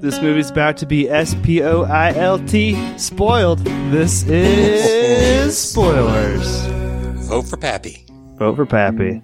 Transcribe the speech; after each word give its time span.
This 0.00 0.20
movie's 0.22 0.50
about 0.50 0.78
to 0.78 0.86
be 0.86 1.10
S 1.10 1.34
P 1.42 1.62
O 1.62 1.82
I 1.82 2.14
L 2.14 2.38
T 2.46 2.98
spoiled. 2.98 3.58
This 3.90 4.22
is 4.24 5.58
spoilers. 5.58 6.64
Vote 7.28 7.42
for 7.42 7.56
Pappy. 7.58 8.06
Vote 8.36 8.56
for 8.56 8.64
Pappy. 8.64 9.20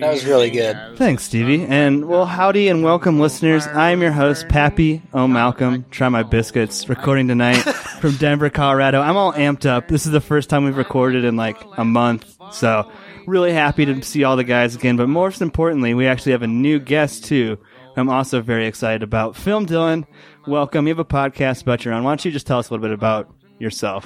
That 0.00 0.10
was 0.12 0.24
really 0.24 0.50
good. 0.50 0.78
Thanks, 0.96 1.24
Stevie. 1.24 1.64
And 1.64 2.06
well, 2.06 2.26
howdy 2.26 2.68
and 2.68 2.82
welcome, 2.82 3.18
listeners. 3.18 3.66
I 3.66 3.90
am 3.90 4.00
your 4.00 4.12
host, 4.12 4.48
Pappy 4.48 5.02
O. 5.12 5.26
Malcolm. 5.26 5.84
Try 5.90 6.08
my 6.08 6.22
biscuits. 6.22 6.88
Recording 6.88 7.28
tonight 7.28 7.56
from 8.00 8.16
Denver, 8.16 8.50
Colorado. 8.50 9.00
I'm 9.00 9.16
all 9.16 9.32
amped 9.32 9.66
up. 9.66 9.88
This 9.88 10.06
is 10.06 10.12
the 10.12 10.20
first 10.20 10.48
time 10.50 10.64
we've 10.64 10.76
recorded 10.76 11.24
in 11.24 11.36
like 11.36 11.56
a 11.76 11.84
month, 11.84 12.36
so 12.52 12.90
really 13.26 13.52
happy 13.52 13.84
to 13.84 14.02
see 14.02 14.24
all 14.24 14.36
the 14.36 14.44
guys 14.44 14.74
again. 14.74 14.96
But 14.96 15.08
most 15.08 15.42
importantly, 15.42 15.94
we 15.94 16.06
actually 16.06 16.32
have 16.32 16.42
a 16.42 16.46
new 16.46 16.78
guest 16.78 17.24
too. 17.24 17.58
I'm 17.96 18.10
also 18.10 18.40
very 18.40 18.66
excited 18.66 19.02
about. 19.02 19.36
Film 19.36 19.66
Dylan, 19.66 20.04
welcome. 20.46 20.86
You 20.86 20.94
have 20.94 20.98
a 20.98 21.04
podcast 21.04 21.62
about 21.62 21.84
your 21.84 21.94
own. 21.94 22.04
Why 22.04 22.10
don't 22.10 22.24
you 22.24 22.30
just 22.30 22.46
tell 22.46 22.58
us 22.58 22.68
a 22.68 22.72
little 22.72 22.86
bit 22.86 22.92
about 22.92 23.34
yourself? 23.58 24.04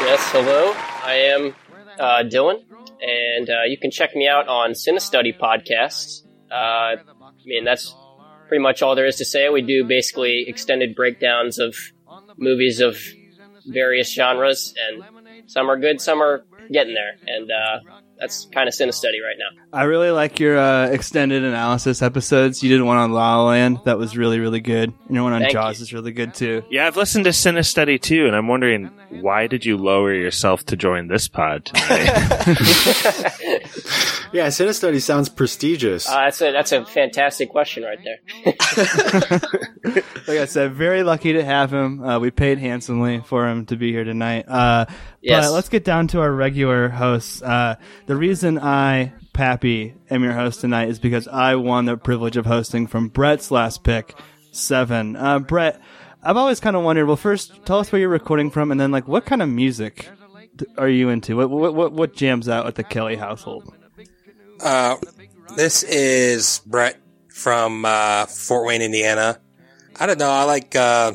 Yes, 0.00 0.20
hello. 0.32 0.72
I 1.04 1.14
am 1.14 1.54
uh, 1.98 2.22
Dylan, 2.22 2.62
and 3.02 3.50
uh, 3.50 3.64
you 3.66 3.76
can 3.76 3.90
check 3.90 4.14
me 4.14 4.26
out 4.26 4.48
on 4.48 4.70
Cinestudy 4.70 5.38
Podcasts. 5.38 6.24
Uh, 6.50 6.54
I 6.54 7.02
mean, 7.44 7.64
that's 7.64 7.94
pretty 8.48 8.62
much 8.62 8.80
all 8.80 8.94
there 8.94 9.06
is 9.06 9.16
to 9.16 9.24
say. 9.24 9.48
We 9.50 9.62
do 9.62 9.84
basically 9.84 10.48
extended 10.48 10.94
breakdowns 10.94 11.58
of 11.58 11.76
movies 12.38 12.80
of 12.80 12.96
various 13.66 14.12
genres, 14.12 14.72
and 14.88 15.04
some 15.46 15.70
are 15.70 15.78
good, 15.78 16.00
some 16.00 16.22
are 16.22 16.44
getting 16.72 16.94
there, 16.94 17.16
and 17.26 17.50
uh, 17.50 17.97
that's 18.18 18.46
kind 18.52 18.68
of 18.68 18.74
Cinestudy 18.74 19.22
right 19.22 19.36
now. 19.38 19.62
I 19.72 19.84
really 19.84 20.10
like 20.10 20.40
your 20.40 20.58
uh, 20.58 20.86
extended 20.88 21.44
analysis 21.44 22.02
episodes. 22.02 22.62
You 22.62 22.68
did 22.68 22.82
one 22.82 22.96
on 22.96 23.12
La 23.12 23.36
La 23.36 23.48
Land 23.48 23.80
that 23.84 23.98
was 23.98 24.16
really, 24.16 24.40
really 24.40 24.60
good. 24.60 24.92
And 25.06 25.14
your 25.14 25.24
one 25.24 25.32
on 25.32 25.40
Thank 25.40 25.52
Jaws 25.52 25.78
you. 25.78 25.82
is 25.84 25.92
really 25.92 26.12
good 26.12 26.34
too. 26.34 26.62
Yeah, 26.70 26.86
I've 26.86 26.96
listened 26.96 27.24
to 27.24 27.30
Cinestudy 27.30 28.00
too, 28.00 28.26
and 28.26 28.34
I'm 28.34 28.48
wondering 28.48 28.90
why 29.10 29.46
did 29.46 29.64
you 29.64 29.76
lower 29.76 30.12
yourself 30.12 30.64
to 30.66 30.76
join 30.76 31.08
this 31.08 31.28
pod 31.28 31.66
tonight? 31.66 32.08
Yeah, 34.32 34.48
Cinestudy 34.48 35.00
sounds 35.00 35.28
prestigious. 35.28 36.08
Uh, 36.08 36.24
that's 36.24 36.40
a 36.42 36.52
that's 36.52 36.72
a 36.72 36.84
fantastic 36.84 37.50
question 37.50 37.84
right 37.84 37.98
there. 38.02 39.40
Like 40.28 40.38
I 40.40 40.44
said, 40.44 40.74
very 40.74 41.02
lucky 41.02 41.32
to 41.32 41.42
have 41.42 41.72
him. 41.72 42.04
Uh, 42.04 42.18
we 42.18 42.30
paid 42.30 42.58
handsomely 42.58 43.20
for 43.24 43.48
him 43.48 43.64
to 43.66 43.76
be 43.76 43.92
here 43.92 44.04
tonight. 44.04 44.44
Uh, 44.46 44.84
Yes. 45.20 45.46
But 45.46 45.52
let's 45.54 45.68
get 45.68 45.84
down 45.84 46.06
to 46.08 46.20
our 46.20 46.30
regular 46.30 46.88
hosts. 46.88 47.42
Uh, 47.42 47.74
the 48.06 48.14
reason 48.14 48.58
I, 48.58 49.12
Pappy, 49.32 49.94
am 50.10 50.22
your 50.22 50.32
host 50.32 50.60
tonight 50.60 50.88
is 50.88 50.98
because 51.00 51.26
I 51.26 51.56
won 51.56 51.86
the 51.86 51.96
privilege 51.96 52.36
of 52.36 52.46
hosting 52.46 52.86
from 52.86 53.08
Brett's 53.08 53.50
last 53.50 53.82
pick, 53.82 54.14
seven. 54.52 55.16
Uh, 55.16 55.38
Brett, 55.40 55.80
I've 56.22 56.36
always 56.36 56.60
kind 56.60 56.76
of 56.76 56.84
wondered. 56.84 57.06
Well, 57.06 57.16
first, 57.16 57.64
tell 57.66 57.78
us 57.78 57.90
where 57.90 58.00
you're 58.00 58.08
recording 58.08 58.50
from, 58.50 58.70
and 58.70 58.80
then 58.80 58.92
like, 58.92 59.08
what 59.08 59.24
kind 59.26 59.42
of 59.42 59.48
music 59.48 60.08
are 60.76 60.88
you 60.88 61.08
into? 61.08 61.36
What 61.36 61.50
what 61.50 61.74
what, 61.74 61.92
what 61.92 62.14
jams 62.14 62.48
out 62.48 62.66
at 62.66 62.74
the 62.76 62.84
Kelly 62.84 63.16
household? 63.16 63.74
Uh, 64.60 64.96
this 65.56 65.82
is 65.82 66.60
Brett 66.66 66.96
from 67.28 67.84
uh, 67.84 68.26
Fort 68.26 68.66
Wayne, 68.66 68.82
Indiana. 68.82 69.40
I 69.98 70.06
don't 70.06 70.18
know. 70.18 70.30
I 70.30 70.44
like 70.44 70.74
uh, 70.76 71.12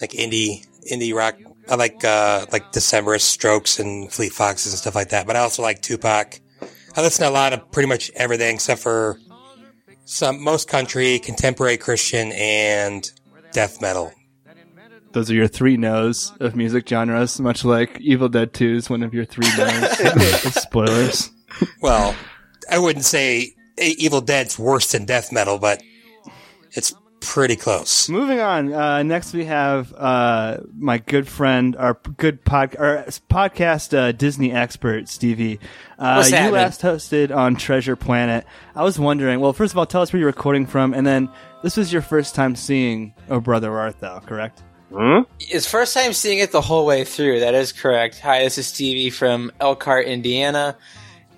like 0.00 0.10
indie 0.10 0.66
indie 0.90 1.14
rock. 1.14 1.36
I 1.68 1.76
like 1.76 2.04
uh, 2.04 2.46
like 2.52 2.72
Decemberist 2.72 3.22
Strokes 3.22 3.78
and 3.78 4.12
Fleet 4.12 4.32
Foxes 4.32 4.72
and 4.72 4.78
stuff 4.78 4.94
like 4.94 5.10
that. 5.10 5.26
But 5.26 5.36
I 5.36 5.40
also 5.40 5.62
like 5.62 5.82
Tupac. 5.82 6.40
I 6.96 7.02
listen 7.02 7.24
to 7.24 7.30
a 7.30 7.32
lot 7.32 7.52
of 7.52 7.70
pretty 7.72 7.88
much 7.88 8.10
everything 8.14 8.54
except 8.54 8.80
for 8.80 9.18
some 10.04 10.42
most 10.42 10.68
country, 10.68 11.18
contemporary 11.18 11.76
Christian, 11.76 12.32
and 12.32 13.10
death 13.52 13.80
metal. 13.80 14.12
Those 15.12 15.30
are 15.30 15.34
your 15.34 15.48
three 15.48 15.76
no's 15.76 16.32
of 16.40 16.56
music 16.56 16.88
genres, 16.88 17.40
much 17.40 17.64
like 17.64 18.00
Evil 18.00 18.28
Dead 18.28 18.52
2 18.52 18.74
is 18.74 18.90
one 18.90 19.04
of 19.04 19.14
your 19.14 19.24
three 19.24 19.46
no's 19.56 20.54
spoilers. 20.54 21.30
Well, 21.80 22.14
I 22.70 22.78
wouldn't 22.78 23.04
say 23.04 23.54
Evil 23.78 24.20
Dead's 24.20 24.58
worse 24.58 24.92
than 24.92 25.04
death 25.04 25.32
metal, 25.32 25.58
but 25.58 25.82
it's 26.72 26.94
pretty 27.20 27.56
close. 27.56 28.08
Moving 28.08 28.40
on. 28.40 28.72
Uh, 28.72 29.02
next, 29.02 29.32
we 29.32 29.46
have 29.46 29.92
uh, 29.94 30.58
my 30.76 30.98
good 30.98 31.26
friend, 31.26 31.74
our 31.76 31.94
good 32.16 32.44
pod, 32.44 32.76
our 32.78 33.04
podcast 33.30 33.96
uh, 33.96 34.12
Disney 34.12 34.52
expert, 34.52 35.08
Stevie. 35.08 35.58
Uh, 35.98 36.16
What's 36.16 36.30
you 36.30 36.36
happening? 36.36 36.54
last 36.54 36.82
hosted 36.82 37.34
on 37.34 37.56
Treasure 37.56 37.96
Planet. 37.96 38.44
I 38.74 38.82
was 38.82 38.98
wondering. 38.98 39.40
Well, 39.40 39.52
first 39.52 39.72
of 39.72 39.78
all, 39.78 39.86
tell 39.86 40.02
us 40.02 40.12
where 40.12 40.20
you're 40.20 40.26
recording 40.28 40.66
from, 40.66 40.92
and 40.94 41.06
then 41.06 41.28
this 41.62 41.76
was 41.76 41.92
your 41.92 42.02
first 42.02 42.34
time 42.34 42.56
seeing 42.56 43.14
"Oh 43.30 43.40
Brother 43.40 43.76
Art 43.78 44.00
Thou," 44.00 44.18
correct? 44.20 44.62
Hmm? 44.92 45.22
It's 45.40 45.66
first 45.66 45.94
time 45.94 46.12
seeing 46.12 46.38
it 46.38 46.52
the 46.52 46.60
whole 46.60 46.86
way 46.86 47.04
through. 47.04 47.40
That 47.40 47.54
is 47.54 47.72
correct. 47.72 48.20
Hi, 48.20 48.44
this 48.44 48.58
is 48.58 48.66
Stevie 48.66 49.10
from 49.10 49.50
Elkhart, 49.60 50.06
Indiana. 50.06 50.76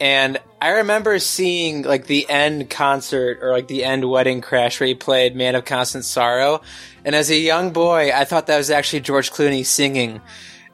And 0.00 0.38
I 0.60 0.70
remember 0.70 1.18
seeing 1.18 1.82
like 1.82 2.06
the 2.06 2.28
end 2.28 2.68
concert 2.68 3.38
or 3.42 3.50
like 3.52 3.68
the 3.68 3.84
end 3.84 4.08
wedding 4.08 4.40
crash 4.40 4.78
where 4.78 4.86
he 4.86 4.94
played 4.94 5.34
Man 5.34 5.54
of 5.54 5.64
Constant 5.64 6.04
Sorrow. 6.04 6.60
And 7.04 7.14
as 7.14 7.30
a 7.30 7.36
young 7.36 7.72
boy, 7.72 8.12
I 8.12 8.24
thought 8.24 8.46
that 8.48 8.58
was 8.58 8.70
actually 8.70 9.00
George 9.00 9.30
Clooney 9.30 9.64
singing. 9.64 10.20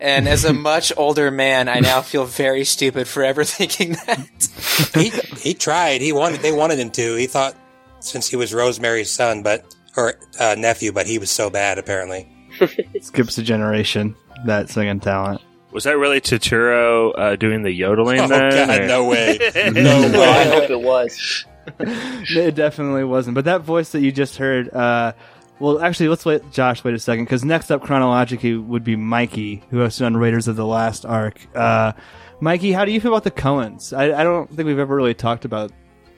And 0.00 0.26
as 0.26 0.44
a 0.44 0.52
much 0.52 0.92
older 0.96 1.30
man, 1.30 1.68
I 1.68 1.80
now 1.80 2.00
feel 2.00 2.24
very 2.24 2.64
stupid 2.64 3.06
for 3.06 3.22
ever 3.22 3.44
thinking 3.44 3.92
that. 4.06 4.90
he 4.94 5.10
he 5.40 5.54
tried. 5.54 6.00
He 6.00 6.12
wanted. 6.12 6.40
They 6.40 6.52
wanted 6.52 6.78
him 6.78 6.90
to. 6.92 7.14
He 7.14 7.26
thought 7.26 7.54
since 8.00 8.28
he 8.28 8.36
was 8.36 8.52
Rosemary's 8.52 9.10
son, 9.10 9.42
but 9.42 9.74
or 9.96 10.14
uh, 10.40 10.56
nephew, 10.58 10.92
but 10.92 11.06
he 11.06 11.18
was 11.18 11.30
so 11.30 11.50
bad 11.50 11.78
apparently. 11.78 12.28
Skips 13.00 13.38
a 13.38 13.42
generation. 13.42 14.16
That 14.44 14.68
singing 14.68 15.00
talent. 15.00 15.40
Was 15.72 15.84
that 15.84 15.96
really 15.96 16.20
Turturro 16.20 17.12
uh, 17.18 17.36
doing 17.36 17.62
the 17.62 17.72
yodeling 17.72 18.20
Oh 18.22 18.26
then? 18.28 18.50
God, 18.68 18.80
or- 18.82 18.86
no 18.88 19.04
way, 19.08 19.38
no 19.54 19.82
Well, 20.12 20.22
I 20.22 20.44
hope 20.60 20.70
it 20.70 20.80
was. 20.80 21.44
it 21.78 22.54
definitely 22.54 23.04
wasn't. 23.04 23.34
But 23.34 23.44
that 23.46 23.62
voice 23.62 23.90
that 23.92 24.00
you 24.00 24.12
just 24.12 24.36
heard, 24.36 24.68
uh, 24.74 25.12
well, 25.58 25.80
actually, 25.80 26.08
let's 26.08 26.24
wait, 26.24 26.50
Josh, 26.50 26.82
wait 26.84 26.94
a 26.94 26.98
second, 26.98 27.24
because 27.24 27.44
next 27.44 27.70
up 27.70 27.82
chronologically 27.82 28.56
would 28.56 28.84
be 28.84 28.96
Mikey, 28.96 29.62
who 29.70 29.78
hosted 29.78 30.04
on 30.04 30.16
Raiders 30.16 30.48
of 30.48 30.56
the 30.56 30.66
Last 30.66 31.06
Ark. 31.06 31.40
Uh, 31.54 31.92
Mikey, 32.40 32.72
how 32.72 32.84
do 32.84 32.90
you 32.92 33.00
feel 33.00 33.12
about 33.12 33.22
the 33.24 33.30
Coens? 33.30 33.96
I, 33.96 34.12
I 34.20 34.24
don't 34.24 34.48
think 34.50 34.66
we've 34.66 34.78
ever 34.78 34.94
really 34.96 35.14
talked 35.14 35.44
about 35.44 35.70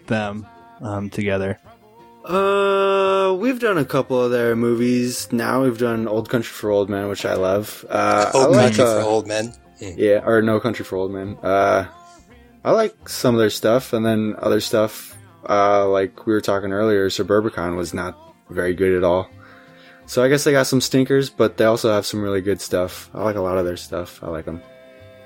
them 0.07 0.47
um, 0.81 1.11
together. 1.11 1.59
Uh, 2.25 3.37
we've 3.39 3.61
done 3.61 3.77
a 3.77 3.85
couple 3.85 4.21
of 4.21 4.31
their 4.31 4.57
movies. 4.57 5.31
Now 5.33 5.63
we've 5.63 5.79
done 5.79 6.09
Old 6.09 6.31
Country 6.31 6.51
for 6.51 6.71
Old 6.71 6.89
Men, 6.89 7.09
which 7.09 7.27
I 7.27 7.35
love. 7.35 7.85
Uh, 7.89 8.31
I 8.35 8.39
Old 8.39 8.51
like, 8.53 8.65
country 8.77 8.85
uh, 8.85 9.01
for 9.01 9.07
old 9.07 9.27
men. 9.27 9.53
Yeah, 9.79 10.23
or 10.25 10.41
No 10.41 10.61
Country 10.61 10.85
for 10.85 10.97
Old 10.97 11.11
Men. 11.13 11.37
Uh, 11.43 11.87
I 12.65 12.71
like 12.71 13.09
some 13.09 13.35
of 13.35 13.39
their 13.41 13.51
stuff, 13.51 13.93
and 13.93 14.07
then 14.07 14.37
other 14.39 14.61
stuff, 14.61 15.15
uh, 15.49 15.87
like 15.89 16.27
we 16.27 16.33
were 16.33 16.41
talking 16.41 16.73
earlier, 16.73 17.11
Suburbicon 17.11 17.77
was 17.77 17.93
not 17.93 18.19
very 18.49 18.73
good 18.75 18.97
at 18.97 19.05
all. 19.05 19.29
So 20.07 20.23
I 20.23 20.29
guess 20.29 20.45
they 20.45 20.53
got 20.53 20.67
some 20.67 20.81
stinkers, 20.81 21.29
but 21.29 21.59
they 21.59 21.65
also 21.65 21.93
have 21.93 22.07
some 22.07 22.23
really 22.23 22.41
good 22.41 22.61
stuff. 22.61 23.11
I 23.13 23.23
like 23.23 23.37
a 23.37 23.41
lot 23.43 23.59
of 23.59 23.67
their 23.67 23.77
stuff. 23.77 24.23
I 24.23 24.29
like 24.29 24.47
them. 24.47 24.63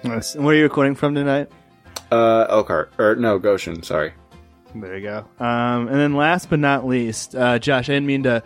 Nice. 0.02 0.34
And 0.34 0.44
where 0.44 0.54
are 0.54 0.58
you 0.58 0.64
recording 0.64 0.94
from 0.94 1.14
tonight? 1.14 1.48
Uh, 2.10 2.46
Elkhart, 2.48 2.92
or 2.98 3.14
no, 3.14 3.38
Goshen, 3.38 3.82
sorry. 3.82 4.12
There 4.80 4.96
you 4.96 5.02
go. 5.02 5.44
Um, 5.44 5.88
and 5.88 5.96
then 5.96 6.14
last 6.14 6.50
but 6.50 6.58
not 6.58 6.86
least, 6.86 7.34
uh, 7.34 7.58
Josh, 7.58 7.88
I 7.88 7.94
didn't 7.94 8.06
mean 8.06 8.22
to, 8.24 8.42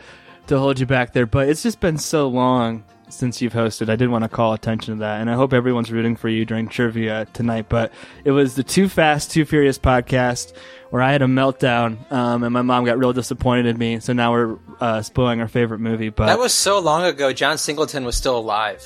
to 0.48 0.58
hold 0.58 0.80
you 0.80 0.86
back 0.86 1.12
there, 1.12 1.26
but 1.26 1.48
it's 1.48 1.62
just 1.62 1.80
been 1.80 1.98
so 1.98 2.28
long 2.28 2.84
since 3.08 3.42
you've 3.42 3.52
hosted. 3.52 3.88
I 3.88 3.96
did 3.96 4.08
want 4.08 4.24
to 4.24 4.28
call 4.28 4.52
attention 4.54 4.94
to 4.94 5.00
that, 5.00 5.20
and 5.20 5.30
I 5.30 5.34
hope 5.34 5.52
everyone's 5.52 5.92
rooting 5.92 6.16
for 6.16 6.28
you 6.28 6.44
during 6.44 6.68
trivia 6.68 7.26
tonight. 7.32 7.66
But 7.68 7.92
it 8.24 8.30
was 8.32 8.54
the 8.54 8.62
Too 8.62 8.88
Fast, 8.88 9.30
Too 9.30 9.44
Furious 9.44 9.78
podcast 9.78 10.54
where 10.90 11.00
I 11.00 11.12
had 11.12 11.22
a 11.22 11.26
meltdown, 11.26 12.10
um, 12.12 12.42
and 12.42 12.52
my 12.52 12.60
mom 12.60 12.84
got 12.84 12.98
real 12.98 13.14
disappointed 13.14 13.64
in 13.64 13.78
me. 13.78 14.00
So 14.00 14.12
now 14.12 14.32
we're 14.32 14.58
uh, 14.78 15.00
spoiling 15.00 15.40
our 15.40 15.48
favorite 15.48 15.78
movie. 15.78 16.10
But 16.10 16.26
that 16.26 16.38
was 16.38 16.52
so 16.52 16.80
long 16.80 17.04
ago. 17.04 17.32
John 17.32 17.56
Singleton 17.56 18.04
was 18.04 18.14
still 18.14 18.36
alive. 18.36 18.84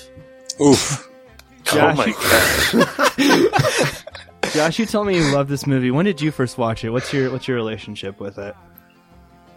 Oof. 0.61 1.09
Oh 1.73 1.95
my 1.95 2.15
god! 3.17 4.05
Josh, 4.53 4.79
you 4.79 4.87
tell 4.87 5.05
me 5.05 5.17
you 5.17 5.35
love 5.35 5.49
this 5.49 5.67
movie. 5.67 5.91
When 5.91 6.05
did 6.05 6.21
you 6.21 6.31
first 6.31 6.57
watch 6.59 6.85
it? 6.85 6.91
What's 6.91 7.13
your 7.13 7.31
what's 7.31 7.47
your 7.49 7.57
relationship 7.57 8.21
with 8.21 8.39
it? 8.39 8.55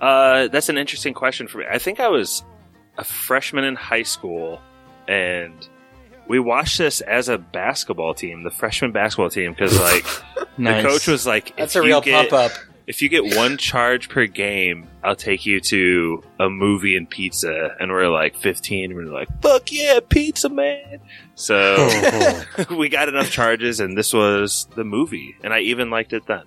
Uh, 0.01 0.47
that's 0.47 0.69
an 0.69 0.77
interesting 0.77 1.13
question 1.13 1.47
for 1.47 1.59
me. 1.59 1.65
I 1.69 1.77
think 1.79 1.99
I 1.99 2.07
was 2.07 2.43
a 2.97 3.03
freshman 3.03 3.63
in 3.63 3.75
high 3.75 4.03
school, 4.03 4.61
and 5.07 5.53
we 6.27 6.39
watched 6.39 6.77
this 6.77 7.01
as 7.01 7.27
a 7.29 7.37
basketball 7.37 8.13
team, 8.13 8.43
the 8.43 8.51
freshman 8.51 8.91
basketball 8.91 9.29
team, 9.29 9.51
because 9.53 9.77
like 9.79 10.05
Nice. 10.57 10.83
the 10.83 10.89
coach 10.89 11.07
was 11.07 11.25
like, 11.25 11.55
That's 11.57 11.75
a 11.75 11.81
real 11.81 12.01
get- 12.01 12.29
pump 12.29 12.51
up. 12.51 12.51
If 12.89 13.03
you 13.03 13.07
get 13.07 13.37
one 13.37 13.55
charge 13.69 14.09
per 14.09 14.25
game, 14.25 14.89
I'll 15.03 15.15
take 15.15 15.45
you 15.45 15.61
to 15.61 16.23
a 16.39 16.49
movie 16.49 16.97
and 16.97 17.07
pizza. 17.09 17.75
And 17.79 17.91
we're 17.91 18.09
like 18.09 18.35
15. 18.35 18.91
And 18.91 18.95
we're 18.95 19.13
like, 19.13 19.29
fuck 19.41 19.71
yeah, 19.71 19.99
pizza, 20.09 20.49
man. 20.49 20.99
So 21.35 22.43
we 22.71 22.89
got 22.89 23.07
enough 23.07 23.29
charges, 23.29 23.79
and 23.79 23.97
this 23.97 24.11
was 24.11 24.67
the 24.75 24.83
movie. 24.83 25.37
And 25.43 25.53
I 25.53 25.59
even 25.59 25.91
liked 25.91 26.11
it 26.11 26.25
then. 26.25 26.43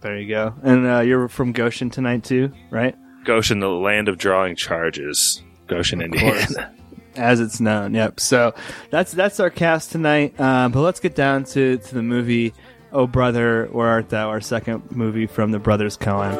There 0.00 0.18
you 0.18 0.28
go. 0.28 0.54
And 0.62 0.86
uh, 0.86 1.00
you're 1.00 1.28
from 1.28 1.52
Goshen 1.52 1.88
tonight 1.88 2.24
too, 2.24 2.52
right? 2.70 2.96
Goshen, 3.24 3.60
the 3.60 3.70
land 3.70 4.08
of 4.08 4.18
drawing 4.18 4.56
charges. 4.56 5.42
Goshen, 5.68 6.00
Indiana. 6.00 6.74
As 7.16 7.40
it's 7.40 7.60
known. 7.60 7.94
Yep. 7.94 8.20
So 8.20 8.54
that's 8.90 9.12
that's 9.12 9.40
our 9.40 9.50
cast 9.50 9.90
tonight. 9.90 10.38
Um, 10.38 10.70
but 10.70 10.82
let's 10.82 11.00
get 11.00 11.16
down 11.16 11.44
to, 11.44 11.78
to 11.78 11.94
the 11.94 12.02
movie. 12.02 12.54
Oh 12.90 13.06
brother, 13.06 13.66
where 13.70 13.86
art 13.88 14.08
thou? 14.08 14.28
Our 14.30 14.40
second 14.40 14.90
movie 14.90 15.26
from 15.26 15.50
the 15.50 15.58
brothers 15.58 15.96
Coen. 15.96 16.36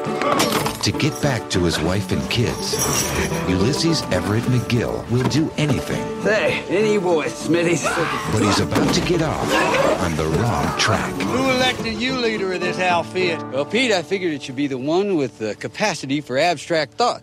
To 0.83 0.93
get 0.93 1.21
back 1.21 1.51
to 1.51 1.61
his 1.65 1.79
wife 1.81 2.11
and 2.13 2.31
kids, 2.31 2.73
Ulysses 3.49 4.01
Everett 4.13 4.45
McGill 4.45 5.09
will 5.11 5.29
do 5.29 5.51
anything, 5.59 6.03
Hey, 6.23 6.63
any 6.69 6.99
boy, 6.99 7.27
Smitty's. 7.27 7.83
but 8.33 8.41
he's 8.43 8.61
about 8.61 8.95
to 8.95 9.01
get 9.03 9.21
off 9.21 9.53
on 10.03 10.17
the 10.17 10.25
wrong 10.25 10.79
track. 10.79 11.13
Who 11.21 11.51
elected 11.51 11.95
you 12.01 12.17
leader 12.17 12.53
of 12.55 12.61
this 12.61 12.79
outfit? 12.79 13.43
Well, 13.53 13.67
Pete, 13.67 13.93
I 13.93 14.03
figured 14.03 14.33
it 14.33 14.43
should 14.43 14.57
be 14.57 14.69
the 14.69 14.79
one 14.79 15.17
with 15.17 15.39
the 15.39 15.55
capacity 15.57 16.21
for 16.23 16.39
abstract 16.39 16.95
thought. 16.95 17.23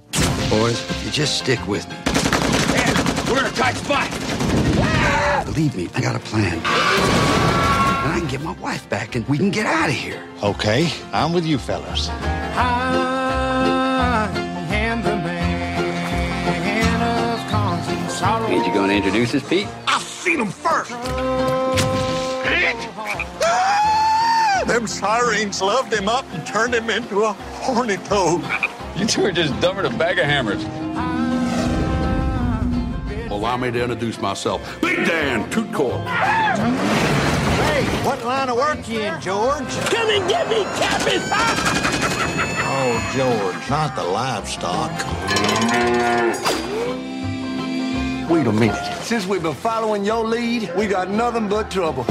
Boys, 0.50 0.80
you 1.06 1.10
just 1.12 1.40
stick 1.40 1.66
with 1.68 1.88
me. 1.90 1.96
We're 3.34 3.40
in 3.40 3.46
a 3.48 3.56
tight 3.56 3.76
spot. 3.78 4.12
Believe 5.46 5.76
me, 5.76 5.90
I 5.96 6.02
got 6.02 6.16
a 6.16 6.20
plan. 6.20 7.55
And 8.36 8.44
I 8.44 8.48
can 8.48 8.54
get 8.54 8.58
my 8.58 8.62
wife 8.62 8.90
back 8.90 9.16
and 9.16 9.26
we 9.28 9.38
can 9.38 9.50
get 9.50 9.66
out 9.66 9.88
of 9.88 9.96
here. 9.96 10.22
Okay, 10.44 10.92
I'm 11.14 11.32
with 11.32 11.46
you 11.46 11.58
fellas. 11.58 12.10
Ain't 18.50 18.66
you 18.68 18.74
gonna 18.74 18.94
introduce 18.94 19.36
us, 19.36 19.48
Pete? 19.48 19.68
I've 19.88 20.02
seen 20.02 20.40
him 20.40 20.50
first. 20.50 20.92
Ah, 23.42 24.64
them 24.68 24.88
sirens 24.88 25.62
loved 25.62 25.94
him 25.94 26.10
up 26.10 26.26
and 26.34 26.46
turned 26.46 26.74
him 26.74 26.90
into 26.90 27.24
a 27.24 27.34
horny 27.34 27.98
toad. 27.98 28.44
You 28.96 29.06
two 29.06 29.26
are 29.26 29.32
just 29.34 29.60
dumber 29.60 29.84
than 29.84 29.94
a 29.94 29.98
bag 29.98 30.20
of 30.20 30.26
hammers. 30.26 30.64
Allow 33.30 33.58
me 33.58 33.70
to 33.70 33.84
introduce 33.84 34.22
myself. 34.22 34.80
Big 34.80 35.06
Dan, 35.06 35.50
Toot 35.50 35.74
Court. 35.74 36.00
Hey, 36.08 37.25
what 38.06 38.24
line 38.24 38.50
of 38.50 38.56
work 38.56 38.88
you 38.88 39.02
in, 39.02 39.20
George? 39.20 39.68
Come 39.90 40.10
and 40.12 40.30
get 40.30 40.48
me, 40.48 40.64
Cappy! 40.78 41.18
Oh, 42.68 43.12
George, 43.16 43.70
not 43.70 43.96
the 43.96 44.04
livestock. 44.04 44.92
Wait 48.30 48.46
a 48.46 48.52
minute. 48.52 49.02
Since 49.02 49.26
we've 49.26 49.42
been 49.42 49.56
following 49.56 50.06
your 50.06 50.24
lead, 50.24 50.72
we 50.76 50.86
got 50.86 51.10
nothing 51.10 51.50
but 51.50 51.72
trouble. 51.72 52.06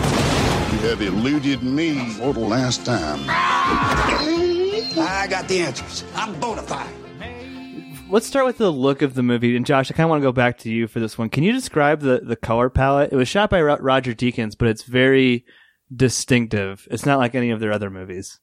You 0.72 0.90
have 0.90 1.00
eluded 1.00 1.62
me 1.62 2.08
for 2.10 2.32
the 2.32 2.40
last 2.40 2.84
time. 2.84 3.20
I 3.28 5.26
got 5.30 5.46
the 5.46 5.60
answers. 5.60 6.04
I'm 6.16 6.38
bona 6.40 6.62
fide. 6.62 6.92
Let's 8.10 8.26
start 8.26 8.46
with 8.46 8.58
the 8.58 8.70
look 8.70 9.00
of 9.02 9.14
the 9.14 9.22
movie. 9.22 9.56
And 9.56 9.64
Josh, 9.64 9.90
I 9.92 9.94
kind 9.94 10.06
of 10.06 10.10
want 10.10 10.22
to 10.22 10.26
go 10.26 10.32
back 10.32 10.58
to 10.58 10.70
you 10.70 10.88
for 10.88 10.98
this 10.98 11.16
one. 11.16 11.30
Can 11.30 11.44
you 11.44 11.52
describe 11.52 12.00
the, 12.00 12.20
the 12.20 12.36
color 12.36 12.68
palette? 12.68 13.12
It 13.12 13.16
was 13.16 13.28
shot 13.28 13.48
by 13.48 13.62
Roger 13.62 14.12
Deakins, 14.12 14.58
but 14.58 14.68
it's 14.68 14.82
very 14.82 15.44
distinctive. 15.94 16.86
It's 16.90 17.06
not 17.06 17.18
like 17.18 17.34
any 17.34 17.50
of 17.50 17.60
their 17.60 17.72
other 17.72 17.90
movies. 17.90 18.40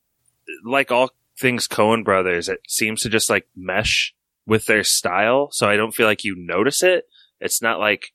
like 0.66 0.92
all 0.92 1.12
things 1.40 1.68
Coen 1.68 2.04
brothers, 2.04 2.50
it 2.50 2.60
seems 2.68 3.02
to 3.02 3.10
just 3.10 3.30
like 3.30 3.48
mesh 3.56 4.14
with 4.46 4.66
their 4.66 4.84
style. 4.84 5.50
So 5.52 5.70
I 5.70 5.76
don't 5.76 5.94
feel 5.94 6.08
like 6.08 6.24
you 6.24 6.36
notice 6.38 6.84
it. 6.84 7.06
It's 7.40 7.62
not 7.62 7.80
like 7.80 8.14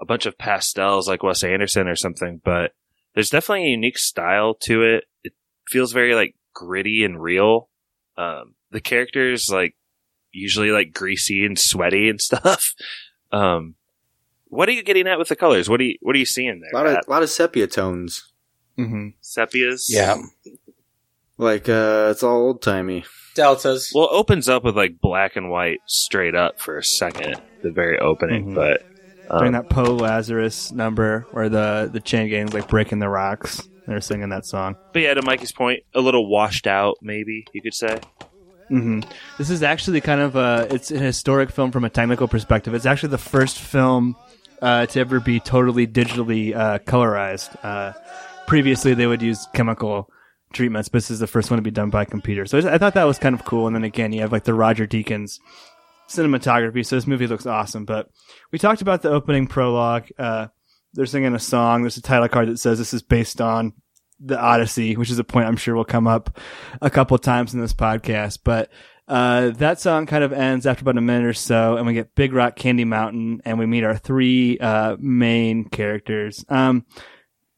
a 0.00 0.04
bunch 0.04 0.26
of 0.26 0.38
pastels 0.38 1.08
like 1.08 1.22
Wes 1.22 1.42
Anderson 1.44 1.86
or 1.88 1.96
something, 1.96 2.40
but 2.44 2.72
there's 3.14 3.30
definitely 3.30 3.66
a 3.66 3.70
unique 3.70 3.98
style 3.98 4.54
to 4.62 4.82
it. 4.82 5.04
It 5.22 5.32
feels 5.68 5.92
very 5.92 6.14
like 6.14 6.34
gritty 6.54 7.04
and 7.04 7.22
real. 7.22 7.68
Um, 8.16 8.54
the 8.70 8.80
characters 8.80 9.50
like 9.50 9.76
usually 10.32 10.70
like 10.70 10.92
greasy 10.92 11.44
and 11.44 11.58
sweaty 11.58 12.08
and 12.08 12.20
stuff. 12.20 12.74
Um, 13.32 13.74
what 14.46 14.68
are 14.68 14.72
you 14.72 14.82
getting 14.82 15.06
at 15.06 15.18
with 15.18 15.28
the 15.28 15.36
colors? 15.36 15.68
What 15.68 15.80
are 15.80 15.84
you 15.84 15.96
What 16.00 16.16
are 16.16 16.18
you 16.18 16.26
seeing 16.26 16.60
there? 16.60 16.70
A 16.72 16.76
lot 16.76 16.86
of 16.86 16.92
Matt? 16.94 17.08
lot 17.08 17.22
of 17.22 17.30
sepia 17.30 17.66
tones. 17.66 18.29
Mm-hmm. 18.78 19.08
Sepias. 19.22 19.86
Yeah. 19.88 20.16
Like 21.38 21.68
uh, 21.68 22.08
it's 22.10 22.22
all 22.22 22.36
old 22.36 22.62
timey. 22.62 23.04
Deltas. 23.34 23.92
Well, 23.94 24.06
it 24.06 24.12
opens 24.12 24.48
up 24.48 24.64
with 24.64 24.76
like 24.76 25.00
black 25.00 25.36
and 25.36 25.50
white 25.50 25.78
straight 25.86 26.34
up 26.34 26.60
for 26.60 26.76
a 26.78 26.84
second, 26.84 27.40
the 27.62 27.70
very 27.70 27.98
opening, 27.98 28.48
Mhm. 28.48 28.54
but 28.54 28.82
During 29.30 29.54
um, 29.54 29.62
that 29.62 29.68
Po 29.70 29.84
Lazarus 29.84 30.72
number 30.72 31.26
where 31.30 31.48
the, 31.48 31.88
the 31.92 32.00
chain 32.00 32.28
gang's 32.28 32.52
like 32.52 32.68
breaking 32.68 32.98
the 32.98 33.08
rocks. 33.08 33.62
They're 33.86 34.00
singing 34.00 34.28
that 34.30 34.44
song. 34.44 34.76
But 34.92 35.02
yeah, 35.02 35.14
to 35.14 35.22
Mikey's 35.22 35.52
point, 35.52 35.84
a 35.94 36.00
little 36.00 36.28
washed 36.28 36.66
out, 36.66 36.96
maybe 37.00 37.44
you 37.52 37.62
could 37.62 37.74
say. 37.74 37.98
hmm 38.68 39.00
This 39.38 39.48
is 39.50 39.62
actually 39.62 40.00
kind 40.00 40.20
of 40.20 40.36
a 40.36 40.66
it's 40.70 40.90
an 40.90 40.98
historic 40.98 41.50
film 41.50 41.70
from 41.72 41.84
a 41.84 41.90
technical 41.90 42.28
perspective. 42.28 42.74
It's 42.74 42.86
actually 42.86 43.10
the 43.10 43.18
first 43.18 43.58
film 43.58 44.16
uh, 44.60 44.86
to 44.86 45.00
ever 45.00 45.20
be 45.20 45.40
totally 45.40 45.86
digitally 45.86 46.54
uh, 46.54 46.80
colorized. 46.80 47.56
Uh, 47.64 47.92
previously, 48.50 48.94
they 48.94 49.06
would 49.06 49.22
use 49.22 49.46
chemical 49.54 50.10
treatments, 50.52 50.88
but 50.88 50.96
this 50.96 51.10
is 51.12 51.20
the 51.20 51.26
first 51.28 51.52
one 51.52 51.58
to 51.58 51.62
be 51.62 51.70
done 51.70 51.88
by 51.88 52.04
computer. 52.04 52.44
So 52.46 52.58
I 52.58 52.78
thought 52.78 52.94
that 52.94 53.04
was 53.04 53.16
kind 53.16 53.32
of 53.32 53.44
cool. 53.44 53.68
And 53.68 53.76
then 53.76 53.84
again, 53.84 54.12
you 54.12 54.22
have 54.22 54.32
like 54.32 54.42
the 54.42 54.54
Roger 54.54 54.88
Deakins 54.88 55.38
cinematography. 56.08 56.84
So 56.84 56.96
this 56.96 57.06
movie 57.06 57.28
looks 57.28 57.46
awesome. 57.46 57.84
But 57.84 58.10
we 58.50 58.58
talked 58.58 58.82
about 58.82 59.02
the 59.02 59.10
opening 59.10 59.46
prologue. 59.46 60.08
Uh, 60.18 60.48
they're 60.94 61.06
singing 61.06 61.32
a 61.32 61.38
song. 61.38 61.82
There's 61.82 61.96
a 61.96 62.02
title 62.02 62.26
card 62.26 62.48
that 62.48 62.58
says 62.58 62.76
this 62.76 62.92
is 62.92 63.02
based 63.02 63.40
on 63.40 63.72
the 64.18 64.36
Odyssey, 64.36 64.96
which 64.96 65.12
is 65.12 65.20
a 65.20 65.24
point 65.24 65.46
I'm 65.46 65.56
sure 65.56 65.76
will 65.76 65.84
come 65.84 66.08
up 66.08 66.36
a 66.82 66.90
couple 66.90 67.16
times 67.18 67.54
in 67.54 67.60
this 67.60 67.72
podcast. 67.72 68.40
But 68.42 68.68
uh, 69.06 69.50
that 69.50 69.78
song 69.78 70.06
kind 70.06 70.24
of 70.24 70.32
ends 70.32 70.66
after 70.66 70.82
about 70.82 70.98
a 70.98 71.00
minute 71.00 71.28
or 71.28 71.34
so, 71.34 71.76
and 71.76 71.86
we 71.86 71.94
get 71.94 72.16
Big 72.16 72.32
Rock 72.32 72.56
Candy 72.56 72.84
Mountain, 72.84 73.42
and 73.44 73.60
we 73.60 73.66
meet 73.66 73.84
our 73.84 73.96
three 73.96 74.58
uh, 74.58 74.96
main 74.98 75.68
characters. 75.68 76.44
Um, 76.48 76.84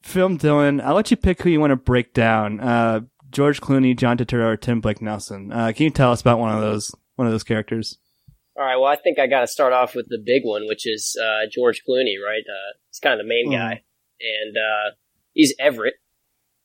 Film 0.02 0.38
Dylan, 0.38 0.82
I'll 0.82 0.94
let 0.94 1.10
you 1.10 1.16
pick 1.16 1.42
who 1.42 1.50
you 1.50 1.60
want 1.60 1.70
to 1.70 1.76
break 1.76 2.12
down. 2.12 2.60
Uh, 2.60 3.00
George 3.30 3.60
Clooney, 3.60 3.96
John 3.96 4.18
Turturro, 4.18 4.52
or 4.52 4.56
Tim 4.56 4.80
Blake 4.80 5.00
Nelson. 5.00 5.52
Uh, 5.52 5.72
can 5.74 5.84
you 5.84 5.90
tell 5.90 6.12
us 6.12 6.20
about 6.20 6.38
one 6.38 6.54
of 6.54 6.60
those 6.60 6.94
one 7.16 7.26
of 7.26 7.32
those 7.32 7.44
characters? 7.44 7.98
All 8.56 8.64
right. 8.64 8.76
Well, 8.76 8.84
I 8.86 8.96
think 8.96 9.18
I 9.18 9.26
got 9.26 9.40
to 9.40 9.46
start 9.46 9.72
off 9.72 9.94
with 9.94 10.06
the 10.08 10.18
big 10.22 10.42
one, 10.44 10.66
which 10.66 10.86
is 10.86 11.16
uh, 11.22 11.46
George 11.50 11.82
Clooney, 11.88 12.14
right? 12.22 12.42
Uh, 12.46 12.72
he's 12.90 12.98
kind 12.98 13.18
of 13.18 13.24
the 13.24 13.28
main 13.28 13.48
Mhm. 13.48 13.52
guy, 13.52 13.82
and 14.20 14.56
uh, 14.56 14.94
he's 15.32 15.54
Everett, 15.58 15.94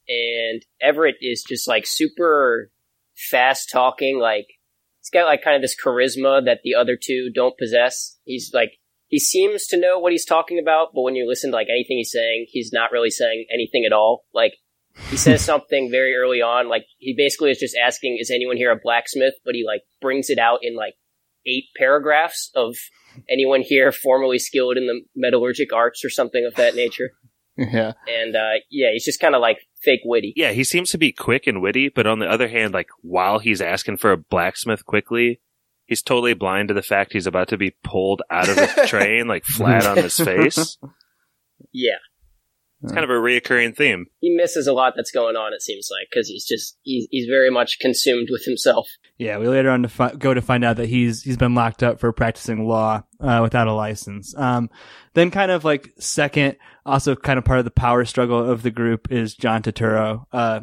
and 0.10 0.66
Everett 0.82 1.15
is 1.22 1.44
just 1.48 1.67
like 1.67 1.86
super 1.86 2.72
fast 3.15 3.70
talking. 3.72 4.20
Like 4.20 4.48
he's 5.00 5.10
got 5.12 5.25
like 5.25 5.44
kind 5.44 5.56
of 5.56 5.62
this 5.62 5.75
charisma 5.82 6.44
that 6.46 6.62
the 6.63 6.75
other 6.75 6.98
two 7.01 7.29
don't 7.34 7.58
possess. 7.58 8.17
He's 8.25 8.51
like 8.53 8.74
he 9.07 9.19
seems 9.19 9.67
to 9.67 9.79
know 9.79 9.99
what 9.99 10.11
he's 10.11 10.25
talking 10.25 10.59
about, 10.59 10.89
but 10.93 11.01
when 11.01 11.15
you 11.15 11.27
listen 11.27 11.51
to 11.51 11.55
like 11.55 11.67
anything 11.69 11.97
he's 11.97 12.11
saying, 12.11 12.47
he's 12.49 12.71
not 12.73 12.91
really 12.91 13.09
saying 13.09 13.45
anything 13.53 13.85
at 13.85 13.93
all. 13.93 14.25
Like 14.33 14.53
he 15.09 15.17
says 15.17 15.43
something 15.43 15.89
very 15.89 16.13
early 16.15 16.41
on, 16.41 16.69
like 16.69 16.85
he 16.97 17.13
basically 17.17 17.51
is 17.51 17.59
just 17.59 17.75
asking, 17.75 18.17
"Is 18.19 18.31
anyone 18.31 18.57
here 18.57 18.71
a 18.71 18.79
blacksmith?" 18.81 19.35
But 19.45 19.55
he 19.55 19.65
like 19.65 19.81
brings 20.01 20.29
it 20.29 20.39
out 20.39 20.59
in 20.61 20.75
like 20.75 20.95
eight 21.45 21.65
paragraphs 21.77 22.51
of 22.55 22.75
anyone 23.29 23.61
here 23.61 23.91
formerly 23.91 24.39
skilled 24.39 24.77
in 24.77 24.87
the 24.87 25.01
metallurgic 25.17 25.73
arts 25.73 26.03
or 26.03 26.09
something 26.09 26.45
of 26.45 26.55
that 26.55 26.75
nature. 26.75 27.11
Yeah. 27.59 27.93
And 28.07 28.35
uh, 28.35 28.61
yeah, 28.69 28.89
he's 28.93 29.05
just 29.05 29.19
kind 29.19 29.33
of 29.33 29.41
like 29.41 29.57
fake 29.81 30.01
witty. 30.05 30.31
Yeah, 30.35 30.51
he 30.51 30.63
seems 30.63 30.91
to 30.91 30.99
be 30.99 31.11
quick 31.11 31.47
and 31.47 31.59
witty, 31.59 31.89
but 31.89 32.05
on 32.05 32.19
the 32.19 32.29
other 32.29 32.47
hand, 32.47 32.71
like 32.71 32.89
while 33.01 33.39
he's 33.39 33.61
asking 33.61 33.97
for 33.97 34.11
a 34.11 34.17
blacksmith 34.17 34.85
quickly, 34.85 35.41
he's 35.88 36.03
totally 36.03 36.34
blind 36.36 36.67
to 36.67 36.74
the 36.74 36.82
fact 36.84 37.13
he's 37.13 37.25
about 37.27 37.48
to 37.50 37.58
be 37.58 37.75
pulled 37.84 38.22
out 38.29 38.48
of 38.50 38.58
a 38.58 38.67
train, 38.88 39.27
like 39.27 39.44
flat 39.46 39.86
on 39.86 39.98
his 39.98 40.17
face. 40.17 40.77
Yeah, 41.74 41.98
It's 42.84 42.91
kind 42.94 43.03
of 43.03 43.10
a 43.10 43.13
reoccurring 43.13 43.75
theme. 43.75 44.06
he 44.20 44.29
misses 44.36 44.67
a 44.67 44.74
lot 44.74 44.94
that's 44.96 45.10
going 45.12 45.36
on. 45.36 45.53
It 45.53 45.62
seems 45.63 45.89
like 45.91 46.08
because 46.12 46.27
he's 46.27 46.46
just 46.46 46.77
he's 46.84 47.08
he's 47.10 47.25
very 47.27 47.50
much 47.50 47.79
consumed 47.79 48.27
with 48.32 48.44
himself. 48.46 48.88
Yeah, 49.17 49.39
we 49.39 49.48
later 49.48 49.72
on 49.72 49.82
to 49.82 49.89
fi- 49.89 50.13
go 50.13 50.34
to 50.36 50.41
find 50.41 50.63
out 50.63 50.77
that 50.77 50.88
he's 50.88 51.24
he's 51.24 51.36
been 51.38 51.56
locked 51.56 51.82
up 51.82 52.00
for 52.00 52.12
practicing 52.13 52.67
law 52.67 53.03
uh, 53.20 53.39
without 53.41 53.67
a 53.67 53.74
license. 53.74 54.36
Um, 54.38 54.70
then, 55.15 55.32
kind 55.32 55.50
of 55.51 55.65
like 55.65 55.89
second, 56.00 56.58
also 56.86 57.15
kind 57.15 57.39
of 57.39 57.44
part 57.46 57.58
of 57.60 57.65
the 57.65 57.72
power 57.72 58.06
struggle 58.06 58.39
of 58.50 58.62
the 58.62 58.72
group 58.72 59.12
is 59.12 59.34
John 59.34 59.63
Turturro. 59.63 60.25
Uh, 60.32 60.60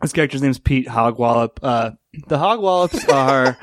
his 0.00 0.12
character's 0.12 0.42
name 0.42 0.52
is 0.52 0.58
Pete 0.60 0.86
Hogwallop. 0.86 1.58
Uh, 1.62 1.90
the 2.28 2.36
Hogwallops 2.38 3.08
are 3.12 3.58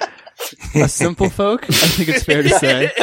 a 0.76 0.88
simple 0.88 1.30
folk. 1.30 1.64
I 1.64 1.74
think 1.74 2.10
it's 2.10 2.24
fair 2.24 2.44
to 2.44 2.50
say. 2.50 2.92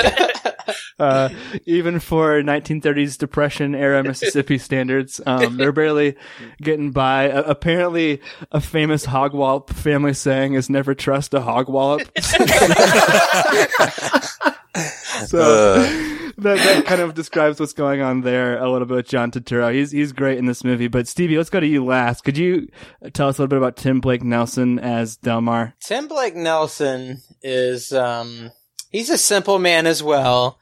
Uh, 0.99 1.31
even 1.65 2.01
for 2.01 2.43
1930s 2.43 3.17
Depression 3.17 3.75
era 3.75 4.03
Mississippi 4.03 4.59
standards, 4.59 5.21
um, 5.25 5.57
they're 5.57 5.73
barely 5.73 6.17
getting 6.61 6.91
by. 6.91 7.31
Uh, 7.31 7.45
apparently, 7.47 8.21
a 8.51 8.61
famous 8.61 9.07
Hogwallop 9.07 9.71
family 9.71 10.13
saying 10.13 10.55
is 10.55 10.69
"Never 10.69 10.95
trust 10.95 11.35
a 11.35 11.41
Hogwallop." 11.41 12.09
so 15.29 16.18
that, 16.39 16.59
that 16.59 16.87
kind 16.87 17.01
of 17.01 17.15
describes 17.15 17.59
what's 17.59 17.73
going 17.73 18.01
on 18.01 18.21
there 18.21 18.59
a 18.59 18.71
little 18.71 18.87
bit 18.87 18.95
with 18.95 19.09
John 19.09 19.31
Turturro. 19.31 19.73
He's 19.75 19.91
he's 19.91 20.13
great 20.13 20.39
in 20.39 20.47
this 20.47 20.63
movie. 20.63 20.89
But 20.89 21.09
Stevie, 21.09 21.37
let's 21.37 21.51
go 21.51 21.61
to 21.61 21.67
you 21.67 21.85
last. 21.85 22.23
Could 22.23 22.39
you 22.39 22.69
tell 23.13 23.29
us 23.29 23.39
a 23.39 23.43
little 23.43 23.49
bit 23.49 23.59
about 23.59 23.77
Tim 23.77 24.01
Blake 24.01 24.23
Nelson 24.23 24.79
as 24.79 25.17
Delmar? 25.17 25.75
Tim 25.81 26.07
Blake 26.09 26.37
Nelson 26.37 27.23
is 27.43 27.93
um 27.93 28.51
he's 28.91 29.11
a 29.11 29.19
simple 29.19 29.59
man 29.59 29.87
as 29.87 30.03
well, 30.03 30.59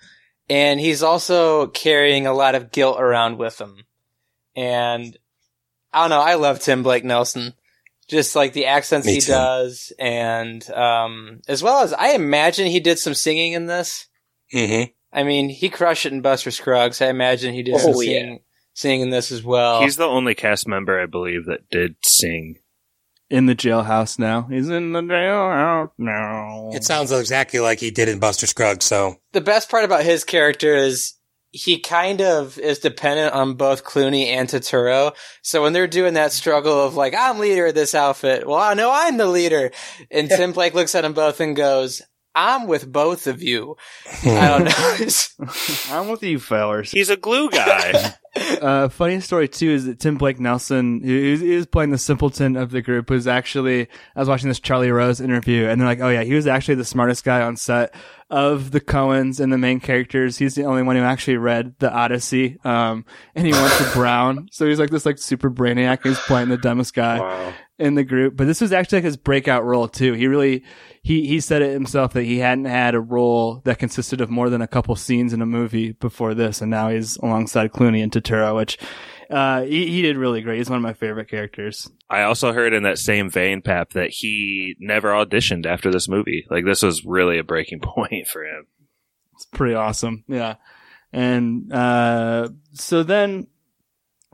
and 0.48 0.80
he's 0.80 1.02
also 1.02 1.66
carrying 1.68 2.26
a 2.26 2.32
lot 2.32 2.54
of 2.54 2.72
guilt 2.72 3.00
around 3.00 3.38
with 3.38 3.60
him. 3.60 3.84
And 4.54 5.16
I 5.92 6.00
don't 6.02 6.10
know, 6.10 6.20
I 6.20 6.34
love 6.34 6.60
Tim 6.60 6.82
Blake 6.82 7.04
Nelson. 7.04 7.52
Just 8.08 8.36
like 8.36 8.52
the 8.52 8.66
accents 8.66 9.04
Me 9.04 9.14
he 9.14 9.20
too. 9.20 9.32
does, 9.32 9.92
and 9.98 10.68
um, 10.70 11.40
as 11.48 11.60
well 11.60 11.82
as 11.82 11.92
I 11.92 12.10
imagine 12.10 12.68
he 12.68 12.78
did 12.78 13.00
some 13.00 13.14
singing 13.14 13.52
in 13.52 13.66
this. 13.66 14.06
Mm-hmm. 14.54 14.92
I 15.16 15.24
mean, 15.24 15.48
he 15.48 15.68
crushed 15.70 16.06
it 16.06 16.12
in 16.12 16.20
Buster 16.20 16.50
Scruggs. 16.52 17.00
I 17.02 17.06
imagine 17.08 17.54
he 17.54 17.62
did 17.64 17.74
Oh, 17.74 17.78
some 17.78 17.90
yeah. 17.94 17.96
singing, 17.96 18.40
singing 18.74 19.00
in 19.00 19.10
this 19.10 19.32
as 19.32 19.42
well. 19.42 19.80
He's 19.82 19.96
the 19.96 20.04
only 20.04 20.34
cast 20.34 20.68
member, 20.68 21.00
I 21.00 21.06
believe, 21.06 21.46
that 21.46 21.68
did 21.70 21.96
sing. 22.04 22.56
In 23.28 23.46
the 23.46 23.56
jailhouse 23.56 24.20
now. 24.20 24.42
He's 24.42 24.68
in 24.68 24.92
the 24.92 25.00
jailhouse 25.00 25.90
now. 25.98 26.70
It 26.72 26.84
sounds 26.84 27.10
exactly 27.10 27.58
like 27.58 27.80
he 27.80 27.90
did 27.90 28.08
in 28.08 28.20
Buster 28.20 28.46
Scruggs. 28.46 28.84
So 28.84 29.16
the 29.32 29.40
best 29.40 29.68
part 29.68 29.84
about 29.84 30.04
his 30.04 30.22
character 30.22 30.76
is 30.76 31.14
he 31.50 31.80
kind 31.80 32.20
of 32.20 32.58
is 32.58 32.78
dependent 32.78 33.32
on 33.32 33.54
both 33.54 33.82
Clooney 33.84 34.26
and 34.26 34.48
Turturro. 34.48 35.12
So 35.42 35.62
when 35.62 35.72
they're 35.72 35.86
doing 35.88 36.14
that 36.14 36.32
struggle 36.32 36.84
of 36.84 36.94
like, 36.94 37.14
I'm 37.18 37.38
leader 37.38 37.66
of 37.66 37.74
this 37.74 37.94
outfit. 37.94 38.46
Well, 38.46 38.58
I 38.60 38.74
know 38.74 38.90
I'm 38.92 39.16
the 39.16 39.26
leader. 39.26 39.70
And 40.10 40.28
Tim 40.30 40.52
Blake 40.52 40.74
looks 40.74 40.94
at 40.94 41.00
them 41.00 41.14
both 41.14 41.40
and 41.40 41.56
goes, 41.56 42.02
I'm 42.36 42.66
with 42.66 42.92
both 42.92 43.26
of 43.26 43.42
you. 43.42 43.76
I 44.22 44.48
don't 44.48 44.64
know. 44.66 45.54
I'm 45.90 46.08
with 46.08 46.22
you, 46.22 46.38
fellers. 46.38 46.92
He's 46.92 47.08
a 47.10 47.16
glue 47.16 47.50
guy. 47.50 48.14
Uh, 48.36 48.86
funny 48.90 49.18
story 49.18 49.48
too 49.48 49.70
is 49.70 49.86
that 49.86 49.98
Tim 49.98 50.18
Blake 50.18 50.38
Nelson, 50.38 51.00
who 51.02 51.10
is, 51.10 51.40
is 51.40 51.64
playing 51.64 51.90
the 51.90 51.96
simpleton 51.96 52.54
of 52.54 52.70
the 52.70 52.82
group, 52.82 53.08
was 53.08 53.26
actually 53.26 53.88
I 54.14 54.20
was 54.20 54.28
watching 54.28 54.50
this 54.50 54.60
Charlie 54.60 54.90
Rose 54.90 55.22
interview, 55.22 55.66
and 55.66 55.80
they're 55.80 55.88
like, 55.88 56.00
"Oh 56.00 56.10
yeah, 56.10 56.22
he 56.22 56.34
was 56.34 56.46
actually 56.46 56.74
the 56.74 56.84
smartest 56.84 57.24
guy 57.24 57.40
on 57.40 57.56
set 57.56 57.94
of 58.28 58.72
the 58.72 58.80
Coens 58.82 59.40
and 59.40 59.50
the 59.50 59.56
main 59.56 59.80
characters. 59.80 60.36
He's 60.36 60.54
the 60.54 60.64
only 60.64 60.82
one 60.82 60.96
who 60.96 61.02
actually 61.02 61.38
read 61.38 61.76
the 61.78 61.90
Odyssey, 61.90 62.58
um, 62.62 63.06
and 63.34 63.46
he 63.46 63.52
went 63.54 63.72
to 63.72 63.90
Brown, 63.94 64.48
so 64.52 64.66
he's 64.66 64.78
like 64.78 64.90
this 64.90 65.06
like 65.06 65.16
super 65.16 65.50
brainiac. 65.50 66.02
He's 66.02 66.18
playing 66.18 66.50
the 66.50 66.58
dumbest 66.58 66.92
guy 66.92 67.18
Wow. 67.20 67.54
In 67.78 67.94
the 67.94 68.04
group. 68.04 68.36
But 68.36 68.46
this 68.46 68.60
was 68.60 68.72
actually 68.72 68.98
like 68.98 69.04
his 69.04 69.16
breakout 69.16 69.64
role 69.64 69.88
too. 69.88 70.14
He 70.14 70.26
really 70.26 70.64
he 71.02 71.26
he 71.26 71.40
said 71.40 71.62
it 71.62 71.72
himself 71.72 72.12
that 72.14 72.24
he 72.24 72.38
hadn't 72.38 72.64
had 72.64 72.94
a 72.94 73.00
role 73.00 73.60
that 73.64 73.78
consisted 73.78 74.20
of 74.20 74.30
more 74.30 74.50
than 74.50 74.62
a 74.62 74.66
couple 74.66 74.96
scenes 74.96 75.32
in 75.32 75.42
a 75.42 75.46
movie 75.46 75.92
before 75.92 76.34
this, 76.34 76.60
and 76.60 76.70
now 76.70 76.88
he's 76.88 77.16
alongside 77.18 77.72
Clooney 77.72 78.02
and 78.02 78.12
Turturro, 78.12 78.56
which 78.56 78.78
uh, 79.30 79.62
he 79.62 79.86
he 79.88 80.02
did 80.02 80.16
really 80.16 80.40
great. 80.40 80.58
He's 80.58 80.70
one 80.70 80.78
of 80.78 80.82
my 80.82 80.94
favorite 80.94 81.28
characters. 81.28 81.90
I 82.08 82.22
also 82.22 82.52
heard 82.52 82.72
in 82.72 82.84
that 82.84 82.98
same 82.98 83.30
vein, 83.30 83.62
Pap, 83.62 83.90
that 83.90 84.10
he 84.10 84.76
never 84.78 85.10
auditioned 85.10 85.66
after 85.66 85.90
this 85.90 86.08
movie. 86.08 86.46
Like 86.50 86.64
this 86.64 86.82
was 86.82 87.04
really 87.04 87.38
a 87.38 87.44
breaking 87.44 87.80
point 87.82 88.28
for 88.28 88.44
him. 88.44 88.66
It's 89.34 89.46
pretty 89.46 89.74
awesome. 89.74 90.24
Yeah. 90.28 90.56
And 91.12 91.72
uh 91.72 92.48
so 92.72 93.02
then 93.02 93.46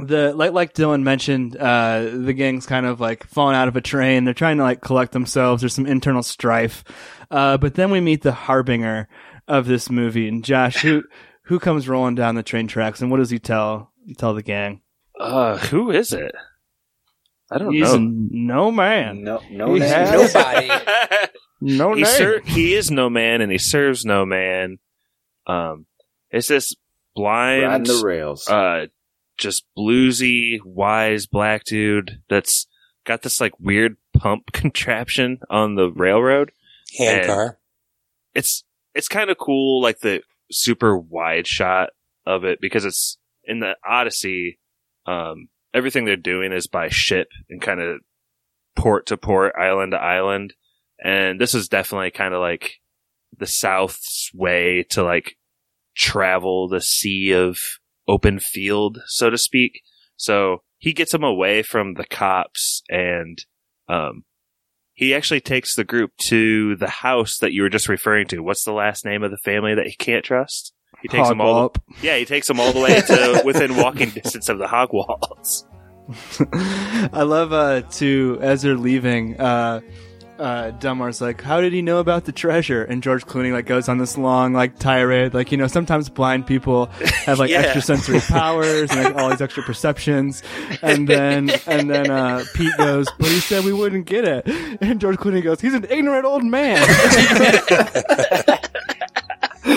the 0.06 0.34
like 0.34 0.52
like 0.52 0.74
Dylan 0.74 1.02
mentioned, 1.02 1.56
uh 1.56 2.04
the 2.12 2.32
gang's 2.32 2.66
kind 2.66 2.86
of 2.86 3.00
like 3.00 3.26
falling 3.26 3.56
out 3.56 3.68
of 3.68 3.76
a 3.76 3.80
train. 3.80 4.24
They're 4.24 4.34
trying 4.34 4.58
to 4.58 4.62
like 4.62 4.80
collect 4.80 5.12
themselves. 5.12 5.62
There's 5.62 5.74
some 5.74 5.86
internal 5.86 6.22
strife. 6.22 6.84
Uh 7.30 7.56
but 7.58 7.74
then 7.74 7.90
we 7.90 8.00
meet 8.00 8.22
the 8.22 8.32
harbinger 8.32 9.08
of 9.48 9.66
this 9.66 9.90
movie. 9.90 10.28
And 10.28 10.44
Josh, 10.44 10.82
who 10.82 11.02
who 11.44 11.58
comes 11.58 11.88
rolling 11.88 12.14
down 12.14 12.34
the 12.34 12.42
train 12.42 12.68
tracks 12.68 13.00
and 13.02 13.10
what 13.10 13.16
does 13.18 13.30
he 13.30 13.38
tell 13.38 13.92
tell 14.18 14.34
the 14.34 14.42
gang? 14.42 14.80
Uh, 15.18 15.56
who 15.58 15.90
is 15.90 16.12
it? 16.12 16.32
I 17.50 17.58
don't 17.58 17.72
He's 17.74 17.92
know. 17.92 17.98
no 18.30 18.70
man. 18.70 19.22
No, 19.24 19.40
no 19.50 19.74
He 19.74 19.80
name. 19.80 19.88
has 19.90 20.34
nobody. 20.34 20.68
no 21.60 21.90
he, 21.94 22.02
name. 22.02 22.04
ser- 22.06 22.40
he 22.40 22.74
is 22.74 22.90
no 22.90 23.10
man 23.10 23.40
and 23.42 23.52
he 23.52 23.58
serves 23.58 24.04
no 24.06 24.24
man. 24.24 24.78
Um, 25.46 25.86
it's 26.30 26.48
this 26.48 26.74
blind, 27.14 27.64
Riding 27.64 27.84
the 27.84 28.02
rails. 28.04 28.48
uh, 28.48 28.86
just 29.42 29.64
bluesy, 29.76 30.60
wise 30.64 31.26
black 31.26 31.64
dude 31.64 32.22
that's 32.30 32.66
got 33.04 33.22
this 33.22 33.40
like 33.40 33.58
weird 33.58 33.96
pump 34.14 34.44
contraption 34.52 35.40
on 35.50 35.74
the 35.74 35.90
railroad. 35.90 36.52
hand 36.96 37.26
car. 37.26 37.58
It's 38.34 38.64
it's 38.94 39.08
kind 39.08 39.30
of 39.30 39.38
cool, 39.38 39.82
like 39.82 40.00
the 40.00 40.22
super 40.50 40.96
wide 40.96 41.46
shot 41.46 41.90
of 42.24 42.44
it 42.44 42.60
because 42.60 42.84
it's 42.84 43.18
in 43.44 43.60
the 43.60 43.74
Odyssey. 43.86 44.58
Um, 45.04 45.48
everything 45.74 46.04
they're 46.04 46.16
doing 46.16 46.52
is 46.52 46.68
by 46.68 46.88
ship 46.88 47.28
and 47.50 47.60
kind 47.60 47.80
of 47.80 48.00
port 48.76 49.06
to 49.06 49.16
port, 49.16 49.54
island 49.58 49.92
to 49.92 49.98
island, 49.98 50.54
and 51.02 51.40
this 51.40 51.54
is 51.54 51.68
definitely 51.68 52.12
kind 52.12 52.32
of 52.32 52.40
like 52.40 52.74
the 53.36 53.46
South's 53.46 54.30
way 54.32 54.84
to 54.90 55.02
like 55.02 55.36
travel 55.94 56.68
the 56.68 56.80
sea 56.80 57.32
of 57.32 57.58
open 58.08 58.40
field, 58.40 58.98
so 59.06 59.30
to 59.30 59.38
speak. 59.38 59.82
So 60.16 60.62
he 60.78 60.92
gets 60.92 61.12
them 61.12 61.24
away 61.24 61.62
from 61.62 61.94
the 61.94 62.04
cops 62.04 62.82
and, 62.88 63.38
um, 63.88 64.24
he 64.94 65.14
actually 65.14 65.40
takes 65.40 65.74
the 65.74 65.84
group 65.84 66.12
to 66.18 66.76
the 66.76 66.88
house 66.88 67.38
that 67.38 67.52
you 67.52 67.62
were 67.62 67.70
just 67.70 67.88
referring 67.88 68.26
to. 68.28 68.40
What's 68.40 68.64
the 68.64 68.72
last 68.72 69.04
name 69.04 69.22
of 69.22 69.30
the 69.30 69.38
family 69.38 69.74
that 69.74 69.86
he 69.86 69.94
can't 69.94 70.24
trust? 70.24 70.74
He 71.00 71.08
takes 71.08 71.28
them 71.28 71.40
all. 71.40 71.70
Hogwallop. 71.70 71.76
yeah, 72.02 72.16
he 72.16 72.24
takes 72.24 72.46
them 72.46 72.60
all 72.60 72.72
the 72.72 72.80
way 72.80 73.00
to 73.00 73.42
within 73.44 73.76
walking 73.76 74.10
distance 74.10 74.48
of 74.48 74.58
the 74.58 74.68
hog 74.68 74.92
walls. 74.92 75.66
I 77.12 77.22
love 77.22 77.52
uh 77.52 77.82
to 77.82 78.38
as 78.40 78.62
they're 78.62 78.76
leaving, 78.76 79.40
uh 79.40 79.80
uh 80.38 80.72
like, 81.20 81.40
How 81.42 81.60
did 81.60 81.72
he 81.72 81.82
know 81.82 81.98
about 81.98 82.24
the 82.24 82.32
treasure? 82.32 82.82
And 82.84 83.02
George 83.02 83.26
Clooney 83.26 83.52
like 83.52 83.66
goes 83.66 83.88
on 83.88 83.98
this 83.98 84.16
long 84.18 84.52
like 84.52 84.78
tirade, 84.78 85.34
like, 85.34 85.52
you 85.52 85.58
know, 85.58 85.66
sometimes 85.66 86.08
blind 86.08 86.46
people 86.46 86.86
have 87.26 87.38
like 87.38 87.50
Yeah. 87.52 87.60
extrasensory 87.62 88.20
powers 88.20 88.90
and 88.90 89.04
like 89.04 89.14
all 89.16 89.30
these 89.30 89.40
extra 89.42 89.62
perceptions. 89.62 90.42
And 90.82 91.06
then 91.08 91.50
and 91.66 91.90
then 91.90 92.10
uh 92.10 92.44
Pete 92.54 92.76
goes, 92.78 93.06
But 93.18 93.28
he 93.28 93.40
said 93.40 93.64
we 93.64 93.72
wouldn't 93.72 94.06
get 94.06 94.24
it. 94.24 94.48
And 94.80 95.00
George 95.00 95.16
Clooney 95.16 95.42
goes, 95.42 95.60
He's 95.60 95.74
an 95.74 95.86
ignorant 95.88 96.24
old 96.24 96.44
man. 96.44 96.82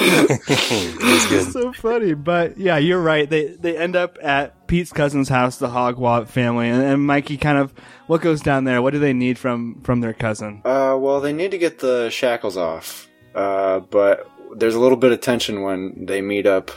That's 0.48 1.28
good. 1.30 1.52
so 1.52 1.74
funny. 1.74 2.14
But 2.14 2.58
yeah, 2.58 2.78
you're 2.78 3.02
right. 3.02 3.30
They 3.30 3.48
they 3.48 3.78
end 3.78 3.96
up 3.96 4.18
at 4.22 4.68
Pete's 4.68 4.92
cousin's 4.92 5.30
house, 5.30 5.58
the 5.58 5.68
Hogwallop 5.68 6.28
family, 6.28 6.70
and, 6.70 6.82
and 6.82 7.06
Mikey 7.06 7.38
kind 7.38 7.58
of 7.58 7.74
what 8.08 8.22
goes 8.22 8.42
down 8.42 8.64
there. 8.66 8.82
What 8.82 8.94
do 8.94 9.00
they 9.00 9.14
need 9.14 9.38
from 9.38 9.82
from 9.84 10.02
their 10.02 10.14
cousin? 10.14 10.62
Uh, 10.66 10.96
well, 11.00 11.22
they 11.22 11.34
need 11.34 11.52
to 11.52 11.58
get 11.58 11.80
the 11.80 12.10
shackles 12.10 12.58
off. 12.58 13.10
Uh, 13.34 13.80
but 13.80 14.30
there's 14.56 14.76
a 14.76 14.80
little 14.80 14.98
bit 14.98 15.12
of 15.12 15.22
tension 15.22 15.62
when 15.62 16.06
they 16.06 16.22
meet 16.22 16.46
up. 16.46 16.72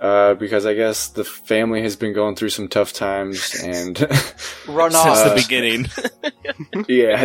Uh, 0.00 0.34
because 0.34 0.64
I 0.64 0.74
guess 0.74 1.08
the 1.08 1.24
family 1.24 1.82
has 1.82 1.96
been 1.96 2.12
going 2.12 2.36
through 2.36 2.50
some 2.50 2.68
tough 2.68 2.92
times, 2.92 3.60
and 3.64 3.98
Run 4.68 4.94
off 4.94 5.16
Since 5.16 5.18
off. 5.18 5.28
the 5.30 5.42
beginning. 5.42 5.86
yeah, 6.88 7.24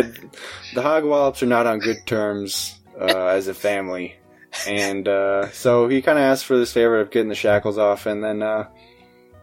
the 0.74 0.82
Hogwallops 0.82 1.40
are 1.44 1.46
not 1.46 1.68
on 1.68 1.78
good 1.78 1.98
terms 2.04 2.76
uh, 3.00 3.26
as 3.26 3.46
a 3.46 3.54
family, 3.54 4.16
and 4.66 5.06
uh, 5.08 5.50
so 5.50 5.88
he 5.88 6.02
kind 6.02 6.18
of 6.18 6.24
asks 6.24 6.44
for 6.44 6.56
this 6.56 6.72
favor 6.72 7.00
of 7.00 7.10
getting 7.10 7.28
the 7.28 7.34
shackles 7.34 7.78
off, 7.78 8.06
and 8.06 8.22
then 8.22 8.42
uh, 8.42 8.68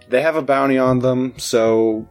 they 0.09 0.21
have 0.21 0.35
a 0.35 0.41
bounty 0.41 0.77
on 0.77 0.99
them, 0.99 1.33
so 1.37 2.07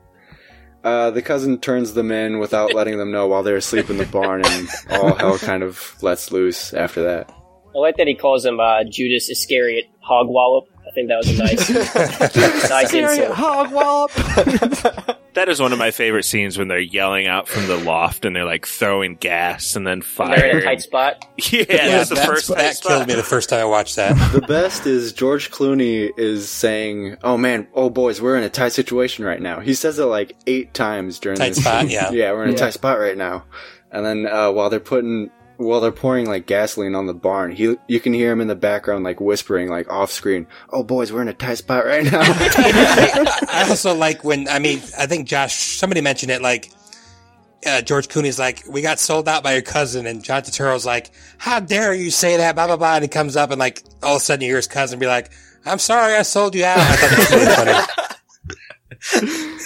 uh, 0.84 1.10
the 1.10 1.22
cousin 1.22 1.58
turns 1.58 1.94
them 1.94 2.10
in 2.10 2.38
without 2.38 2.74
letting 2.74 2.98
them 2.98 3.12
know 3.12 3.26
while 3.26 3.42
they're 3.42 3.56
asleep 3.56 3.90
in 3.90 3.98
the 3.98 4.06
barn, 4.06 4.42
and 4.44 4.68
all 4.90 5.14
hell 5.14 5.38
kind 5.38 5.62
of 5.62 5.96
lets 6.02 6.32
loose 6.32 6.72
after 6.72 7.02
that. 7.02 7.30
I 7.74 7.78
like 7.78 7.96
that 7.98 8.06
he 8.06 8.14
calls 8.14 8.44
him 8.44 8.58
uh, 8.58 8.84
Judas 8.84 9.30
Iscariot 9.30 9.86
Hogwallop. 10.08 10.66
I 10.90 10.92
think 10.92 11.08
that 11.08 11.18
was 11.18 11.28
a 11.28 11.38
nice, 11.38 11.70
nice 12.70 12.92
insult. 12.94 13.36
Hogwallop. 13.36 15.16
That 15.34 15.48
is 15.48 15.60
one 15.60 15.72
of 15.72 15.78
my 15.78 15.92
favorite 15.92 16.24
scenes 16.24 16.58
when 16.58 16.66
they're 16.66 16.80
yelling 16.80 17.28
out 17.28 17.46
from 17.46 17.68
the 17.68 17.76
loft 17.76 18.24
and 18.24 18.34
they're 18.34 18.44
like 18.44 18.66
throwing 18.66 19.14
gas 19.14 19.76
and 19.76 19.86
then 19.86 20.02
When 20.16 20.30
they're 20.32 20.46
in 20.46 20.50
fire. 20.54 20.58
a 20.58 20.64
tight 20.64 20.82
spot. 20.82 21.24
yeah, 21.52 21.64
that's 21.68 22.08
the 22.08 22.16
that, 22.16 22.26
first 22.26 22.48
tight 22.48 22.56
that 22.56 22.76
spot. 22.76 22.88
killed 22.90 23.06
me 23.06 23.14
the 23.14 23.22
first 23.22 23.48
time 23.48 23.60
I 23.60 23.64
watched 23.64 23.94
that. 23.94 24.32
The 24.32 24.40
best 24.40 24.86
is 24.86 25.12
George 25.12 25.52
Clooney 25.52 26.10
is 26.18 26.48
saying, 26.48 27.16
"Oh 27.22 27.36
man, 27.36 27.68
oh 27.74 27.90
boys, 27.90 28.20
we're 28.20 28.36
in 28.36 28.42
a 28.42 28.48
tight 28.50 28.70
situation 28.72 29.24
right 29.24 29.40
now." 29.40 29.60
He 29.60 29.72
says 29.72 30.00
it 30.00 30.04
like 30.06 30.34
eight 30.48 30.74
times 30.74 31.20
during 31.20 31.38
Tight 31.38 31.50
this 31.50 31.58
spot, 31.60 31.82
scene. 31.82 31.90
yeah. 31.90 32.10
yeah, 32.10 32.32
we're 32.32 32.42
in 32.42 32.48
a 32.48 32.52
Yeah. 32.54 32.58
tight 32.58 32.72
spot 32.74 32.98
right 32.98 33.16
now. 33.16 33.44
And 33.92 34.04
then 34.04 34.26
uh, 34.26 34.50
while 34.50 34.68
they're 34.68 34.80
putting 34.80 35.30
while 35.60 35.80
they're 35.80 35.92
pouring 35.92 36.26
like 36.26 36.46
gasoline 36.46 36.94
on 36.94 37.06
the 37.06 37.14
barn, 37.14 37.52
he 37.52 37.76
you 37.86 38.00
can 38.00 38.14
hear 38.14 38.32
him 38.32 38.40
in 38.40 38.48
the 38.48 38.54
background 38.54 39.04
like 39.04 39.20
whispering 39.20 39.68
like 39.68 39.90
off 39.90 40.10
screen. 40.10 40.46
Oh 40.70 40.82
boys, 40.82 41.12
we're 41.12 41.20
in 41.20 41.28
a 41.28 41.34
tight 41.34 41.58
spot 41.58 41.84
right 41.84 42.04
now. 42.04 42.12
I 42.22 43.66
also 43.68 43.94
like 43.94 44.24
when 44.24 44.48
I 44.48 44.58
mean 44.58 44.78
I 44.98 45.06
think 45.06 45.28
Josh 45.28 45.54
somebody 45.54 46.00
mentioned 46.00 46.32
it 46.32 46.40
like 46.40 46.70
uh, 47.66 47.82
George 47.82 48.08
Clooney's 48.08 48.38
like 48.38 48.64
we 48.68 48.80
got 48.80 48.98
sold 48.98 49.28
out 49.28 49.42
by 49.42 49.52
your 49.52 49.62
cousin 49.62 50.06
and 50.06 50.24
John 50.24 50.40
Turturro's 50.42 50.86
like 50.86 51.10
how 51.36 51.60
dare 51.60 51.92
you 51.92 52.10
say 52.10 52.38
that 52.38 52.54
blah 52.54 52.66
blah 52.66 52.76
blah 52.76 52.94
and 52.94 53.02
he 53.02 53.08
comes 53.08 53.36
up 53.36 53.50
and 53.50 53.58
like 53.58 53.82
all 54.02 54.16
of 54.16 54.22
a 54.22 54.24
sudden 54.24 54.40
you 54.42 54.48
hear 54.48 54.56
his 54.56 54.66
cousin 54.66 54.98
be 54.98 55.06
like 55.06 55.30
I'm 55.66 55.78
sorry 55.78 56.14
I 56.14 56.22
sold 56.22 56.54
you 56.54 56.64
out. 56.64 56.78
I 56.78 56.96
thought 56.96 57.10
that 57.10 57.18
was 57.18 57.30
really 57.32 57.44
funny. 59.44 59.58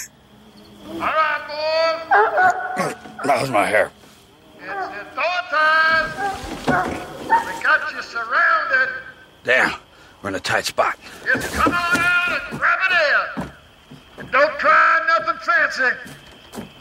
all 1.01 1.09
right, 1.09 1.43
boys. 2.77 2.95
That 3.25 3.41
was 3.41 3.51
my 3.51 3.65
hair. 3.65 3.91
We 4.65 4.71
got 7.63 7.93
you 7.93 8.03
surrounded. 8.03 8.89
Damn, 9.45 9.75
we're 10.23 10.31
in 10.31 10.35
a 10.37 10.41
tight 10.41 10.65
spot. 10.65 10.99
Just 11.25 11.53
come 11.53 11.73
on 11.73 11.99
out 11.99 12.41
and 12.51 12.59
grab 12.59 12.79
it 12.91 13.43
in. 13.43 13.51
And 14.19 14.31
don't 14.33 14.59
try 14.59 15.19
nothing 15.19 15.39
fancy. 15.41 15.91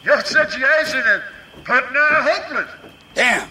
Your 0.06 0.22
situation 0.22 1.00
is 1.00 1.22
pretty 1.64 1.94
nigh 1.94 2.22
hopeless. 2.22 2.70
Damn, 3.16 3.50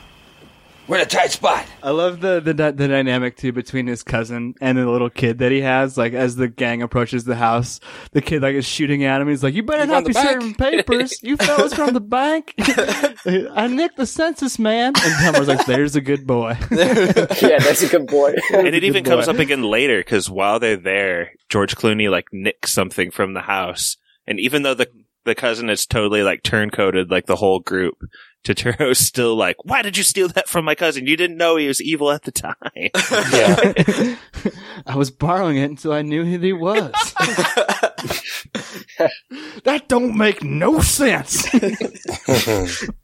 we're 0.88 0.96
in 0.96 1.02
a 1.02 1.06
tight 1.06 1.30
spot. 1.30 1.64
I 1.82 1.90
love 1.90 2.20
the, 2.20 2.40
the 2.40 2.52
dy- 2.54 2.70
the 2.72 2.88
dynamic 2.88 3.36
too 3.36 3.52
between 3.52 3.86
his 3.86 4.02
cousin 4.02 4.54
and 4.60 4.76
the 4.76 4.88
little 4.88 5.10
kid 5.10 5.38
that 5.38 5.52
he 5.52 5.60
has. 5.60 5.96
Like 5.96 6.12
as 6.12 6.36
the 6.36 6.48
gang 6.48 6.82
approaches 6.82 7.24
the 7.24 7.36
house, 7.36 7.80
the 8.12 8.20
kid 8.20 8.42
like 8.42 8.54
is 8.54 8.66
shooting 8.66 9.04
at 9.04 9.20
him. 9.20 9.28
He's 9.28 9.42
like, 9.42 9.54
"You 9.54 9.62
better 9.62 9.84
You 9.84 9.90
not 9.90 10.04
be 10.04 10.12
the 10.12 10.14
bank?" 10.14 10.28
serving 10.40 10.54
papers. 10.54 11.22
You 11.22 11.36
fellas 11.36 11.74
from 11.74 11.94
the 11.94 12.00
bank. 12.00 12.54
I 12.58 13.68
nicked 13.68 13.96
the 13.96 14.06
census 14.06 14.58
man." 14.58 14.88
And 14.88 15.14
Delmar's 15.34 15.48
like, 15.48 15.66
"There's 15.66 15.96
a 15.96 16.00
good 16.00 16.26
boy." 16.26 16.56
yeah, 16.70 17.58
that's 17.58 17.82
a 17.82 17.88
good 17.88 18.06
boy. 18.06 18.34
and 18.52 18.66
it 18.68 18.84
even 18.84 19.02
Good 19.04 19.10
comes 19.10 19.26
boy. 19.26 19.32
up 19.32 19.38
again 19.38 19.62
later 19.62 19.98
because 19.98 20.28
while 20.28 20.58
they're 20.58 20.76
there, 20.76 21.32
George 21.48 21.76
Clooney 21.76 22.10
like 22.10 22.26
nicks 22.32 22.72
something 22.72 23.10
from 23.10 23.34
the 23.34 23.42
house, 23.42 23.96
and 24.26 24.38
even 24.40 24.62
though 24.62 24.74
the 24.74 24.88
the 25.24 25.34
cousin 25.36 25.70
is 25.70 25.86
totally 25.86 26.22
like 26.22 26.42
turncoated 26.42 27.10
like 27.10 27.26
the 27.26 27.36
whole 27.36 27.60
group, 27.60 27.94
Turturro's 28.44 28.99
still 28.99 29.37
like, 29.37 29.56
"Why 29.64 29.82
did 29.82 29.96
you 29.96 30.02
steal 30.02 30.28
that 30.28 30.49
from 30.49 30.64
my 30.64 30.75
cousin? 30.75 31.06
You 31.06 31.16
didn't 31.16 31.37
know 31.37 31.56
he 31.56 31.68
was 31.68 31.80
evil 31.80 32.11
at 32.11 32.22
the 32.22 32.32
time." 32.32 32.56
Yeah. 33.32 34.16
I 34.87 34.96
was 34.96 35.11
borrowing 35.11 35.58
it 35.58 35.70
until 35.70 35.92
I 35.92 36.02
knew 36.02 36.25
who 36.25 36.38
he 36.38 36.52
was. 36.52 36.92
that 39.64 39.84
don't 39.88 40.16
make 40.16 40.42
no 40.42 40.80
sense. 40.80 41.46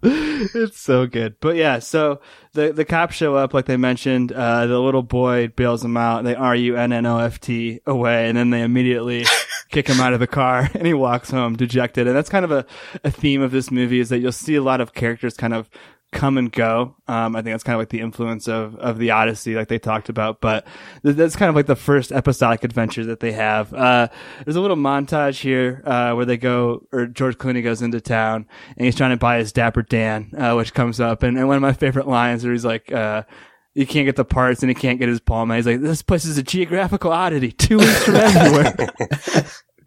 it's 0.02 0.80
so 0.80 1.06
good. 1.06 1.36
But 1.40 1.56
yeah, 1.56 1.78
so 1.78 2.20
the 2.52 2.72
the 2.72 2.84
cops 2.84 3.14
show 3.14 3.36
up, 3.36 3.54
like 3.54 3.66
they 3.66 3.76
mentioned. 3.76 4.32
Uh, 4.32 4.66
the 4.66 4.78
little 4.78 5.02
boy 5.02 5.48
bails 5.48 5.82
them 5.82 5.96
out. 5.96 6.24
They 6.24 6.34
R 6.34 6.54
U 6.54 6.76
N 6.76 6.92
N 6.92 7.06
O 7.06 7.18
F 7.18 7.40
T 7.40 7.80
away, 7.86 8.28
and 8.28 8.36
then 8.36 8.50
they 8.50 8.62
immediately 8.62 9.24
kick 9.70 9.88
him 9.88 10.00
out 10.00 10.12
of 10.12 10.20
the 10.20 10.26
car, 10.26 10.68
and 10.74 10.86
he 10.86 10.94
walks 10.94 11.30
home 11.30 11.56
dejected. 11.56 12.06
And 12.06 12.16
that's 12.16 12.30
kind 12.30 12.44
of 12.44 12.50
a, 12.50 12.66
a 13.04 13.10
theme 13.10 13.42
of 13.42 13.50
this 13.50 13.70
movie 13.70 14.00
is 14.00 14.08
that 14.08 14.18
you'll 14.18 14.32
see 14.32 14.54
a 14.54 14.62
lot 14.62 14.80
of 14.80 14.94
characters 14.94 15.36
kind 15.36 15.54
of 15.54 15.68
come 16.10 16.38
and 16.38 16.50
go. 16.50 16.96
Um, 17.06 17.36
I 17.36 17.42
think 17.42 17.52
that's 17.52 17.62
kind 17.62 17.74
of 17.74 17.80
like 17.80 17.90
the 17.90 18.00
influence 18.00 18.48
of, 18.48 18.76
of 18.76 18.98
the 18.98 19.10
Odyssey, 19.10 19.54
like 19.54 19.68
they 19.68 19.78
talked 19.78 20.08
about, 20.08 20.40
but 20.40 20.66
th- 21.02 21.16
that's 21.16 21.36
kind 21.36 21.50
of 21.50 21.54
like 21.54 21.66
the 21.66 21.76
first 21.76 22.12
episodic 22.12 22.64
adventure 22.64 23.04
that 23.06 23.20
they 23.20 23.32
have. 23.32 23.72
Uh, 23.74 24.08
there's 24.44 24.56
a 24.56 24.60
little 24.60 24.76
montage 24.76 25.40
here, 25.40 25.82
uh, 25.84 26.12
where 26.14 26.24
they 26.24 26.36
go, 26.36 26.86
or 26.92 27.06
George 27.06 27.36
Clooney 27.36 27.62
goes 27.62 27.82
into 27.82 28.00
town 28.00 28.46
and 28.76 28.86
he's 28.86 28.96
trying 28.96 29.10
to 29.10 29.16
buy 29.16 29.38
his 29.38 29.52
Dapper 29.52 29.82
Dan, 29.82 30.32
uh, 30.36 30.54
which 30.54 30.72
comes 30.72 30.98
up. 31.00 31.22
And, 31.22 31.36
and 31.36 31.46
one 31.46 31.56
of 31.56 31.62
my 31.62 31.74
favorite 31.74 32.08
lines 32.08 32.42
where 32.42 32.52
he's 32.52 32.64
like, 32.64 32.90
uh, 32.90 33.24
he 33.74 33.84
can't 33.86 34.06
get 34.06 34.16
the 34.16 34.24
parts 34.24 34.62
and 34.62 34.70
he 34.70 34.74
can't 34.74 34.98
get 34.98 35.08
his 35.08 35.20
palm. 35.20 35.50
He's 35.50 35.66
like, 35.66 35.80
this 35.80 36.02
place 36.02 36.24
is 36.24 36.38
a 36.38 36.42
geographical 36.42 37.12
oddity, 37.12 37.52
two 37.52 37.78
weeks 37.78 38.04
from 38.04 38.16
everywhere. 38.16 38.74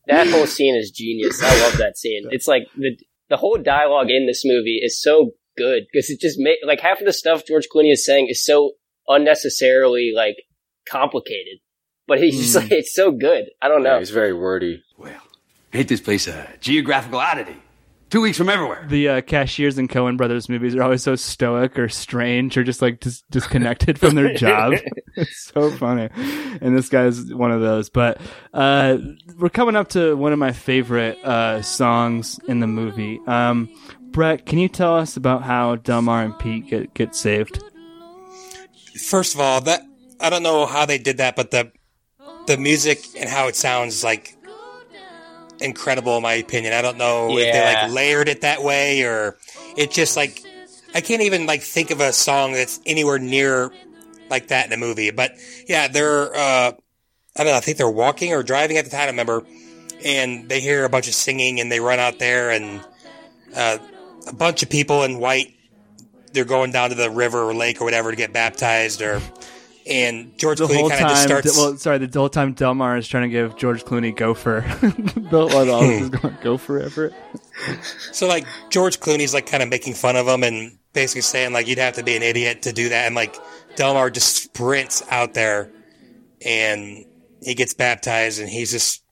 that 0.07 0.27
whole 0.29 0.47
scene 0.47 0.75
is 0.75 0.91
genius. 0.91 1.41
I 1.43 1.59
love 1.61 1.77
that 1.77 1.97
scene. 1.97 2.27
It's 2.29 2.47
like 2.47 2.63
the 2.77 2.97
the 3.29 3.37
whole 3.37 3.57
dialogue 3.57 4.09
in 4.09 4.27
this 4.27 4.43
movie 4.45 4.81
is 4.83 5.01
so 5.01 5.31
good 5.61 5.83
because 5.91 6.09
it 6.09 6.19
just 6.19 6.37
make 6.39 6.57
like 6.65 6.79
half 6.79 6.99
of 6.99 7.05
the 7.05 7.13
stuff 7.13 7.45
George 7.45 7.67
Clooney 7.73 7.91
is 7.91 8.05
saying 8.05 8.27
is 8.29 8.43
so 8.45 8.71
unnecessarily 9.07 10.11
like 10.15 10.35
complicated, 10.89 11.59
but 12.07 12.19
he's 12.19 12.37
just 12.39 12.57
Mm. 12.57 12.61
like 12.63 12.71
it's 12.71 12.93
so 12.95 13.11
good. 13.11 13.45
I 13.61 13.67
don't 13.67 13.83
know. 13.83 13.99
He's 13.99 14.09
very 14.11 14.33
wordy. 14.33 14.83
Well, 14.97 15.21
ain't 15.73 15.87
this 15.87 16.01
place 16.01 16.27
a 16.27 16.47
geographical 16.59 17.19
oddity? 17.19 17.55
Two 18.09 18.19
weeks 18.19 18.37
from 18.37 18.49
everywhere. 18.49 18.85
the 18.89 19.07
uh, 19.07 19.21
cashiers 19.21 19.77
in 19.77 19.87
Coen 19.87 20.17
Brothers 20.17 20.49
movies 20.49 20.75
are 20.75 20.83
always 20.83 21.01
so 21.01 21.15
stoic 21.15 21.79
or 21.79 21.87
strange 21.87 22.57
or 22.57 22.63
just 22.65 22.81
like 22.81 22.99
dis- 22.99 23.23
disconnected 23.31 23.97
from 23.97 24.15
their 24.15 24.33
job. 24.33 24.73
it's 25.15 25.45
so 25.53 25.71
funny. 25.71 26.09
And 26.59 26.77
this 26.77 26.89
guy's 26.89 27.33
one 27.33 27.53
of 27.53 27.61
those. 27.61 27.89
But 27.89 28.19
uh, 28.53 28.97
we're 29.39 29.47
coming 29.47 29.77
up 29.77 29.91
to 29.91 30.17
one 30.17 30.33
of 30.33 30.39
my 30.39 30.51
favorite 30.51 31.23
uh, 31.23 31.61
songs 31.61 32.37
in 32.49 32.59
the 32.59 32.67
movie. 32.67 33.17
Um, 33.27 33.69
Brett, 34.11 34.45
can 34.45 34.59
you 34.59 34.67
tell 34.67 34.97
us 34.97 35.15
about 35.15 35.43
how 35.43 35.75
Delmar 35.77 36.23
and 36.23 36.37
Pete 36.37 36.67
get, 36.67 36.93
get 36.93 37.15
saved? 37.15 37.63
First 38.95 39.33
of 39.33 39.39
all, 39.39 39.61
that 39.61 39.81
I 40.19 40.29
don't 40.29 40.43
know 40.43 40.65
how 40.65 40.85
they 40.85 40.97
did 40.97 41.17
that, 41.17 41.35
but 41.35 41.51
the 41.51 41.71
the 42.47 42.57
music 42.57 42.99
and 43.17 43.29
how 43.29 43.47
it 43.47 43.55
sounds 43.55 44.03
like 44.03 44.35
incredible 45.59 46.17
in 46.17 46.23
my 46.23 46.33
opinion. 46.33 46.73
I 46.73 46.81
don't 46.81 46.97
know 46.97 47.37
if 47.37 47.53
they 47.53 47.63
like 47.63 47.91
layered 47.91 48.27
it 48.27 48.41
that 48.41 48.63
way 48.63 49.03
or 49.03 49.37
it 49.77 49.91
just 49.91 50.17
like 50.17 50.43
I 50.93 51.01
can't 51.01 51.21
even 51.21 51.45
like 51.45 51.61
think 51.61 51.91
of 51.91 52.01
a 52.01 52.11
song 52.11 52.53
that's 52.53 52.79
anywhere 52.85 53.19
near 53.19 53.71
like 54.29 54.47
that 54.47 54.65
in 54.65 54.73
a 54.73 54.77
movie. 54.77 55.11
But 55.11 55.35
yeah, 55.67 55.87
they're 55.87 56.35
uh 56.35 56.71
I 57.37 57.43
don't 57.43 57.47
know, 57.47 57.57
I 57.57 57.61
think 57.61 57.77
they're 57.77 57.89
walking 57.89 58.33
or 58.33 58.43
driving 58.43 58.77
at 58.77 58.85
the 58.85 58.91
time, 58.91 59.03
I 59.03 59.05
remember, 59.07 59.43
and 60.03 60.49
they 60.49 60.59
hear 60.59 60.83
a 60.83 60.89
bunch 60.89 61.07
of 61.07 61.13
singing 61.13 61.61
and 61.61 61.71
they 61.71 61.79
run 61.79 61.99
out 61.99 62.19
there 62.19 62.49
and 62.49 62.83
uh, 63.55 63.77
a 64.27 64.33
bunch 64.33 64.63
of 64.63 64.69
people 64.69 65.03
in 65.03 65.19
white 65.19 65.53
they're 66.33 66.45
going 66.45 66.71
down 66.71 66.89
to 66.89 66.95
the 66.95 67.09
river 67.09 67.43
or 67.43 67.53
lake 67.53 67.81
or 67.81 67.85
whatever 67.85 68.11
to 68.11 68.17
get 68.17 68.33
baptized 68.33 69.01
or 69.01 69.21
and 69.87 70.37
George 70.37 70.59
The 70.59 70.65
Clooney 70.65 70.89
kind 70.89 71.05
of 71.05 71.09
just 71.09 71.23
starts 71.23 71.57
well, 71.57 71.75
sorry, 71.77 71.97
the 71.97 72.19
whole 72.19 72.29
time 72.29 72.53
Delmar 72.53 72.97
is 72.97 73.07
trying 73.07 73.23
to 73.23 73.29
give 73.29 73.57
George 73.57 73.83
Clooney 73.83 74.15
gopher. 74.15 74.61
the 74.81 75.47
while 75.47 75.65
the 75.65 75.71
office 75.71 76.01
is 76.01 76.09
going 76.09 76.37
gopher 76.41 76.79
Everett. 76.79 77.13
So 78.11 78.27
like 78.27 78.45
George 78.69 78.99
Clooney's 78.99 79.33
like 79.33 79.47
kind 79.47 79.63
of 79.63 79.69
making 79.69 79.95
fun 79.95 80.15
of 80.15 80.27
him 80.27 80.43
and 80.43 80.77
basically 80.93 81.21
saying 81.21 81.53
like 81.53 81.67
you'd 81.67 81.79
have 81.79 81.95
to 81.95 82.03
be 82.03 82.15
an 82.15 82.21
idiot 82.21 82.61
to 82.63 82.73
do 82.73 82.89
that 82.89 83.07
and 83.07 83.15
like 83.15 83.35
Delmar 83.75 84.11
just 84.11 84.35
sprints 84.35 85.03
out 85.09 85.33
there 85.33 85.71
and 86.45 87.05
he 87.41 87.55
gets 87.55 87.73
baptized 87.73 88.39
and 88.39 88.49
he's 88.49 88.71
just 88.71 89.03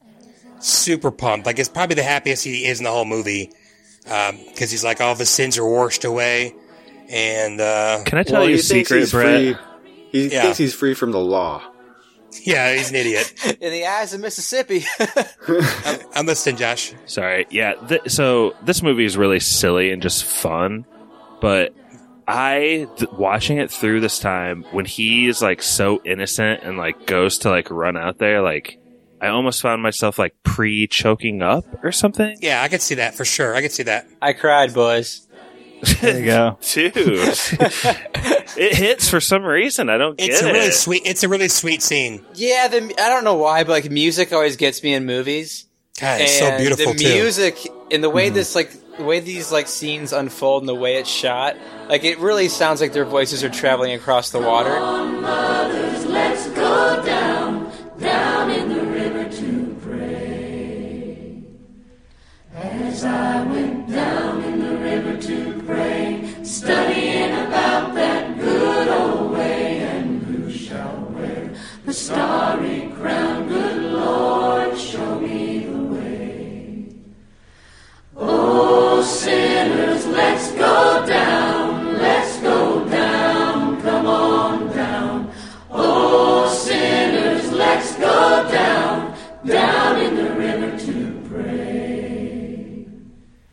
super 0.59 1.09
pumped. 1.09 1.47
Like 1.47 1.57
it's 1.57 1.69
probably 1.69 1.95
the 1.95 2.03
happiest 2.03 2.43
he 2.43 2.65
is 2.65 2.79
in 2.79 2.83
the 2.83 2.91
whole 2.91 3.05
movie 3.05 3.51
because 4.03 4.71
he's 4.71 4.83
like 4.83 5.01
all 5.01 5.11
of 5.11 5.19
his 5.19 5.29
sins 5.29 5.57
are 5.57 5.67
washed 5.67 6.03
away 6.05 6.55
and 7.09 7.59
uh, 7.59 8.03
Can 8.05 8.17
I 8.19 8.23
tell 8.23 8.41
Well, 8.41 8.49
you 8.49 8.55
a 8.55 8.57
he 8.57 8.61
thinks 8.63 8.89
secret, 8.89 8.99
he's 8.99 9.11
Brett? 9.11 9.55
free. 9.55 9.65
He 10.11 10.27
Yeah. 10.33 10.41
thinks 10.43 10.57
he's 10.57 10.73
free 10.73 10.93
from 10.93 11.11
the 11.11 11.19
law. 11.19 11.61
yeah 12.43 12.73
he's 12.75 12.89
an 12.89 12.95
idiot. 12.95 13.33
In 13.61 13.71
the 13.71 13.85
eyes 13.87 14.13
of 14.13 14.21
Mississippi. 14.21 14.83
I'm, 15.85 15.99
I'm 16.15 16.25
listening, 16.25 16.57
Josh. 16.57 16.93
Sorry. 17.05 17.45
Yeah. 17.49 17.73
Th- 17.87 18.01
so 18.07 18.55
this 18.63 18.81
movie 18.83 19.05
is 19.05 19.17
really 19.17 19.39
silly 19.39 19.91
and 19.91 20.01
just 20.01 20.23
fun, 20.23 20.85
but 21.41 21.73
I 22.27 22.87
th- 22.97 23.09
watching 23.11 23.57
it 23.57 23.71
through 23.71 24.01
this 24.01 24.19
time 24.19 24.63
when 24.71 24.85
he's 24.85 25.41
like 25.41 25.63
so 25.63 25.99
innocent 26.05 26.61
and 26.63 26.77
like 26.77 27.07
goes 27.07 27.39
to 27.39 27.49
like 27.49 27.71
run 27.71 27.97
out 27.97 28.19
there, 28.19 28.41
like 28.41 28.78
I 29.21 29.27
almost 29.27 29.61
found 29.61 29.81
myself 29.81 30.17
like 30.17 30.35
pre 30.43 30.87
choking 30.87 31.41
up 31.41 31.65
or 31.83 31.91
something. 31.91 32.37
Yeah, 32.41 32.61
I 32.61 32.67
could 32.67 32.81
see 32.81 32.95
that 32.95 33.15
for 33.15 33.25
sure. 33.25 33.55
I 33.55 33.61
could 33.61 33.71
see 33.71 33.83
that. 33.83 34.07
I 34.21 34.33
cried, 34.33 34.73
boys. 34.73 35.27
There 36.01 36.19
you 36.19 36.25
go. 36.25 36.57
Dude, 36.73 36.93
it 36.95 38.75
hits 38.75 39.09
for 39.09 39.21
some 39.21 39.43
reason. 39.43 39.89
I 39.89 39.97
don't 39.97 40.17
get 40.17 40.29
it. 40.29 40.31
It's 40.31 40.41
a 40.41 40.49
it. 40.49 40.53
really 40.53 40.71
sweet. 40.71 41.03
It's 41.05 41.23
a 41.23 41.29
really 41.29 41.47
sweet 41.47 41.81
scene. 41.81 42.25
Yeah, 42.33 42.67
the 42.67 42.77
I 42.99 43.09
don't 43.09 43.23
know 43.23 43.35
why, 43.35 43.63
but 43.63 43.71
like 43.71 43.91
music 43.91 44.33
always 44.33 44.57
gets 44.57 44.83
me 44.83 44.93
in 44.93 45.05
movies. 45.05 45.65
God, 45.99 46.21
it's 46.21 46.37
so 46.37 46.45
And 46.45 46.57
beautiful 46.59 46.93
The 46.93 46.99
too. 46.99 47.09
music 47.13 47.57
and 47.91 48.03
the 48.03 48.09
way 48.09 48.27
mm-hmm. 48.27 48.35
this 48.35 48.55
like 48.55 48.71
the 48.97 49.03
way 49.03 49.19
these 49.21 49.51
like 49.51 49.67
scenes 49.67 50.11
unfold 50.13 50.63
and 50.63 50.69
the 50.69 50.75
way 50.75 50.97
it's 50.97 51.09
shot, 51.09 51.55
like 51.87 52.03
it 52.03 52.19
really 52.19 52.49
sounds 52.49 52.81
like 52.81 52.93
their 52.93 53.05
voices 53.05 53.43
are 53.43 53.49
traveling 53.49 53.93
across 53.93 54.31
the 54.31 54.39
water. 54.39 54.77
Mothers, 54.79 56.05
let's 56.05 56.47
go 56.49 57.03
down, 57.05 57.05
down 57.05 57.58
As 62.99 63.05
I 63.05 63.43
went 63.43 63.89
down 63.89 64.43
in 64.43 64.59
the 64.59 64.75
river 64.77 65.15
to 65.15 65.63
pray, 65.65 66.35
studying 66.43 67.31
about 67.31 67.93
that 67.93 68.37
good 68.37 68.87
old 68.89 69.31
way, 69.31 69.79
and 69.79 70.21
who 70.23 70.51
shall 70.51 71.07
wear 71.15 71.49
the 71.85 71.93
starry 71.93 72.91
crown? 72.99 73.47
Good 73.47 73.83
Lord, 73.93 74.77
show 74.77 75.17
me 75.17 75.59
the 75.59 75.81
way. 75.95 76.87
Oh, 78.17 79.01
sinners, 79.01 80.05
let's 80.05 80.51
go 80.51 81.05
down, 81.07 81.58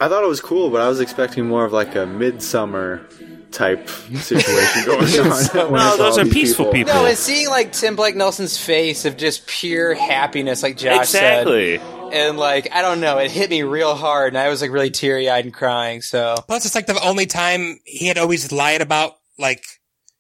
I 0.01 0.09
thought 0.09 0.23
it 0.23 0.29
was 0.29 0.41
cool, 0.41 0.71
but 0.71 0.81
I 0.83 0.89
was 0.89 1.01
expecting 1.01 1.47
more 1.47 1.65
of 1.65 1.73
like 1.73 1.95
a 1.95 2.05
midsummer 2.07 3.07
type 3.51 3.89
situation 3.89 4.85
going 4.85 4.99
on. 5.21 5.73
when 5.73 5.81
No, 5.81 5.97
those 5.97 6.19
are 6.19 6.25
these 6.25 6.33
peaceful 6.33 6.67
people. 6.73 6.93
No, 6.93 7.07
and 7.07 7.17
seeing 7.17 7.49
like 7.49 7.73
Tim 7.73 7.97
Blake 7.97 8.15
Nelson's 8.17 8.59
face 8.59 9.05
of 9.07 9.17
just 9.17 9.47
pure 9.47 9.95
happiness, 9.95 10.63
like 10.63 10.77
Josh 10.77 11.01
Exactly. 11.15 11.79
said, 11.79 12.13
and 12.13 12.37
like 12.37 12.71
I 12.75 12.83
don't 12.83 13.01
know, 13.01 13.19
it 13.19 13.31
hit 13.31 13.49
me 13.49 13.63
real 13.63 13.95
hard, 13.95 14.35
and 14.35 14.39
I 14.39 14.49
was 14.51 14.61
like 14.61 14.71
really 14.71 14.91
teary 14.91 15.31
eyed 15.31 15.45
and 15.47 15.55
crying. 15.55 16.03
So 16.03 16.37
Plus, 16.47 16.67
it's 16.67 16.75
like 16.75 16.87
the 16.87 17.01
only 17.03 17.27
time 17.27 17.79
he 17.85 18.07
had 18.07 18.19
always 18.19 18.53
lied 18.53 18.83
about, 18.83 19.15
like, 19.39 19.65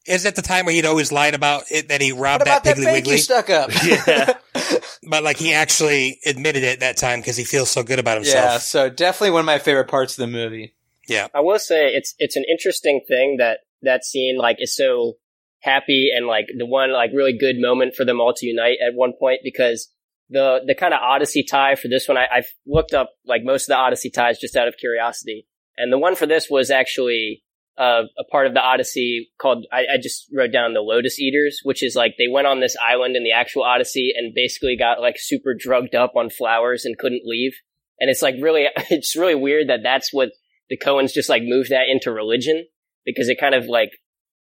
is 0.06 0.26
at 0.26 0.36
the 0.36 0.42
time 0.42 0.66
where 0.66 0.74
he'd 0.74 0.86
always 0.86 1.12
lied 1.12 1.34
about 1.34 1.64
it 1.70 1.88
that 1.88 2.00
he 2.00 2.12
robbed 2.12 2.42
what 2.42 2.46
that 2.46 2.64
that 2.64 2.76
Piggly 2.76 2.84
bank 2.84 3.06
you 3.06 3.12
Wiggly? 3.12 3.18
stuck 3.18 3.50
up? 3.50 3.70
Yeah. 3.84 4.34
But 5.08 5.22
like, 5.22 5.36
he 5.36 5.52
actually 5.52 6.18
admitted 6.26 6.64
it 6.64 6.80
that 6.80 6.96
time 6.96 7.20
because 7.20 7.36
he 7.36 7.44
feels 7.44 7.70
so 7.70 7.84
good 7.84 8.00
about 8.00 8.16
himself. 8.16 8.44
yeah, 8.44 8.58
so 8.58 8.90
definitely 8.90 9.30
one 9.30 9.40
of 9.40 9.46
my 9.46 9.60
favorite 9.60 9.86
parts 9.88 10.14
of 10.18 10.22
the 10.22 10.26
movie. 10.26 10.74
Yeah. 11.08 11.28
I 11.32 11.40
will 11.40 11.60
say 11.60 11.88
it's 11.94 12.14
it's 12.18 12.34
an 12.34 12.44
interesting 12.50 13.02
thing 13.06 13.36
that 13.38 13.60
that 13.82 14.04
scene 14.04 14.36
like 14.36 14.56
is 14.58 14.74
so 14.74 15.14
happy 15.60 16.10
and 16.14 16.26
like 16.26 16.46
the 16.56 16.66
one 16.66 16.92
like 16.92 17.10
really 17.14 17.36
good 17.38 17.56
moment 17.58 17.94
for 17.94 18.04
them 18.04 18.20
all 18.20 18.32
to 18.34 18.46
unite 18.46 18.78
at 18.84 18.94
one 18.94 19.12
point 19.18 19.40
because 19.44 19.92
the 20.28 20.60
the 20.66 20.74
kind 20.74 20.92
of 20.92 21.00
Odyssey 21.00 21.44
tie 21.44 21.76
for 21.76 21.86
this 21.86 22.08
one 22.08 22.16
I, 22.16 22.26
I've 22.38 22.52
looked 22.66 22.92
up 22.92 23.10
like 23.24 23.42
most 23.44 23.64
of 23.64 23.74
the 23.74 23.76
Odyssey 23.76 24.10
ties 24.10 24.40
just 24.40 24.56
out 24.56 24.66
of 24.66 24.76
curiosity 24.76 25.46
and 25.76 25.92
the 25.92 25.98
one 25.98 26.16
for 26.16 26.26
this 26.26 26.48
was 26.50 26.70
actually 26.70 27.44
uh, 27.78 28.02
a 28.18 28.24
part 28.30 28.46
of 28.46 28.54
the 28.54 28.60
Odyssey 28.60 29.30
called 29.38 29.66
I, 29.72 29.80
I 29.94 29.98
just 30.02 30.28
wrote 30.32 30.52
down 30.52 30.74
the 30.74 30.80
Lotus 30.80 31.20
Eaters 31.20 31.60
which 31.62 31.82
is 31.82 31.94
like 31.94 32.14
they 32.18 32.28
went 32.28 32.46
on 32.46 32.60
this 32.60 32.76
island 32.76 33.16
in 33.16 33.24
the 33.24 33.32
actual 33.32 33.64
Odyssey 33.64 34.12
and 34.16 34.34
basically 34.34 34.76
got 34.76 35.00
like 35.00 35.16
super 35.18 35.54
drugged 35.58 35.94
up 35.94 36.12
on 36.16 36.30
flowers 36.30 36.84
and 36.84 36.98
couldn't 36.98 37.22
leave 37.24 37.52
and 38.00 38.10
it's 38.10 38.22
like 38.22 38.36
really 38.40 38.66
it's 38.90 39.16
really 39.16 39.34
weird 39.34 39.68
that 39.68 39.82
that's 39.82 40.12
what 40.12 40.30
the 40.68 40.78
Coens 40.78 41.12
just 41.12 41.28
like 41.28 41.42
moved 41.44 41.70
that 41.70 41.88
into 41.88 42.10
religion 42.10 42.66
because 43.04 43.28
it 43.28 43.38
kind 43.40 43.54
of 43.54 43.66
like 43.66 43.90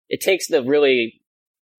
it 0.09 0.21
takes 0.21 0.47
the 0.47 0.63
really 0.63 1.21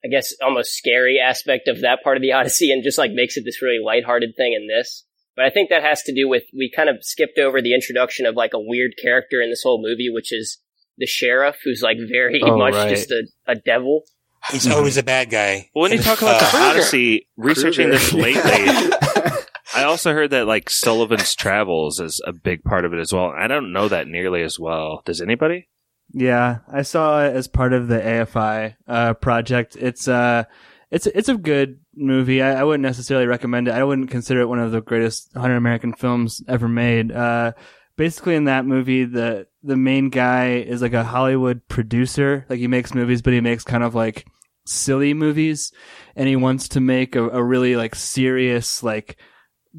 I 0.04 0.08
guess 0.08 0.34
almost 0.42 0.74
scary 0.74 1.18
aspect 1.20 1.68
of 1.68 1.82
that 1.82 2.02
part 2.02 2.16
of 2.16 2.22
the 2.22 2.32
Odyssey 2.32 2.72
and 2.72 2.82
just 2.82 2.98
like 2.98 3.12
makes 3.12 3.36
it 3.36 3.44
this 3.44 3.62
really 3.62 3.78
lighthearted 3.84 4.34
thing 4.36 4.52
in 4.52 4.66
this. 4.66 5.04
But 5.34 5.46
I 5.46 5.50
think 5.50 5.70
that 5.70 5.82
has 5.82 6.02
to 6.02 6.14
do 6.14 6.28
with 6.28 6.42
we 6.52 6.70
kind 6.74 6.90
of 6.90 7.02
skipped 7.02 7.38
over 7.38 7.62
the 7.62 7.74
introduction 7.74 8.26
of 8.26 8.34
like 8.34 8.52
a 8.52 8.60
weird 8.60 8.92
character 9.00 9.40
in 9.40 9.48
this 9.48 9.62
whole 9.62 9.80
movie, 9.80 10.10
which 10.10 10.32
is 10.32 10.58
the 11.02 11.06
sheriff, 11.06 11.56
who's 11.64 11.82
like 11.82 11.96
very 12.10 12.40
Oh, 12.42 12.56
much 12.56 12.74
right. 12.74 12.88
just 12.88 13.10
a, 13.10 13.24
a 13.46 13.56
devil. 13.56 14.04
He's 14.52 14.66
always 14.70 14.96
a 14.96 15.02
bad 15.02 15.30
guy. 15.30 15.68
Well, 15.74 15.82
when 15.82 15.92
you 15.92 15.98
talk 15.98 16.22
about 16.22 16.40
Uh, 16.42 16.50
the 16.50 16.58
Odyssey, 16.58 17.28
researching 17.36 17.88
Kruger. 17.88 17.98
this 17.98 18.12
lately, 18.12 18.42
I 19.74 19.84
also 19.84 20.12
heard 20.12 20.30
that 20.30 20.46
like 20.46 20.68
Sullivan's 20.70 21.34
Travels 21.34 22.00
is 22.00 22.20
a 22.26 22.32
big 22.32 22.62
part 22.64 22.84
of 22.84 22.92
it 22.92 22.98
as 23.00 23.12
well. 23.12 23.32
I 23.36 23.46
don't 23.48 23.72
know 23.72 23.88
that 23.88 24.06
nearly 24.08 24.42
as 24.42 24.58
well. 24.58 25.02
Does 25.04 25.20
anybody? 25.20 25.68
Yeah, 26.12 26.58
I 26.72 26.82
saw 26.82 27.24
it 27.24 27.34
as 27.34 27.48
part 27.48 27.72
of 27.72 27.88
the 27.88 27.98
AFI 27.98 28.74
uh, 28.86 29.14
project. 29.14 29.76
It's 29.80 30.06
uh, 30.08 30.44
it's 30.90 31.06
it's 31.06 31.28
a 31.30 31.36
good 31.36 31.80
movie. 31.94 32.42
I, 32.42 32.60
I 32.60 32.64
wouldn't 32.64 32.82
necessarily 32.82 33.26
recommend 33.26 33.68
it. 33.68 33.74
I 33.74 33.84
wouldn't 33.84 34.10
consider 34.10 34.40
it 34.42 34.48
one 34.48 34.58
of 34.58 34.72
the 34.72 34.82
greatest 34.82 35.30
100 35.34 35.56
American 35.56 35.94
films 35.94 36.42
ever 36.48 36.68
made. 36.68 37.12
Uh, 37.12 37.52
basically, 37.96 38.34
in 38.34 38.44
that 38.44 38.66
movie, 38.66 39.04
the 39.04 39.46
the 39.62 39.76
main 39.76 40.10
guy 40.10 40.56
is 40.56 40.82
like 40.82 40.92
a 40.92 41.04
Hollywood 41.04 41.66
producer. 41.68 42.46
Like 42.48 42.58
he 42.58 42.68
makes 42.68 42.94
movies, 42.94 43.22
but 43.22 43.32
he 43.32 43.40
makes 43.40 43.64
kind 43.64 43.84
of 43.84 43.94
like 43.94 44.26
silly 44.66 45.14
movies, 45.14 45.72
and 46.16 46.28
he 46.28 46.36
wants 46.36 46.68
to 46.68 46.80
make 46.80 47.16
a, 47.16 47.28
a 47.28 47.42
really 47.42 47.76
like 47.76 47.94
serious 47.94 48.82
like 48.82 49.16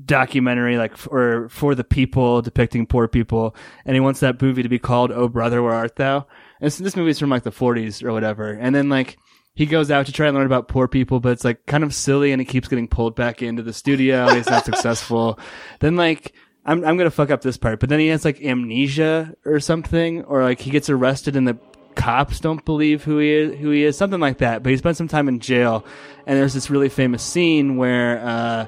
documentary 0.05 0.77
like 0.77 0.97
for 0.97 1.47
for 1.49 1.75
the 1.75 1.83
people 1.83 2.41
depicting 2.41 2.85
poor 2.85 3.07
people. 3.07 3.55
And 3.85 3.95
he 3.95 3.99
wants 3.99 4.19
that 4.21 4.41
movie 4.41 4.63
to 4.63 4.69
be 4.69 4.79
called 4.79 5.11
oh 5.11 5.27
brother 5.27 5.61
where 5.61 5.73
art 5.73 5.95
thou? 5.95 6.27
And 6.59 6.67
this, 6.67 6.77
this 6.77 6.95
movie's 6.95 7.19
from 7.19 7.29
like 7.29 7.43
the 7.43 7.51
40s 7.51 8.03
or 8.03 8.11
whatever. 8.11 8.51
And 8.51 8.73
then 8.73 8.89
like 8.89 9.17
he 9.55 9.67
goes 9.67 9.91
out 9.91 10.07
to 10.07 10.11
try 10.11 10.27
and 10.27 10.35
learn 10.35 10.47
about 10.47 10.67
poor 10.67 10.87
people 10.87 11.19
but 11.19 11.33
it's 11.33 11.43
like 11.43 11.65
kind 11.67 11.83
of 11.83 11.93
silly 11.93 12.31
and 12.31 12.41
he 12.41 12.45
keeps 12.45 12.67
getting 12.67 12.87
pulled 12.87 13.15
back 13.15 13.41
into 13.41 13.61
the 13.61 13.73
studio. 13.73 14.33
He's 14.33 14.49
not 14.49 14.65
successful. 14.65 15.39
Then 15.79 15.95
like 15.95 16.33
I'm, 16.65 16.83
I'm 16.85 16.97
gonna 16.97 17.11
fuck 17.11 17.29
up 17.29 17.41
this 17.41 17.57
part 17.57 17.79
but 17.79 17.89
then 17.89 17.99
he 17.99 18.07
has 18.07 18.23
like 18.25 18.41
amnesia 18.41 19.35
or 19.45 19.59
something 19.59 20.23
or 20.23 20.43
like 20.43 20.61
he 20.61 20.71
gets 20.71 20.89
arrested 20.89 21.35
and 21.35 21.47
the 21.47 21.57
cops 21.95 22.39
don't 22.39 22.63
believe 22.65 23.03
who 23.03 23.19
he 23.19 23.31
is 23.31 23.59
who 23.59 23.69
he 23.69 23.83
is 23.83 23.97
something 23.97 24.19
like 24.19 24.39
that. 24.39 24.63
But 24.63 24.71
he 24.71 24.77
spent 24.77 24.97
some 24.97 25.07
time 25.07 25.27
in 25.27 25.39
jail 25.39 25.85
and 26.25 26.37
there's 26.37 26.53
this 26.53 26.69
really 26.69 26.89
famous 26.89 27.23
scene 27.23 27.77
where 27.77 28.19
uh 28.25 28.65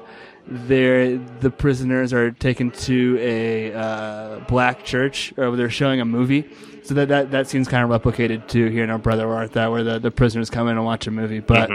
they're 0.48 1.18
the 1.40 1.50
prisoners 1.50 2.12
are 2.12 2.30
taken 2.30 2.70
to 2.70 3.18
a 3.20 3.72
uh, 3.74 4.38
black 4.46 4.84
church 4.84 5.34
or 5.36 5.56
they're 5.56 5.70
showing 5.70 6.00
a 6.00 6.04
movie. 6.04 6.48
So 6.84 6.94
that 6.94 7.08
that, 7.08 7.30
that 7.32 7.48
scene's 7.48 7.66
kind 7.66 7.90
of 7.90 8.02
replicated 8.02 8.46
too 8.46 8.68
here 8.68 8.84
in 8.84 8.90
our 8.90 8.98
brother 8.98 9.26
where 9.26 9.38
art 9.38 9.52
thou 9.52 9.72
where 9.72 9.82
the, 9.82 9.98
the 9.98 10.12
prisoners 10.12 10.48
come 10.48 10.68
in 10.68 10.76
and 10.76 10.84
watch 10.84 11.08
a 11.08 11.10
movie. 11.10 11.40
But 11.40 11.70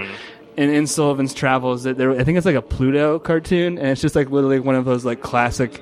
in, 0.57 0.69
in 0.69 0.85
sullivan's 0.85 1.33
travels 1.33 1.83
that 1.83 1.97
there 1.97 2.11
i 2.11 2.25
think 2.25 2.37
it's 2.37 2.45
like 2.45 2.57
a 2.57 2.61
pluto 2.61 3.17
cartoon 3.19 3.77
and 3.77 3.87
it's 3.87 4.01
just 4.01 4.17
like 4.17 4.29
literally 4.29 4.59
one 4.59 4.75
of 4.75 4.83
those 4.83 5.05
like 5.05 5.21
classic 5.21 5.81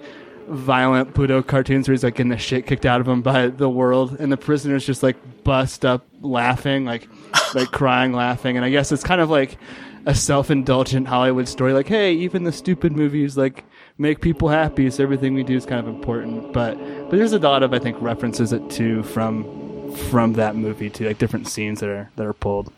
violent 0.50 1.14
pluto 1.14 1.42
cartoons 1.42 1.88
where 1.88 1.94
he's 1.94 2.04
like 2.04 2.16
getting 2.16 2.30
the 2.30 2.38
shit 2.38 2.66
kicked 2.66 2.86
out 2.86 3.00
of 3.00 3.08
him 3.08 3.22
by 3.22 3.48
the 3.48 3.70
world 3.70 4.18
and 4.20 4.32
the 4.32 4.38
prisoners 4.38 4.86
just 4.86 5.04
like 5.04 5.16
bust 5.44 5.86
up 5.86 6.06
laughing 6.22 6.86
like 6.86 7.08
like 7.54 7.70
crying 7.72 8.14
laughing 8.14 8.58
and 8.58 8.66
i 8.66 8.70
guess 8.70 8.92
it's 8.92 9.04
kind 9.04 9.22
of 9.22 9.30
like 9.30 9.58
a 10.06 10.16
self-indulgent 10.16 11.08
Hollywood 11.08 11.48
story, 11.48 11.74
like, 11.74 11.88
hey, 11.88 12.14
even 12.14 12.44
the 12.44 12.52
stupid 12.52 12.94
movies 12.94 13.38
like 13.38 13.64
make 13.98 14.22
people 14.22 14.50
happy, 14.50 14.90
so 14.90 15.04
everything 15.04 15.34
we 15.34 15.44
do 15.44 15.56
is 15.56 15.66
kind 15.66 15.80
of 15.80 15.88
important. 15.88 16.54
But 16.54 16.78
but 17.10 17.12
there's 17.12 17.34
a 17.34 17.40
lot 17.40 17.64
of 17.64 17.74
I 17.74 17.80
think 17.80 17.98
references 18.02 18.54
it 18.54 18.70
to 18.72 19.04
from 19.04 19.94
from 20.10 20.34
that 20.34 20.56
movie 20.56 20.90
to 20.92 21.08
like 21.08 21.18
different 21.18 21.48
scenes 21.48 21.80
that 21.82 21.90
are 21.90 22.10
that 22.16 22.26
are 22.26 22.34
pulled. 22.34 22.72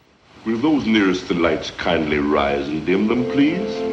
Will 0.45 0.57
those 0.57 0.85
nearest 0.85 1.27
the 1.27 1.35
lights 1.35 1.71
kindly 1.71 2.17
rise 2.17 2.67
and 2.67 2.85
dim 2.85 3.07
them, 3.07 3.25
please? 3.31 3.90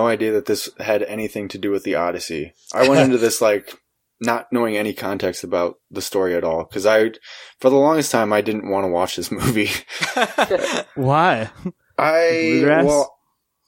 No 0.00 0.06
idea 0.06 0.32
that 0.32 0.46
this 0.46 0.70
had 0.78 1.02
anything 1.02 1.48
to 1.48 1.58
do 1.58 1.70
with 1.70 1.84
the 1.84 1.94
Odyssey. 1.94 2.54
I 2.72 2.88
went 2.88 3.02
into 3.02 3.18
this 3.18 3.40
like 3.40 3.78
not 4.20 4.50
knowing 4.50 4.76
any 4.76 4.92
context 4.94 5.44
about 5.44 5.78
the 5.90 6.02
story 6.02 6.34
at 6.34 6.44
all 6.44 6.64
because 6.64 6.86
I, 6.86 7.10
for 7.58 7.70
the 7.70 7.76
longest 7.76 8.10
time, 8.10 8.32
I 8.32 8.40
didn't 8.40 8.70
want 8.70 8.84
to 8.84 8.88
watch 8.88 9.16
this 9.16 9.30
movie. 9.30 9.70
Why? 10.94 11.50
I 11.98 12.62
well, 12.82 13.18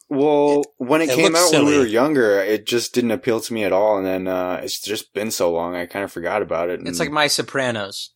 well, 0.08 0.62
when 0.78 1.02
it, 1.02 1.10
it 1.10 1.16
came 1.16 1.32
looks 1.32 1.52
out 1.54 1.64
when 1.64 1.66
we 1.66 1.78
were 1.78 1.86
younger, 1.86 2.40
it 2.40 2.66
just 2.66 2.94
didn't 2.94 3.10
appeal 3.10 3.40
to 3.40 3.52
me 3.52 3.64
at 3.64 3.72
all. 3.72 3.98
And 3.98 4.06
then 4.06 4.28
uh, 4.28 4.60
it's 4.62 4.80
just 4.80 5.12
been 5.12 5.30
so 5.30 5.52
long, 5.52 5.74
I 5.74 5.86
kind 5.86 6.04
of 6.04 6.12
forgot 6.12 6.40
about 6.40 6.70
it. 6.70 6.80
It's 6.84 7.00
like 7.00 7.10
My 7.10 7.26
Sopranos. 7.26 8.10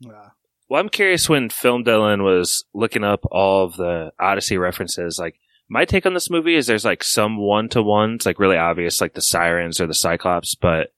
Yeah. 0.00 0.30
Well, 0.68 0.80
I'm 0.80 0.88
curious 0.88 1.28
when 1.28 1.48
Film 1.48 1.84
Dylan 1.84 2.24
was 2.24 2.64
looking 2.74 3.04
up 3.04 3.20
all 3.30 3.64
of 3.64 3.76
the 3.76 4.10
Odyssey 4.18 4.58
references. 4.58 5.16
Like, 5.16 5.38
my 5.68 5.84
take 5.84 6.06
on 6.06 6.14
this 6.14 6.30
movie 6.30 6.54
is 6.54 6.66
there's 6.66 6.84
like 6.84 7.02
some 7.02 7.38
one 7.38 7.68
to 7.70 7.82
ones, 7.82 8.24
like 8.24 8.38
really 8.38 8.56
obvious, 8.56 9.00
like 9.00 9.14
the 9.14 9.22
Sirens 9.22 9.80
or 9.80 9.86
the 9.86 9.94
Cyclops, 9.94 10.54
but 10.54 10.90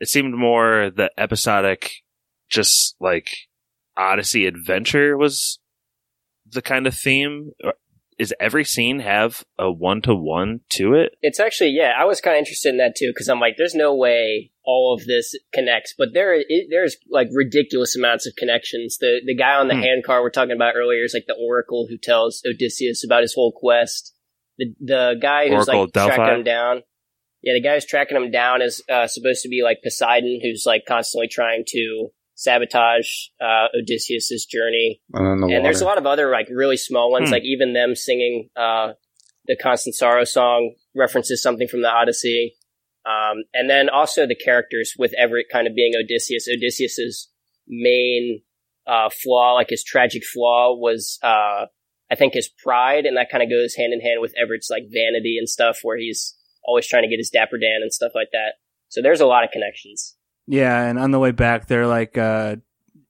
it 0.00 0.08
seemed 0.08 0.34
more 0.34 0.90
the 0.94 1.10
episodic, 1.18 1.92
just 2.48 2.96
like 3.00 3.30
Odyssey 3.96 4.46
adventure 4.46 5.16
was 5.16 5.58
the 6.50 6.62
kind 6.62 6.86
of 6.86 6.94
theme. 6.94 7.52
Is 8.18 8.32
every 8.40 8.64
scene 8.64 9.00
have 9.00 9.44
a 9.58 9.70
one 9.70 10.00
to 10.02 10.14
one 10.14 10.60
to 10.70 10.94
it? 10.94 11.16
It's 11.20 11.38
actually 11.38 11.70
yeah, 11.70 11.92
I 11.98 12.04
was 12.04 12.20
kind 12.20 12.36
of 12.36 12.38
interested 12.38 12.70
in 12.70 12.78
that 12.78 12.94
too 12.96 13.10
because 13.10 13.28
I'm 13.28 13.40
like, 13.40 13.56
there's 13.58 13.74
no 13.74 13.94
way 13.94 14.52
all 14.64 14.94
of 14.94 15.04
this 15.06 15.34
connects, 15.52 15.94
but 15.96 16.08
there 16.14 16.34
it, 16.34 16.68
there's 16.70 16.96
like 17.10 17.28
ridiculous 17.32 17.94
amounts 17.94 18.26
of 18.26 18.34
connections. 18.36 18.96
The 18.98 19.20
the 19.24 19.34
guy 19.36 19.54
on 19.56 19.68
the 19.68 19.74
Hmm. 19.74 19.82
handcar 19.82 20.22
we're 20.22 20.30
talking 20.30 20.56
about 20.56 20.76
earlier 20.76 21.04
is 21.04 21.12
like 21.14 21.26
the 21.26 21.36
Oracle 21.38 21.86
who 21.90 21.98
tells 21.98 22.42
Odysseus 22.50 23.04
about 23.04 23.22
his 23.22 23.34
whole 23.34 23.52
quest. 23.52 24.14
The 24.58 24.74
the 24.80 25.14
guy 25.20 25.48
who's 25.48 25.68
Oracle 25.68 25.82
like 25.82 25.92
Delphi? 25.92 26.14
tracking 26.16 26.38
him 26.38 26.44
down. 26.44 26.82
Yeah, 27.42 27.52
the 27.52 27.60
guy 27.60 27.74
who's 27.74 27.84
tracking 27.86 28.16
him 28.16 28.30
down 28.30 28.62
is 28.62 28.82
uh, 28.90 29.06
supposed 29.06 29.42
to 29.42 29.48
be 29.48 29.62
like 29.62 29.82
Poseidon, 29.84 30.40
who's 30.42 30.64
like 30.66 30.84
constantly 30.88 31.28
trying 31.28 31.64
to 31.68 32.08
sabotage 32.36 33.08
uh, 33.40 33.66
Odysseus's 33.76 34.46
journey 34.46 35.00
and 35.12 35.42
the 35.42 35.54
and 35.56 35.64
there's 35.64 35.80
a 35.80 35.84
lot 35.84 35.98
of 35.98 36.06
other 36.06 36.30
like 36.30 36.46
really 36.50 36.76
small 36.76 37.10
ones 37.10 37.28
Hmm. 37.28 37.32
like 37.32 37.44
even 37.44 37.72
them 37.72 37.94
singing 37.96 38.48
uh 38.56 38.92
the 39.46 39.56
constant 39.56 39.94
sorrow 39.96 40.24
song 40.24 40.74
references 40.94 41.42
something 41.42 41.66
from 41.68 41.82
the 41.82 41.88
odyssey 41.90 42.54
Um, 43.06 43.44
and 43.54 43.70
then 43.70 43.88
also 43.88 44.26
the 44.26 44.34
characters 44.34 44.94
with 44.98 45.12
Everett 45.16 45.46
kind 45.52 45.66
of 45.68 45.74
being 45.76 45.92
Odysseus. 45.94 46.48
Odysseus's 46.48 47.30
main 47.68 48.42
uh, 48.86 49.08
flaw, 49.22 49.54
like 49.54 49.70
his 49.70 49.84
tragic 49.84 50.24
flaw, 50.24 50.74
was 50.76 51.18
uh, 51.22 51.66
I 52.10 52.14
think 52.16 52.34
his 52.34 52.48
pride, 52.48 53.06
and 53.06 53.16
that 53.16 53.30
kind 53.30 53.42
of 53.44 53.48
goes 53.50 53.74
hand 53.76 53.92
in 53.92 54.00
hand 54.00 54.20
with 54.20 54.34
Everett's 54.40 54.70
like 54.70 54.84
vanity 54.92 55.36
and 55.38 55.48
stuff, 55.48 55.78
where 55.82 55.96
he's 55.96 56.34
always 56.64 56.86
trying 56.88 57.04
to 57.04 57.08
get 57.08 57.18
his 57.18 57.30
dapper 57.30 57.58
Dan 57.58 57.80
and 57.82 57.92
stuff 57.92 58.12
like 58.14 58.30
that. 58.32 58.54
So 58.88 59.00
there's 59.02 59.20
a 59.20 59.26
lot 59.26 59.44
of 59.44 59.50
connections. 59.52 60.16
Yeah, 60.46 60.82
and 60.82 60.98
on 60.98 61.10
the 61.10 61.18
way 61.18 61.32
back, 61.32 61.66
they're 61.66 61.86
like 61.86 62.16
uh, 62.16 62.56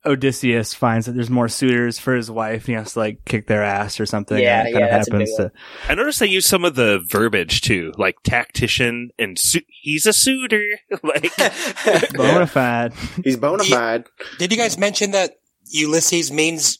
Odysseus 0.06 0.72
finds 0.72 1.06
that 1.06 1.12
there's 1.12 1.28
more 1.28 1.48
suitors 1.48 1.98
for 1.98 2.14
his 2.14 2.30
wife. 2.30 2.62
And 2.62 2.66
he 2.66 2.72
has 2.74 2.92
to 2.94 3.00
like 3.00 3.24
kick 3.24 3.46
their 3.46 3.62
ass 3.62 3.98
or 4.00 4.06
something. 4.06 4.38
Yeah, 4.38 4.60
and 4.60 4.68
it 4.68 4.72
kind 4.72 4.84
yeah, 4.86 4.96
of 4.96 5.06
happens 5.06 5.36
to. 5.36 5.52
I 5.88 5.94
noticed 5.94 6.20
they 6.20 6.28
use 6.28 6.46
some 6.46 6.64
of 6.64 6.76
the 6.76 7.04
verbiage 7.06 7.60
too, 7.60 7.92
like 7.98 8.16
tactician 8.22 9.10
and 9.18 9.38
su- 9.38 9.60
he's 9.68 10.06
a 10.06 10.12
suitor. 10.12 10.78
like 11.02 11.36
Bona 12.14 12.46
fide. 12.46 12.94
He's 13.24 13.36
bona 13.36 13.64
fide. 13.64 14.06
Did 14.38 14.52
you 14.52 14.58
guys 14.58 14.78
mention 14.78 15.10
that 15.10 15.32
Ulysses 15.66 16.30
means 16.30 16.78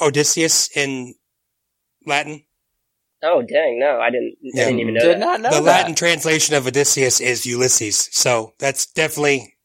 Odysseus 0.00 0.74
in 0.76 1.14
Latin? 2.06 2.42
Oh 3.22 3.42
dang, 3.42 3.78
no, 3.78 3.98
I 3.98 4.10
didn't. 4.10 4.36
I 4.54 4.64
didn't 4.64 4.80
even 4.80 4.94
know 4.94 5.00
Did 5.00 5.14
that. 5.14 5.20
not 5.20 5.40
know 5.40 5.50
the 5.50 5.56
that. 5.56 5.62
Latin 5.62 5.94
translation 5.94 6.54
of 6.54 6.66
Odysseus 6.66 7.20
is 7.20 7.46
Ulysses. 7.46 8.08
So 8.12 8.52
that's 8.58 8.86
definitely 8.86 9.55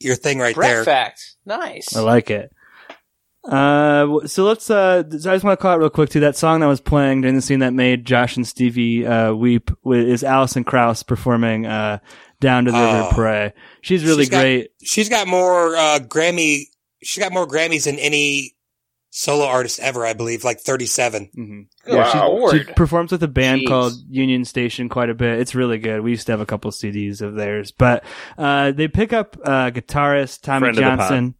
your 0.00 0.14
thing 0.16 0.38
right 0.38 0.54
Brett 0.54 0.70
there. 0.70 0.84
fact. 0.84 1.36
Nice. 1.46 1.96
I 1.96 2.00
like 2.00 2.30
it. 2.30 2.50
Uh, 3.44 4.26
so 4.26 4.44
let's. 4.44 4.68
Uh, 4.70 5.02
I 5.06 5.10
just 5.10 5.44
want 5.44 5.58
to 5.58 5.62
call 5.62 5.74
it 5.74 5.78
real 5.78 5.88
quick 5.90 6.10
too. 6.10 6.20
That 6.20 6.36
song 6.36 6.60
that 6.60 6.66
was 6.66 6.80
playing 6.80 7.22
during 7.22 7.34
the 7.36 7.40
scene 7.42 7.60
that 7.60 7.72
made 7.72 8.04
Josh 8.04 8.36
and 8.36 8.46
Stevie 8.46 9.06
uh, 9.06 9.32
weep 9.32 9.70
wi- 9.84 10.04
is 10.04 10.22
Alison 10.22 10.64
Krauss 10.64 11.02
performing 11.02 11.64
uh, 11.64 11.98
"Down 12.40 12.66
to 12.66 12.72
the 12.72 12.78
River 12.78 13.08
Oh. 13.10 13.14
Pray." 13.14 13.52
She's 13.80 14.04
really 14.04 14.24
She's 14.24 14.30
got- 14.30 14.40
great. 14.42 14.70
She's 14.84 15.08
got 15.08 15.26
more 15.28 15.74
uh, 15.76 15.98
Grammy. 16.00 16.64
She's 17.02 17.22
got 17.22 17.32
more 17.32 17.46
Grammys 17.46 17.84
than 17.84 17.98
any 17.98 18.54
solo 19.18 19.46
artist 19.46 19.80
ever, 19.80 20.06
I 20.06 20.12
believe, 20.12 20.44
like 20.44 20.60
37. 20.60 21.30
Mm-hmm. 21.36 21.60
Good 21.84 21.94
Yeah, 21.94 22.50
she, 22.52 22.58
she 22.58 22.72
performs 22.74 23.10
with 23.10 23.20
a 23.24 23.28
band 23.28 23.62
Jeez. 23.62 23.66
called 23.66 23.92
Union 24.08 24.44
Station 24.44 24.88
quite 24.88 25.10
a 25.10 25.14
bit. 25.14 25.40
It's 25.40 25.56
really 25.56 25.78
good. 25.78 26.02
We 26.02 26.12
used 26.12 26.26
to 26.26 26.32
have 26.32 26.40
a 26.40 26.46
couple 26.46 26.70
CDs 26.70 27.20
of 27.20 27.34
theirs, 27.34 27.72
but 27.72 28.04
uh, 28.36 28.70
they 28.70 28.86
pick 28.86 29.12
up 29.12 29.36
uh, 29.44 29.70
guitarist 29.70 30.42
Tommy 30.42 30.72
Friend 30.72 30.78
of 30.78 30.82
the 30.82 30.82
pod. 30.82 30.98
Johnson. 30.98 31.34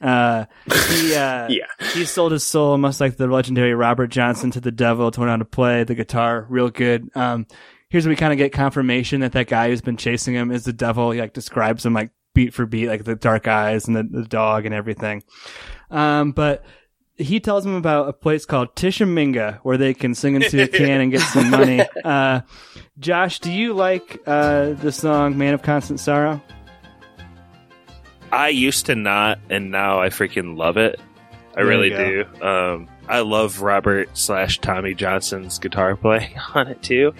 Uh, 0.00 0.44
he 0.90 1.14
uh, 1.14 1.48
Yeah. 1.48 1.66
he 1.94 2.04
sold 2.04 2.32
his 2.32 2.42
soul, 2.44 2.76
much 2.78 2.98
like 3.00 3.16
the 3.16 3.28
legendary 3.28 3.74
Robert 3.74 4.08
Johnson, 4.08 4.50
to 4.50 4.60
the 4.60 4.72
devil 4.72 5.12
to 5.12 5.20
learn 5.20 5.28
how 5.30 5.36
to 5.36 5.44
play 5.44 5.84
the 5.84 5.94
guitar 5.94 6.46
real 6.50 6.68
good. 6.70 7.10
Um, 7.14 7.46
here's 7.90 8.06
where 8.06 8.10
we 8.12 8.16
kind 8.16 8.32
of 8.32 8.38
get 8.38 8.52
confirmation 8.52 9.20
that 9.20 9.32
that 9.32 9.46
guy 9.46 9.68
who's 9.68 9.82
been 9.82 9.96
chasing 9.96 10.34
him 10.34 10.50
is 10.50 10.64
the 10.64 10.72
devil. 10.72 11.12
He 11.12 11.20
like 11.20 11.32
describes 11.32 11.86
him 11.86 11.92
like 11.94 12.10
beat 12.34 12.54
for 12.54 12.66
beat, 12.66 12.88
like 12.88 13.04
the 13.04 13.14
dark 13.14 13.46
eyes 13.46 13.86
and 13.86 13.94
the, 13.96 14.02
the 14.02 14.24
dog 14.24 14.66
and 14.66 14.74
everything. 14.74 15.22
Um, 15.92 16.32
but 16.32 16.64
he 17.20 17.38
tells 17.38 17.64
him 17.64 17.74
about 17.74 18.08
a 18.08 18.12
place 18.12 18.44
called 18.44 18.74
Tishomingo 18.74 19.58
where 19.62 19.76
they 19.76 19.94
can 19.94 20.14
sing 20.14 20.34
into 20.36 20.62
a 20.62 20.66
can 20.66 21.00
and 21.00 21.12
get 21.12 21.20
some 21.20 21.50
money. 21.50 21.80
Uh, 22.04 22.40
Josh, 22.98 23.40
do 23.40 23.50
you 23.50 23.74
like 23.74 24.20
uh, 24.26 24.72
the 24.72 24.90
song 24.90 25.36
"Man 25.36 25.54
of 25.54 25.62
Constant 25.62 26.00
Sorrow"? 26.00 26.40
I 28.32 28.48
used 28.48 28.86
to 28.86 28.94
not, 28.94 29.38
and 29.50 29.70
now 29.70 30.00
I 30.00 30.08
freaking 30.08 30.56
love 30.56 30.76
it. 30.76 30.98
I 31.52 31.56
There 31.56 31.66
really 31.66 31.90
do. 31.90 32.24
Um, 32.42 32.88
I 33.08 33.20
love 33.20 33.60
Robert 33.60 34.08
slash 34.16 34.60
Tommy 34.60 34.94
Johnson's 34.94 35.58
guitar 35.58 35.96
playing 35.96 36.38
on 36.54 36.68
it 36.68 36.82
too. 36.82 37.12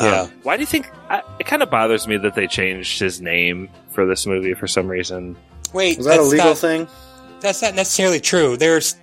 Yeah. 0.00 0.22
Um, 0.22 0.32
why 0.42 0.56
do 0.56 0.62
you 0.62 0.66
think? 0.66 0.90
I, 1.08 1.22
it 1.38 1.46
kind 1.46 1.62
of 1.62 1.70
bothers 1.70 2.08
me 2.08 2.16
that 2.18 2.34
they 2.34 2.46
changed 2.46 2.98
his 2.98 3.20
name 3.20 3.68
for 3.90 4.06
this 4.06 4.26
movie 4.26 4.54
for 4.54 4.66
some 4.66 4.88
reason. 4.88 5.36
Wait, 5.72 5.98
is 5.98 6.06
that 6.06 6.18
a 6.18 6.22
legal 6.22 6.46
not, 6.46 6.58
thing? 6.58 6.88
That's 7.40 7.62
not 7.62 7.74
necessarily 7.74 8.20
true. 8.20 8.56
There's 8.56 8.96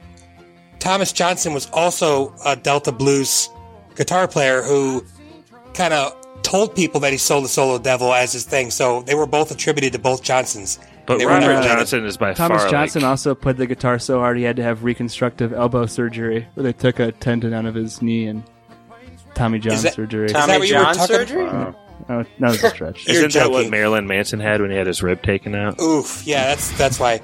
Thomas 0.81 1.13
Johnson 1.13 1.53
was 1.53 1.69
also 1.71 2.33
a 2.43 2.55
Delta 2.55 2.91
blues 2.91 3.49
guitar 3.95 4.27
player 4.27 4.63
who 4.63 5.05
kind 5.75 5.93
of 5.93 6.13
told 6.41 6.75
people 6.75 6.99
that 7.01 7.11
he 7.11 7.17
sold 7.19 7.45
the 7.45 7.49
solo 7.49 7.77
devil 7.77 8.11
as 8.13 8.33
his 8.33 8.45
thing. 8.45 8.71
So 8.71 9.03
they 9.03 9.13
were 9.15 9.27
both 9.27 9.51
attributed 9.51 9.93
to 9.93 9.99
both 9.99 10.23
Johnsons. 10.23 10.79
But 11.05 11.19
They 11.19 11.25
were 11.25 11.31
Robert 11.33 11.45
not 11.45 11.49
related. 11.59 11.77
Johnson 11.77 12.05
is 12.05 12.17
by 12.17 12.33
Thomas 12.33 12.63
far 12.63 12.71
Johnson 12.71 13.03
like, 13.03 13.09
also 13.09 13.35
played 13.35 13.57
the 13.57 13.67
guitar 13.67 13.99
so 13.99 14.19
hard 14.19 14.37
he 14.37 14.43
had 14.43 14.55
to 14.55 14.63
have 14.63 14.83
reconstructive 14.83 15.53
elbow 15.53 15.85
surgery, 15.85 16.47
where 16.55 16.63
they 16.63 16.73
took 16.73 16.99
a 16.99 17.11
tendon 17.11 17.53
out 17.53 17.65
of 17.65 17.75
his 17.75 18.01
knee 18.01 18.25
and 18.27 18.43
Tommy 19.35 19.59
John 19.59 19.77
that- 19.81 19.93
surgery. 19.93 20.25
Is 20.27 20.33
that 20.33 20.47
Tommy 20.47 20.59
what 20.59 20.67
you 20.67 20.75
were 20.77 20.83
John 20.83 20.95
talking- 20.95 21.15
surgery? 21.15 21.43
Wow. 21.45 21.75
Oh, 22.09 22.13
uh, 22.13 22.19
uh, 22.21 22.23
that 22.39 22.49
was 22.51 22.63
a 22.63 22.69
stretch. 22.69 23.07
You're 23.07 23.17
Isn't 23.17 23.33
that 23.33 23.51
what. 23.51 23.69
Marilyn 23.69 24.07
Manson 24.07 24.39
had 24.39 24.61
when 24.61 24.71
he 24.71 24.77
had 24.77 24.87
his 24.87 25.03
rib 25.03 25.21
taken 25.21 25.53
out? 25.53 25.79
Oof, 25.79 26.25
yeah, 26.25 26.45
that's 26.47 26.75
that's 26.77 26.99
why. 26.99 27.21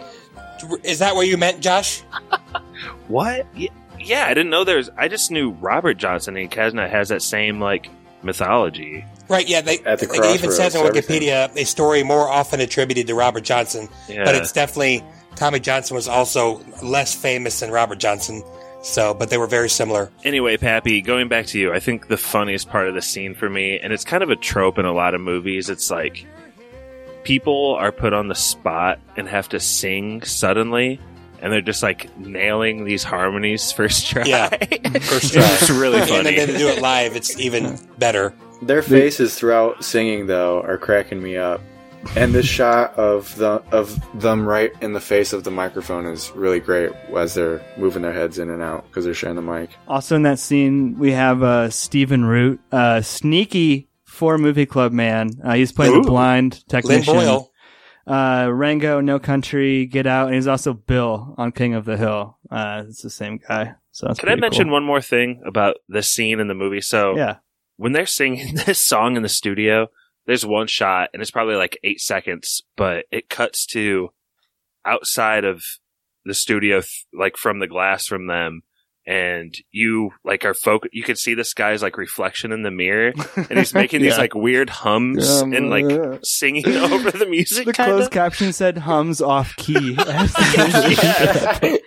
Is 0.83 0.99
that 0.99 1.15
what 1.15 1.27
you 1.27 1.37
meant, 1.37 1.61
Josh? 1.61 2.03
What? 3.07 3.45
Yeah, 3.55 3.69
yeah, 3.99 4.25
I 4.25 4.33
didn't 4.33 4.49
know 4.49 4.63
there's. 4.63 4.89
I 4.97 5.07
just 5.07 5.31
knew 5.31 5.51
Robert 5.51 5.95
Johnson 5.95 6.37
and 6.37 6.49
Kazna 6.51 6.89
has 6.89 7.09
that 7.09 7.21
same 7.21 7.59
like 7.59 7.89
mythology. 8.23 9.05
Right, 9.29 9.47
yeah. 9.47 9.61
They, 9.61 9.79
At 9.79 9.99
the 9.99 10.09
it 10.09 10.35
even 10.35 10.51
says 10.51 10.75
on 10.75 10.85
Wikipedia 10.85 11.53
a 11.55 11.65
story 11.65 12.03
more 12.03 12.29
often 12.29 12.59
attributed 12.61 13.07
to 13.07 13.15
Robert 13.15 13.43
Johnson, 13.43 13.89
Yeah. 14.07 14.23
but 14.23 14.35
it's 14.35 14.51
definitely 14.51 15.03
Tommy 15.35 15.59
Johnson 15.59 15.95
was 15.95 16.07
also 16.07 16.61
less 16.81 17.13
famous 17.13 17.59
than 17.59 17.71
Robert 17.71 17.99
Johnson. 17.99 18.43
So, 18.83 19.13
but 19.13 19.29
they 19.29 19.37
were 19.37 19.47
very 19.47 19.69
similar. 19.69 20.11
Anyway, 20.23 20.55
Pappy, 20.55 21.01
going 21.01 21.27
back 21.27 21.47
to 21.47 21.59
you, 21.59 21.73
I 21.73 21.79
think 21.79 22.07
the 22.07 22.15
funniest 22.17 22.69
part 22.69 22.87
of 22.87 22.93
the 22.95 23.01
scene 23.01 23.33
for 23.35 23.49
me, 23.49 23.79
and 23.79 23.91
it's 23.91 24.05
kind 24.05 24.23
of 24.23 24.29
a 24.29 24.35
trope 24.35 24.77
in 24.77 24.85
a 24.85 24.93
lot 24.93 25.13
of 25.13 25.19
movies, 25.19 25.69
it's 25.69 25.91
like 25.91 26.25
people 27.23 27.75
are 27.75 27.91
put 27.91 28.13
on 28.13 28.27
the 28.29 28.35
spot 28.35 28.99
and 29.17 29.27
have 29.27 29.49
to 29.49 29.59
sing 29.59 30.21
suddenly, 30.21 30.99
and 31.41 31.51
they're 31.51 31.61
just 31.61 31.83
like 31.83 32.15
nailing 32.17 32.85
these 32.85 33.03
harmonies 33.03 33.71
first 33.73 34.07
try. 34.07 34.23
Yeah, 34.23 34.49
first 35.01 35.33
try. 35.33 35.43
it's 35.43 35.69
really 35.69 35.99
funny. 35.99 36.15
And 36.15 36.25
funny. 36.25 36.35
then 36.35 36.47
to 36.49 36.57
do 36.57 36.67
it 36.67 36.81
live, 36.81 37.15
it's 37.15 37.39
even 37.39 37.79
better. 37.97 38.33
Their 38.61 38.81
faces 38.81 39.35
throughout 39.35 39.83
singing 39.83 40.27
though 40.27 40.61
are 40.61 40.77
cracking 40.77 41.21
me 41.21 41.37
up. 41.37 41.61
And 42.15 42.33
this 42.33 42.45
shot 42.45 42.93
of 42.97 43.35
the 43.35 43.61
of 43.71 43.99
them 44.19 44.47
right 44.47 44.71
in 44.81 44.93
the 44.93 45.01
face 45.01 45.33
of 45.33 45.43
the 45.43 45.51
microphone 45.51 46.05
is 46.05 46.31
really 46.31 46.59
great 46.59 46.91
as 47.15 47.33
they're 47.33 47.61
moving 47.75 48.01
their 48.01 48.13
heads 48.13 48.39
in 48.39 48.49
and 48.49 48.61
out 48.61 48.87
because 48.87 49.03
they're 49.03 49.13
sharing 49.13 49.35
the 49.35 49.41
mic. 49.41 49.71
Also 49.87 50.15
in 50.15 50.21
that 50.21 50.39
scene, 50.39 50.97
we 50.97 51.11
have 51.11 51.43
uh, 51.43 51.69
Stephen 51.69 52.23
Root, 52.23 52.61
uh, 52.71 53.01
sneaky 53.01 53.89
four 54.05 54.37
movie 54.37 54.65
club 54.65 54.91
man. 54.91 55.31
Uh, 55.43 55.53
he's 55.53 55.71
playing 55.71 55.93
Ooh. 55.93 56.01
the 56.01 56.07
blind 56.07 56.53
Lynn 56.53 56.81
technician. 56.81 57.13
Boyle. 57.13 57.51
Uh, 58.07 58.49
Rango, 58.51 59.01
No 59.01 59.19
Country, 59.19 59.85
Get 59.85 60.07
Out, 60.07 60.27
and 60.27 60.35
he's 60.35 60.47
also 60.47 60.73
Bill 60.73 61.35
on 61.37 61.51
King 61.51 61.73
of 61.73 61.85
the 61.85 61.97
Hill. 61.97 62.37
Uh, 62.49 62.83
it's 62.87 63.01
the 63.01 63.09
same 63.09 63.37
guy. 63.47 63.75
So 63.91 64.13
Can 64.13 64.29
I 64.29 64.35
mention 64.35 64.65
cool. 64.65 64.73
one 64.73 64.83
more 64.83 65.01
thing 65.01 65.41
about 65.45 65.77
this 65.89 66.09
scene 66.09 66.39
in 66.39 66.47
the 66.47 66.53
movie? 66.53 66.81
So, 66.81 67.17
Yeah. 67.17 67.37
when 67.75 67.91
they're 67.91 68.05
singing 68.05 68.55
this 68.65 68.79
song 68.79 69.17
in 69.17 69.23
the 69.23 69.29
studio, 69.29 69.87
there's 70.25 70.45
one 70.45 70.67
shot 70.67 71.09
and 71.13 71.21
it's 71.21 71.31
probably 71.31 71.55
like 71.55 71.77
eight 71.83 71.99
seconds, 71.99 72.63
but 72.75 73.05
it 73.11 73.29
cuts 73.29 73.65
to 73.67 74.09
outside 74.85 75.43
of 75.43 75.63
the 76.25 76.33
studio, 76.33 76.81
like 77.13 77.37
from 77.37 77.59
the 77.59 77.67
glass 77.67 78.05
from 78.07 78.27
them. 78.27 78.61
And 79.09 79.55
you 79.71 80.09
like 80.25 80.43
are 80.43 80.53
focused. 80.53 80.93
You 80.93 81.03
can 81.03 81.15
see 81.15 81.33
this 81.33 81.53
guy's 81.53 81.81
like 81.81 81.97
reflection 81.97 82.51
in 82.51 82.63
the 82.63 82.71
mirror, 82.71 83.13
and 83.37 83.57
he's 83.57 83.73
making 83.73 84.01
these 84.01 84.17
like 84.17 84.35
weird 84.35 84.69
hums 84.69 85.41
Um, 85.41 85.53
and 85.53 85.69
like 85.69 85.85
uh, 85.85 86.17
singing 86.23 86.67
over 86.75 87.11
the 87.11 87.25
music. 87.25 87.65
The 87.65 87.73
kind 87.73 87.93
closed 87.93 88.11
caption 88.11 88.51
said 88.51 88.79
hums 88.79 89.21
off 89.21 89.55
key. 89.55 89.97
Yeah. 90.07 91.77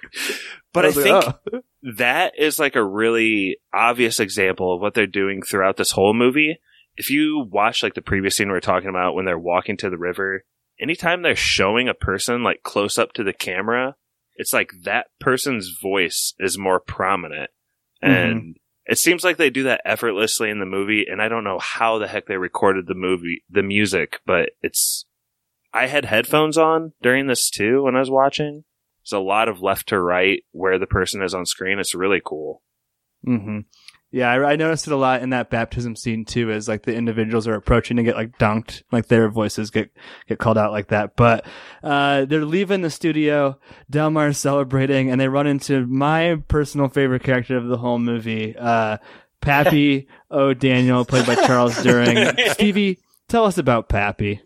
But 0.73 0.85
I 0.85 0.89
was 0.89 0.97
like, 0.97 1.05
think 1.05 1.39
oh. 1.53 1.61
that 1.97 2.35
is 2.39 2.59
like 2.59 2.77
a 2.77 2.85
really 2.85 3.57
obvious 3.75 4.21
example 4.21 4.75
of 4.75 4.81
what 4.81 4.95
they're 4.95 5.07
doing 5.07 5.43
throughout 5.43 5.77
this 5.77 5.91
whole 5.91 6.15
movie. 6.15 6.59
If 6.97 7.11
you 7.11 7.47
watch 7.51 7.83
like 7.83 7.95
the 7.95 8.03
previous 8.03 8.37
scene 8.37 8.49
we 8.49 8.57
are 8.57 8.61
talking 8.61 8.89
about 8.89 9.15
when 9.15 9.25
they're 9.25 9.39
walking 9.39 9.77
to 9.79 9.91
the 9.91 9.99
river, 9.99 10.45
anytime 10.81 11.23
they're 11.23 11.37
showing 11.37 11.89
a 11.89 11.95
person 11.95 12.43
like 12.43 12.63
close 12.63 12.99
up 12.99 13.13
to 13.15 13.25
the 13.25 13.33
camera, 13.33 13.97
it's 14.41 14.55
like 14.55 14.73
that 14.85 15.09
person's 15.21 15.77
voice 15.83 16.33
is 16.39 16.57
more 16.57 16.81
prominent. 16.81 17.51
And 18.01 18.57
it 18.87 18.97
seems 18.99 19.23
like 19.23 19.37
they 19.37 19.51
do 19.51 19.65
that 19.65 19.83
effortlessly 19.85 20.49
in 20.49 20.61
the 20.61 20.65
movie, 20.67 21.05
and 21.07 21.21
I 21.21 21.29
don't 21.29 21.45
know 21.45 21.59
how 21.59 21.99
the 21.99 22.09
heck 22.09 22.27
they 22.27 22.39
recorded 22.39 22.87
the 22.87 22.95
movie, 22.95 23.45
the 23.51 23.63
music, 23.63 24.21
but 24.25 24.53
it's. 24.63 25.05
I 25.75 25.89
had 25.89 26.07
headphones 26.07 26.57
on 26.57 26.95
during 27.03 27.27
this 27.27 27.51
too 27.51 27.83
when 27.83 27.95
I 27.95 28.01
was 28.01 28.11
watching. 28.11 28.65
There's 29.03 29.21
a 29.21 29.23
lot 29.23 29.51
of 29.51 29.61
left 29.61 29.91
to 29.91 30.01
right 30.01 30.43
where 30.53 30.79
the 30.79 30.87
person 30.87 31.23
is 31.23 31.35
on 31.35 31.45
screen. 31.45 31.79
It's 31.79 31.95
really 31.95 32.23
cool. 32.25 32.63
hmm 33.23 33.59
Yeah, 34.13 34.29
I, 34.29 34.53
I 34.53 34.57
noticed 34.57 34.89
it 34.89 34.93
a 34.93 34.97
lot 34.97 35.23
in 35.23 35.31
that 35.31 35.51
baptism 35.51 35.95
scene 35.95 36.25
too. 36.25 36.51
As 36.51 36.67
like 36.69 36.83
the 36.83 36.95
individuals 36.95 37.47
are 37.47 37.55
approaching 37.55 37.97
to 37.97 38.03
get 38.03 38.17
like 38.17 38.37
dunked, 38.39 38.83
like 38.91 39.07
their 39.07 39.29
voices 39.29 39.71
get 39.71 39.91
get 40.29 40.39
called 40.39 40.59
out 40.59 40.73
like 40.73 40.89
that. 40.89 41.15
But 41.15 41.47
uh, 41.83 42.25
they're 42.25 42.45
leaving 42.45 42.83
the 42.83 42.91
studio. 42.91 43.59
Delmar's 43.91 44.39
celebrating, 44.39 45.11
and 45.11 45.21
they 45.21 45.29
run 45.29 45.47
into 45.47 45.87
my 45.87 46.43
personal 46.49 46.89
favorite 46.89 47.23
character 47.23 47.57
of 47.57 47.69
the 47.69 47.79
whole 47.79 48.01
movie, 48.01 48.57
uh, 48.57 48.99
Pappy 49.41 50.09
O'Daniel, 50.31 51.05
played 51.05 51.27
by 51.27 51.37
Charles 51.37 51.75
Durning. 51.77 52.37
Stevie, 52.55 52.99
tell 53.29 53.45
us 53.45 53.59
about 53.59 53.89
Pappy. 53.89 54.41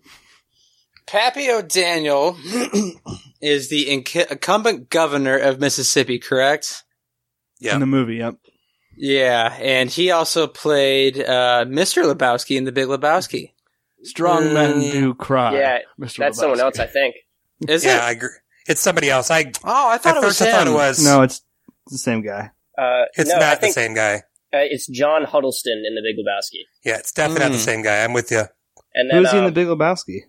Pappy 1.06 1.50
O'Daniel 1.50 2.36
is 3.40 3.68
the 3.68 3.86
inc- 3.86 4.30
incumbent 4.30 4.90
governor 4.90 5.36
of 5.36 5.58
Mississippi, 5.60 6.18
correct? 6.18 6.82
Yeah. 7.60 7.74
In 7.74 7.80
the 7.80 7.86
movie, 7.86 8.16
yep. 8.16 8.36
Yeah, 8.96 9.56
and 9.60 9.90
he 9.90 10.10
also 10.10 10.46
played 10.46 11.18
uh, 11.18 11.64
Mr. 11.68 12.04
Lebowski 12.04 12.56
in 12.56 12.64
The 12.64 12.72
Big 12.72 12.86
Lebowski. 12.88 13.52
Strong 14.02 14.52
men 14.52 14.80
do 14.80 15.14
cry. 15.14 15.54
yeah, 15.56 15.78
Mr. 15.98 16.18
that's 16.18 16.38
someone 16.38 16.60
else, 16.60 16.78
I 16.78 16.86
think. 16.86 17.14
Is 17.68 17.84
yeah, 17.84 17.96
it? 17.96 18.02
I 18.02 18.10
agree. 18.12 18.28
It's 18.68 18.80
somebody 18.80 19.08
else. 19.10 19.30
I 19.30 19.52
oh, 19.64 19.88
I 19.90 19.98
thought 19.98 20.16
at 20.16 20.22
it 20.22 20.26
was 20.26 20.38
first 20.38 20.42
I 20.42 20.52
thought 20.52 20.66
it 20.66 20.70
him. 20.70 20.74
was 20.74 21.04
No, 21.04 21.22
it's 21.22 21.42
the 21.90 21.98
same 21.98 22.22
guy. 22.22 22.50
Uh, 22.76 23.04
It's 23.16 23.30
no, 23.30 23.36
I 23.36 23.40
not 23.40 23.60
the 23.60 23.70
same 23.70 23.94
guy. 23.94 24.16
Uh, 24.52 24.58
it's 24.70 24.86
John 24.86 25.24
Huddleston 25.24 25.84
in 25.86 25.94
The 25.94 26.02
Big 26.02 26.16
Lebowski. 26.16 26.62
Yeah, 26.84 26.98
it's 26.98 27.12
definitely 27.12 27.44
not 27.44 27.52
the 27.52 27.58
Hmm. 27.58 27.64
same 27.64 27.82
guy. 27.82 28.04
I'm 28.04 28.12
with 28.12 28.30
you. 28.30 28.42
And 28.94 29.10
then, 29.10 29.18
Who's 29.22 29.30
he 29.32 29.38
in 29.38 29.44
um, 29.44 29.50
the 29.50 29.54
Big 29.54 29.66
Lebowski? 29.68 30.20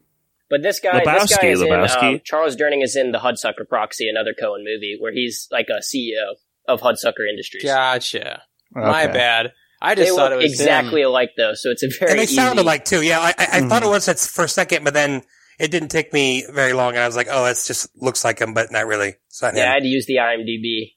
But 0.50 0.62
this 0.64 0.80
guy, 0.80 1.00
this 1.04 1.08
Lebowski, 1.08 1.42
guy 1.42 1.48
is 1.48 1.62
Lebowski. 1.62 2.02
in 2.10 2.16
um, 2.16 2.22
Charles 2.24 2.56
Durning 2.56 2.84
is 2.84 2.96
in 2.96 3.12
the 3.12 3.20
Hudsucker 3.20 3.68
Proxy, 3.68 4.08
another 4.10 4.34
Coen 4.34 4.60
movie, 4.64 4.96
where 5.00 5.12
he's 5.14 5.48
like 5.52 5.68
a 5.70 5.80
CEO 5.82 6.36
of 6.68 6.82
Hudsucker 6.82 7.28
Industries. 7.30 7.64
Gotcha. 7.64 8.44
My 8.76 9.08
bad. 9.08 9.52
I 9.82 9.96
just 9.96 10.10
they 10.12 10.16
thought 10.16 10.32
look 10.32 10.42
it 10.42 10.44
was 10.44 10.52
exactly 10.60 11.02
him. 11.02 11.08
alike 11.08 11.32
though, 11.38 11.54
so 11.54 11.70
it's 11.72 11.84
a 11.84 11.90
very 12.00 12.12
and 12.12 12.20
they 12.20 12.24
easy. 12.24 12.36
sounded 12.36 12.66
like 12.66 12.86
too. 12.86 13.02
Yeah, 13.02 13.20
I, 13.20 13.30
I, 13.38 13.48
I 13.54 13.62
thought 13.62 13.84
Hmm. 13.84 13.88
it 13.90 13.92
was 13.92 14.08
at 14.08 14.20
for 14.20 14.46
a 14.46 14.50
second, 14.50 14.84
but 14.84 14.94
then 14.94 15.22
it 15.60 15.72
didn't 15.72 15.90
take 15.90 16.12
me 16.14 16.44
very 16.52 16.74
long, 16.74 16.90
and 16.96 17.00
I 17.00 17.08
was 17.08 17.16
like, 17.16 17.28
oh, 17.30 17.46
it 17.46 17.58
just 17.66 17.88
looks 18.02 18.24
like 18.26 18.40
him, 18.40 18.54
but 18.54 18.72
not 18.72 18.88
really. 18.88 19.16
It's 19.28 19.42
not 19.42 19.56
yeah, 19.56 19.72
I 19.72 19.76
had 19.76 19.84
to 19.84 19.88
use 19.90 20.06
the 20.06 20.16
IMDb. 20.16 20.94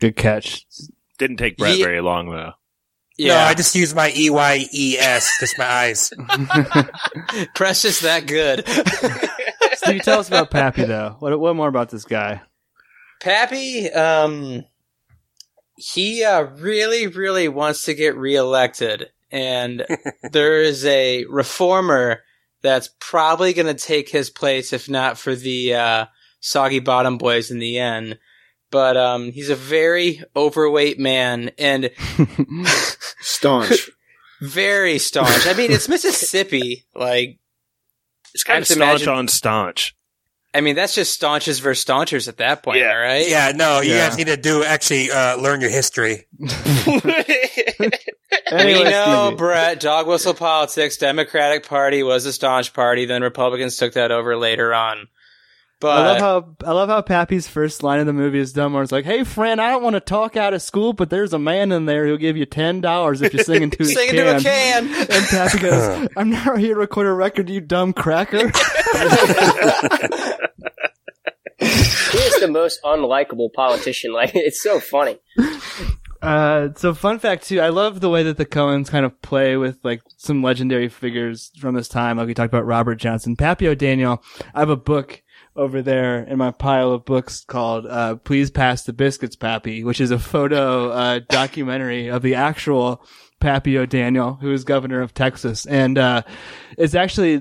Good 0.00 0.16
catch. 0.16 0.64
Didn't 1.18 1.36
take 1.36 1.56
Brett 1.56 1.76
He- 1.76 1.82
very 1.84 2.00
long 2.00 2.28
though. 2.30 2.52
No, 3.16 3.26
Yeah, 3.26 3.44
I 3.46 3.54
just 3.54 3.74
used 3.76 3.94
my 3.94 4.12
E 4.16 4.28
Y 4.30 4.66
E 4.72 4.96
S, 4.98 5.30
just 5.38 5.56
my 5.56 5.64
eyes. 5.66 6.12
Precious 7.54 8.00
that 8.00 8.26
good. 8.26 8.66
Steve, 9.76 10.02
tell 10.02 10.18
us 10.20 10.28
about 10.28 10.50
Pappy 10.50 10.84
though. 10.84 11.16
What 11.20 11.38
what 11.38 11.54
more 11.56 11.68
about 11.68 11.90
this 11.90 12.04
guy? 12.04 12.42
Pappy, 13.20 13.90
um, 13.90 14.64
he 15.76 16.24
uh, 16.24 16.42
really, 16.42 17.06
really 17.06 17.48
wants 17.48 17.82
to 17.82 17.94
get 17.94 18.16
reelected, 18.16 19.10
and 19.30 19.84
there 20.32 20.62
is 20.62 20.84
a 20.84 21.24
reformer 21.26 22.22
that's 22.62 22.90
probably 23.00 23.52
going 23.52 23.66
to 23.66 23.74
take 23.74 24.08
his 24.08 24.30
place, 24.30 24.72
if 24.72 24.88
not 24.88 25.18
for 25.18 25.34
the 25.34 25.74
uh, 25.74 26.06
soggy 26.40 26.78
bottom 26.80 27.18
boys 27.18 27.50
in 27.50 27.58
the 27.58 27.78
end. 27.78 28.18
But 28.70 28.96
um, 28.96 29.30
he's 29.30 29.50
a 29.50 29.54
very 29.56 30.22
overweight 30.34 30.98
man 30.98 31.50
and 31.58 31.90
Staunch. 33.20 33.90
very 34.40 34.98
staunch. 34.98 35.46
I 35.46 35.52
mean, 35.54 35.70
it's 35.70 35.88
Mississippi. 35.88 36.84
Like, 36.94 37.38
It's 38.34 38.42
kind 38.42 38.56
I 38.56 38.60
of 38.60 38.66
staunch 38.66 38.80
imagine- 39.02 39.08
on 39.10 39.28
staunch. 39.28 39.94
I 40.54 40.60
mean, 40.60 40.76
that's 40.76 40.94
just 40.94 41.12
staunches 41.12 41.58
versus 41.58 41.82
staunchers 41.82 42.28
at 42.28 42.36
that 42.38 42.62
point, 42.62 42.78
Yeah. 42.78 42.94
right? 42.94 43.28
Yeah, 43.28 43.52
no, 43.54 43.80
you 43.80 43.92
Yeah. 43.94 44.08
guys 44.08 44.16
need 44.16 44.28
to 44.28 44.36
do 44.36 44.62
actually 44.64 45.10
uh, 45.10 45.36
learn 45.36 45.60
your 45.60 45.70
history. 45.70 46.26
Anyway, 48.46 48.84
we 48.84 48.90
know, 48.90 49.34
Brett, 49.36 49.80
dog 49.80 50.06
whistle 50.06 50.34
politics, 50.34 50.96
Democratic 50.96 51.66
Party 51.66 52.02
was 52.02 52.26
a 52.26 52.32
staunch 52.32 52.72
party, 52.74 53.04
then 53.06 53.22
Republicans 53.22 53.76
took 53.76 53.94
that 53.94 54.10
over 54.10 54.36
later 54.36 54.74
on. 54.74 55.08
But 55.80 55.98
I 55.98 56.12
love 56.12 56.20
how 56.20 56.56
I 56.66 56.72
love 56.72 56.88
how 56.88 57.02
Pappy's 57.02 57.46
first 57.46 57.82
line 57.82 58.00
of 58.00 58.06
the 58.06 58.12
movie 58.12 58.38
is 58.38 58.52
dumb. 58.52 58.72
Where 58.72 58.82
it's 58.82 58.92
like, 58.92 59.04
"Hey, 59.04 59.24
friend, 59.24 59.60
I 59.60 59.70
don't 59.70 59.82
want 59.82 59.94
to 59.94 60.00
talk 60.00 60.36
out 60.36 60.54
of 60.54 60.62
school, 60.62 60.92
but 60.92 61.10
there's 61.10 61.32
a 61.32 61.38
man 61.38 61.72
in 61.72 61.84
there 61.86 62.06
who'll 62.06 62.16
give 62.16 62.36
you 62.36 62.46
ten 62.46 62.80
dollars 62.80 63.20
if 63.20 63.34
you 63.34 63.42
sing 63.42 63.62
into 63.62 63.78
his 63.80 63.92
sing 63.94 64.08
can." 64.10 64.18
into 64.18 64.36
a 64.36 64.40
can. 64.40 64.86
And 64.86 65.26
Pappy 65.26 65.58
goes, 65.58 66.08
"I'm 66.16 66.30
not 66.30 66.58
here 66.58 66.74
to 66.74 66.80
record 66.80 67.06
a 67.06 67.12
record, 67.12 67.50
you 67.50 67.60
dumb 67.60 67.92
cracker." 67.92 68.50
He 71.58 72.18
is 72.20 72.40
the 72.40 72.48
most 72.48 72.80
unlikable 72.82 73.52
politician. 73.52 74.12
Like 74.12 74.32
it's 74.34 74.62
so 74.62 74.80
funny. 74.80 75.18
Uh, 76.22 76.70
so 76.76 76.94
fun 76.94 77.18
fact 77.18 77.46
too, 77.46 77.60
I 77.60 77.68
love 77.68 78.00
the 78.00 78.08
way 78.08 78.22
that 78.22 78.38
the 78.38 78.46
Coens 78.46 78.88
kind 78.88 79.04
of 79.04 79.20
play 79.20 79.58
with 79.58 79.78
like 79.84 80.00
some 80.16 80.42
legendary 80.42 80.88
figures 80.88 81.50
from 81.58 81.74
this 81.74 81.88
time. 81.88 82.16
Like 82.16 82.26
we 82.26 82.32
talked 82.32 82.52
about 82.52 82.64
Robert 82.64 82.94
Johnson, 82.94 83.36
Pappy 83.36 83.68
O'Daniel. 83.68 84.22
I 84.54 84.60
have 84.60 84.70
a 84.70 84.76
book 84.76 85.22
over 85.56 85.82
there 85.82 86.22
in 86.22 86.38
my 86.38 86.50
pile 86.50 86.92
of 86.92 87.04
books 87.04 87.44
called 87.44 87.86
uh, 87.86 88.16
"Please 88.16 88.50
Pass 88.50 88.84
the 88.84 88.92
Biscuits, 88.92 89.36
Pappy," 89.36 89.84
which 89.84 90.00
is 90.00 90.10
a 90.10 90.18
photo 90.18 90.90
uh, 90.90 91.20
documentary 91.28 92.08
of 92.08 92.22
the 92.22 92.34
actual 92.34 93.04
Pappy 93.40 93.78
O'Daniel, 93.78 94.38
who 94.40 94.52
is 94.52 94.64
governor 94.64 95.00
of 95.00 95.14
Texas, 95.14 95.66
and 95.66 95.98
uh, 95.98 96.22
it's 96.78 96.94
actually 96.94 97.34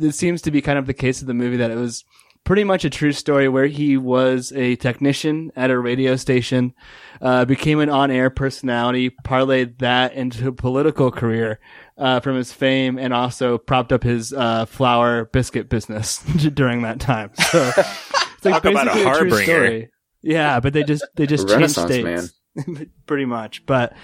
it 0.00 0.14
seems 0.14 0.42
to 0.42 0.50
be 0.50 0.60
kind 0.60 0.78
of 0.78 0.86
the 0.86 0.94
case 0.94 1.20
of 1.20 1.26
the 1.26 1.34
movie 1.34 1.58
that 1.58 1.70
it 1.70 1.76
was 1.76 2.04
pretty 2.44 2.64
much 2.64 2.84
a 2.84 2.90
true 2.90 3.12
story 3.12 3.48
where 3.48 3.66
he 3.66 3.96
was 3.96 4.52
a 4.52 4.76
technician 4.76 5.50
at 5.56 5.70
a 5.70 5.78
radio 5.78 6.14
station, 6.14 6.74
uh, 7.22 7.44
became 7.44 7.80
an 7.80 7.88
on-air 7.88 8.28
personality, 8.28 9.10
parlayed 9.24 9.78
that 9.78 10.12
into 10.12 10.48
a 10.48 10.52
political 10.52 11.10
career, 11.10 11.58
uh, 11.96 12.20
from 12.20 12.36
his 12.36 12.52
fame 12.52 12.98
and 12.98 13.12
also 13.12 13.58
propped 13.58 13.92
up 13.92 14.02
his, 14.02 14.32
uh, 14.32 14.66
flour 14.66 15.26
biscuit 15.26 15.68
business 15.68 16.18
during 16.54 16.82
that 16.82 17.00
time. 17.00 17.30
So 17.50 17.72
it's 17.76 18.44
like 18.44 18.54
Talk 18.62 18.64
about 18.64 18.88
a 18.88 18.94
basically 18.94 19.10
a, 19.10 19.18
true 19.18 19.42
story. 19.42 19.90
Yeah, 20.22 20.60
but 20.60 20.72
they 20.72 20.82
just, 20.84 21.04
they 21.14 21.26
just 21.26 21.48
changed 21.48 21.76
Renaissance 21.76 22.32
states. 22.32 22.88
pretty 23.06 23.24
much. 23.24 23.66
But 23.66 23.94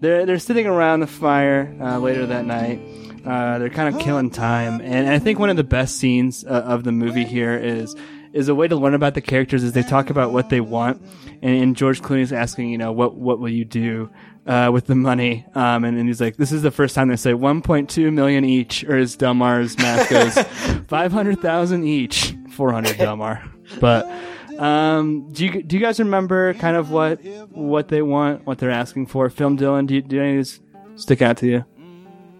they're, 0.00 0.26
they're 0.26 0.38
sitting 0.38 0.66
around 0.66 1.00
the 1.00 1.06
fire, 1.06 1.76
uh, 1.80 1.98
later 1.98 2.26
that 2.26 2.44
night. 2.44 2.80
Uh, 3.24 3.58
they're 3.58 3.68
kind 3.68 3.94
of 3.94 4.00
killing 4.00 4.30
time, 4.30 4.80
and 4.80 5.08
I 5.08 5.18
think 5.18 5.38
one 5.38 5.50
of 5.50 5.56
the 5.56 5.64
best 5.64 5.96
scenes 5.96 6.44
uh, 6.44 6.48
of 6.48 6.84
the 6.84 6.92
movie 6.92 7.24
here 7.24 7.54
is 7.54 7.94
is 8.38 8.48
a 8.48 8.54
way 8.54 8.68
to 8.68 8.76
learn 8.76 8.94
about 8.94 9.14
the 9.14 9.20
characters 9.20 9.64
as 9.64 9.72
they 9.72 9.82
talk 9.82 10.10
about 10.10 10.32
what 10.32 10.48
they 10.48 10.60
want, 10.60 11.02
and, 11.42 11.62
and 11.62 11.76
George 11.76 12.00
Clooney's 12.00 12.32
asking, 12.32 12.70
you 12.70 12.78
know, 12.78 12.92
what 12.92 13.16
what 13.16 13.40
will 13.40 13.48
you 13.48 13.64
do 13.64 14.10
uh, 14.46 14.70
with 14.72 14.86
the 14.86 14.94
money? 14.94 15.44
Um, 15.54 15.84
and, 15.84 15.98
and 15.98 16.08
he's 16.08 16.20
like, 16.20 16.36
this 16.36 16.52
is 16.52 16.62
the 16.62 16.70
first 16.70 16.94
time 16.94 17.08
they 17.08 17.16
say 17.16 17.32
1.2 17.32 18.12
million 18.12 18.44
each, 18.44 18.84
or 18.84 18.96
as 18.96 19.16
Delmar's 19.16 19.76
math 19.78 20.08
goes, 20.08 20.38
500,000 20.88 21.84
each, 21.84 22.34
400 22.50 22.96
Delmar. 22.96 23.42
But 23.80 24.10
um, 24.58 25.32
do 25.32 25.44
you 25.44 25.62
do 25.62 25.76
you 25.76 25.82
guys 25.82 25.98
remember 25.98 26.54
kind 26.54 26.76
of 26.76 26.90
what 26.90 27.20
what 27.50 27.88
they 27.88 28.02
want, 28.02 28.46
what 28.46 28.58
they're 28.58 28.70
asking 28.70 29.06
for? 29.06 29.28
Film 29.30 29.58
Dylan, 29.58 29.86
do 29.88 29.96
you, 29.96 30.02
do 30.02 30.20
any 30.20 30.30
of 30.30 30.36
these 30.36 30.60
stick 30.94 31.22
out 31.22 31.38
to 31.38 31.46
you? 31.48 31.64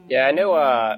Yeah, 0.09 0.27
I 0.27 0.31
know. 0.31 0.55
Uh, 0.55 0.97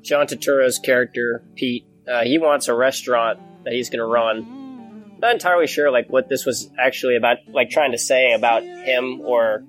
John 0.00 0.26
Turturro's 0.26 0.78
character 0.78 1.42
Pete, 1.56 1.84
uh, 2.10 2.22
he 2.22 2.38
wants 2.38 2.68
a 2.68 2.74
restaurant 2.74 3.40
that 3.68 3.74
he's 3.74 3.90
going 3.90 3.98
to 3.98 4.06
run. 4.06 5.18
Not 5.20 5.32
entirely 5.32 5.66
sure 5.66 5.90
like 5.90 6.08
what 6.08 6.28
this 6.28 6.46
was 6.46 6.70
actually 6.78 7.16
about, 7.16 7.38
like 7.48 7.68
trying 7.68 7.92
to 7.92 7.98
say 7.98 8.32
about 8.32 8.62
him 8.62 9.20
or 9.20 9.62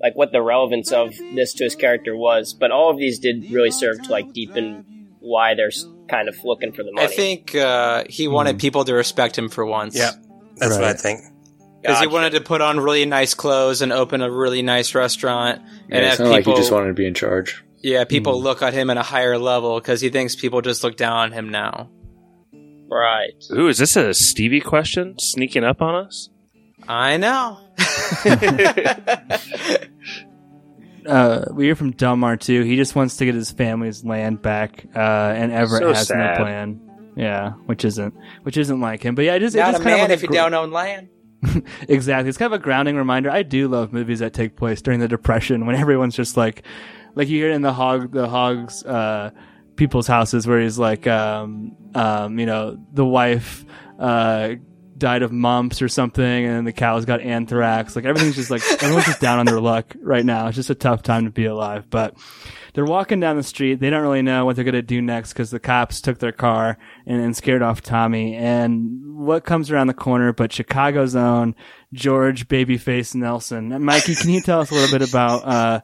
like 0.00 0.16
what 0.16 0.32
the 0.32 0.40
relevance 0.40 0.90
of 0.90 1.14
this 1.34 1.52
to 1.54 1.64
his 1.64 1.76
character 1.76 2.16
was. 2.16 2.54
But 2.54 2.70
all 2.70 2.90
of 2.90 2.96
these 2.96 3.18
did 3.18 3.50
really 3.50 3.70
serve 3.70 4.02
to 4.04 4.10
like 4.10 4.32
deepen 4.32 5.10
why 5.20 5.54
they're 5.54 5.70
kind 6.08 6.28
of 6.28 6.36
looking 6.44 6.72
for 6.72 6.82
the 6.82 6.92
money. 6.92 7.06
I 7.06 7.10
think 7.10 7.54
uh, 7.54 8.04
he 8.08 8.26
wanted 8.26 8.58
people 8.58 8.84
to 8.84 8.94
respect 8.94 9.36
him 9.36 9.50
for 9.50 9.66
once. 9.66 9.96
Yeah, 9.96 10.12
that's 10.56 10.76
what 10.76 10.84
I 10.84 10.94
think. 10.94 11.20
Because 11.82 12.00
he 12.00 12.06
wanted 12.06 12.30
to 12.30 12.40
put 12.40 12.60
on 12.60 12.80
really 12.80 13.04
nice 13.04 13.34
clothes 13.34 13.82
and 13.82 13.92
open 13.92 14.22
a 14.22 14.30
really 14.30 14.62
nice 14.62 14.94
restaurant 14.94 15.60
and 15.90 16.04
it's 16.04 16.18
have 16.18 16.26
not 16.26 16.32
like 16.32 16.44
he 16.46 16.54
just 16.54 16.70
wanted 16.70 16.86
to 16.88 16.94
be 16.94 17.06
in 17.06 17.14
charge. 17.14 17.62
yeah, 17.82 18.04
people 18.04 18.40
look 18.40 18.62
at 18.62 18.72
him 18.72 18.88
at 18.88 18.96
a 18.96 19.02
higher 19.02 19.36
level 19.36 19.78
because 19.80 20.00
he 20.00 20.08
thinks 20.08 20.36
people 20.36 20.62
just 20.62 20.84
look 20.84 20.96
down 20.96 21.16
on 21.16 21.32
him 21.32 21.48
now. 21.50 21.90
Right. 22.92 23.32
Ooh, 23.52 23.68
is 23.68 23.78
this 23.78 23.96
a 23.96 24.14
Stevie 24.14 24.60
question 24.60 25.18
sneaking 25.18 25.64
up 25.64 25.82
on 25.82 26.06
us? 26.06 26.28
I 26.88 27.16
know. 27.16 27.58
uh, 31.06 31.44
we 31.52 31.64
hear 31.66 31.76
from 31.76 31.92
Delmar 31.92 32.36
too. 32.36 32.62
He 32.62 32.76
just 32.76 32.94
wants 32.94 33.16
to 33.16 33.24
get 33.24 33.34
his 33.34 33.50
family's 33.50 34.04
land 34.04 34.42
back, 34.42 34.84
uh, 34.94 34.98
and 34.98 35.52
Everett 35.52 35.82
So 35.82 35.88
has 35.92 36.10
no 36.10 36.16
sad. 36.16 36.36
plan. 36.38 36.80
Yeah, 37.16 37.50
which 37.66 37.84
isn't 37.84 38.14
which 38.42 38.56
isn't 38.56 38.80
like 38.80 39.02
him. 39.02 39.14
But 39.14 39.24
yeah, 39.26 39.34
it 39.34 39.40
just, 39.40 39.54
it 39.54 39.58
Not 39.60 39.72
just 39.72 39.80
a 39.82 39.84
kind 39.84 39.96
man 39.96 40.04
of 40.04 40.10
like 40.10 40.16
if 40.16 40.22
you 40.22 40.28
gr- 40.28 40.34
don't 40.34 40.54
own 40.54 40.70
land. 40.70 41.08
exactly. 41.88 42.28
It's 42.28 42.38
kind 42.38 42.52
of 42.52 42.60
a 42.60 42.62
grounding 42.62 42.96
reminder. 42.96 43.30
I 43.30 43.42
do 43.42 43.68
love 43.68 43.92
movies 43.92 44.20
that 44.20 44.32
take 44.32 44.56
place 44.56 44.80
during 44.80 45.00
the 45.00 45.08
Depression 45.08 45.66
when 45.66 45.74
everyone's 45.76 46.14
just 46.14 46.36
like, 46.36 46.62
like 47.16 47.28
you 47.28 47.38
hear 47.38 47.50
in 47.50 47.62
the 47.62 47.72
hog, 47.72 48.12
the 48.12 48.28
hogs, 48.28 48.84
uh, 48.84 49.32
people's 49.82 50.06
houses 50.06 50.46
where 50.46 50.60
he's 50.60 50.78
like, 50.78 51.08
um, 51.08 51.76
um, 51.92 52.38
you 52.38 52.46
know, 52.46 52.78
the 52.92 53.04
wife, 53.04 53.64
uh, 53.98 54.54
died 54.96 55.22
of 55.22 55.32
mumps 55.32 55.82
or 55.82 55.88
something 55.88 56.22
and 56.22 56.64
the 56.64 56.72
cows 56.72 57.04
got 57.04 57.20
anthrax. 57.20 57.96
Like 57.96 58.04
everything's 58.04 58.36
just 58.36 58.52
like, 58.52 58.62
everyone's 58.80 59.06
just 59.06 59.20
down 59.20 59.40
on 59.40 59.46
their 59.46 59.60
luck 59.60 59.96
right 60.00 60.24
now. 60.24 60.46
It's 60.46 60.54
just 60.54 60.70
a 60.70 60.76
tough 60.76 61.02
time 61.02 61.24
to 61.24 61.32
be 61.32 61.46
alive, 61.46 61.90
but 61.90 62.14
they're 62.74 62.84
walking 62.84 63.18
down 63.18 63.36
the 63.36 63.42
street. 63.42 63.80
They 63.80 63.90
don't 63.90 64.02
really 64.02 64.22
know 64.22 64.44
what 64.44 64.54
they're 64.54 64.64
going 64.64 64.74
to 64.74 64.82
do 64.82 65.02
next 65.02 65.32
because 65.32 65.50
the 65.50 65.58
cops 65.58 66.00
took 66.00 66.20
their 66.20 66.30
car 66.30 66.78
and, 67.04 67.20
and 67.20 67.36
scared 67.36 67.62
off 67.62 67.80
Tommy. 67.80 68.36
And 68.36 69.16
what 69.16 69.44
comes 69.44 69.72
around 69.72 69.88
the 69.88 69.94
corner 69.94 70.32
but 70.32 70.52
Chicago's 70.52 71.16
own 71.16 71.56
George 71.92 72.46
Babyface 72.46 73.16
Nelson. 73.16 73.72
And 73.72 73.84
Mikey, 73.84 74.14
can 74.14 74.30
you 74.30 74.40
tell 74.40 74.60
us 74.60 74.70
a 74.70 74.74
little 74.74 74.96
bit 74.96 75.08
about 75.08 75.44
uh, 75.44 75.80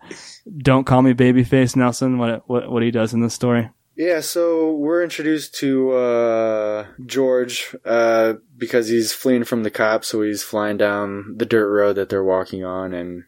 Don't 0.56 0.84
Call 0.84 1.02
Me 1.02 1.12
Babyface 1.12 1.74
Nelson? 1.74 2.18
What 2.18 2.48
what 2.48 2.70
what 2.70 2.84
he 2.84 2.92
does 2.92 3.12
in 3.14 3.20
this 3.20 3.34
story? 3.34 3.68
Yeah, 3.98 4.20
so 4.20 4.74
we're 4.74 5.02
introduced 5.02 5.56
to 5.56 5.90
uh, 5.90 6.86
George 7.04 7.74
uh, 7.84 8.34
because 8.56 8.86
he's 8.86 9.12
fleeing 9.12 9.42
from 9.42 9.64
the 9.64 9.72
cops, 9.72 10.06
so 10.06 10.22
he's 10.22 10.44
flying 10.44 10.76
down 10.76 11.34
the 11.36 11.44
dirt 11.44 11.68
road 11.68 11.94
that 11.94 12.08
they're 12.08 12.22
walking 12.22 12.64
on, 12.64 12.94
and 12.94 13.24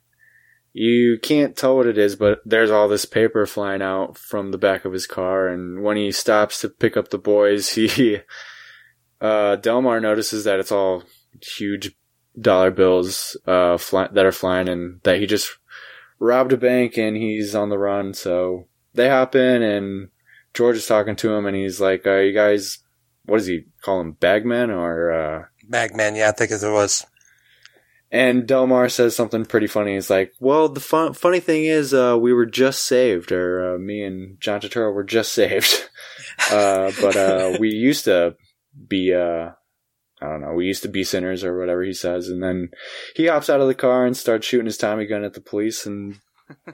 you 0.73 1.19
can't 1.21 1.57
tell 1.57 1.77
what 1.77 1.89
it 1.89 1.99
is, 1.99 2.15
but 2.15 2.41
there's 2.47 2.71
all 2.71 2.87
this 2.87 3.05
paper 3.05 3.47
flying 3.47 3.83
out 3.83 4.17
from 4.17 4.53
the 4.53 4.59
back 4.59 4.85
of 4.85 4.93
his 4.93 5.09
car, 5.09 5.49
and 5.49 5.83
when 5.83 5.97
he 5.97 6.13
stops 6.13 6.61
to 6.61 6.69
pick 6.69 6.97
up 6.97 7.09
the 7.09 7.19
boys, 7.19 7.71
he 7.75 8.19
uh, 9.21 9.57
Delmar 9.57 9.99
notices 9.99 10.45
that 10.45 10.61
it's 10.61 10.71
all 10.71 11.03
huge 11.43 11.97
dollar 12.41 12.71
bills 12.71 13.37
uh, 13.45 13.77
fly- 13.77 14.11
that 14.13 14.25
are 14.25 14.31
flying, 14.31 14.69
and 14.69 15.01
that 15.03 15.19
he 15.19 15.27
just 15.27 15.51
robbed 16.21 16.53
a 16.53 16.57
bank 16.57 16.97
and 16.97 17.17
he's 17.17 17.57
on 17.57 17.71
the 17.71 17.79
run. 17.79 18.15
So 18.15 18.69
they 18.95 19.09
hop 19.09 19.35
in, 19.35 19.63
and 19.63 20.11
George 20.55 20.77
is 20.77 20.87
talking 20.87 21.17
to 21.17 21.33
him, 21.33 21.47
and 21.47 21.57
he's 21.57 21.81
like, 21.81 22.07
uh, 22.07 22.17
"You 22.17 22.33
guys, 22.33 22.79
what 23.25 23.39
does 23.39 23.47
he 23.47 23.67
call 23.83 24.01
him, 24.01 24.13
bagman 24.13 24.71
or?" 24.71 25.13
Uh, 25.13 25.45
Bagman, 25.69 26.17
yeah, 26.17 26.31
I 26.31 26.33
think 26.33 26.51
it 26.51 26.61
was. 26.63 27.07
and 28.11 28.45
Delmar 28.47 28.89
says 28.89 29.15
something 29.15 29.45
pretty 29.45 29.69
funny. 29.69 29.95
He's 29.95 30.11
like, 30.11 30.33
"Well, 30.41 30.69
the 30.69 30.81
fun- 30.81 31.15
funny 31.15 31.39
thing 31.39 31.65
is, 31.65 31.95
uh, 31.95 32.17
we 32.21 32.33
were 32.33 32.47
just 32.47 32.85
saved, 32.85 33.31
or 33.31 33.75
uh, 33.75 33.79
me 33.79 34.03
and 34.03 34.41
John 34.41 34.61
Turturro 34.61 34.93
were 34.93 35.05
just 35.05 35.31
saved, 35.41 35.89
uh, 36.51 36.91
but 37.01 37.17
uh, 37.17 37.57
we 37.61 37.69
used 37.71 38.05
to 38.07 38.35
be, 38.89 39.15
uh, 39.15 39.51
I 40.21 40.27
don't 40.27 40.41
know, 40.41 40.53
we 40.55 40.67
used 40.67 40.83
to 40.83 40.89
be 40.89 41.05
sinners, 41.05 41.45
or 41.45 41.57
whatever 41.57 41.85
he 41.85 41.93
says." 41.93 42.29
And 42.29 42.43
then 42.43 42.71
he 43.15 43.29
hops 43.29 43.49
out 43.49 43.61
of 43.61 43.69
the 43.69 43.75
car 43.77 44.05
and 44.05 44.17
starts 44.17 44.45
shooting 44.47 44.67
his 44.67 44.77
Tommy 44.79 45.07
gun 45.07 45.23
at 45.23 45.35
the 45.35 45.41
police, 45.41 45.87
and 45.87 46.17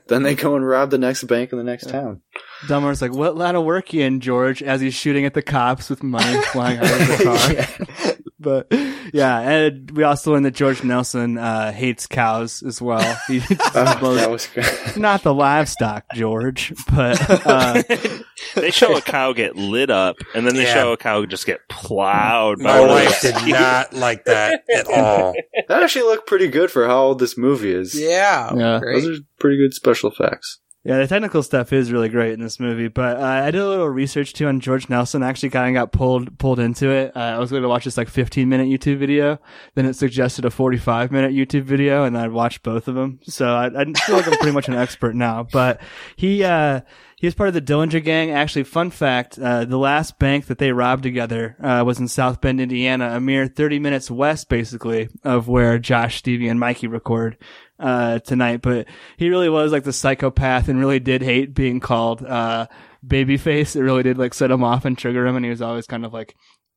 then 0.09 0.22
they 0.22 0.35
go 0.35 0.57
and 0.57 0.66
rob 0.66 0.91
the 0.91 0.99
next 0.99 1.24
bank 1.24 1.53
in 1.53 1.59
the 1.59 1.64
next 1.64 1.89
town. 1.89 2.22
Delmar's 2.68 3.03
like, 3.03 3.12
"What 3.12 3.37
line 3.37 3.55
of 3.57 3.64
work 3.64 3.93
you 3.93 4.03
in, 4.03 4.20
George?" 4.20 4.62
As 4.62 4.81
he's 4.81 4.95
shooting 4.95 5.24
at 5.24 5.35
the 5.35 5.43
cops 5.43 5.91
with 5.91 6.03
money 6.03 6.41
flying 6.53 6.79
out 6.79 6.85
of 6.85 6.99
the 6.99 7.95
car. 8.07 8.16
But 8.39 8.66
yeah, 9.12 9.41
and 9.41 9.91
we 9.91 10.03
also 10.05 10.33
learned 10.33 10.45
that 10.45 10.55
George 10.55 10.85
Nelson 10.85 11.37
uh, 11.39 11.72
hates 11.72 12.07
cows 12.07 12.62
as 12.62 12.81
well. 12.81 13.18
He 13.29 13.41
Oh, 13.74 13.97
blows- 13.99 14.16
that 14.20 14.31
was 14.31 14.97
not 14.97 15.22
the 15.22 15.35
livestock, 15.35 16.05
George, 16.14 16.72
but 16.95 17.47
uh, 17.47 17.83
They 18.57 18.70
show 18.70 18.96
a 18.96 19.00
cow 19.00 19.32
get 19.32 19.54
lit 19.57 19.90
up, 19.90 20.16
and 20.34 20.46
then 20.46 20.54
they 20.57 20.64
Yeah. 20.64 20.74
show 20.74 20.92
a 20.92 20.96
cow 20.96 21.24
just 21.26 21.46
get 21.46 21.61
plowed. 21.68 22.59
My 22.59 22.72
by 22.74 22.80
one 22.80 22.88
of 22.90 22.94
wife 22.96 23.20
those- 23.20 23.32
did 23.42 23.52
not 23.52 23.92
like 23.92 24.24
that 24.24 24.62
at 24.74 24.86
all. 24.88 25.34
That 25.68 25.82
actually 25.82 26.04
looked 26.04 26.26
pretty 26.28 26.48
good 26.48 26.70
for 26.70 26.86
how 26.86 27.02
old 27.02 27.18
this 27.18 27.36
movie 27.36 27.72
is. 27.72 27.94
Yeah, 27.98 28.54
Yeah. 28.54 28.78
great. 28.78 29.02
Those 29.02 29.18
are 29.18 29.22
pretty 29.40 29.57
good 29.59 29.74
special 29.74 30.11
effects. 30.11 30.61
Yeah, 30.84 30.98
the 30.98 31.09
technical 31.09 31.42
stuff 31.42 31.72
is 31.72 31.90
really 31.90 32.09
great 32.09 32.34
in 32.34 32.40
this 32.40 32.61
movie. 32.61 32.86
But 32.86 33.16
uh, 33.16 33.24
I 33.24 33.50
did 33.50 33.61
a 33.61 33.66
little 33.68 33.88
research 33.88 34.32
too 34.34 34.46
on 34.46 34.61
George 34.61 34.88
Nelson. 34.88 35.24
I 35.24 35.28
actually 35.28 35.50
kind 35.50 35.76
of 35.76 35.80
got 35.80 35.90
pulled 35.90 36.38
pulled 36.38 36.61
into 36.61 36.90
it. 36.90 37.11
Uh, 37.16 37.18
I 37.18 37.38
was 37.40 37.50
going 37.50 37.64
to 37.64 37.68
watch 37.68 37.84
this 37.86 37.96
like 37.96 38.09
15 38.09 38.48
minute 38.48 38.68
YouTube 38.68 38.98
video, 38.98 39.40
then 39.74 39.84
it 39.86 39.96
suggested 39.96 40.44
a 40.44 40.50
45 40.50 41.11
minute 41.11 41.32
YouTube 41.32 41.64
video, 41.64 42.04
and 42.04 42.16
I 42.16 42.28
watched 42.28 42.62
both 42.62 42.86
of 42.86 42.94
them. 42.94 43.18
So 43.24 43.48
I, 43.48 43.66
I 43.66 43.84
feel 43.94 44.14
like 44.14 44.28
I'm 44.28 44.36
pretty 44.36 44.52
much 44.52 44.68
an 44.68 44.74
expert 44.74 45.16
now. 45.16 45.44
But 45.50 45.80
he 46.14 46.44
uh, 46.44 46.82
he 47.16 47.26
was 47.26 47.34
part 47.34 47.48
of 47.48 47.54
the 47.54 47.62
Dillinger 47.62 48.02
Gang. 48.02 48.30
Actually, 48.30 48.64
fun 48.64 48.90
fact: 48.90 49.38
uh, 49.38 49.64
the 49.64 49.78
last 49.78 50.18
bank 50.18 50.46
that 50.46 50.58
they 50.58 50.72
robbed 50.72 51.02
together 51.02 51.56
uh, 51.62 51.82
was 51.84 51.98
in 51.98 52.08
South 52.08 52.40
Bend, 52.40 52.60
Indiana, 52.60 53.16
a 53.16 53.20
mere 53.20 53.46
30 53.46 53.78
minutes 53.78 54.10
west, 54.10 54.48
basically, 54.48 55.08
of 55.24 55.48
where 55.48 55.78
Josh, 55.78 56.16
Stevie, 56.16 56.48
and 56.48 56.60
Mikey 56.60 56.86
record 56.86 57.36
uh, 57.78 58.18
tonight, 58.20 58.62
but 58.62 58.86
he 59.16 59.28
really 59.28 59.48
was 59.48 59.72
like 59.72 59.84
the 59.84 59.92
psychopath 59.92 60.68
and 60.68 60.78
really 60.78 61.00
did 61.00 61.22
hate 61.22 61.54
being 61.54 61.80
called, 61.80 62.24
uh, 62.24 62.66
babyface. 63.06 63.76
It 63.76 63.82
really 63.82 64.02
did 64.02 64.18
like 64.18 64.34
set 64.34 64.50
him 64.50 64.64
off 64.64 64.84
and 64.84 64.96
trigger 64.96 65.26
him. 65.26 65.36
And 65.36 65.44
he 65.44 65.50
was 65.50 65.62
always 65.62 65.86
kind 65.86 66.04
of 66.04 66.12
like 66.12 66.34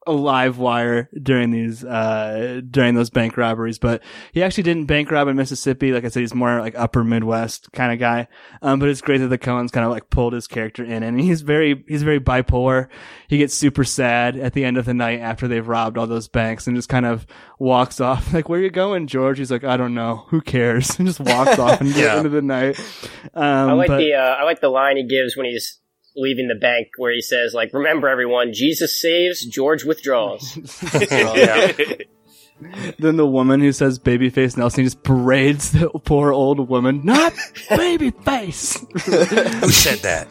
a 0.08 0.12
live 0.14 0.58
wire 0.58 1.10
during 1.22 1.52
these, 1.52 1.84
uh, 1.84 2.62
during 2.70 2.96
those 2.96 3.10
bank 3.10 3.38
robberies. 3.38 3.78
But 3.80 4.02
he 4.32 4.42
actually 4.42 4.64
didn't 4.64 4.86
bank 4.86 5.12
rob 5.12 5.28
in 5.28 5.36
Mississippi. 5.36 5.92
Like 5.92 6.06
I 6.06 6.08
said, 6.08 6.22
he's 6.22 6.34
more 6.34 6.60
like 6.62 6.74
upper 6.78 7.04
Midwest 7.04 7.72
kind 7.74 7.92
of 7.92 8.00
guy. 8.00 8.28
Um, 8.62 8.80
but 8.80 8.90
it's 8.90 9.02
great 9.02 9.18
that 9.20 9.28
the 9.28 9.38
Coens 9.38 9.72
kind 9.72 9.86
of 9.86 9.92
like 9.92 10.10
pulled 10.10 10.34
his 10.34 10.48
character 10.48 10.84
in 10.84 11.04
and 11.04 11.20
he's 11.20 11.42
very, 11.42 11.84
he's 11.88 12.04
very 12.04 12.20
bipolar. 12.20 12.88
He 13.28 13.38
gets 13.38 13.54
super 13.54 13.84
sad 13.84 14.38
at 14.38 14.54
the 14.54 14.66
end 14.66 14.78
of 14.78 14.86
the 14.86 14.94
night 14.94 15.20
after 15.20 15.48
they've 15.48 15.68
robbed 15.68 15.98
all 15.98 16.08
those 16.08 16.28
banks 16.28 16.66
and 16.66 16.76
just 16.76 16.90
kind 16.90 17.06
of 17.06 17.28
walks 17.60 18.00
off. 18.02 18.34
Like, 18.34 18.50
where 18.50 18.60
you 18.62 18.70
going, 18.72 19.06
George? 19.08 19.38
He's 19.38 19.52
like, 19.52 19.64
I 19.64 19.78
don't 19.78 19.94
know. 19.94 20.26
Who 20.30 20.42
cares? 20.42 20.90
And 21.00 21.08
just 21.08 21.20
walks 21.20 21.60
off 21.60 21.82
and 21.82 21.90
Yeah. 21.96 22.18
into 22.18 22.30
the 22.30 22.42
night. 22.42 22.80
Um, 23.34 23.44
I 23.44 23.74
like 23.74 23.88
but- 23.90 23.98
the 24.00 24.14
uh, 24.14 24.36
I 24.36 24.44
like 24.44 24.60
the 24.62 24.70
line 24.70 24.98
he 24.98 25.06
gives 25.08 25.36
when 25.38 25.46
he's 25.46 25.80
leaving 26.20 26.48
the 26.48 26.56
bank, 26.56 26.90
where 26.98 27.12
he 27.14 27.22
says, 27.22 27.54
"Like, 27.54 27.74
remember 27.74 28.08
everyone, 28.08 28.54
Jesus 28.54 29.00
saves, 29.00 29.44
George 29.46 29.84
withdraws." 29.84 30.58
Yeah. 32.62 32.92
then 33.00 33.16
the 33.16 33.26
woman 33.26 33.62
who 33.62 33.72
says 33.72 34.00
babyface 34.00 34.58
Nelson 34.58 34.84
just 34.84 35.02
parades 35.02 35.72
the 35.72 35.88
poor 36.04 36.34
old 36.34 36.68
woman. 36.68 37.02
Not 37.06 37.32
babyface. 37.70 38.78
Who 39.62 39.70
said 39.70 40.00
that? 40.00 40.28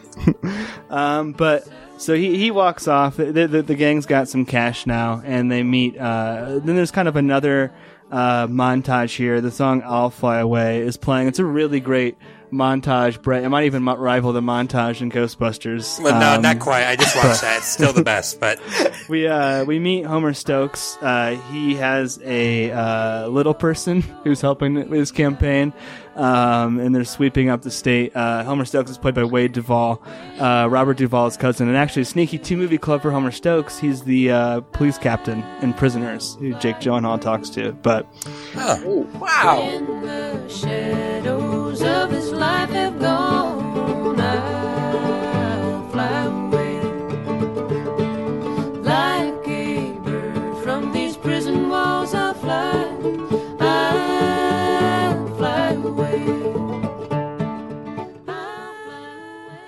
Um, 0.91 1.33
but 1.33 1.67
so 1.97 2.15
he, 2.15 2.37
he 2.37 2.51
walks 2.51 2.87
off. 2.87 3.17
The, 3.17 3.47
the, 3.47 3.63
the 3.63 3.75
gang's 3.75 4.05
got 4.05 4.29
some 4.29 4.45
cash 4.45 4.87
now, 4.87 5.23
and 5.25 5.51
they 5.51 5.63
meet. 5.63 5.97
Uh, 5.97 6.61
then 6.63 6.77
there's 6.77 6.91
kind 6.91 7.09
of 7.09 7.17
another 7.17 7.73
uh, 8.11 8.47
montage 8.47 9.17
here. 9.17 9.41
The 9.41 9.51
song 9.51 9.83
"I'll 9.85 10.11
Fly 10.11 10.39
Away" 10.41 10.81
is 10.81 10.99
playing. 10.99 11.29
It's 11.29 11.39
a 11.39 11.47
really 11.47 11.81
great 11.81 12.17
montage. 12.53 13.21
Brett, 13.23 13.45
it 13.45 13.49
might 13.49 13.65
even 13.65 13.85
rival 13.85 14.33
the 14.33 14.41
montage 14.41 15.01
in 15.01 15.11
Ghostbusters. 15.11 16.03
Well, 16.03 16.19
no, 16.19 16.35
Um, 16.37 16.43
not 16.43 16.59
quite. 16.59 16.85
I 16.87 16.97
just 16.97 17.15
watched 17.17 17.41
that. 17.43 17.59
It's 17.59 17.67
still 17.67 17.93
the 17.93 18.05
best, 18.05 18.41
but 18.41 18.59
we 19.09 19.27
uh 19.27 19.65
we 19.65 19.79
meet 19.79 20.05
Homer 20.07 20.35
Stokes. 20.35 20.97
Uh, 21.01 21.41
he 21.53 21.75
has 21.77 22.21
a 22.25 22.71
uh, 22.71 23.29
little 23.29 23.55
person 23.55 24.03
who's 24.25 24.41
helping 24.41 24.75
with 24.75 24.91
his 24.93 25.13
campaign, 25.13 25.73
um, 26.17 26.79
and 26.81 26.95
they're 26.95 27.05
sweeping 27.05 27.49
up 27.49 27.63
the 27.63 27.71
state. 27.71 28.15
Uh, 28.17 28.45
Homer 28.45 28.65
Stokes 28.65 28.91
is 28.91 28.99
played 28.99 29.15
by 29.15 29.25
Wayne 29.25 29.53
Duvall, 29.53 30.03
uh, 30.39 30.69
Robert 30.71 30.97
Duvall's 30.97 31.37
cousin, 31.37 31.69
and 31.69 31.77
actually 31.77 32.03
a 32.03 32.07
sneaky 32.07 32.39
two 32.39 32.57
movie 32.57 32.79
club 32.79 33.03
for 33.03 33.11
Homer 33.11 33.31
Stokes. 33.31 33.79
He's 33.79 34.03
the 34.03 34.31
uh, 34.31 34.61
police 34.73 34.99
captain 34.99 35.45
in 35.63 35.73
Prisoners, 35.75 36.37
who 36.41 36.55
Jake 36.55 36.77
Gyllenhaal 36.77 37.21
talks 37.21 37.49
to. 37.51 37.73
But 37.73 38.07
Wow. 38.55 39.85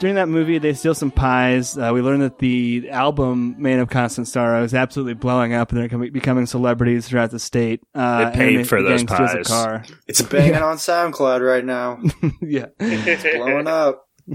During 0.01 0.17
that 0.17 0.29
movie, 0.31 0.57
they 0.59 0.73
steal 0.73 0.95
some 0.95 1.11
pies. 1.11 1.77
Uh, 1.77 1.91
we 1.93 2.01
learn 2.01 2.21
that 2.21 2.39
the 2.39 2.89
album 2.91 3.55
"Man 3.59 3.79
of 3.81 3.91
Constant 3.91 4.27
Sorrow" 4.27 4.65
is 4.65 4.73
absolutely 4.75 5.13
blowing 5.15 5.53
up, 5.53 5.73
and 5.73 5.79
they're 5.91 6.11
becoming 6.11 6.47
celebrities 6.47 7.07
throughout 7.07 7.31
the 7.31 7.39
state. 7.39 7.83
Uh, 7.95 8.31
They 8.31 8.37
paid 8.37 8.57
and 8.57 8.69
for 8.69 8.83
the 8.83 8.89
those 8.89 9.03
gang 9.05 9.15
steals 9.15 9.31
a 9.33 9.37
pies. 9.37 9.47
car. 9.47 9.85
It's 10.07 10.23
banging 10.23 10.55
on 10.63 10.79
SoundCloud 10.79 11.47
right 11.47 11.65
now. 11.65 12.01
yeah, 12.41 12.67
It's 12.81 13.23
blowing 13.37 13.67
up. 13.67 14.07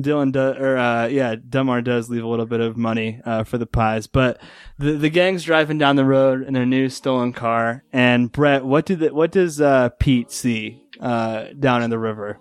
Dylan 0.00 0.32
does, 0.32 0.56
or 0.56 0.76
uh, 0.78 1.06
yeah, 1.08 1.34
Delmar 1.46 1.82
does 1.82 2.08
leave 2.08 2.22
a 2.24 2.28
little 2.28 2.46
bit 2.46 2.60
of 2.60 2.76
money 2.78 3.20
uh, 3.24 3.44
for 3.44 3.58
the 3.58 3.66
pies, 3.66 4.06
but 4.06 4.40
the 4.78 4.92
the 4.92 5.10
gang's 5.10 5.42
driving 5.44 5.76
down 5.78 5.96
the 5.96 6.04
road 6.06 6.42
in 6.42 6.54
their 6.54 6.64
new 6.66 6.88
stolen 6.88 7.32
car. 7.34 7.84
And 7.92 8.32
Brett, 8.32 8.64
what 8.64 8.86
do 8.86 8.96
the, 8.96 9.12
what 9.12 9.30
does 9.32 9.60
uh, 9.60 9.90
Pete 9.98 10.30
see 10.30 10.82
uh, 11.00 11.46
down 11.58 11.82
in 11.82 11.90
the 11.90 11.98
river? 11.98 12.38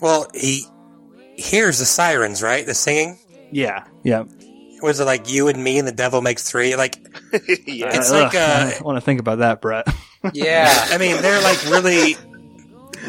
well, 0.00 0.28
he 0.34 0.64
hears 1.38 1.78
the 1.78 1.84
sirens, 1.86 2.42
right? 2.42 2.66
The 2.66 2.74
singing. 2.74 3.18
Yeah, 3.50 3.84
yeah. 4.02 4.24
Was 4.82 5.00
it 5.00 5.04
like 5.04 5.30
you 5.30 5.48
and 5.48 5.62
me 5.62 5.78
and 5.78 5.88
the 5.88 5.92
devil 5.92 6.20
makes 6.22 6.48
three? 6.48 6.76
Like 6.76 6.96
yeah. 7.32 7.96
it's 7.96 8.10
Uh, 8.10 8.20
like 8.22 8.34
uh, 8.34 8.72
I 8.78 8.82
want 8.82 8.96
to 8.96 9.00
think 9.00 9.20
about 9.20 9.38
that, 9.38 9.60
Brett. 9.60 9.86
Yeah. 10.34 10.66
I 10.90 10.98
mean, 10.98 11.22
they're 11.22 11.40
like 11.42 11.64
really 11.66 12.16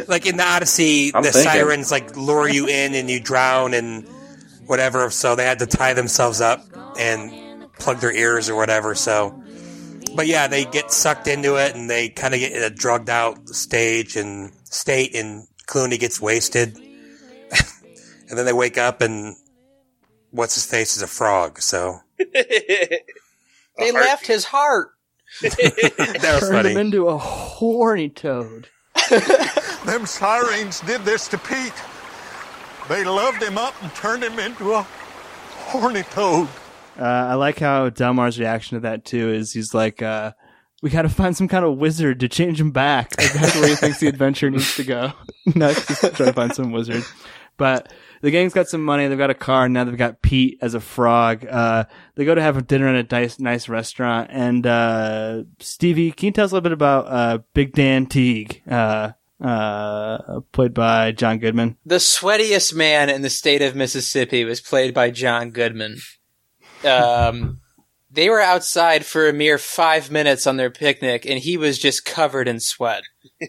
like 0.08 0.28
in 0.28 0.38
the 0.38 0.44
Odyssey. 0.46 1.12
I'm 1.14 1.24
the 1.24 1.32
thinking. 1.32 1.52
sirens 1.52 1.92
like 1.92 2.16
lure 2.16 2.48
you 2.48 2.68
in 2.68 2.94
and 2.94 3.10
you 3.10 3.20
drown 3.20 3.74
and 3.74 4.08
whatever. 4.68 5.10
So 5.10 5.36
they 5.36 5.44
had 5.44 5.58
to 5.60 5.66
tie 5.66 5.94
themselves 5.96 6.40
up 6.40 6.64
and 7.00 7.68
plug 7.80 7.98
their 7.98 8.14
ears 8.16 8.48
or 8.48 8.56
whatever. 8.56 8.94
So, 8.94 9.42
but 10.16 10.28
yeah, 10.28 10.48
they 10.48 10.66
get 10.66 10.92
sucked 10.92 11.28
into 11.28 11.56
it 11.56 11.76
and 11.76 11.90
they 11.90 12.10
kind 12.10 12.36
of 12.36 12.40
get 12.40 12.52
in 12.54 12.62
a 12.62 12.70
drugged 12.70 13.10
out 13.10 13.50
stage 13.50 14.16
and 14.16 14.52
state, 14.66 15.16
and 15.16 15.48
Clooney 15.66 16.00
gets 16.00 16.22
wasted, 16.22 16.78
and 18.30 18.38
then 18.38 18.46
they 18.46 18.54
wake 18.54 18.78
up 18.78 19.02
and 19.02 19.36
what's 20.32 20.56
his 20.56 20.66
face 20.66 20.96
is 20.96 21.02
a 21.02 21.08
frog. 21.08 21.62
So 21.62 22.00
They 23.78 23.92
left 23.92 24.28
his 24.28 24.46
heart. 24.46 24.92
that 25.42 25.58
was 26.24 26.50
Turned 26.50 26.54
funny. 26.54 26.72
him 26.72 26.78
into 26.78 27.08
a 27.08 27.18
horny 27.18 28.10
toad. 28.10 28.68
Them 29.86 30.06
sirens 30.06 30.82
did 30.82 31.02
this 31.06 31.28
to 31.30 31.38
Pete. 31.38 31.74
They 32.90 33.04
loved 33.06 33.42
him 33.42 33.58
up 33.58 33.76
and 33.84 33.94
turned 33.96 34.24
him 34.24 34.38
into 34.40 34.74
a 34.74 34.86
horny 35.56 36.04
toad. 36.04 36.48
Uh, 37.00 37.04
I 37.04 37.36
like 37.36 37.60
how 37.60 37.90
Delmar's 37.90 38.40
reaction 38.40 38.76
to 38.78 38.82
that 38.82 39.06
too 39.06 39.30
is 39.30 39.54
he's 39.54 39.74
like, 39.74 40.02
uh, 40.02 40.32
"We 40.82 40.90
got 40.90 41.04
to 41.04 41.10
find 41.10 41.38
some 41.38 41.48
kind 41.48 41.64
of 41.64 41.78
wizard 41.78 42.20
to 42.22 42.28
change 42.28 42.60
him 42.60 42.72
back." 42.72 43.14
Like, 43.18 43.32
that's 43.34 43.56
where 43.56 43.70
he 43.70 43.76
thinks 43.76 44.00
the 44.00 44.08
adventure 44.08 44.50
needs 44.50 44.76
to 44.76 44.84
go. 44.84 45.14
Next, 45.56 45.88
just 45.88 46.02
try 46.16 46.26
to 46.26 46.34
find 46.34 46.54
some 46.54 46.72
wizard. 46.72 47.04
But 47.58 47.94
the 48.22 48.32
gang's 48.32 48.54
got 48.54 48.68
some 48.68 48.84
money. 48.84 49.08
They've 49.08 49.18
got 49.18 49.30
a 49.30 49.36
car. 49.36 49.66
and 49.66 49.74
Now 49.74 49.84
they've 49.84 49.98
got 49.98 50.22
Pete 50.22 50.58
as 50.62 50.74
a 50.74 50.80
frog. 50.80 51.46
Uh, 51.46 51.86
they 52.16 52.26
go 52.26 52.36
to 52.36 52.42
have 52.42 52.58
a 52.58 52.62
dinner 52.62 52.88
at 52.88 53.12
a 53.12 53.16
nice, 53.16 53.40
nice 53.40 53.70
restaurant. 53.70 54.30
And 54.32 54.66
uh, 54.66 55.44
Stevie, 55.60 56.12
can 56.12 56.28
you 56.28 56.32
tell 56.32 56.46
us 56.46 56.52
a 56.52 56.56
little 56.56 56.64
bit 56.70 56.74
about 56.74 57.08
uh, 57.08 57.40
Big 57.54 57.74
Dan 57.74 58.06
Teague, 58.06 58.62
uh, 58.70 59.12
uh, 59.42 60.42
played 60.52 60.74
by 60.74 61.12
John 61.12 61.40
Goodman? 61.40 61.78
The 61.86 61.96
sweatiest 61.96 62.74
man 62.74 63.10
in 63.10 63.22
the 63.22 63.30
state 63.30 63.62
of 63.62 63.76
Mississippi 63.76 64.44
was 64.44 64.62
played 64.62 64.94
by 64.94 65.12
John 65.12 65.52
Goodman. 65.52 66.00
Um, 66.84 67.62
they 68.12 68.30
were 68.30 68.42
outside 68.42 69.06
for 69.06 69.30
a 69.30 69.34
mere 69.34 69.58
five 69.58 70.12
minutes 70.12 70.48
on 70.48 70.58
their 70.58 70.72
picnic, 70.72 71.26
and 71.26 71.40
he 71.40 71.58
was 71.58 71.78
just 71.78 72.06
covered 72.06 72.48
in 72.48 72.60
sweat. 72.60 73.04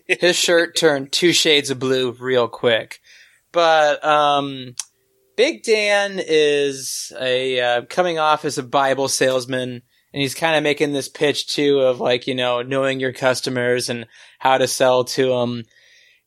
His 0.07 0.37
shirt 0.37 0.77
turned 0.77 1.13
two 1.13 1.33
shades 1.33 1.71
of 1.71 1.79
blue 1.79 2.13
real 2.13 2.47
quick. 2.49 3.00
But 3.53 4.05
um, 4.05 4.75
Big 5.37 5.63
Dan 5.63 6.21
is 6.23 7.13
a 7.19 7.61
uh, 7.61 7.83
coming 7.89 8.19
off 8.19 8.45
as 8.45 8.59
a 8.59 8.63
Bible 8.63 9.09
salesman, 9.09 9.71
and 9.71 9.83
he's 10.23 10.35
kind 10.35 10.57
of 10.57 10.63
making 10.63 10.93
this 10.93 11.09
pitch 11.09 11.47
too 11.49 11.81
of 11.81 12.01
like 12.01 12.27
you 12.27 12.35
know 12.35 12.63
knowing 12.63 13.01
your 13.01 13.13
customers 13.13 13.89
and 13.89 14.07
how 14.39 14.59
to 14.59 14.69
sell 14.69 15.05
to 15.05 15.29
them. 15.31 15.65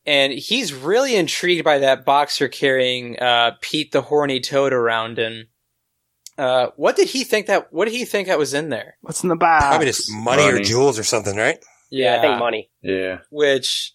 And 0.06 0.32
he's 0.32 0.74
really 0.74 1.16
intrigued 1.16 1.64
by 1.64 1.78
that 1.78 2.04
boxer 2.04 2.48
carrying 2.48 3.18
uh, 3.18 3.52
Pete 3.62 3.90
the 3.92 4.02
horny 4.02 4.40
toad 4.40 4.74
around. 4.74 5.18
And 5.18 5.46
uh, 6.36 6.66
what 6.76 6.96
did 6.96 7.08
he 7.08 7.24
think 7.24 7.46
that? 7.46 7.72
What 7.72 7.86
did 7.86 7.94
he 7.94 8.04
think 8.04 8.28
that 8.28 8.38
was 8.38 8.52
in 8.52 8.68
there? 8.68 8.98
What's 9.00 9.22
in 9.22 9.30
the 9.30 9.36
box? 9.36 9.64
Probably 9.64 9.86
just 9.86 10.10
money, 10.10 10.42
or 10.42 10.60
jewels 10.60 10.98
or 10.98 11.04
something, 11.04 11.36
right? 11.36 11.58
Yeah, 11.90 12.16
I 12.16 12.20
think 12.20 12.38
money. 12.38 12.70
Yeah. 12.82 13.20
Which 13.30 13.93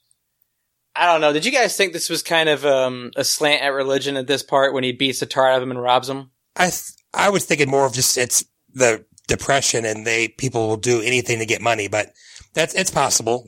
I 0.95 1.05
don't 1.05 1.21
know. 1.21 1.31
Did 1.33 1.45
you 1.45 1.51
guys 1.51 1.77
think 1.77 1.93
this 1.93 2.09
was 2.09 2.21
kind 2.23 2.49
of 2.49 2.65
um, 2.65 3.11
a 3.15 3.23
slant 3.23 3.61
at 3.63 3.69
religion 3.69 4.17
at 4.17 4.27
this 4.27 4.43
part 4.43 4.73
when 4.73 4.83
he 4.83 4.91
beats 4.91 5.19
the 5.19 5.25
tar 5.25 5.49
out 5.49 5.57
of 5.57 5.63
him 5.63 5.71
and 5.71 5.81
robs 5.81 6.09
him? 6.09 6.31
I 6.55 6.65
th- 6.65 6.91
I 7.13 7.29
was 7.29 7.45
thinking 7.45 7.69
more 7.69 7.85
of 7.85 7.93
just 7.93 8.17
it's 8.17 8.43
the 8.73 9.05
depression 9.27 9.85
and 9.85 10.05
they 10.05 10.27
people 10.27 10.67
will 10.67 10.77
do 10.77 11.01
anything 11.01 11.39
to 11.39 11.45
get 11.45 11.61
money, 11.61 11.87
but 11.87 12.11
that's 12.53 12.73
it's 12.75 12.91
possible. 12.91 13.47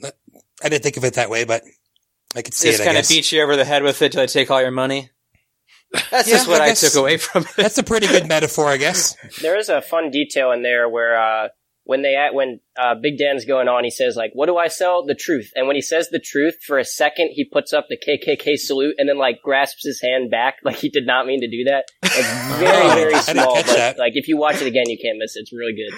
I 0.64 0.70
didn't 0.70 0.84
think 0.84 0.98
of 0.98 1.04
it 1.04 1.16
that 1.16 1.30
way, 1.30 1.44
but 1.44 1.64
I 2.36 2.42
could 2.44 2.54
see 2.54 2.70
Just 2.70 2.80
it. 2.80 2.84
I 2.84 2.86
kind 2.86 2.98
of 2.98 3.02
guess. 3.04 3.10
beat 3.10 3.32
you 3.32 3.42
over 3.42 3.56
the 3.56 3.66
head 3.66 3.84
with 3.84 4.02
it 4.02 4.12
till 4.14 4.22
I 4.22 4.28
take 4.28 4.50
all 4.52 4.62
your 4.62 4.72
money. 4.72 5.10
That's 6.10 6.28
Yeah, 6.30 6.36
just 6.36 6.48
what 6.48 6.62
I 6.62 6.70
I, 6.70 6.74
took 6.74 6.96
away 6.96 7.18
from 7.18 7.44
it. 7.44 7.50
That's 7.58 7.78
a 7.78 7.84
pretty 7.84 8.08
good 8.08 8.28
metaphor, 8.30 8.68
I 8.68 8.78
guess. 8.78 9.16
There 9.42 9.58
is 9.58 9.68
a 9.68 9.82
fun 9.82 10.10
detail 10.12 10.52
in 10.54 10.62
there 10.64 10.88
where 10.88 11.20
uh, 11.22 11.48
when 11.92 12.02
they 12.04 12.16
at 12.16 12.34
when 12.34 12.60
uh, 12.80 12.96
Big 12.96 13.18
Dan's 13.18 13.44
going 13.44 13.68
on, 13.68 13.84
he 13.84 13.90
says 13.92 14.16
like, 14.16 14.32
"What 14.34 14.46
do 14.48 14.58
I 14.58 14.70
sell? 14.70 15.06
The 15.06 15.14
truth." 15.14 15.52
And 15.56 15.68
when 15.68 15.76
he 15.76 15.82
says 15.82 16.08
the 16.10 16.20
truth, 16.24 16.56
for 16.66 16.80
a 16.80 16.86
second, 16.86 17.32
he 17.34 17.44
puts 17.46 17.74
up 17.74 17.88
the 17.90 17.98
KKK 17.98 18.56
salute 18.58 18.96
and 18.98 19.10
then 19.10 19.18
like 19.18 19.42
grasps 19.44 19.84
his 19.86 20.02
hand 20.02 20.32
back, 20.32 20.56
like 20.64 20.78
he 20.78 20.90
did 20.90 21.06
not 21.06 21.26
mean 21.28 21.42
to 21.42 21.50
do 21.50 21.66
that. 21.66 21.86
It's 22.04 22.16
very 22.60 22.82
Oh, 22.90 22.96
very 22.96 23.16
small, 23.20 23.56
catch 23.56 23.66
but 23.68 23.76
that. 23.76 23.98
like 24.00 24.14
if 24.16 24.28
you 24.30 24.38
watch 24.38 24.62
it 24.62 24.68
again, 24.68 24.86
you 24.88 24.98
can't 25.02 25.18
miss 25.20 25.36
it. 25.36 25.42
It's 25.42 25.54
really 25.54 25.74
good. 25.76 25.98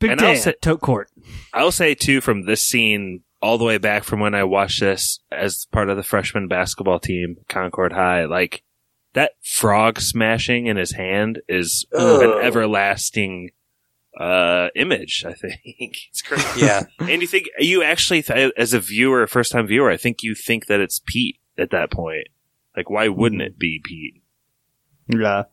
Big 0.00 0.10
And 0.10 0.20
I'll 0.20 0.32
Dan, 0.34 0.42
say- 0.42 0.54
Tote 0.60 0.80
Court. 0.80 1.08
I'll 1.52 1.70
say 1.72 1.94
too 1.94 2.20
from 2.20 2.42
this 2.46 2.60
scene 2.66 3.22
all 3.40 3.56
the 3.58 3.64
way 3.64 3.78
back 3.78 4.04
from 4.04 4.20
when 4.20 4.34
I 4.34 4.42
watched 4.44 4.80
this 4.80 5.20
as 5.30 5.66
part 5.70 5.88
of 5.90 5.96
the 5.96 6.02
freshman 6.02 6.48
basketball 6.48 6.98
team, 6.98 7.36
Concord 7.48 7.92
High, 7.92 8.24
like 8.24 8.62
that 9.12 9.32
frog 9.42 10.00
smashing 10.00 10.66
in 10.66 10.76
his 10.76 10.92
hand 10.92 11.40
is 11.48 11.86
Ugh. 11.94 12.22
an 12.22 12.44
everlasting 12.44 13.50
uh 14.18 14.68
image, 14.76 15.24
I 15.26 15.32
think. 15.34 15.60
it's 16.10 16.22
crazy. 16.22 16.44
Yeah. 16.64 16.82
and 17.00 17.20
you 17.22 17.26
think 17.26 17.46
you 17.58 17.82
actually 17.82 18.22
th- 18.22 18.52
as 18.56 18.72
a 18.72 18.80
viewer, 18.80 19.22
a 19.22 19.28
first 19.28 19.52
time 19.52 19.66
viewer, 19.66 19.90
I 19.90 19.96
think 19.96 20.22
you 20.22 20.34
think 20.34 20.66
that 20.66 20.80
it's 20.80 21.00
Pete 21.04 21.38
at 21.58 21.70
that 21.70 21.90
point. 21.90 22.28
Like 22.76 22.90
why 22.90 23.08
wouldn't 23.08 23.42
it 23.42 23.58
be 23.58 23.80
Pete? 23.84 24.22
Yeah. 25.08 25.44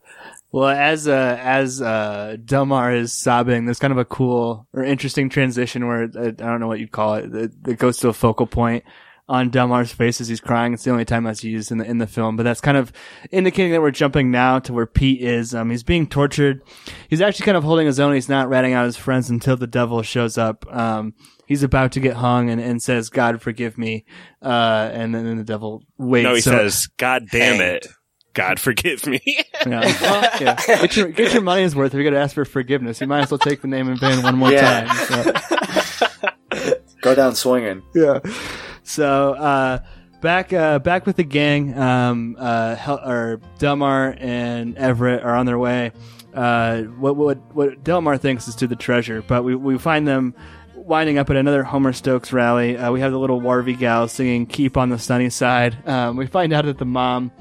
Well, 0.53 0.67
as 0.69 1.07
uh, 1.07 1.37
as 1.41 1.81
uh, 1.81 2.35
Delmar 2.43 2.93
is 2.93 3.13
sobbing, 3.13 3.65
there's 3.65 3.79
kind 3.79 3.91
of 3.93 3.97
a 3.99 4.05
cool 4.05 4.67
or 4.73 4.83
interesting 4.83 5.29
transition 5.29 5.87
where 5.87 6.03
uh, 6.03 6.27
I 6.27 6.31
don't 6.31 6.59
know 6.59 6.67
what 6.67 6.79
you'd 6.79 6.91
call 6.91 7.15
it. 7.15 7.33
It, 7.33 7.51
it 7.67 7.77
goes 7.79 7.97
to 7.99 8.09
a 8.09 8.13
focal 8.13 8.47
point 8.47 8.83
on 9.31 9.49
Delmar's 9.49 9.93
face 9.93 10.19
as 10.19 10.27
he's 10.27 10.41
crying. 10.41 10.73
It's 10.73 10.83
the 10.83 10.91
only 10.91 11.05
time 11.05 11.23
that's 11.23 11.41
used 11.43 11.71
in 11.71 11.77
the 11.77 11.85
in 11.85 11.99
the 11.99 12.07
film, 12.07 12.35
but 12.35 12.43
that's 12.43 12.59
kind 12.59 12.75
of 12.75 12.91
indicating 13.31 13.71
that 13.71 13.81
we're 13.81 13.91
jumping 13.91 14.29
now 14.29 14.59
to 14.59 14.73
where 14.73 14.85
Pete 14.85 15.21
is. 15.21 15.55
Um, 15.55 15.69
he's 15.69 15.83
being 15.83 16.05
tortured. 16.05 16.61
He's 17.09 17.21
actually 17.21 17.45
kind 17.45 17.55
of 17.57 17.63
holding 17.63 17.87
his 17.87 17.99
own. 17.99 18.13
He's 18.13 18.27
not 18.29 18.49
ratting 18.49 18.73
out 18.73 18.85
his 18.85 18.97
friends 18.97 19.29
until 19.29 19.55
the 19.55 19.67
devil 19.67 20.01
shows 20.01 20.37
up. 20.37 20.65
Um, 20.69 21.13
he's 21.45 21.63
about 21.63 21.93
to 21.93 22.01
get 22.01 22.15
hung 22.17 22.49
and, 22.49 22.59
and 22.59 22.81
says, 22.83 23.09
"God 23.09 23.41
forgive 23.41 23.77
me," 23.77 24.03
uh, 24.41 24.89
and 24.91 25.15
then 25.15 25.37
the 25.37 25.43
devil 25.45 25.81
waits. 25.97 26.23
no, 26.25 26.35
he 26.35 26.41
So- 26.41 26.51
says, 26.51 26.87
God 26.97 27.23
damn 27.31 27.55
Hanged. 27.59 27.85
it. 27.85 27.87
God 28.33 28.59
forgive 28.59 29.07
me. 29.07 29.19
Yeah. 29.67 29.81
Well, 30.01 30.29
yeah. 30.41 30.55
Get 30.65 30.95
your 30.97 31.07
get 31.09 31.33
your 31.33 31.43
money's 31.43 31.75
worth. 31.75 31.93
If 31.93 31.99
you're 31.99 32.03
gonna 32.03 32.21
ask 32.23 32.33
for 32.33 32.45
forgiveness, 32.45 32.99
you 32.99 33.05
might 33.07 33.21
as 33.21 33.29
well 33.31 33.37
take 33.37 33.61
the 33.61 33.67
name 33.67 33.87
in 33.89 33.97
vain 33.97 34.23
one 34.23 34.35
more 34.37 34.51
Yeah. 34.51 34.85
time. 34.85 35.35
So, 36.51 36.73
Go 37.01 37.13
down 37.13 37.35
swinging. 37.35 37.83
yeah. 37.93 38.19
So 38.91 39.33
uh, 39.33 39.79
back 40.19 40.51
uh, 40.51 40.79
back 40.79 41.05
with 41.05 41.15
the 41.15 41.23
gang. 41.23 41.77
Um, 41.77 42.35
uh, 42.37 42.75
Hel- 42.75 42.99
or 42.99 43.39
Delmar 43.57 44.15
and 44.19 44.77
Everett 44.77 45.23
are 45.23 45.33
on 45.33 45.45
their 45.45 45.57
way. 45.57 45.91
Uh, 46.33 46.81
what 46.83 47.15
what 47.15 47.37
what 47.55 47.83
Delmar 47.83 48.17
thinks 48.17 48.47
is 48.49 48.55
to 48.55 48.67
the 48.67 48.75
treasure, 48.75 49.21
but 49.21 49.43
we 49.43 49.55
we 49.55 49.77
find 49.77 50.07
them. 50.07 50.33
Winding 50.75 51.19
up 51.19 51.29
at 51.29 51.35
another 51.35 51.63
Homer 51.63 51.93
Stokes 51.93 52.33
rally, 52.33 52.75
uh, 52.75 52.91
we 52.91 53.01
have 53.01 53.11
the 53.11 53.19
little 53.19 53.39
Wharvey 53.39 53.75
gal 53.75 54.07
singing 54.07 54.47
"Keep 54.47 54.77
on 54.77 54.89
the 54.89 54.97
Sunny 54.97 55.29
Side." 55.29 55.77
Um, 55.87 56.17
we 56.17 56.25
find 56.25 56.51
out 56.51 56.65
that 56.65 56.79
the 56.79 56.85
mom 56.85 57.31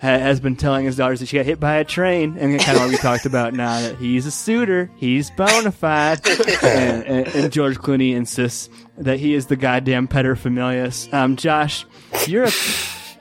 has 0.00 0.40
been 0.40 0.56
telling 0.56 0.86
his 0.86 0.96
daughters 0.96 1.20
that 1.20 1.26
she 1.26 1.36
got 1.36 1.44
hit 1.44 1.60
by 1.60 1.76
a 1.76 1.84
train, 1.84 2.36
and 2.38 2.58
kind 2.58 2.76
of 2.76 2.84
what 2.84 2.90
we 2.90 2.96
talked 2.96 3.26
about 3.26 3.52
now 3.52 3.80
that 3.82 3.96
he's 3.96 4.24
a 4.24 4.30
suitor, 4.30 4.90
he's 4.96 5.30
bona 5.32 5.70
fide, 5.70 6.26
and, 6.62 7.04
and, 7.04 7.28
and 7.28 7.52
George 7.52 7.76
Clooney 7.76 8.14
insists 8.14 8.70
that 8.96 9.18
he 9.18 9.34
is 9.34 9.46
the 9.46 9.56
goddamn 9.56 10.08
paterfamilias. 10.08 11.12
Um, 11.12 11.36
Josh, 11.36 11.84
you're 12.26 12.44
a 12.44 12.50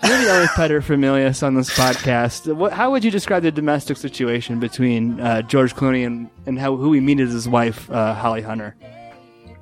you're 0.01 0.17
the 0.17 0.31
only 0.31 0.47
paterfamilias 0.47 1.43
on 1.45 1.55
this 1.55 1.69
podcast. 1.69 2.53
What, 2.55 2.71
how 2.71 2.91
would 2.91 3.03
you 3.03 3.11
describe 3.11 3.43
the 3.43 3.51
domestic 3.51 3.97
situation 3.97 4.61
between 4.61 5.19
uh, 5.19 5.41
George 5.41 5.75
Clooney 5.75 6.05
and 6.05 6.29
and 6.45 6.57
how 6.57 6.77
who 6.77 6.93
he 6.93 7.01
meets 7.01 7.19
his 7.19 7.49
wife, 7.49 7.91
uh, 7.91 8.13
Holly 8.13 8.41
Hunter? 8.41 8.75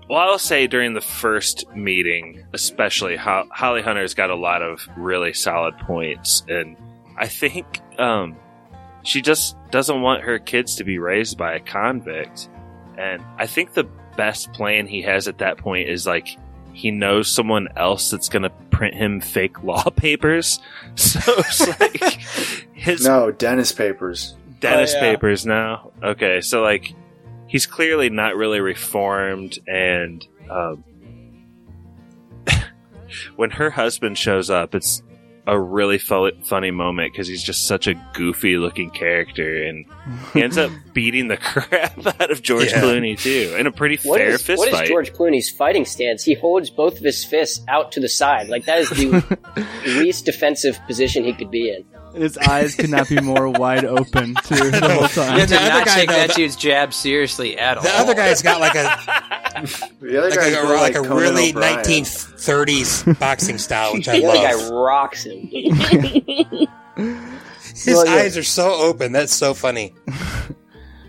Well, 0.07 0.19
I'll 0.19 0.39
say 0.39 0.67
during 0.67 0.93
the 0.93 1.01
first 1.01 1.67
meeting, 1.75 2.45
especially, 2.53 3.17
Holly 3.17 3.81
Hunter's 3.81 4.13
got 4.13 4.29
a 4.29 4.35
lot 4.35 4.61
of 4.61 4.87
really 4.95 5.33
solid 5.33 5.77
points, 5.79 6.43
and 6.47 6.77
I 7.17 7.27
think 7.27 7.81
um, 7.99 8.35
she 9.03 9.21
just 9.21 9.55
doesn't 9.71 10.01
want 10.01 10.23
her 10.23 10.39
kids 10.39 10.75
to 10.75 10.83
be 10.83 10.99
raised 10.99 11.37
by 11.37 11.53
a 11.55 11.59
convict. 11.59 12.49
And 12.97 13.23
I 13.37 13.47
think 13.47 13.73
the 13.73 13.85
best 14.15 14.53
plan 14.53 14.87
he 14.87 15.01
has 15.03 15.27
at 15.27 15.39
that 15.39 15.57
point 15.57 15.89
is 15.89 16.05
like 16.07 16.27
he 16.73 16.91
knows 16.91 17.31
someone 17.31 17.67
else 17.75 18.11
that's 18.11 18.29
going 18.29 18.43
to 18.43 18.49
print 18.71 18.93
him 18.95 19.19
fake 19.21 19.63
law 19.63 19.83
papers. 19.89 20.59
So 20.95 21.19
it's 21.37 21.79
like 21.79 22.01
his 22.73 23.03
No, 23.05 23.31
Dennis 23.31 23.71
Papers. 23.71 24.35
Dennis 24.59 24.93
Oh, 24.93 24.97
yeah. 24.97 25.11
papers 25.13 25.45
now. 25.45 25.91
Okay, 26.03 26.41
so 26.41 26.61
like 26.63 26.93
he's 27.47 27.65
clearly 27.67 28.09
not 28.09 28.35
really 28.35 28.59
reformed, 28.59 29.59
and 29.67 30.25
um, 30.49 30.83
when 33.35 33.51
her 33.51 33.69
husband 33.69 34.17
shows 34.17 34.49
up, 34.49 34.73
it's 34.73 35.03
a 35.47 35.57
really 35.59 35.97
fu- 35.97 36.31
funny 36.43 36.71
moment 36.71 37.13
because 37.13 37.27
he's 37.27 37.41
just 37.41 37.65
such 37.67 37.87
a 37.87 37.93
goofy 38.13 38.57
looking 38.57 38.89
character, 38.91 39.63
and 39.63 39.85
he 40.33 40.43
ends 40.43 40.57
up 40.57 40.69
beating 40.93 41.29
the 41.29 41.37
crap 41.37 42.05
out 42.05 42.29
of 42.29 42.41
George 42.43 42.69
Yeah. 42.71 42.81
Clooney 42.81 43.17
too 43.17 43.55
in 43.57 43.65
a 43.65 43.71
pretty 43.71 43.97
What 44.03 44.19
fair 44.19 44.29
is, 44.31 44.41
fist 44.43 44.59
what 44.59 44.67
is 44.67 44.73
fight. 44.75 44.87
George 44.87 45.13
Clooney's 45.13 45.49
fighting 45.49 45.85
stance? 45.85 46.23
He 46.23 46.33
holds 46.35 46.69
both 46.69 46.97
of 46.97 47.03
his 47.03 47.23
fists 47.23 47.63
out 47.67 47.93
to 47.93 47.99
the 47.99 48.09
side. 48.09 48.49
Like 48.49 48.65
that 48.65 48.79
is 48.79 48.89
the 48.89 49.37
least 49.87 50.25
defensive 50.25 50.79
position 50.85 51.23
he 51.23 51.33
could 51.33 51.49
be 51.49 51.69
in. 51.69 51.85
His 52.15 52.37
eyes 52.37 52.73
could 52.75 52.89
not 52.89 53.07
be 53.09 53.19
more 53.21 53.47
wide 53.49 53.85
open 53.85 54.33
too 54.43 54.71
the 54.71 54.89
whole 54.99 55.07
time. 55.07 55.33
You 55.33 55.39
did 55.45 55.49
the 55.49 55.57
other 55.61 55.69
not 55.69 55.85
guy, 55.85 55.95
take 55.95 56.09
though, 56.09 56.15
that 56.15 56.27
the- 56.29 56.33
dude's 56.35 56.55
jab 56.55 56.93
seriously 56.93 57.57
at 57.59 57.77
all. 57.77 57.83
The 57.83 57.93
other 57.95 58.15
guy's 58.15 58.41
got 58.41 58.59
like 58.59 58.75
a 58.75 58.81
The 60.01 60.17
other 60.17 60.29
like 60.29 60.39
guy's 60.39 60.55
a, 60.55 60.63
more 60.63 60.75
like 60.75 60.95
a 60.95 61.01
Conan 61.01 61.17
really 61.17 61.53
1930s 61.53 63.19
boxing 63.19 63.57
style, 63.57 63.93
which 63.93 64.07
I 64.07 64.19
The 64.19 64.27
other 64.27 64.37
guy 64.37 64.69
rocks 64.71 65.23
him. 65.25 65.47
His 65.47 66.67
Well, 67.87 68.05
yeah. 68.05 68.11
eyes 68.13 68.37
are 68.37 68.43
so 68.43 68.73
open. 68.73 69.11
That's 69.11 69.33
so 69.35 69.53
funny. 69.53 69.93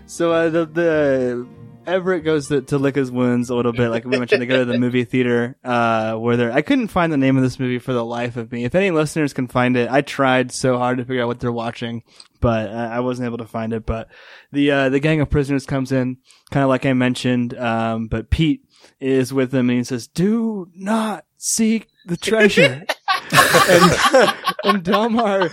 So 0.05 0.31
uh, 0.31 0.49
the 0.49 0.65
the 0.65 1.47
Everett 1.89 2.23
goes 2.23 2.47
to, 2.47 2.61
to 2.61 2.77
lick 2.77 2.95
his 2.95 3.11
wounds 3.11 3.49
a 3.49 3.55
little 3.55 3.73
bit. 3.73 3.89
Like 3.89 4.05
we 4.05 4.17
mentioned, 4.17 4.41
they 4.41 4.45
go 4.45 4.59
to 4.59 4.65
the 4.65 4.77
movie 4.77 5.03
theater, 5.03 5.57
uh, 5.63 6.15
where 6.15 6.37
they're, 6.37 6.51
I 6.51 6.61
couldn't 6.61 6.89
find 6.89 7.11
the 7.11 7.17
name 7.17 7.35
of 7.37 7.43
this 7.43 7.59
movie 7.59 7.79
for 7.79 7.93
the 7.93 8.05
life 8.05 8.37
of 8.37 8.51
me. 8.51 8.63
If 8.63 8.75
any 8.75 8.91
listeners 8.91 9.33
can 9.33 9.47
find 9.47 9.75
it, 9.75 9.89
I 9.89 10.01
tried 10.01 10.51
so 10.51 10.77
hard 10.77 10.97
to 10.99 11.05
figure 11.05 11.23
out 11.23 11.27
what 11.27 11.39
they're 11.39 11.51
watching, 11.51 12.03
but 12.39 12.69
uh, 12.69 12.89
I 12.91 12.99
wasn't 12.99 13.25
able 13.27 13.39
to 13.39 13.45
find 13.45 13.73
it. 13.73 13.85
But 13.85 14.09
the, 14.51 14.71
uh, 14.71 14.89
the 14.89 14.99
gang 14.99 15.21
of 15.21 15.29
prisoners 15.29 15.65
comes 15.65 15.91
in, 15.91 16.17
kind 16.51 16.63
of 16.63 16.69
like 16.69 16.85
I 16.85 16.93
mentioned, 16.93 17.57
um, 17.57 18.07
but 18.07 18.29
Pete 18.29 18.63
is 18.99 19.33
with 19.33 19.51
them 19.51 19.69
and 19.69 19.79
he 19.79 19.83
says, 19.83 20.07
do 20.07 20.69
not 20.75 21.25
seek 21.37 21.87
the 22.05 22.17
treasure. 22.17 22.85
and, 23.69 24.33
and 24.63 24.83
Delmar 24.83 25.49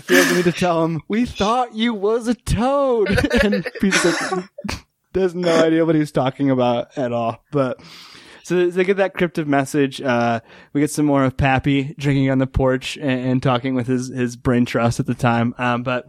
feels 0.00 0.28
the 0.28 0.34
need 0.36 0.44
to 0.44 0.52
tell 0.52 0.84
him, 0.84 1.00
"We 1.08 1.26
thought 1.26 1.74
you 1.74 1.94
was 1.94 2.28
a 2.28 2.34
toad," 2.34 3.08
and 3.42 3.66
Pete's 3.80 4.04
like, 4.04 4.44
has 5.14 5.34
no 5.34 5.64
idea 5.64 5.84
what 5.84 5.94
he's 5.94 6.12
talking 6.12 6.50
about 6.50 6.96
at 6.96 7.12
all. 7.12 7.44
But 7.50 7.80
so 8.48 8.70
they 8.70 8.84
get 8.84 8.96
that 8.96 9.14
cryptic 9.14 9.46
message. 9.46 10.00
Uh, 10.00 10.40
we 10.72 10.80
get 10.80 10.90
some 10.90 11.06
more 11.06 11.24
of 11.24 11.36
Pappy 11.36 11.94
drinking 11.98 12.30
on 12.30 12.38
the 12.38 12.46
porch 12.46 12.96
and, 12.96 13.26
and 13.26 13.42
talking 13.42 13.74
with 13.74 13.86
his 13.86 14.08
his 14.08 14.36
brain 14.36 14.64
trust 14.64 15.00
at 15.00 15.06
the 15.06 15.14
time. 15.14 15.54
Um, 15.58 15.82
but 15.82 16.06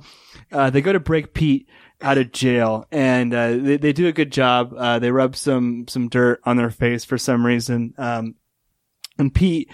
uh, 0.52 0.70
they 0.70 0.82
go 0.82 0.94
to 0.94 1.00
break 1.00 1.34
Pete 1.34 1.68
out 2.02 2.18
of 2.18 2.32
jail, 2.32 2.86
and 2.92 3.34
uh, 3.34 3.58
they 3.58 3.78
they 3.78 3.94
do 3.94 4.08
a 4.08 4.14
good 4.14 4.32
job. 4.32 4.74
Uh, 4.78 5.00
they 5.00 5.12
rub 5.12 5.36
some 5.36 5.88
some 5.88 6.08
dirt 6.08 6.40
on 6.46 6.56
their 6.58 6.70
face 6.72 7.04
for 7.04 7.18
some 7.18 7.46
reason. 7.46 7.94
Um, 7.98 8.36
and 9.18 9.34
Pete 9.34 9.70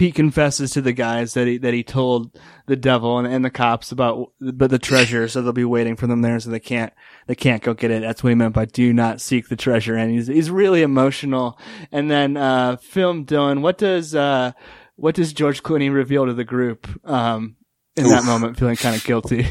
Pete 0.00 0.14
confesses 0.14 0.70
to 0.70 0.80
the 0.80 0.94
guys 0.94 1.34
that 1.34 1.46
he 1.46 1.58
that 1.58 1.74
he 1.74 1.82
told 1.82 2.34
the 2.66 2.74
devil 2.74 3.18
and, 3.18 3.28
and 3.28 3.44
the 3.44 3.50
cops 3.50 3.92
about 3.92 4.32
but 4.40 4.70
the 4.70 4.78
treasure, 4.78 5.28
so 5.28 5.42
they'll 5.42 5.52
be 5.52 5.62
waiting 5.62 5.94
for 5.94 6.06
them 6.06 6.22
there, 6.22 6.40
so 6.40 6.48
they 6.48 6.58
can't 6.58 6.94
they 7.26 7.34
can't 7.34 7.62
go 7.62 7.74
get 7.74 7.90
it. 7.90 8.00
That's 8.00 8.24
what 8.24 8.30
he 8.30 8.34
meant 8.34 8.54
by 8.54 8.64
"do 8.64 8.94
not 8.94 9.20
seek 9.20 9.50
the 9.50 9.56
treasure," 9.56 9.96
and 9.96 10.10
he's 10.10 10.26
he's 10.26 10.50
really 10.50 10.80
emotional. 10.80 11.58
And 11.92 12.10
then 12.10 12.38
uh, 12.38 12.78
film 12.78 13.26
Dylan, 13.26 13.60
what 13.60 13.76
does 13.76 14.14
uh, 14.14 14.52
what 14.96 15.16
does 15.16 15.34
George 15.34 15.62
Clooney 15.62 15.92
reveal 15.92 16.24
to 16.24 16.32
the 16.32 16.44
group 16.44 16.88
um, 17.06 17.56
in 17.94 18.04
that 18.04 18.24
moment, 18.24 18.58
feeling 18.58 18.76
kind 18.76 18.96
of 18.96 19.04
guilty? 19.04 19.48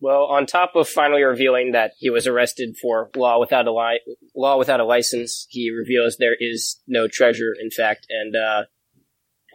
Well, 0.00 0.24
on 0.24 0.46
top 0.46 0.72
of 0.74 0.88
finally 0.88 1.22
revealing 1.22 1.70
that 1.70 1.92
he 1.98 2.10
was 2.10 2.26
arrested 2.26 2.76
for 2.82 3.10
law 3.14 3.38
without 3.38 3.68
a 3.68 3.72
li- 3.72 4.00
law 4.34 4.58
without 4.58 4.80
a 4.80 4.84
license, 4.84 5.46
he 5.50 5.70
reveals 5.70 6.16
there 6.16 6.36
is 6.36 6.82
no 6.88 7.06
treasure, 7.06 7.54
in 7.60 7.70
fact. 7.70 8.08
And 8.10 8.34
uh, 8.34 8.64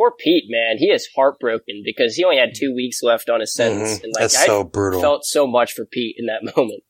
poor 0.02 0.12
Pete, 0.18 0.45
man, 0.49 0.78
he 0.78 0.88
is 0.88 1.08
heartbroken 1.16 1.84
because 1.86 2.16
he 2.16 2.24
only 2.24 2.38
had 2.38 2.49
two 2.56 2.74
weeks 2.74 3.04
left 3.04 3.30
on 3.30 3.39
his 3.39 3.54
sentence, 3.54 3.99
Mhm. 3.99 4.04
and 4.04 4.14
like 4.14 4.22
That's 4.24 4.38
I 4.41 4.45
so 4.47 4.64
brutal. 4.64 4.99
felt 5.02 5.26
so 5.26 5.45
much 5.45 5.74
for 5.74 5.86
Pete 5.86 6.16
in 6.18 6.26
that 6.26 6.41
moment. 6.58 6.84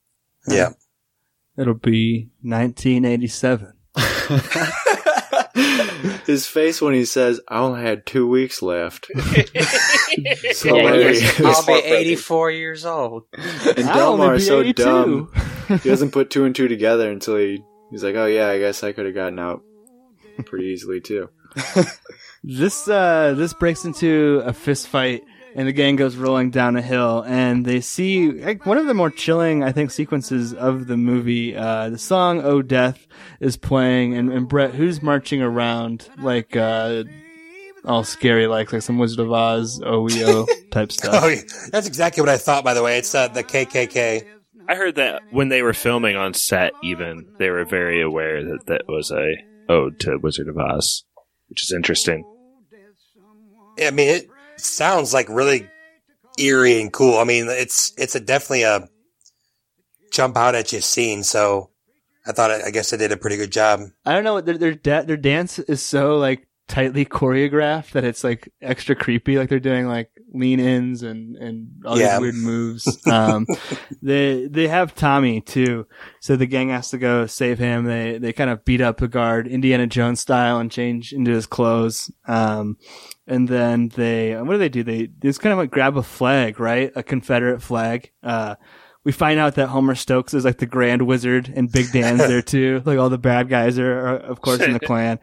Yeah. 0.48 0.70
It'll 1.58 1.74
be 1.74 2.30
1987. 2.42 3.74
His 6.26 6.46
face 6.46 6.80
when 6.80 6.94
he 6.94 7.04
says, 7.04 7.40
"I 7.48 7.58
only 7.58 7.82
had 7.82 8.06
two 8.06 8.26
weeks 8.26 8.62
left." 8.62 9.08
so 9.14 9.20
Yeah, 10.76 10.84
hilarious. 10.92 11.20
he's- 11.20 11.40
I'll 11.44 11.66
be 11.66 11.72
84 11.84 12.50
years 12.52 12.86
old. 12.86 13.24
And 13.34 13.88
I'll 13.90 14.12
only 14.12 14.18
Delmar 14.24 14.34
is 14.36 14.46
so 14.46 14.60
82. 14.60 14.82
dumb. 14.82 15.32
he 15.82 15.88
doesn't 15.88 16.12
put 16.12 16.30
two 16.30 16.44
and 16.44 16.54
two 16.56 16.68
together 16.68 17.10
until 17.10 17.36
he 17.36 17.62
he's 17.90 18.02
like, 18.04 18.14
"Oh 18.14 18.26
yeah, 18.26 18.48
I 18.48 18.58
guess 18.58 18.82
I 18.82 18.92
could 18.92 19.04
have 19.04 19.14
gotten 19.14 19.38
out 19.38 19.62
pretty 20.46 20.66
easily 20.68 21.00
too." 21.02 21.28
This 22.44 22.88
uh 22.88 23.34
this 23.36 23.54
breaks 23.54 23.84
into 23.84 24.42
a 24.44 24.52
fist 24.52 24.88
fight 24.88 25.22
and 25.54 25.68
the 25.68 25.72
gang 25.72 25.96
goes 25.96 26.16
rolling 26.16 26.50
down 26.50 26.76
a 26.76 26.82
hill 26.82 27.22
and 27.26 27.64
they 27.64 27.80
see 27.80 28.32
like 28.32 28.66
one 28.66 28.78
of 28.78 28.86
the 28.86 28.94
more 28.94 29.10
chilling 29.10 29.62
I 29.62 29.70
think 29.70 29.90
sequences 29.90 30.52
of 30.52 30.86
the 30.88 30.96
movie. 30.96 31.54
Uh 31.56 31.90
the 31.90 31.98
song 31.98 32.40
Oh 32.42 32.60
Death 32.62 33.06
is 33.38 33.56
playing 33.56 34.14
and, 34.16 34.32
and 34.32 34.48
Brett 34.48 34.74
who's 34.74 35.02
marching 35.02 35.40
around 35.40 36.08
like 36.18 36.56
uh 36.56 37.04
all 37.84 38.04
scary 38.04 38.46
like 38.46 38.72
like 38.72 38.82
some 38.82 38.98
Wizard 38.98 39.20
of 39.20 39.32
Oz 39.32 39.80
OEO 39.80 40.48
type 40.70 40.92
stuff. 40.92 41.22
Oh, 41.22 41.28
yeah. 41.28 41.42
that's 41.70 41.86
exactly 41.86 42.20
what 42.20 42.28
I 42.28 42.38
thought. 42.38 42.64
By 42.64 42.74
the 42.74 42.82
way, 42.82 42.98
it's 42.98 43.14
uh, 43.14 43.28
the 43.28 43.42
KKK. 43.42 44.24
I 44.68 44.74
heard 44.76 44.94
that 44.96 45.22
when 45.30 45.48
they 45.48 45.62
were 45.62 45.74
filming 45.74 46.16
on 46.16 46.34
set, 46.34 46.72
even 46.82 47.26
they 47.38 47.50
were 47.50 47.64
very 47.64 48.00
aware 48.00 48.44
that 48.44 48.66
that 48.66 48.82
was 48.88 49.10
a 49.10 49.34
ode 49.68 49.98
to 50.00 50.18
Wizard 50.18 50.48
of 50.48 50.56
Oz, 50.58 51.04
which 51.48 51.64
is 51.64 51.72
interesting. 51.72 52.24
I 53.80 53.90
mean, 53.90 54.08
it 54.08 54.28
sounds 54.56 55.12
like 55.14 55.28
really 55.28 55.68
eerie 56.38 56.80
and 56.80 56.92
cool. 56.92 57.18
I 57.18 57.24
mean, 57.24 57.46
it's 57.48 57.92
it's 57.96 58.14
a 58.14 58.20
definitely 58.20 58.62
a 58.64 58.88
jump 60.10 60.36
out 60.36 60.54
at 60.54 60.72
you 60.72 60.80
scene. 60.80 61.22
So 61.22 61.70
I 62.26 62.32
thought 62.32 62.50
I 62.50 62.70
guess 62.70 62.90
they 62.90 62.96
did 62.96 63.12
a 63.12 63.16
pretty 63.16 63.36
good 63.36 63.52
job. 63.52 63.80
I 64.04 64.12
don't 64.12 64.24
know 64.24 64.40
their 64.40 64.58
their 64.58 64.74
da- 64.74 65.02
their 65.02 65.16
dance 65.16 65.58
is 65.58 65.82
so 65.82 66.16
like 66.18 66.46
tightly 66.68 67.04
choreographed 67.04 67.90
that 67.92 68.04
it's 68.04 68.24
like 68.24 68.48
extra 68.62 68.94
creepy. 68.94 69.36
Like 69.36 69.48
they're 69.48 69.60
doing 69.60 69.86
like 69.88 70.10
lean 70.32 70.60
ins 70.60 71.02
and 71.02 71.36
and 71.36 71.68
all 71.84 71.98
Yeah. 71.98 72.12
these 72.12 72.20
weird 72.20 72.34
moves. 72.36 73.06
Um, 73.06 73.46
they 74.02 74.46
they 74.46 74.68
have 74.68 74.94
Tommy 74.94 75.40
too, 75.40 75.86
so 76.20 76.36
the 76.36 76.46
gang 76.46 76.68
has 76.70 76.90
to 76.90 76.98
go 76.98 77.26
save 77.26 77.58
him. 77.58 77.84
They 77.84 78.18
they 78.18 78.32
kind 78.32 78.48
of 78.50 78.64
beat 78.64 78.80
up 78.80 78.98
the 78.98 79.08
guard 79.08 79.46
Indiana 79.48 79.86
Jones 79.86 80.20
style 80.20 80.58
and 80.58 80.70
change 80.70 81.12
into 81.12 81.30
his 81.32 81.46
clothes. 81.46 82.10
Um, 82.26 82.76
and 83.32 83.48
then 83.48 83.88
they 83.88 84.34
what 84.36 84.52
do 84.52 84.58
they 84.58 84.68
do? 84.68 84.82
They 84.82 85.06
they 85.06 85.28
just 85.28 85.40
kind 85.40 85.52
of 85.52 85.58
like 85.58 85.70
grab 85.70 85.96
a 85.96 86.02
flag, 86.02 86.60
right? 86.60 86.92
A 86.94 87.02
Confederate 87.02 87.62
flag. 87.62 88.10
Uh, 88.22 88.56
we 89.04 89.10
find 89.10 89.40
out 89.40 89.56
that 89.56 89.68
Homer 89.68 89.96
Stokes 89.96 90.32
is 90.32 90.44
like 90.44 90.58
the 90.58 90.66
Grand 90.66 91.02
Wizard 91.02 91.52
and 91.54 91.70
Big 91.70 91.90
Dan's 91.90 92.18
there 92.28 92.42
too. 92.42 92.82
Like 92.84 92.98
all 92.98 93.08
the 93.08 93.18
bad 93.18 93.48
guys 93.48 93.78
are, 93.78 93.98
are 93.98 94.16
of 94.16 94.40
course, 94.40 94.60
in 94.60 94.74
the 94.74 94.80
Klan. 94.86 95.18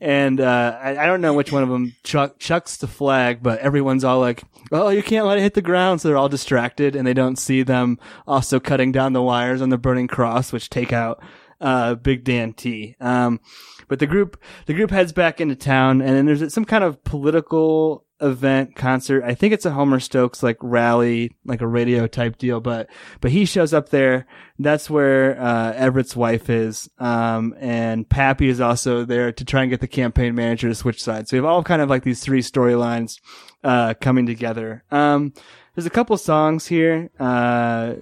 And, 0.00 0.40
uh, 0.40 0.78
I, 0.80 0.96
I 0.96 1.06
don't 1.06 1.20
know 1.20 1.34
which 1.34 1.50
one 1.50 1.64
of 1.64 1.68
them 1.68 1.96
chuck, 2.04 2.38
chucks 2.38 2.76
the 2.76 2.86
flag, 2.86 3.42
but 3.42 3.58
everyone's 3.58 4.04
all 4.04 4.20
like, 4.20 4.44
oh, 4.70 4.90
you 4.90 5.02
can't 5.02 5.26
let 5.26 5.38
it 5.38 5.42
hit 5.42 5.54
the 5.54 5.62
ground. 5.62 6.00
So 6.00 6.08
they're 6.08 6.16
all 6.16 6.28
distracted 6.28 6.94
and 6.94 7.04
they 7.04 7.14
don't 7.14 7.36
see 7.36 7.64
them 7.64 7.98
also 8.24 8.60
cutting 8.60 8.92
down 8.92 9.14
the 9.14 9.22
wires 9.22 9.62
on 9.62 9.70
the 9.70 9.78
burning 9.78 10.06
cross, 10.06 10.52
which 10.52 10.70
take 10.70 10.92
out, 10.92 11.20
uh, 11.60 11.96
Big 11.96 12.22
Dan 12.22 12.52
T. 12.52 12.94
Um, 13.00 13.40
but 13.88 13.98
the 13.98 14.06
group, 14.06 14.40
the 14.66 14.74
group 14.74 14.90
heads 14.90 15.12
back 15.12 15.40
into 15.40 15.56
town 15.56 16.00
and 16.00 16.10
then 16.16 16.26
there's 16.26 16.52
some 16.52 16.64
kind 16.64 16.84
of 16.84 17.02
political 17.04 18.04
event 18.20 18.76
concert. 18.76 19.24
I 19.24 19.34
think 19.34 19.52
it's 19.52 19.66
a 19.66 19.72
Homer 19.72 20.00
Stokes 20.00 20.42
like 20.42 20.56
rally, 20.60 21.32
like 21.44 21.60
a 21.60 21.66
radio 21.66 22.06
type 22.06 22.38
deal, 22.38 22.60
but, 22.60 22.88
but 23.20 23.30
he 23.30 23.44
shows 23.44 23.74
up 23.74 23.88
there. 23.90 24.26
That's 24.58 24.88
where, 24.88 25.38
uh, 25.40 25.72
Everett's 25.72 26.16
wife 26.16 26.48
is. 26.48 26.88
Um, 26.98 27.54
and 27.58 28.08
Pappy 28.08 28.48
is 28.48 28.60
also 28.60 29.04
there 29.04 29.32
to 29.32 29.44
try 29.44 29.62
and 29.62 29.70
get 29.70 29.80
the 29.80 29.88
campaign 29.88 30.34
manager 30.34 30.68
to 30.68 30.74
switch 30.74 31.02
sides. 31.02 31.30
So 31.30 31.36
we 31.36 31.38
have 31.38 31.44
all 31.44 31.64
kind 31.64 31.82
of 31.82 31.90
like 31.90 32.04
these 32.04 32.20
three 32.20 32.40
storylines, 32.40 33.20
uh, 33.62 33.94
coming 34.00 34.26
together. 34.26 34.84
Um, 34.90 35.32
there's 35.74 35.86
a 35.86 35.90
couple 35.90 36.16
songs 36.16 36.66
here. 36.66 37.10
Uh, 37.18 37.94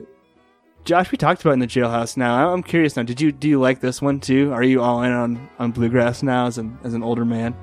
Josh, 0.85 1.12
we 1.12 1.18
talked 1.18 1.43
about 1.43 1.53
in 1.53 1.61
the 1.61 1.66
jailhouse. 1.66 2.16
Now 2.16 2.53
I'm 2.53 2.62
curious. 2.62 2.97
Now, 2.97 3.05
did 3.05 3.20
you 3.20 3.30
do 3.30 3.49
you 3.49 3.61
like 3.61 3.80
this 3.80 4.03
one 4.03 4.18
too? 4.20 4.53
Are 4.53 4.62
you 4.62 4.83
all 4.83 5.03
in 5.03 5.12
on, 5.12 5.49
on 5.59 5.70
bluegrass 5.70 6.22
now 6.22 6.47
as 6.47 6.59
an 6.59 6.76
as 6.83 6.95
an 6.95 7.03
older 7.03 7.24
man? 7.24 7.55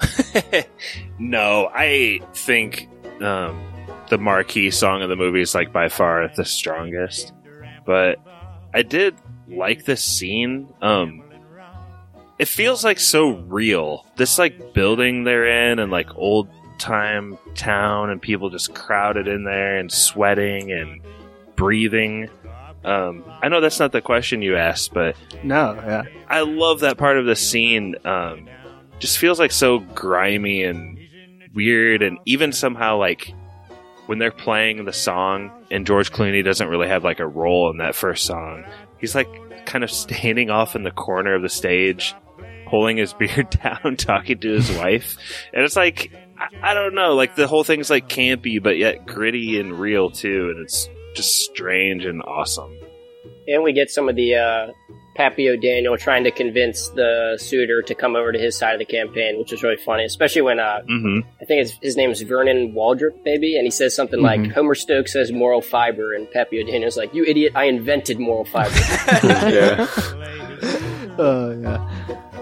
No, 1.18 1.68
I 1.74 2.20
think 2.32 2.88
um, 3.20 3.60
the 4.08 4.18
marquee 4.18 4.70
song 4.70 5.02
of 5.02 5.08
the 5.08 5.16
movie 5.16 5.40
is 5.40 5.52
like 5.54 5.72
by 5.72 5.88
far 5.88 6.30
the 6.36 6.44
strongest. 6.44 7.32
But 7.84 8.20
I 8.72 8.82
did 8.82 9.16
like 9.48 9.84
this 9.84 10.04
scene. 10.04 10.72
Um, 10.80 11.24
it 12.38 12.46
feels 12.46 12.84
like 12.84 13.00
so 13.00 13.30
real. 13.30 14.06
This 14.16 14.38
like 14.38 14.74
building 14.74 15.24
they're 15.24 15.70
in 15.72 15.80
and 15.80 15.90
like 15.90 16.14
old 16.16 16.48
time 16.78 17.36
town 17.56 18.10
and 18.10 18.22
people 18.22 18.48
just 18.50 18.74
crowded 18.74 19.26
in 19.26 19.42
there 19.42 19.78
and 19.78 19.90
sweating 19.90 20.70
and 20.70 21.00
breathing. 21.56 22.30
Um, 22.84 23.24
I 23.42 23.48
know 23.48 23.60
that's 23.60 23.80
not 23.80 23.92
the 23.92 24.00
question 24.00 24.40
you 24.42 24.56
asked, 24.56 24.94
but 24.94 25.16
No, 25.42 25.74
yeah. 25.74 26.04
I 26.28 26.42
love 26.42 26.80
that 26.80 26.96
part 26.96 27.18
of 27.18 27.26
the 27.26 27.36
scene. 27.36 27.96
Um, 28.04 28.48
just 28.98 29.18
feels 29.18 29.38
like 29.38 29.52
so 29.52 29.78
grimy 29.80 30.62
and 30.64 30.98
weird, 31.54 32.02
and 32.02 32.18
even 32.24 32.52
somehow 32.52 32.98
like 32.98 33.34
when 34.06 34.18
they're 34.18 34.30
playing 34.30 34.84
the 34.84 34.92
song, 34.92 35.50
and 35.70 35.86
George 35.86 36.10
Clooney 36.12 36.44
doesn't 36.44 36.68
really 36.68 36.88
have 36.88 37.04
like 37.04 37.20
a 37.20 37.26
role 37.26 37.70
in 37.70 37.78
that 37.78 37.94
first 37.94 38.24
song. 38.24 38.64
He's 38.98 39.14
like 39.14 39.28
kind 39.66 39.84
of 39.84 39.90
standing 40.04 40.50
off 40.50 40.76
in 40.76 40.82
the 40.82 40.90
corner 40.90 41.34
of 41.34 41.42
the 41.42 41.48
stage, 41.48 42.14
pulling 42.66 42.96
his 42.96 43.12
beard 43.18 43.50
down, 43.50 43.96
talking 43.96 44.38
to 44.38 44.52
his 44.52 44.70
wife, 44.76 45.16
and 45.52 45.64
it's 45.64 45.76
like 45.76 46.12
I, 46.38 46.70
I 46.70 46.74
don't 46.74 46.94
know, 46.94 47.14
like 47.14 47.34
the 47.34 47.48
whole 47.48 47.64
thing's 47.64 47.90
like 47.90 48.08
campy, 48.08 48.62
but 48.62 48.78
yet 48.78 49.04
gritty 49.06 49.58
and 49.58 49.78
real 49.78 50.10
too, 50.10 50.50
and 50.54 50.64
it's 50.64 50.88
just 51.14 51.30
strange 51.42 52.04
and 52.04 52.22
awesome. 52.22 52.76
And 53.46 53.62
we 53.62 53.72
get 53.72 53.90
some 53.90 54.08
of 54.08 54.16
the 54.16 54.34
uh, 54.34 54.66
Pappy 55.16 55.48
O'Daniel 55.48 55.96
trying 55.96 56.24
to 56.24 56.30
convince 56.30 56.90
the 56.90 57.36
suitor 57.40 57.80
to 57.82 57.94
come 57.94 58.14
over 58.14 58.30
to 58.30 58.38
his 58.38 58.56
side 58.58 58.74
of 58.74 58.78
the 58.78 58.84
campaign, 58.84 59.38
which 59.38 59.52
is 59.52 59.62
really 59.62 59.78
funny, 59.78 60.04
especially 60.04 60.42
when 60.42 60.60
uh, 60.60 60.80
Mm-hmm. 60.88 61.20
I 61.40 61.44
think 61.46 61.60
his, 61.60 61.78
his 61.82 61.96
name 61.96 62.10
is 62.10 62.20
Vernon 62.22 62.72
Waldrip, 62.74 63.24
maybe, 63.24 63.56
and 63.56 63.64
he 63.64 63.70
says 63.70 63.94
something 63.96 64.20
like, 64.20 64.40
Mhm. 64.40 64.52
Homer 64.52 64.74
Stokes 64.74 65.12
says 65.14 65.32
moral 65.32 65.62
fiber, 65.62 66.12
and 66.12 66.30
Pappy 66.30 66.60
O'Daniel's 66.62 66.96
like, 66.98 67.14
you 67.14 67.24
idiot, 67.24 67.52
I 67.56 67.64
invented 67.64 68.18
moral 68.20 68.44
fiber. 68.44 68.74
yeah. 69.22 69.86
Oh 71.20 71.50
yeah. 71.50 71.88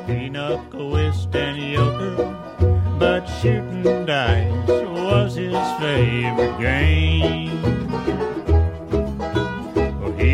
Pinochle, 0.07 0.91
whist, 0.91 1.35
and 1.35 1.57
euchre, 1.57 2.97
but 2.99 3.25
shooting 3.41 4.05
dice 4.05 4.69
was 4.69 5.35
his 5.37 5.55
favorite 5.81 6.59
game. 6.61 7.76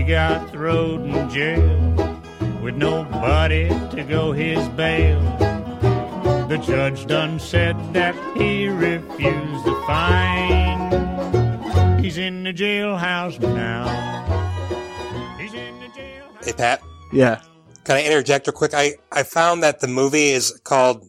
Well, 0.03 0.09
he 0.09 0.13
got 0.15 0.51
thrown 0.51 1.09
in 1.09 1.31
jail 1.31 2.21
with 2.61 2.75
nobody 2.75 3.69
to 3.69 4.03
go 4.03 4.33
his 4.33 4.69
bail. 4.71 5.21
The 6.49 6.59
judge 6.59 7.07
done 7.07 7.39
said 7.39 7.77
that 7.95 8.17
he 8.37 8.67
refused 8.67 9.65
the 9.65 9.81
fine. 9.87 10.91
He's 12.03 12.19
in 12.19 12.43
the 12.43 12.53
jailhouse 12.53 13.39
now. 13.39 13.87
He's 15.39 15.55
in 15.55 15.79
the 15.79 15.89
jail. 15.95 16.25
Hey, 16.43 16.53
Pat. 16.53 16.83
Yeah. 17.13 17.41
Can 17.85 17.97
I 17.97 18.03
interject 18.03 18.49
real 18.49 18.55
quick? 18.55 18.75
I, 18.75 18.95
I 19.13 19.23
found 19.23 19.63
that 19.63 19.79
the 19.79 19.87
movie 19.87 20.31
is 20.31 20.61
called 20.65 21.09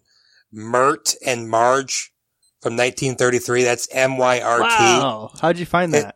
Myrt 0.51 1.15
and 1.25 1.49
Marge 1.49 2.13
from 2.61 2.73
1933. 2.73 3.63
That's 3.63 3.87
M 3.91 4.17
Y 4.17 4.39
R 4.39 4.59
T. 4.59 4.63
Wow. 4.63 5.31
How'd 5.41 5.57
you 5.57 5.65
find 5.65 5.95
that? 5.95 6.15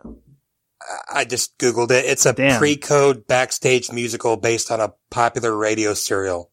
I 1.13 1.25
just 1.25 1.57
Googled 1.57 1.91
it. 1.91 2.05
It's 2.05 2.25
a 2.25 2.33
Damn. 2.33 2.57
pre-code 2.59 3.27
backstage 3.27 3.91
musical 3.91 4.38
based 4.38 4.71
on 4.71 4.79
a 4.79 4.93
popular 5.09 5.55
radio 5.55 5.93
serial. 5.93 6.49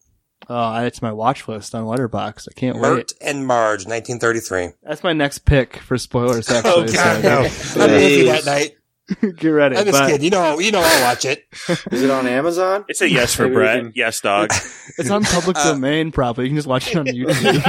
Oh, 0.49 0.75
it's 0.83 1.01
my 1.01 1.11
watch 1.11 1.47
list 1.47 1.73
on 1.73 1.85
Letterboxd. 1.85 2.47
I 2.51 2.53
can't 2.59 2.77
Myrt 2.77 2.95
wait. 2.97 3.13
and 3.21 3.47
Marge, 3.47 3.85
1933. 3.87 4.69
That's 4.83 5.01
my 5.03 5.13
next 5.13 5.39
pick 5.39 5.77
for 5.77 5.97
spoilers. 5.97 6.49
Actually, 6.49 6.71
Oh, 6.89 6.93
God, 6.93 7.23
no. 7.23 7.37
I'm 7.83 7.91
with 7.91 8.11
you 8.11 8.25
that 8.25 8.45
night. 8.45 8.75
Get 9.37 9.49
ready. 9.49 9.75
I'm 9.77 9.85
just 9.85 9.97
but- 9.99 10.07
kidding. 10.07 10.23
You 10.23 10.29
know, 10.31 10.59
you 10.59 10.71
know, 10.71 10.81
I'll 10.83 11.03
watch 11.03 11.25
it. 11.25 11.45
Is 11.91 12.01
it 12.03 12.09
on 12.11 12.27
Amazon? 12.27 12.85
It's 12.87 13.01
a 13.01 13.09
yes 13.09 13.33
for 13.35 13.47
Brett. 13.49 13.79
can- 13.83 13.91
Yes, 13.95 14.19
dog. 14.21 14.51
It's 14.97 15.09
on 15.09 15.23
public 15.23 15.57
domain, 15.57 16.11
probably. 16.11 16.45
You 16.45 16.49
can 16.51 16.55
just 16.57 16.67
watch 16.67 16.89
it 16.89 16.95
on 16.97 17.05
YouTube. 17.07 17.61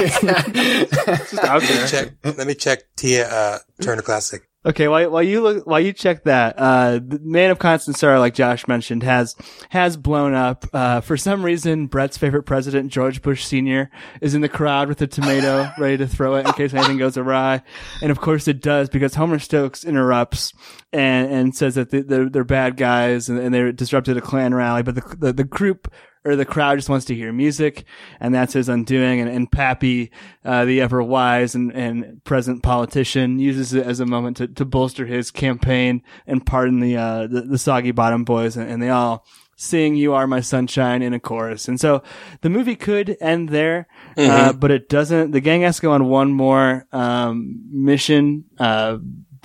just 1.31 1.45
out 1.45 1.61
Let 1.61 1.63
me 1.63 1.67
there. 1.77 1.87
check. 1.89 2.13
Let 2.39 2.47
me 2.47 2.55
check 2.55 2.83
Tia 2.97 3.29
uh, 3.29 3.59
Turner 3.83 4.03
Classic. 4.03 4.43
Okay, 4.67 4.89
while, 4.89 5.09
while 5.11 5.23
you 5.23 5.43
look, 5.43 5.65
while 5.65 5.79
you 5.79 5.93
check 5.93 6.25
that, 6.25 6.57
uh, 6.59 6.95
the 6.95 7.21
Man 7.23 7.53
of 7.53 7.61
Constant 7.61 7.97
Sorrow, 7.97 8.19
like 8.19 8.35
Josh 8.35 8.67
mentioned, 8.67 9.05
has, 9.05 9.37
has 9.71 9.97
blown 9.97 10.35
up. 10.35 10.65
Uh, 10.73 11.01
for 11.01 11.17
some 11.17 11.45
reason, 11.45 11.87
Brett's 11.87 12.19
favorite 12.19 12.43
president, 12.43 12.91
George 12.91 13.23
Bush 13.23 13.45
Sr., 13.45 13.89
is 14.21 14.35
in 14.35 14.41
the 14.41 14.49
crowd 14.49 14.89
with 14.89 15.01
a 15.03 15.07
tomato, 15.07 15.71
ready 15.79 15.99
to 15.99 16.09
throw 16.09 16.35
it 16.35 16.47
in 16.47 16.53
case 16.55 16.75
anything 16.75 16.99
goes 16.99 17.17
awry. 17.17 17.63
And 18.03 18.11
of 18.11 18.21
course 18.21 18.49
it 18.49 18.61
does 18.61 18.89
because 18.89 19.15
Homer 19.15 19.39
Stokes 19.39 19.85
interrupts 19.85 20.53
and, 20.93 21.31
and 21.33 21.55
says 21.55 21.77
that 21.77 21.91
they- 21.91 22.03
they're, 22.03 22.29
they're 22.29 22.43
bad 22.43 22.77
guys 22.77 23.29
and, 23.29 23.39
and 23.39 23.55
they 23.55 23.71
disrupted 23.71 24.17
a 24.17 24.21
Klan 24.21 24.53
rally, 24.53 24.83
but 24.83 24.97
the, 24.97 25.17
the, 25.17 25.33
the 25.33 25.45
group, 25.45 25.93
or 26.27 26.37
the 26.37 26.45
crowd 26.45 26.77
just 26.77 26.89
wants 26.89 27.07
to 27.07 27.15
hear 27.15 27.33
music, 27.33 27.85
and 28.21 28.35
that's 28.35 28.53
his 28.53 28.69
undoing. 28.69 29.21
And, 29.21 29.31
and 29.31 29.51
Pappy, 29.51 30.11
uh, 30.45 30.65
the 30.65 30.81
ever 30.81 31.03
wise 31.03 31.55
and, 31.55 31.73
and 31.73 32.23
present 32.25 32.63
politician, 32.63 33.39
uses 33.39 33.73
it 33.73 33.87
as 33.87 34.01
a 34.01 34.07
moment 34.07 34.39
to, 34.39 34.49
to 34.49 34.65
bolster 34.65 35.07
his 35.07 35.31
campaign 35.31 36.03
and 36.27 36.45
pardon 36.45 36.81
the, 36.81 36.97
uh, 36.97 37.27
the, 37.27 37.43
the 37.43 37.59
soggy 37.59 37.93
bottom 37.93 38.25
boys, 38.25 38.57
and, 38.57 38.71
and 38.71 38.83
they 38.83 38.91
all 38.91 39.25
sing 39.57 39.95
"You 39.95 40.13
Are 40.15 40.27
My 40.27 40.41
Sunshine" 40.41 41.03
in 41.03 41.15
a 41.15 41.21
chorus. 41.21 41.69
And 41.69 41.81
so 41.81 42.03
the 42.43 42.51
movie 42.51 42.77
could 42.77 43.17
end 43.21 43.49
there, 43.49 43.87
uh, 44.17 44.53
but 44.53 44.71
it 44.71 44.89
doesn't. 44.89 45.31
The 45.31 45.41
gang 45.41 45.63
has 45.63 45.77
to 45.77 45.83
go 45.83 45.93
on 45.93 46.09
one 46.09 46.33
more 46.33 46.87
um, 46.93 47.63
mission. 47.71 48.45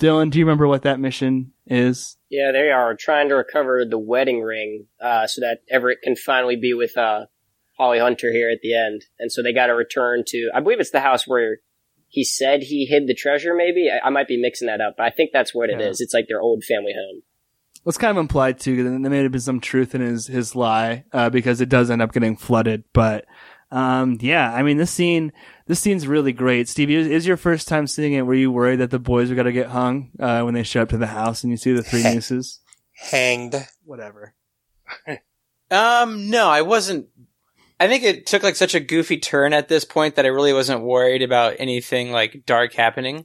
Dylan, 0.02 0.30
do 0.30 0.38
you 0.38 0.44
remember 0.44 0.66
what 0.66 0.82
that 0.82 0.98
mission 0.98 1.52
is? 1.66 2.16
Yeah, 2.28 2.50
they 2.52 2.70
are 2.70 2.96
trying 2.96 3.28
to 3.28 3.36
recover 3.36 3.84
the 3.84 3.98
wedding 3.98 4.42
ring 4.42 4.86
uh, 5.00 5.26
so 5.26 5.42
that 5.42 5.60
Everett 5.70 6.02
can 6.02 6.16
finally 6.16 6.56
be 6.56 6.74
with 6.74 6.96
uh, 6.96 7.26
Holly 7.78 8.00
Hunter 8.00 8.32
here 8.32 8.50
at 8.50 8.58
the 8.62 8.74
end. 8.74 9.04
And 9.18 9.30
so 9.30 9.42
they 9.42 9.52
got 9.52 9.66
to 9.66 9.74
return 9.74 10.24
to, 10.26 10.50
I 10.54 10.60
believe 10.60 10.80
it's 10.80 10.90
the 10.90 11.00
house 11.00 11.26
where 11.26 11.58
he 12.08 12.24
said 12.24 12.62
he 12.62 12.84
hid 12.84 13.06
the 13.06 13.14
treasure, 13.14 13.54
maybe? 13.54 13.90
I, 13.90 14.08
I 14.08 14.10
might 14.10 14.28
be 14.28 14.40
mixing 14.40 14.66
that 14.66 14.80
up, 14.80 14.94
but 14.98 15.06
I 15.06 15.10
think 15.10 15.30
that's 15.32 15.54
what 15.54 15.70
it 15.70 15.80
is. 15.80 16.00
Yeah. 16.00 16.04
It's 16.04 16.14
like 16.14 16.26
their 16.28 16.40
old 16.40 16.64
family 16.64 16.92
home. 16.92 17.22
It's 17.86 17.98
kind 17.98 18.16
of 18.16 18.20
implied 18.20 18.60
too. 18.60 18.82
There 18.82 19.10
may 19.10 19.22
have 19.22 19.32
been 19.32 19.40
some 19.40 19.60
truth 19.60 19.94
in 19.94 20.02
his 20.02 20.28
his 20.28 20.54
lie 20.54 21.04
uh, 21.12 21.30
because 21.30 21.60
it 21.60 21.68
does 21.68 21.90
end 21.90 22.00
up 22.00 22.12
getting 22.12 22.36
flooded. 22.36 22.84
But 22.92 23.24
um, 23.72 24.18
yeah, 24.20 24.52
I 24.52 24.62
mean 24.62 24.76
this 24.76 24.90
scene 24.92 25.32
this 25.72 25.80
scene's 25.80 26.06
really 26.06 26.34
great. 26.34 26.68
Stevie, 26.68 26.96
is, 26.96 27.06
is 27.06 27.26
your 27.26 27.38
first 27.38 27.66
time 27.66 27.86
seeing 27.86 28.12
it? 28.12 28.26
Were 28.26 28.34
you 28.34 28.52
worried 28.52 28.80
that 28.80 28.90
the 28.90 28.98
boys 28.98 29.30
were 29.30 29.34
gonna 29.34 29.52
get 29.52 29.68
hung 29.68 30.10
uh, 30.20 30.42
when 30.42 30.52
they 30.52 30.64
show 30.64 30.82
up 30.82 30.90
to 30.90 30.98
the 30.98 31.06
house 31.06 31.42
and 31.42 31.50
you 31.50 31.56
see 31.56 31.72
the 31.72 31.82
three 31.82 32.02
nooses? 32.02 32.60
Hanged. 32.92 33.56
Whatever. 33.84 34.34
Um, 35.70 36.28
no, 36.28 36.50
I 36.50 36.60
wasn't. 36.60 37.06
I 37.80 37.88
think 37.88 38.04
it 38.04 38.26
took 38.26 38.42
like 38.42 38.56
such 38.56 38.74
a 38.74 38.80
goofy 38.80 39.16
turn 39.16 39.54
at 39.54 39.68
this 39.68 39.86
point 39.86 40.16
that 40.16 40.26
I 40.26 40.28
really 40.28 40.52
wasn't 40.52 40.82
worried 40.82 41.22
about 41.22 41.56
anything 41.58 42.12
like 42.12 42.42
dark 42.44 42.74
happening. 42.74 43.24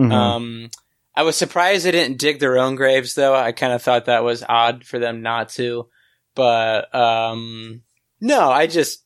Mhm. 0.00 0.10
Um, 0.10 0.70
I 1.14 1.24
was 1.24 1.36
surprised 1.36 1.84
they 1.84 1.90
didn't 1.90 2.16
dig 2.16 2.38
their 2.38 2.56
own 2.56 2.76
graves 2.76 3.14
though. 3.14 3.34
I 3.34 3.52
kind 3.52 3.74
of 3.74 3.82
thought 3.82 4.06
that 4.06 4.24
was 4.24 4.42
odd 4.48 4.84
for 4.84 4.98
them 4.98 5.20
not 5.20 5.50
to. 5.50 5.88
But 6.34 6.94
um, 6.94 7.82
no, 8.18 8.50
I 8.50 8.66
just 8.66 9.03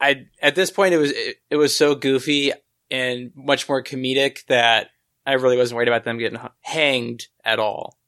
I 0.00 0.26
at 0.42 0.54
this 0.54 0.70
point 0.70 0.94
it 0.94 0.98
was 0.98 1.10
it, 1.12 1.36
it 1.50 1.56
was 1.56 1.74
so 1.74 1.94
goofy 1.94 2.52
and 2.90 3.32
much 3.34 3.68
more 3.68 3.82
comedic 3.82 4.46
that 4.46 4.88
I 5.24 5.34
really 5.34 5.56
wasn't 5.56 5.76
worried 5.76 5.88
about 5.88 6.04
them 6.04 6.18
getting 6.18 6.38
hanged 6.60 7.26
at 7.44 7.58
all. 7.58 7.98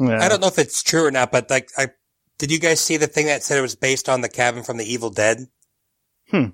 I 0.00 0.28
don't 0.28 0.40
know 0.40 0.48
if 0.48 0.58
it's 0.58 0.82
true 0.82 1.06
or 1.06 1.10
not, 1.10 1.30
but 1.30 1.50
like, 1.50 1.68
I 1.76 1.88
did 2.38 2.50
you 2.50 2.58
guys 2.58 2.80
see 2.80 2.96
the 2.96 3.06
thing 3.06 3.26
that 3.26 3.42
said 3.42 3.58
it 3.58 3.62
was 3.62 3.76
based 3.76 4.08
on 4.08 4.20
the 4.20 4.28
cabin 4.28 4.62
from 4.62 4.78
the 4.78 4.90
Evil 4.90 5.10
Dead? 5.10 5.46
Hmm. 6.30 6.46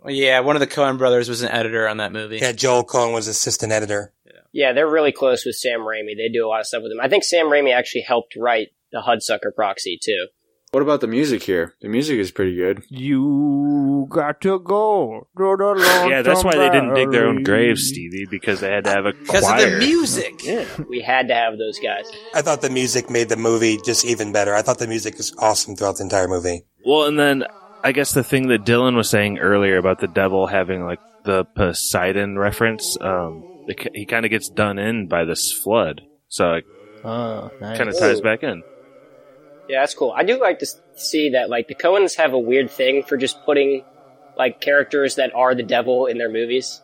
Well, 0.00 0.14
yeah, 0.14 0.40
one 0.40 0.56
of 0.56 0.60
the 0.60 0.66
Coen 0.66 0.98
brothers 0.98 1.28
was 1.28 1.42
an 1.42 1.50
editor 1.50 1.88
on 1.88 1.96
that 1.96 2.12
movie. 2.12 2.38
Yeah, 2.38 2.52
Joel 2.52 2.84
Coen 2.84 3.14
was 3.14 3.26
assistant 3.26 3.72
editor. 3.72 4.12
Yeah, 4.52 4.72
they're 4.72 4.90
really 4.90 5.12
close 5.12 5.44
with 5.44 5.56
Sam 5.56 5.80
Raimi. 5.80 6.16
They 6.16 6.28
do 6.32 6.46
a 6.46 6.48
lot 6.48 6.60
of 6.60 6.66
stuff 6.66 6.82
with 6.82 6.92
him. 6.92 7.00
I 7.00 7.08
think 7.08 7.24
Sam 7.24 7.46
Raimi 7.46 7.72
actually 7.72 8.02
helped 8.02 8.34
write 8.36 8.68
the 8.92 9.00
Hudsucker 9.00 9.54
Proxy 9.54 9.98
too. 10.02 10.26
What 10.70 10.82
about 10.82 11.00
the 11.00 11.06
music 11.06 11.42
here? 11.42 11.74
The 11.80 11.88
music 11.88 12.18
is 12.18 12.30
pretty 12.30 12.54
good. 12.54 12.82
You 12.90 14.06
got 14.10 14.40
to 14.42 14.58
go. 14.58 15.26
to 15.36 15.56
the 15.56 16.06
Yeah, 16.10 16.20
that's 16.22 16.44
why 16.44 16.56
they 16.56 16.68
didn't 16.68 16.92
dig 16.94 17.10
their 17.10 17.26
own 17.26 17.42
graves, 17.42 17.88
Stevie, 17.88 18.26
because 18.30 18.60
they 18.60 18.70
had 18.70 18.84
to 18.84 18.90
have 18.90 19.06
a 19.06 19.12
Because 19.14 19.44
choir. 19.44 19.64
of 19.66 19.72
the 19.72 19.78
music. 19.78 20.44
Yeah. 20.44 20.66
We 20.88 21.00
had 21.00 21.28
to 21.28 21.34
have 21.34 21.56
those 21.56 21.78
guys. 21.78 22.06
I 22.34 22.42
thought 22.42 22.60
the 22.60 22.68
music 22.70 23.08
made 23.08 23.30
the 23.30 23.36
movie 23.36 23.78
just 23.82 24.04
even 24.04 24.30
better. 24.30 24.54
I 24.54 24.60
thought 24.62 24.78
the 24.78 24.86
music 24.86 25.16
was 25.16 25.34
awesome 25.38 25.74
throughout 25.74 25.96
the 25.96 26.02
entire 26.04 26.28
movie. 26.28 26.64
Well, 26.84 27.06
and 27.06 27.18
then 27.18 27.44
I 27.82 27.92
guess 27.92 28.12
the 28.12 28.24
thing 28.24 28.48
that 28.48 28.64
Dylan 28.64 28.94
was 28.94 29.08
saying 29.08 29.38
earlier 29.38 29.78
about 29.78 30.00
the 30.00 30.08
devil 30.08 30.46
having 30.46 30.84
like 30.84 31.00
the 31.24 31.44
Poseidon 31.44 32.38
reference, 32.38 32.96
um, 33.00 33.42
it, 33.68 33.88
he 33.94 34.04
kind 34.04 34.26
of 34.26 34.30
gets 34.30 34.48
done 34.50 34.78
in 34.78 35.08
by 35.08 35.24
this 35.24 35.50
flood, 35.52 36.02
so 36.28 36.54
it 36.54 36.64
Oh, 37.04 37.50
nice. 37.60 37.78
kind 37.78 37.88
of 37.88 37.98
ties 37.98 38.20
back 38.20 38.42
in. 38.42 38.62
Yeah, 39.68 39.80
that's 39.80 39.94
cool. 39.94 40.14
I 40.16 40.24
do 40.24 40.40
like 40.40 40.60
to 40.60 40.66
see 40.96 41.30
that 41.30 41.50
like 41.50 41.68
the 41.68 41.74
Coens 41.74 42.16
have 42.16 42.32
a 42.32 42.38
weird 42.38 42.70
thing 42.70 43.02
for 43.02 43.16
just 43.16 43.44
putting 43.44 43.84
like 44.36 44.60
characters 44.60 45.16
that 45.16 45.34
are 45.34 45.54
the 45.54 45.62
devil 45.62 46.06
in 46.06 46.16
their 46.16 46.30
movies. 46.30 46.80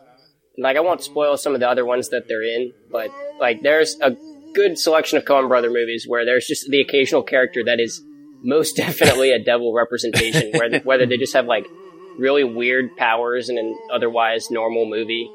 And, 0.55 0.63
like 0.63 0.77
I 0.77 0.81
won't 0.81 1.01
spoil 1.01 1.37
some 1.37 1.53
of 1.53 1.59
the 1.59 1.69
other 1.69 1.85
ones 1.85 2.09
that 2.09 2.27
they're 2.27 2.43
in, 2.43 2.73
but 2.91 3.09
like 3.39 3.63
there's 3.63 3.97
a 4.01 4.15
good 4.53 4.77
selection 4.77 5.17
of 5.17 5.25
Coen 5.25 5.47
brother 5.47 5.69
movies 5.69 6.05
where 6.07 6.25
there's 6.25 6.47
just 6.47 6.69
the 6.69 6.79
occasional 6.79 7.23
character 7.23 7.63
that 7.65 7.79
is 7.79 8.01
most 8.43 8.75
definitely 8.77 9.31
a 9.31 9.43
devil 9.43 9.73
representation, 9.73 10.51
whether 10.53 10.79
whether 10.79 11.05
they 11.05 11.17
just 11.17 11.33
have 11.33 11.45
like 11.45 11.65
really 12.19 12.43
weird 12.43 12.95
powers 12.97 13.49
in 13.49 13.57
an 13.57 13.77
otherwise 13.91 14.51
normal 14.51 14.85
movie, 14.85 15.29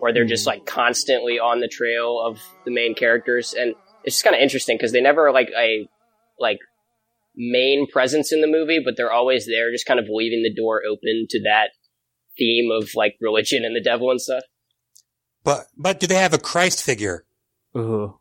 or 0.00 0.12
they're 0.12 0.24
just 0.26 0.46
mm-hmm. 0.46 0.58
like 0.58 0.66
constantly 0.66 1.38
on 1.38 1.60
the 1.60 1.68
trail 1.68 2.20
of 2.20 2.38
the 2.66 2.70
main 2.70 2.94
characters, 2.94 3.54
and 3.54 3.74
it's 4.04 4.16
just 4.16 4.24
kind 4.24 4.36
of 4.36 4.42
interesting 4.42 4.76
because 4.76 4.92
they 4.92 5.00
never 5.00 5.32
like 5.32 5.50
a 5.56 5.88
like 6.38 6.58
main 7.36 7.86
presence 7.90 8.32
in 8.32 8.40
the 8.40 8.46
movie, 8.46 8.80
but 8.84 8.94
they're 8.96 9.12
always 9.12 9.46
there, 9.46 9.70
just 9.72 9.86
kind 9.86 10.00
of 10.00 10.06
leaving 10.08 10.42
the 10.42 10.52
door 10.54 10.82
open 10.88 11.26
to 11.30 11.42
that 11.42 11.70
theme 12.38 12.70
of 12.70 12.90
like 12.94 13.16
religion 13.20 13.64
and 13.64 13.74
the 13.76 13.82
devil 13.82 14.10
and 14.10 14.20
stuff. 14.20 14.44
But 15.44 15.66
but 15.76 16.00
do 16.00 16.06
they 16.06 16.16
have 16.16 16.34
a 16.34 16.38
Christ 16.38 16.82
figure? 16.82 17.24
Ooh. 17.76 18.18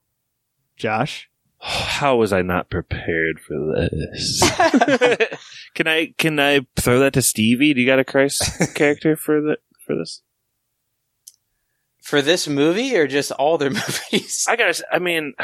Josh? 0.77 1.29
How 1.59 2.15
was 2.15 2.31
I 2.31 2.41
not 2.41 2.69
prepared 2.69 3.39
for 3.39 3.75
this? 3.75 4.41
can 5.75 5.87
I 5.87 6.13
can 6.17 6.39
I 6.39 6.61
throw 6.75 6.99
that 6.99 7.13
to 7.13 7.21
Stevie? 7.21 7.73
Do 7.73 7.81
you 7.81 7.87
got 7.87 7.99
a 7.99 8.05
Christ 8.05 8.43
character 8.75 9.15
for 9.15 9.41
the 9.41 9.57
for 9.85 9.95
this? 9.95 10.21
For 12.01 12.21
this 12.21 12.47
movie 12.47 12.95
or 12.95 13.07
just 13.07 13.31
all 13.31 13.57
their 13.57 13.69
movies? 13.69 14.45
I 14.47 14.55
gotta. 14.55 14.69
s- 14.69 14.83
I 14.91 14.99
mean, 14.99 15.33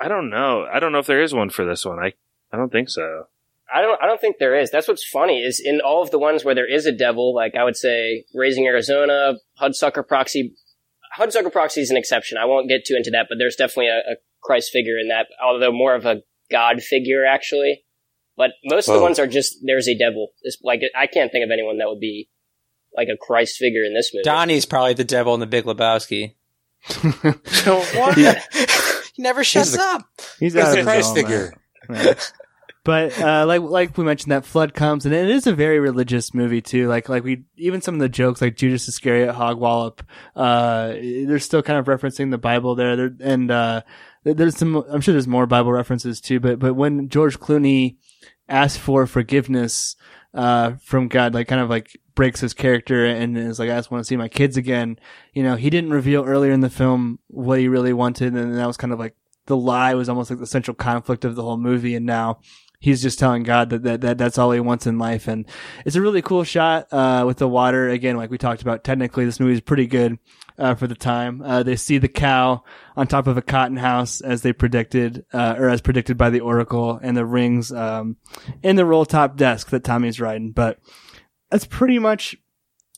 I 0.00 0.08
don't 0.08 0.30
know. 0.30 0.64
I 0.72 0.78
don't 0.80 0.92
know 0.92 1.00
if 1.00 1.06
there 1.06 1.22
is 1.22 1.34
one 1.34 1.50
for 1.50 1.64
this 1.64 1.84
one. 1.84 1.98
I 1.98 2.14
I 2.52 2.56
don't 2.56 2.70
think 2.72 2.88
so. 2.88 3.24
I 3.72 3.82
don't 3.82 4.00
I 4.02 4.06
don't 4.06 4.20
think 4.20 4.36
there 4.38 4.58
is. 4.58 4.70
That's 4.70 4.88
what's 4.88 5.04
funny 5.06 5.42
is 5.42 5.60
in 5.62 5.80
all 5.80 6.02
of 6.02 6.10
the 6.10 6.18
ones 6.18 6.44
where 6.44 6.54
there 6.54 6.70
is 6.70 6.86
a 6.86 6.92
devil, 6.92 7.34
like 7.34 7.54
I 7.54 7.64
would 7.64 7.76
say 7.76 8.24
Raising 8.34 8.66
Arizona, 8.66 9.34
Hudsucker 9.60 10.06
Proxy. 10.06 10.54
Hudsucker 11.18 11.52
Proxy 11.52 11.80
is 11.82 11.90
an 11.90 11.96
exception. 11.96 12.38
I 12.38 12.44
won't 12.46 12.68
get 12.68 12.84
too 12.86 12.94
into 12.96 13.10
that, 13.10 13.26
but 13.28 13.36
there's 13.38 13.56
definitely 13.56 13.88
a, 13.88 13.98
a 13.98 14.16
Christ 14.42 14.70
figure 14.72 14.98
in 14.98 15.08
that, 15.08 15.26
although 15.42 15.72
more 15.72 15.94
of 15.94 16.06
a 16.06 16.22
God 16.50 16.80
figure 16.82 17.26
actually. 17.26 17.84
But 18.36 18.52
most 18.64 18.88
of 18.88 18.94
the 18.94 19.00
Oh. 19.00 19.02
ones 19.02 19.18
are 19.18 19.26
just 19.26 19.56
there's 19.64 19.88
a 19.88 19.98
devil. 19.98 20.28
It's 20.42 20.56
like 20.62 20.80
I 20.96 21.06
can't 21.06 21.30
think 21.30 21.44
of 21.44 21.50
anyone 21.50 21.76
that 21.78 21.88
would 21.88 22.00
be 22.00 22.30
like 22.96 23.08
a 23.12 23.16
Christ 23.18 23.58
figure 23.58 23.82
in 23.84 23.92
this 23.94 24.12
movie. 24.14 24.22
Donnie's 24.24 24.64
probably 24.64 24.94
the 24.94 25.04
devil 25.04 25.34
in 25.34 25.40
the 25.40 25.46
Big 25.46 25.64
Lebowski. 25.64 26.34
what? 27.02 28.18
He 29.18 29.22
never 29.22 29.42
shuts 29.42 29.72
the- 29.72 29.82
up. 29.82 30.02
He's 30.38 30.54
He's 30.54 30.56
out 30.62 30.68
of 30.68 30.70
the 30.70 30.76
his 30.76 30.84
Christ 30.86 31.06
element. 31.08 31.26
figure. 31.26 31.57
But 32.88 33.20
uh, 33.20 33.44
like 33.44 33.60
like 33.60 33.98
we 33.98 34.04
mentioned, 34.04 34.32
that 34.32 34.46
flood 34.46 34.72
comes, 34.72 35.04
and 35.04 35.14
it 35.14 35.28
is 35.28 35.46
a 35.46 35.54
very 35.54 35.78
religious 35.78 36.32
movie 36.32 36.62
too. 36.62 36.88
Like 36.88 37.10
like 37.10 37.22
we 37.22 37.44
even 37.58 37.82
some 37.82 37.96
of 37.96 38.00
the 38.00 38.08
jokes, 38.08 38.40
like 38.40 38.56
Judas 38.56 38.88
Iscariot, 38.88 39.34
Hogwallop, 39.34 40.00
uh, 40.34 40.94
they're 40.94 41.38
still 41.38 41.62
kind 41.62 41.78
of 41.78 41.84
referencing 41.84 42.30
the 42.30 42.38
Bible 42.38 42.74
there. 42.74 42.96
There 42.96 43.10
and 43.20 43.50
uh, 43.50 43.82
there's 44.24 44.56
some. 44.56 44.76
I'm 44.90 45.02
sure 45.02 45.12
there's 45.12 45.28
more 45.28 45.46
Bible 45.46 45.70
references 45.70 46.18
too. 46.18 46.40
But 46.40 46.60
but 46.60 46.74
when 46.74 47.10
George 47.10 47.38
Clooney 47.38 47.96
asks 48.48 48.78
for 48.78 49.06
forgiveness 49.06 49.94
uh, 50.32 50.76
from 50.82 51.08
God, 51.08 51.34
like 51.34 51.46
kind 51.48 51.60
of 51.60 51.68
like 51.68 52.00
breaks 52.14 52.40
his 52.40 52.54
character 52.54 53.04
and 53.04 53.36
is 53.36 53.58
like, 53.58 53.68
I 53.68 53.76
just 53.76 53.90
want 53.90 54.02
to 54.02 54.08
see 54.08 54.16
my 54.16 54.28
kids 54.28 54.56
again. 54.56 54.98
You 55.34 55.42
know, 55.42 55.56
he 55.56 55.68
didn't 55.68 55.90
reveal 55.90 56.24
earlier 56.24 56.52
in 56.52 56.60
the 56.60 56.70
film 56.70 57.18
what 57.28 57.58
he 57.58 57.68
really 57.68 57.92
wanted, 57.92 58.34
and 58.34 58.56
that 58.56 58.66
was 58.66 58.78
kind 58.78 58.94
of 58.94 58.98
like 58.98 59.14
the 59.48 59.56
lie 59.56 59.94
was 59.94 60.08
almost 60.08 60.30
like 60.30 60.38
the 60.38 60.46
central 60.46 60.74
conflict 60.74 61.24
of 61.24 61.34
the 61.34 61.42
whole 61.42 61.58
movie. 61.58 61.96
And 61.96 62.06
now 62.06 62.38
he's 62.78 63.02
just 63.02 63.18
telling 63.18 63.42
God 63.42 63.70
that, 63.70 63.82
that, 63.82 64.00
that 64.02 64.18
that's 64.18 64.38
all 64.38 64.52
he 64.52 64.60
wants 64.60 64.86
in 64.86 64.98
life. 64.98 65.26
And 65.26 65.46
it's 65.84 65.96
a 65.96 66.00
really 66.00 66.22
cool 66.22 66.44
shot, 66.44 66.86
uh, 66.92 67.24
with 67.26 67.38
the 67.38 67.48
water. 67.48 67.88
Again, 67.88 68.16
like 68.16 68.30
we 68.30 68.38
talked 68.38 68.62
about, 68.62 68.84
technically 68.84 69.24
this 69.24 69.40
movie 69.40 69.54
is 69.54 69.60
pretty 69.60 69.86
good, 69.86 70.18
uh, 70.58 70.76
for 70.76 70.86
the 70.86 70.94
time. 70.94 71.42
Uh, 71.42 71.64
they 71.64 71.74
see 71.74 71.98
the 71.98 72.08
cow 72.08 72.62
on 72.96 73.06
top 73.08 73.26
of 73.26 73.36
a 73.36 73.42
cotton 73.42 73.76
house 73.76 74.20
as 74.20 74.42
they 74.42 74.52
predicted, 74.52 75.24
uh, 75.32 75.56
or 75.58 75.68
as 75.68 75.80
predicted 75.80 76.16
by 76.16 76.30
the 76.30 76.40
Oracle 76.40 77.00
and 77.02 77.16
the 77.16 77.26
rings, 77.26 77.72
um, 77.72 78.16
in 78.62 78.76
the 78.76 78.86
roll 78.86 79.04
top 79.04 79.36
desk 79.36 79.70
that 79.70 79.82
Tommy's 79.82 80.20
riding. 80.20 80.52
But 80.52 80.78
that's 81.50 81.66
pretty 81.66 81.98
much 81.98 82.36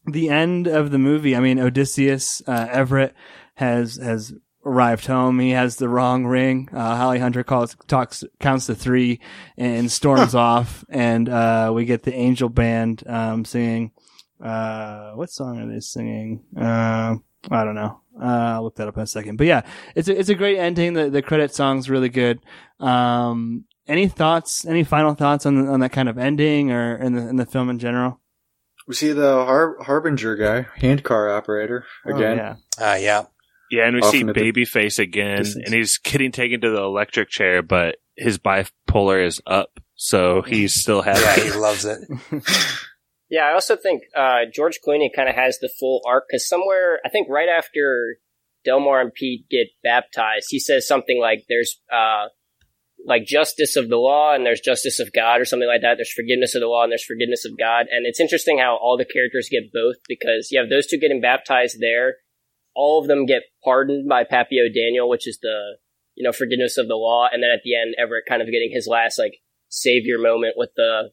the 0.07 0.29
end 0.29 0.67
of 0.67 0.91
the 0.91 0.99
movie. 0.99 1.37
I 1.37 1.41
mean, 1.41 1.59
Odysseus, 1.59 2.43
uh, 2.47 2.67
Everett 2.71 3.15
has, 3.55 3.97
has 3.97 4.35
arrived 4.65 5.07
home. 5.07 5.39
He 5.39 5.51
has 5.51 5.77
the 5.77 5.89
wrong 5.89 6.27
ring. 6.27 6.69
Uh, 6.73 6.97
Holly 6.97 7.19
Hunter 7.19 7.43
calls, 7.43 7.77
talks, 7.87 8.25
counts 8.39 8.67
to 8.67 8.75
three 8.75 9.21
and 9.57 9.91
storms 9.91 10.35
off. 10.35 10.85
And, 10.89 11.29
uh, 11.29 11.73
we 11.75 11.85
get 11.85 12.03
the 12.03 12.15
angel 12.15 12.49
band, 12.49 13.03
um, 13.07 13.45
singing, 13.45 13.93
uh, 14.43 15.13
what 15.13 15.31
song 15.31 15.59
are 15.59 15.73
they 15.73 15.81
singing? 15.81 16.45
Uh, 16.57 17.17
I 17.51 17.65
don't 17.65 17.75
know. 17.75 18.01
Uh, 18.21 18.27
I'll 18.27 18.65
look 18.65 18.77
that 18.77 18.89
up 18.89 18.97
in 18.97 19.03
a 19.03 19.07
second. 19.07 19.37
But 19.37 19.47
yeah, 19.47 19.63
it's 19.95 20.09
a, 20.09 20.19
it's 20.19 20.29
a 20.29 20.35
great 20.35 20.59
ending. 20.59 20.93
The, 20.93 21.09
the 21.09 21.23
credit 21.23 21.55
song's 21.55 21.89
really 21.89 22.11
good. 22.11 22.41
Um, 22.79 23.65
any 23.89 24.09
thoughts, 24.09 24.67
any 24.67 24.85
final 24.85 25.15
thoughts 25.15 25.47
on, 25.47 25.69
on 25.69 25.81
that 25.81 25.93
kind 25.93 26.09
of 26.09 26.19
ending 26.19 26.71
or 26.71 26.97
in 26.97 27.15
the, 27.15 27.29
in 27.29 27.37
the 27.37 27.47
film 27.47 27.71
in 27.71 27.79
general? 27.79 28.21
We 28.87 28.95
see 28.95 29.13
the 29.13 29.45
Har- 29.45 29.83
Harbinger 29.83 30.37
guy, 30.37 30.67
hand 30.81 31.03
car 31.05 31.31
operator 31.31 31.87
again. 32.05 32.41
Oh, 32.41 32.57
yeah. 32.79 32.93
Uh, 32.93 32.97
yeah. 32.97 33.25
Yeah, 33.71 33.87
and 33.87 33.97
we 33.97 34.03
see 34.03 34.21
into 34.21 34.33
the 34.33 34.41
Babyface 34.53 34.99
again, 34.99 35.39
distance. 35.39 35.65
and 35.67 35.75
he's 35.75 35.99
getting 35.99 36.33
taken 36.33 36.61
to 36.63 36.71
the 36.71 36.83
electric 36.83 37.29
chair, 37.29 37.63
but 37.63 37.97
his 38.17 38.39
bipolar 38.39 39.25
is 39.25 39.41
up, 39.47 39.79
so 39.95 40.43
he's 40.43 40.75
still 40.75 41.03
Yeah, 41.07 41.17
happy. 41.19 41.43
he 41.43 41.51
loves 41.53 41.85
it. 41.85 42.01
Yeah, 43.33 43.45
I 43.45 43.53
also 43.53 43.77
think 43.77 44.03
uh, 44.17 44.41
George 44.53 44.81
Clooney 44.85 45.07
kind 45.15 45.29
of 45.29 45.37
has 45.37 45.59
the 45.61 45.71
full 45.79 46.01
arc 46.05 46.25
because 46.29 46.49
somewhere 46.49 46.99
I 47.05 47.11
think 47.11 47.29
right 47.31 47.49
after 47.49 48.17
Delmar 48.65 49.01
and 49.01 49.15
Pete 49.15 49.45
get 49.49 49.69
baptized, 49.85 50.47
he 50.51 50.59
says 50.59 50.85
something 50.89 51.17
like, 51.21 51.45
"There's 51.49 51.81
uh, 51.93 52.25
like 53.07 53.27
justice 53.27 53.77
of 53.77 53.89
the 53.89 53.99
law 53.99 54.35
and 54.35 54.45
there's 54.45 54.61
justice 54.61 54.99
of 54.99 55.13
God 55.13 55.41
or 55.41 55.45
something 55.45 55.69
like 55.69 55.83
that. 55.83 55.95
There's 55.97 56.13
forgiveness 56.13 56.57
of 56.57 56.61
the 56.61 56.67
law 56.67 56.83
and 56.83 56.91
there's 56.91 57.05
forgiveness 57.05 57.45
of 57.45 57.57
God." 57.57 57.87
And 57.89 58.05
it's 58.05 58.19
interesting 58.19 58.59
how 58.59 58.77
all 58.83 58.99
the 58.99 59.05
characters 59.05 59.49
get 59.49 59.73
both 59.73 59.99
because 60.09 60.49
you 60.51 60.59
have 60.59 60.69
those 60.69 60.89
two 60.89 60.99
getting 60.99 61.21
baptized 61.21 61.77
there. 61.81 62.17
All 62.81 63.01
of 63.01 63.09
them 63.09 63.27
get 63.27 63.43
pardoned 63.63 64.09
by 64.09 64.25
Pappy 64.25 64.59
O'Daniel, 64.59 65.09
which 65.09 65.29
is 65.29 65.39
the 65.43 65.77
you 66.15 66.25
know 66.25 66.33
forgiveness 66.33 66.79
of 66.79 66.89
the 66.89 66.95
law, 66.95 67.29
and 67.31 67.43
then 67.43 67.51
at 67.51 67.61
the 67.63 67.77
end, 67.77 67.95
Everett 67.99 68.25
kind 68.27 68.41
of 68.41 68.49
getting 68.49 68.71
his 68.73 68.87
last 68.87 69.19
like 69.19 69.35
savior 69.69 70.19
moment 70.19 70.55
with 70.57 70.71
the 70.77 71.11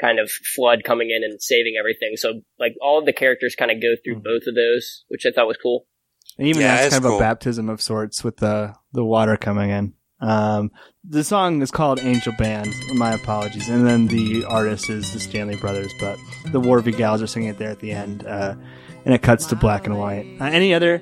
kind 0.00 0.18
of 0.18 0.30
flood 0.30 0.84
coming 0.84 1.10
in 1.10 1.24
and 1.24 1.40
saving 1.40 1.74
everything. 1.78 2.16
So 2.16 2.42
like 2.58 2.74
all 2.82 2.98
of 2.98 3.06
the 3.06 3.12
characters 3.12 3.56
kind 3.58 3.70
of 3.70 3.80
go 3.80 3.94
through 4.04 4.16
both 4.16 4.42
of 4.46 4.54
those, 4.54 5.04
which 5.08 5.24
I 5.26 5.30
thought 5.32 5.46
was 5.46 5.58
cool. 5.62 5.86
And 6.38 6.48
even 6.48 6.62
Yeah, 6.62 6.76
that's 6.76 6.86
it's 6.86 6.94
kind 6.94 7.06
of 7.06 7.12
a 7.14 7.18
baptism 7.18 7.70
of 7.70 7.80
sorts 7.80 8.22
with 8.22 8.36
the 8.36 8.74
the 8.92 9.04
water 9.04 9.36
coming 9.36 9.70
in. 9.70 9.94
Um, 10.20 10.70
the 11.04 11.24
song 11.24 11.60
is 11.60 11.70
called 11.70 12.00
Angel 12.00 12.32
Band. 12.38 12.74
My 12.94 13.12
apologies. 13.12 13.68
And 13.68 13.86
then 13.86 14.06
the 14.06 14.44
artist 14.44 14.88
is 14.88 15.12
the 15.12 15.20
Stanley 15.20 15.56
Brothers, 15.56 15.92
but 16.00 16.18
the 16.52 16.60
Wharvey 16.60 16.92
Gals 16.92 17.22
are 17.22 17.26
singing 17.26 17.50
it 17.50 17.58
there 17.58 17.70
at 17.70 17.80
the 17.80 17.92
end. 17.92 18.26
Uh, 18.26 18.54
and 19.06 19.14
it 19.14 19.22
cuts 19.22 19.46
to 19.46 19.56
black 19.56 19.86
and 19.86 19.98
white. 19.98 20.26
Uh, 20.38 20.44
any 20.44 20.74
other 20.74 21.00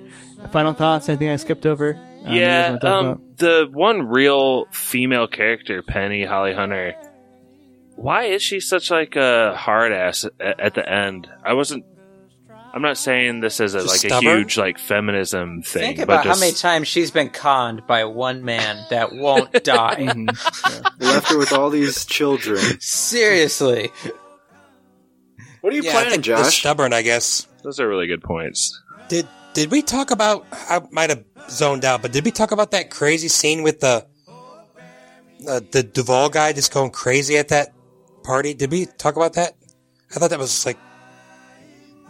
final 0.53 0.73
thoughts? 0.75 1.09
Anything 1.09 1.31
I 1.31 1.37
skipped 1.37 1.67
over? 1.67 1.95
Um, 2.25 2.33
yeah, 2.35 2.69
wanna 2.69 2.79
talk 2.81 3.01
about? 3.01 3.05
um, 3.17 3.23
the 3.37 3.69
one 3.73 4.03
real 4.09 4.67
female 4.71 5.27
character, 5.27 5.83
Penny 5.83 6.25
Holly 6.25 6.55
Hunter. 6.55 6.95
Why 7.97 8.25
is 8.25 8.43
she 8.43 8.61
such 8.61 8.91
like 8.91 9.17
a 9.17 9.55
hard 9.57 9.93
ass 9.93 10.25
at, 10.41 10.61
at 10.61 10.75
the 10.75 10.89
end? 10.89 11.29
I 11.45 11.55
wasn't. 11.55 11.85
I'm 12.73 12.83
not 12.83 12.99
saying 12.99 13.39
this 13.39 13.61
as 13.61 13.75
a, 13.77 13.83
like 13.83 14.01
stubborn? 14.01 14.27
a 14.33 14.37
huge 14.39 14.57
like 14.59 14.79
feminism 14.81 15.63
thing. 15.63 15.83
Think 15.83 15.97
but 15.99 16.03
about 16.05 16.25
just, 16.25 16.41
how 16.41 16.45
many 16.45 16.53
times 16.57 16.89
she's 16.89 17.13
been 17.13 17.31
conned 17.31 17.87
by 17.87 18.05
one 18.07 18.45
man 18.45 18.85
that 18.91 19.13
won't 19.15 19.53
die. 19.65 19.97
Mhm. 20.01 20.99
They 20.99 21.07
left 21.13 21.31
her 21.31 21.39
with 21.39 21.53
all 21.53 21.71
these 21.71 22.05
children. 22.05 22.59
Seriously. 22.81 23.91
What 25.61 25.73
are 25.73 25.77
you 25.77 25.83
Yeah, 25.85 25.91
I 25.91 25.93
playing, 25.95 26.11
think 26.11 26.25
Josh? 26.25 26.59
stubborn, 26.59 26.93
I 26.93 27.03
guess. 27.03 27.47
Those 27.65 27.81
are 27.81 27.89
really 27.89 28.07
good 28.07 28.23
points. 28.23 28.81
Did 29.09 29.27
did 29.55 29.71
we 29.71 29.83
talk 29.83 30.11
about? 30.11 30.47
I 30.53 30.81
might 30.93 31.11
have 31.11 31.25
zoned 31.49 31.85
out, 31.85 32.03
but 32.03 32.13
did 32.13 32.25
we 32.25 32.31
talk 32.31 32.53
about 32.53 32.71
that 32.73 32.91
crazy 32.91 33.29
scene 33.29 33.63
with 33.63 33.81
the 33.81 34.07
uh, 35.49 35.61
the 35.73 35.83
Duvall 35.83 36.29
guy 36.29 36.53
just 36.53 36.73
going 36.73 36.91
crazy 36.91 37.37
at 37.39 37.49
that 37.49 37.73
party? 38.23 38.55
Did 38.55 38.71
we 38.71 38.87
talk 38.87 39.17
about 39.17 39.33
that? 39.35 39.55
I 40.15 40.19
thought 40.19 40.31
that 40.31 40.39
was 40.39 40.65
like 40.67 40.79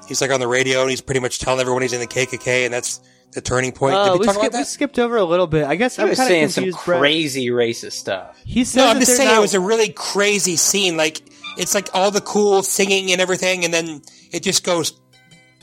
he's 0.09 0.21
like 0.21 0.31
on 0.31 0.41
the 0.41 0.49
radio 0.49 0.83
and 0.83 0.91
he's 0.91 1.01
pretty 1.01 1.21
much 1.21 1.39
telling 1.39 1.61
everyone 1.61 1.83
he's 1.83 1.93
in 1.93 2.01
the 2.01 2.07
KKK, 2.07 2.65
and 2.65 2.75
that's 2.75 3.01
the 3.33 3.41
turning 3.41 3.73
point. 3.73 3.95
Uh, 3.95 4.05
did 4.05 4.13
we, 4.15 4.19
we, 4.21 4.27
talk 4.27 4.35
skip- 4.35 4.49
about 4.51 4.59
we 4.59 4.65
skipped 4.65 4.99
over 4.99 5.17
a 5.17 5.25
little 5.25 5.47
bit. 5.47 5.65
I 5.65 5.77
guess 5.77 5.97
He 5.97 6.03
I'm 6.03 6.09
was 6.11 6.19
saying 6.19 6.45
of 6.45 6.53
some. 6.53 6.71
Brett. 6.85 7.01
crazy 7.01 7.47
racist 7.49 7.93
stuff. 7.93 8.41
He 8.45 8.65
said 8.65 8.81
No, 8.81 8.89
I'm 8.89 8.97
just 8.99 9.09
they're 9.09 9.17
saying 9.19 9.31
not- 9.31 9.39
it 9.39 9.43
was 9.43 9.55
a 9.55 9.61
really 9.61 9.91
crazy 9.91 10.57
scene. 10.57 10.97
Like 10.97 11.23
it's 11.57 11.75
like 11.75 11.89
all 11.95 12.11
the 12.11 12.21
cool 12.21 12.63
singing 12.63 13.13
and 13.13 13.21
everything, 13.21 13.65
and 13.65 13.73
then 13.73 14.03
it 14.33 14.43
just 14.43 14.65
goes 14.65 15.01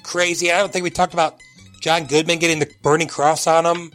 crazy. 0.03 0.51
I 0.51 0.59
don't 0.59 0.71
think 0.71 0.83
we 0.83 0.89
talked 0.89 1.13
about 1.13 1.41
John 1.81 2.05
Goodman 2.05 2.39
getting 2.39 2.59
the 2.59 2.71
burning 2.81 3.07
cross 3.07 3.47
on 3.47 3.65
him. 3.65 3.91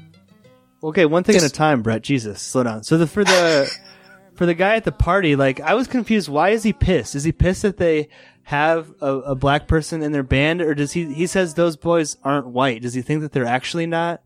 Okay, 0.83 1.07
one 1.07 1.25
thing 1.25 1.37
at 1.37 1.43
a 1.43 1.51
time, 1.51 1.83
Brett. 1.83 2.03
Jesus, 2.03 2.41
slow 2.41 2.63
down. 2.63 2.83
So 2.83 2.99
the 2.99 3.07
for 3.07 3.25
the 3.25 3.71
for 4.35 4.47
the 4.47 4.55
guy 4.55 4.77
at 4.77 4.85
the 4.85 4.93
party, 4.93 5.37
like 5.37 5.61
I 5.61 5.75
was 5.75 5.87
confused. 5.87 6.29
Why 6.29 6.51
is 6.51 6.63
he 6.63 6.73
pissed? 6.73 7.15
Is 7.15 7.25
he 7.25 7.33
pissed 7.33 7.63
that 7.63 7.79
they 7.79 8.09
have 8.43 8.93
a, 9.01 9.13
a 9.19 9.35
black 9.35 9.67
person 9.67 10.03
in 10.03 10.13
their 10.13 10.23
band, 10.23 10.61
or 10.61 10.75
does 10.75 10.93
he? 10.93 11.13
He 11.13 11.27
says 11.27 11.55
those 11.55 11.77
boys 11.77 12.17
aren't 12.23 12.47
white. 12.47 12.83
Does 12.83 12.95
he 12.95 13.03
think 13.03 13.23
that 13.23 13.33
they're 13.33 13.45
actually 13.45 13.87
not 13.87 14.23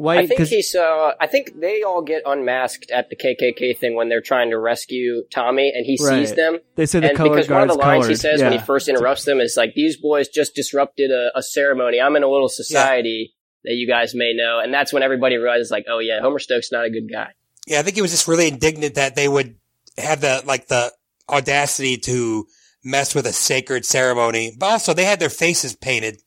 white? 0.00 0.18
I 0.20 0.26
think 0.26 0.38
'Cause- 0.38 0.50
he's. 0.50 0.74
Uh, 0.74 1.12
I 1.20 1.26
think 1.26 1.60
they 1.60 1.82
all 1.82 2.02
get 2.02 2.22
unmasked 2.26 2.90
at 2.90 3.10
the 3.10 3.16
KKK 3.16 3.74
thing 3.76 3.94
when 3.94 4.08
they're 4.08 4.20
trying 4.20 4.50
to 4.50 4.58
rescue 4.58 5.22
Tommy, 5.30 5.70
and 5.74 5.84
he 5.86 5.96
sees 5.96 6.34
them. 6.34 6.58
They 6.76 6.86
say 6.86 7.00
the 7.00 7.08
and 7.08 7.16
color 7.16 7.30
because 7.30 7.48
one 7.48 7.62
of 7.62 7.68
the 7.68 7.76
guard's 7.76 8.08
lines 8.08 8.20
he 8.20 8.22
colored. 8.28 8.38
says 8.38 8.42
when 8.42 8.52
he 8.52 8.58
first 8.58 8.88
interrupts 8.88 9.24
them 9.24 9.40
is 9.40 9.56
like, 9.56 9.74
"These 9.74 9.96
boys 9.98 10.28
just 10.28 10.54
disrupted 10.54 11.10
a, 11.10 11.30
a 11.38 11.42
ceremony. 11.42 12.00
I'm 12.00 12.16
in 12.16 12.22
a 12.22 12.28
little 12.28 12.48
society 12.48 13.34
that 13.64 13.74
you 13.74 13.86
guys 13.86 14.14
may 14.14 14.32
know," 14.34 14.58
and 14.58 14.72
that's 14.72 14.92
when 14.92 15.02
everybody 15.02 15.36
realizes, 15.36 15.70
like, 15.70 15.84
"Oh 15.88 15.98
yeah, 15.98 16.20
Homer 16.20 16.38
Stokes 16.38 16.72
not 16.72 16.84
a 16.84 16.90
good 16.90 17.10
guy." 17.10 17.28
Yeah, 17.66 17.80
I 17.80 17.82
think 17.82 17.96
he 17.96 18.02
was 18.02 18.10
just 18.10 18.26
really 18.26 18.48
indignant 18.48 18.94
that 18.94 19.14
they 19.16 19.28
would 19.28 19.56
have 19.98 20.20
the 20.20 20.42
like 20.46 20.68
the 20.68 20.92
audacity 21.28 21.96
to 21.98 22.46
mess 22.82 23.14
with 23.14 23.26
a 23.26 23.32
sacred 23.32 23.84
ceremony, 23.84 24.56
but 24.58 24.66
also 24.66 24.94
they 24.94 25.04
had 25.04 25.20
their 25.20 25.28
faces 25.30 25.76
painted 25.76 26.22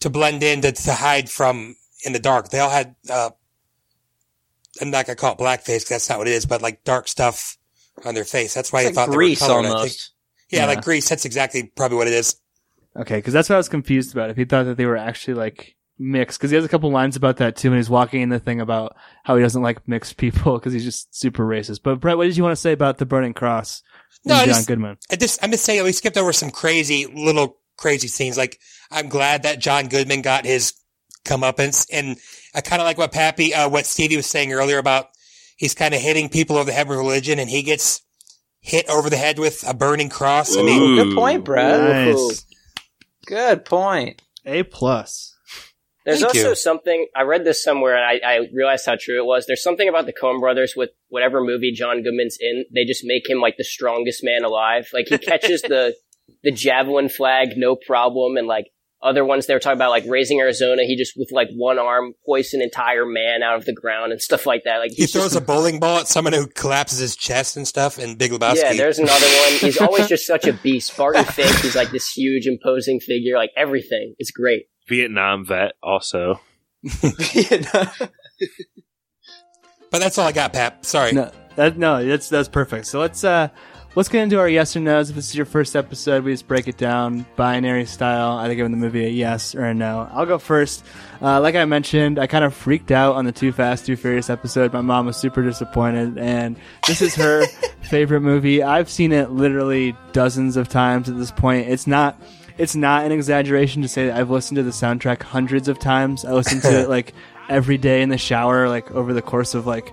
to 0.00 0.08
blend 0.08 0.42
in 0.42 0.60
to, 0.62 0.70
to 0.72 0.92
hide 0.92 1.28
from 1.28 1.74
in 2.04 2.12
the 2.12 2.18
dark. 2.20 2.50
They 2.50 2.60
all 2.60 2.70
had. 2.70 2.94
uh 3.10 3.30
I'm 4.80 4.90
not 4.90 5.06
gonna 5.06 5.16
call 5.16 5.32
it 5.32 5.38
blackface 5.38 5.80
'cause 5.82 5.88
that's 5.88 6.08
not 6.08 6.18
what 6.18 6.28
it 6.28 6.34
is, 6.34 6.46
but 6.46 6.62
like 6.62 6.84
dark 6.84 7.08
stuff 7.08 7.56
on 8.04 8.14
their 8.14 8.24
face. 8.24 8.54
That's 8.54 8.72
why 8.72 8.80
It's 8.82 8.90
he 8.90 8.94
like 8.96 9.06
thought 9.08 9.14
Grease 9.14 9.40
they 9.40 9.46
were 9.46 9.48
colored. 9.48 9.60
I 9.60 9.68
think. 9.68 9.74
almost. 9.76 10.10
Yeah, 10.50 10.60
Yeah. 10.60 10.66
like 10.66 10.84
grease. 10.84 11.08
That's 11.08 11.24
exactly 11.24 11.64
probably 11.74 11.96
what 11.98 12.06
it 12.06 12.12
is. 12.14 12.36
Okay, 12.96 13.16
because 13.16 13.32
that's 13.32 13.48
what 13.48 13.56
I 13.56 13.58
was 13.58 13.68
confused 13.68 14.12
about. 14.12 14.30
If 14.30 14.36
he 14.36 14.44
thought 14.44 14.64
that 14.64 14.76
they 14.76 14.86
were 14.86 14.96
actually 14.96 15.34
like 15.34 15.74
mixed, 15.98 16.38
because 16.38 16.50
he 16.50 16.54
has 16.56 16.64
a 16.64 16.68
couple 16.68 16.90
lines 16.92 17.16
about 17.16 17.38
that 17.38 17.56
too, 17.56 17.68
and 17.68 17.76
he's 17.76 17.90
walking 17.90 18.22
in 18.22 18.28
the 18.28 18.38
thing 18.38 18.60
about 18.60 18.96
how 19.24 19.34
he 19.36 19.42
doesn't 19.42 19.62
like 19.62 19.86
mixed 19.88 20.16
people 20.16 20.54
because 20.58 20.72
he's 20.72 20.84
just 20.84 21.14
super 21.14 21.44
racist. 21.44 21.80
But 21.82 21.96
Brett, 22.00 22.16
what 22.16 22.24
did 22.24 22.36
you 22.36 22.44
want 22.44 22.52
to 22.52 22.60
say 22.60 22.72
about 22.72 22.98
the 22.98 23.06
burning 23.06 23.34
cross? 23.34 23.82
No, 24.24 24.34
and 24.34 24.42
I 24.42 24.44
John 24.46 24.54
just- 24.54 24.68
Goodman. 24.68 24.96
I 25.10 25.16
just, 25.16 25.42
I'm 25.42 25.50
just 25.50 25.64
saying 25.64 25.82
we 25.82 25.92
skipped 25.92 26.16
over 26.16 26.32
some 26.32 26.50
crazy 26.50 27.06
little 27.06 27.58
crazy 27.76 28.06
scenes. 28.08 28.36
Like 28.36 28.58
I'm 28.92 29.08
glad 29.08 29.42
that 29.42 29.58
John 29.58 29.88
Goodman 29.88 30.22
got 30.22 30.44
his 30.46 30.72
comeuppance, 31.28 31.86
and 31.92 32.16
I 32.54 32.60
kind 32.60 32.80
of 32.80 32.86
like 32.86 32.98
what 32.98 33.12
Pappy, 33.12 33.54
uh, 33.54 33.68
what 33.68 33.86
Stevie 33.86 34.16
was 34.16 34.26
saying 34.26 34.52
earlier 34.52 34.78
about 34.78 35.08
he's 35.56 35.74
kind 35.74 35.94
of 35.94 36.00
hitting 36.00 36.28
people 36.28 36.56
over 36.56 36.66
the 36.66 36.72
head 36.72 36.88
with 36.88 36.98
religion, 36.98 37.38
and 37.38 37.50
he 37.50 37.62
gets 37.62 38.02
hit 38.60 38.88
over 38.88 39.10
the 39.10 39.16
head 39.16 39.38
with 39.38 39.64
a 39.66 39.74
burning 39.74 40.08
cross. 40.08 40.56
I 40.56 40.62
mean, 40.62 40.96
good 40.96 41.14
point, 41.14 41.44
Brett. 41.44 41.80
Nice. 41.80 42.44
Good 43.26 43.64
point. 43.64 44.22
A 44.46 44.62
plus. 44.62 45.34
There's 46.04 46.20
Thank 46.20 46.36
also 46.36 46.48
you. 46.50 46.54
something 46.54 47.06
I 47.14 47.22
read 47.22 47.44
this 47.44 47.62
somewhere, 47.62 47.94
and 47.94 48.24
I, 48.24 48.26
I 48.26 48.48
realized 48.54 48.86
how 48.86 48.96
true 48.98 49.20
it 49.22 49.26
was. 49.26 49.44
There's 49.46 49.62
something 49.62 49.90
about 49.90 50.06
the 50.06 50.14
Coen 50.14 50.40
Brothers 50.40 50.72
with 50.74 50.88
whatever 51.08 51.44
movie 51.44 51.72
John 51.72 52.02
Goodman's 52.02 52.38
in. 52.40 52.64
They 52.74 52.84
just 52.84 53.02
make 53.04 53.28
him 53.28 53.40
like 53.40 53.56
the 53.58 53.64
strongest 53.64 54.24
man 54.24 54.42
alive. 54.42 54.88
Like 54.94 55.08
he 55.08 55.18
catches 55.18 55.60
the 55.60 55.94
the 56.42 56.50
javelin 56.50 57.08
flag, 57.08 57.50
no 57.56 57.76
problem, 57.76 58.36
and 58.36 58.46
like 58.46 58.70
other 59.00 59.24
ones 59.24 59.46
they 59.46 59.54
were 59.54 59.60
talking 59.60 59.78
about, 59.78 59.90
like 59.90 60.04
raising 60.06 60.40
Arizona. 60.40 60.82
He 60.82 60.96
just 60.96 61.14
with 61.16 61.30
like 61.32 61.48
one 61.54 61.78
arm 61.78 62.14
hoists 62.26 62.54
an 62.54 62.62
entire 62.62 63.06
man 63.06 63.42
out 63.42 63.56
of 63.56 63.64
the 63.64 63.72
ground 63.72 64.12
and 64.12 64.20
stuff 64.20 64.46
like 64.46 64.64
that. 64.64 64.78
Like 64.78 64.92
he 64.92 65.06
throws 65.06 65.32
just, 65.32 65.36
a 65.36 65.40
bowling 65.40 65.78
ball 65.78 66.00
at 66.00 66.08
someone 66.08 66.32
who 66.32 66.46
collapses 66.46 66.98
his 66.98 67.14
chest 67.16 67.56
and 67.56 67.66
stuff 67.66 67.98
And 67.98 68.18
Big 68.18 68.32
Lebowski. 68.32 68.56
yeah. 68.56 68.72
There's 68.74 68.98
another 68.98 69.26
one. 69.26 69.52
He's 69.60 69.80
always 69.80 70.08
just 70.08 70.26
such 70.26 70.46
a 70.46 70.52
beast. 70.52 70.96
Barton 70.96 71.24
Fink. 71.24 71.54
He's 71.58 71.76
like 71.76 71.90
this 71.90 72.10
huge, 72.10 72.46
imposing 72.46 73.00
figure. 73.00 73.36
Like 73.36 73.50
everything 73.56 74.14
is 74.18 74.30
great. 74.30 74.66
Vietnam 74.88 75.44
vet 75.46 75.72
also. 75.82 76.40
Vietnam. 76.82 77.88
but 79.90 79.98
that's 79.98 80.18
all 80.18 80.26
I 80.26 80.32
got, 80.32 80.52
Pap. 80.52 80.84
Sorry. 80.84 81.12
No, 81.12 81.30
that 81.56 81.76
no, 81.76 82.04
that's 82.04 82.28
that's 82.28 82.48
perfect. 82.48 82.86
So 82.86 83.00
let's 83.00 83.22
uh 83.22 83.48
let's 83.98 84.08
get 84.08 84.22
into 84.22 84.38
our 84.38 84.48
yes 84.48 84.76
or 84.76 84.80
no's. 84.80 85.10
If 85.10 85.16
this 85.16 85.28
is 85.28 85.34
your 85.34 85.44
first 85.44 85.74
episode, 85.74 86.22
we 86.22 86.30
just 86.30 86.46
break 86.46 86.68
it 86.68 86.76
down 86.76 87.26
binary 87.34 87.84
style, 87.84 88.38
either 88.38 88.54
giving 88.54 88.70
the 88.70 88.78
movie 88.78 89.04
a 89.04 89.08
yes 89.08 89.56
or 89.56 89.64
a 89.64 89.74
no. 89.74 90.08
I'll 90.12 90.24
go 90.24 90.38
first. 90.38 90.84
Uh, 91.20 91.40
like 91.40 91.56
I 91.56 91.64
mentioned, 91.64 92.16
I 92.16 92.28
kind 92.28 92.44
of 92.44 92.54
freaked 92.54 92.92
out 92.92 93.16
on 93.16 93.24
the 93.24 93.32
Too 93.32 93.50
Fast, 93.50 93.86
Too 93.86 93.96
Furious 93.96 94.30
episode. 94.30 94.72
My 94.72 94.82
mom 94.82 95.06
was 95.06 95.16
super 95.16 95.42
disappointed, 95.42 96.16
and 96.16 96.56
this 96.86 97.02
is 97.02 97.16
her 97.16 97.44
favorite 97.80 98.20
movie. 98.20 98.62
I've 98.62 98.88
seen 98.88 99.10
it 99.10 99.32
literally 99.32 99.96
dozens 100.12 100.56
of 100.56 100.68
times 100.68 101.08
at 101.08 101.18
this 101.18 101.32
point. 101.32 101.68
It's 101.68 101.88
not. 101.88 102.22
It's 102.56 102.76
not 102.76 103.04
an 103.04 103.10
exaggeration 103.10 103.82
to 103.82 103.88
say 103.88 104.06
that 104.06 104.16
I've 104.16 104.30
listened 104.30 104.56
to 104.56 104.64
the 104.64 104.70
soundtrack 104.70 105.22
hundreds 105.22 105.66
of 105.66 105.78
times. 105.80 106.24
I 106.24 106.32
listen 106.32 106.60
to 106.60 106.82
it 106.82 106.88
like 106.88 107.14
every 107.48 107.78
day 107.78 108.02
in 108.02 108.10
the 108.10 108.18
shower, 108.18 108.68
like 108.68 108.92
over 108.92 109.12
the 109.12 109.22
course 109.22 109.54
of 109.54 109.66
like 109.66 109.92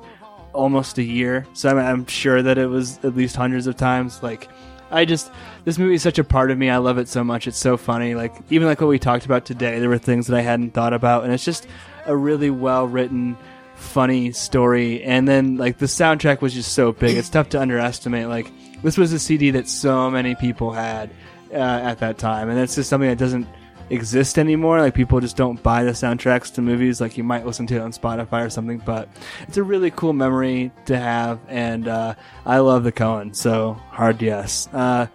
almost 0.56 0.98
a 0.98 1.04
year. 1.04 1.46
So 1.54 1.70
I'm, 1.70 1.78
I'm 1.78 2.06
sure 2.08 2.42
that 2.42 2.58
it 2.58 2.68
was 2.68 2.98
at 3.04 3.16
least 3.16 3.36
hundreds 3.36 3.68
of 3.68 3.76
times. 3.78 4.24
Like, 4.24 4.50
I 4.92 5.06
just 5.06 5.32
this 5.66 5.78
movie 5.78 5.96
is 5.96 6.04
such 6.04 6.20
a 6.20 6.24
part 6.24 6.52
of 6.52 6.58
me. 6.58 6.70
I 6.70 6.78
love 6.78 6.98
it 6.98 7.08
so 7.08 7.24
much. 7.24 7.48
It's 7.48 7.58
so 7.58 7.78
funny. 7.78 8.16
Like 8.16 8.34
even 8.50 8.68
like 8.68 8.82
what 8.82 8.88
we 8.88 9.00
talked 9.00 9.26
about 9.26 9.46
today, 9.46 9.80
there 9.80 9.90
were 9.90 9.98
things 9.98 10.28
that 10.28 10.38
I 10.38 10.42
hadn't 10.42 10.74
thought 10.74 10.94
about, 10.94 11.24
and 11.24 11.34
it's 11.34 11.46
just 11.46 11.68
a 12.06 12.16
really 12.16 12.50
well 12.50 12.88
written, 12.88 13.38
funny 13.76 14.32
story. 14.32 15.04
And 15.04 15.28
then 15.28 15.58
like 15.58 15.80
the 15.80 15.88
soundtrack 15.88 16.42
was 16.42 16.54
just 16.54 16.74
so 16.74 16.92
big. 16.92 17.18
It's 17.18 17.30
tough 17.30 17.50
to 17.50 17.62
underestimate. 17.62 18.28
Like 18.28 18.52
this 18.84 18.98
was 18.98 19.12
a 19.12 19.20
CD 19.20 19.52
that 19.52 19.68
so 19.68 20.10
many 20.10 20.36
people 20.36 20.72
had 20.72 21.10
uh, 21.52 21.56
at 21.56 22.00
that 22.00 22.18
time, 22.18 22.50
and 22.50 22.60
it's 22.60 22.76
just 22.76 22.90
something 22.90 23.10
that 23.10 23.18
doesn't 23.18 23.48
exist 23.90 24.38
anymore. 24.38 24.80
Like 24.80 24.94
people 24.94 25.20
just 25.20 25.38
don't 25.38 25.62
buy 25.62 25.84
the 25.84 25.92
soundtracks 25.92 26.54
to 26.56 26.62
movies. 26.62 27.00
Like 27.02 27.18
you 27.18 27.24
might 27.24 27.46
listen 27.46 27.68
to 27.68 27.76
it 27.76 27.82
on 27.82 27.92
Spotify 27.92 28.46
or 28.46 28.50
something, 28.50 28.80
but 28.80 29.10
it's 29.48 29.58
a 29.58 29.64
really 29.64 29.92
cool 29.92 30.14
memory 30.14 30.72
to 30.86 30.98
have, 30.98 31.40
and 31.48 31.88
uh, 31.88 32.16
I 32.46 32.60
love 32.60 32.84
the 32.84 32.92
Coen. 32.92 33.36
So 33.36 33.74
hard 33.92 34.22
yes. 34.22 34.68
Uh, 34.74 35.08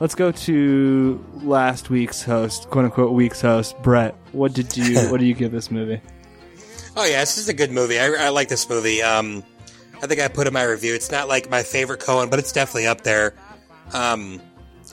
let's 0.00 0.14
go 0.14 0.32
to 0.32 1.24
last 1.42 1.90
week's 1.90 2.22
host, 2.22 2.70
quote 2.70 2.86
unquote 2.86 3.12
week's 3.12 3.40
host, 3.40 3.80
Brett. 3.82 4.14
What 4.32 4.52
did 4.52 4.76
you 4.76 4.98
What 5.10 5.20
do 5.20 5.26
you 5.26 5.34
give 5.34 5.52
this 5.52 5.70
movie? 5.70 6.00
Oh 6.96 7.04
yeah, 7.04 7.20
this 7.20 7.38
is 7.38 7.48
a 7.48 7.54
good 7.54 7.70
movie. 7.70 7.98
I, 7.98 8.06
I 8.06 8.28
like 8.30 8.48
this 8.48 8.68
movie. 8.68 9.02
Um, 9.02 9.44
I 10.02 10.06
think 10.06 10.20
I 10.20 10.28
put 10.28 10.46
in 10.46 10.52
my 10.52 10.64
review. 10.64 10.94
It's 10.94 11.10
not 11.10 11.28
like 11.28 11.50
my 11.50 11.62
favorite 11.62 12.00
Coen, 12.00 12.30
but 12.30 12.38
it's 12.38 12.52
definitely 12.52 12.86
up 12.86 13.02
there. 13.02 13.34
Um, 13.92 14.40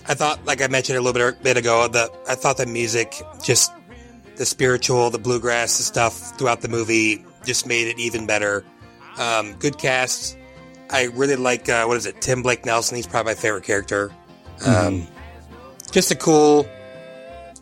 I 0.08 0.14
thought, 0.14 0.46
like 0.46 0.62
I 0.62 0.68
mentioned 0.68 0.98
a 0.98 1.02
little 1.02 1.32
bit, 1.32 1.42
bit 1.42 1.58
ago, 1.58 1.88
the 1.88 2.12
I 2.28 2.36
thought 2.36 2.58
the 2.58 2.66
music, 2.66 3.22
just 3.44 3.72
the 4.36 4.46
spiritual, 4.46 5.10
the 5.10 5.18
bluegrass, 5.18 5.78
the 5.78 5.84
stuff 5.84 6.38
throughout 6.38 6.62
the 6.62 6.68
movie, 6.68 7.26
just 7.44 7.66
made 7.66 7.88
it 7.88 8.00
even 8.00 8.28
better. 8.28 8.64
Um, 9.18 9.54
good 9.54 9.78
cast. 9.78 10.38
I 10.90 11.06
really 11.06 11.36
like 11.36 11.68
uh, 11.70 11.86
what 11.86 11.98
is 11.98 12.06
it, 12.06 12.22
Tim 12.22 12.44
Blake 12.44 12.66
Nelson. 12.66 12.96
He's 12.96 13.08
probably 13.08 13.32
my 13.32 13.40
favorite 13.40 13.64
character. 13.64 14.12
Um, 14.66 15.08
just 15.92 16.12
a 16.12 16.16
cool 16.16 16.68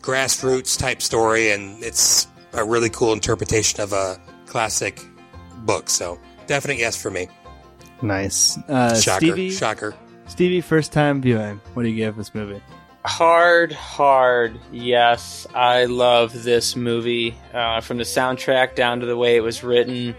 grassroots 0.00 0.78
type 0.78 1.00
story, 1.00 1.50
and 1.52 1.82
it's 1.82 2.26
a 2.52 2.64
really 2.64 2.90
cool 2.90 3.12
interpretation 3.12 3.80
of 3.80 3.92
a 3.92 4.20
classic 4.46 5.00
book. 5.58 5.88
So 5.88 6.18
definite 6.46 6.78
yes 6.78 7.00
for 7.00 7.10
me. 7.10 7.28
Nice, 8.02 8.58
uh, 8.68 9.00
Shocker, 9.00 9.18
Stevie. 9.26 9.50
shocker. 9.50 9.94
Stevie, 10.26 10.60
first 10.60 10.92
time 10.92 11.20
viewing. 11.20 11.60
What 11.74 11.82
do 11.82 11.88
you 11.88 11.96
give 11.96 12.16
this 12.16 12.34
movie? 12.34 12.60
Hard, 13.04 13.72
hard, 13.72 14.58
yes. 14.72 15.46
I 15.54 15.84
love 15.84 16.42
this 16.42 16.74
movie. 16.74 17.36
Uh, 17.52 17.80
from 17.80 17.98
the 17.98 18.04
soundtrack 18.04 18.74
down 18.74 19.00
to 19.00 19.06
the 19.06 19.16
way 19.16 19.36
it 19.36 19.40
was 19.40 19.62
written, 19.62 20.14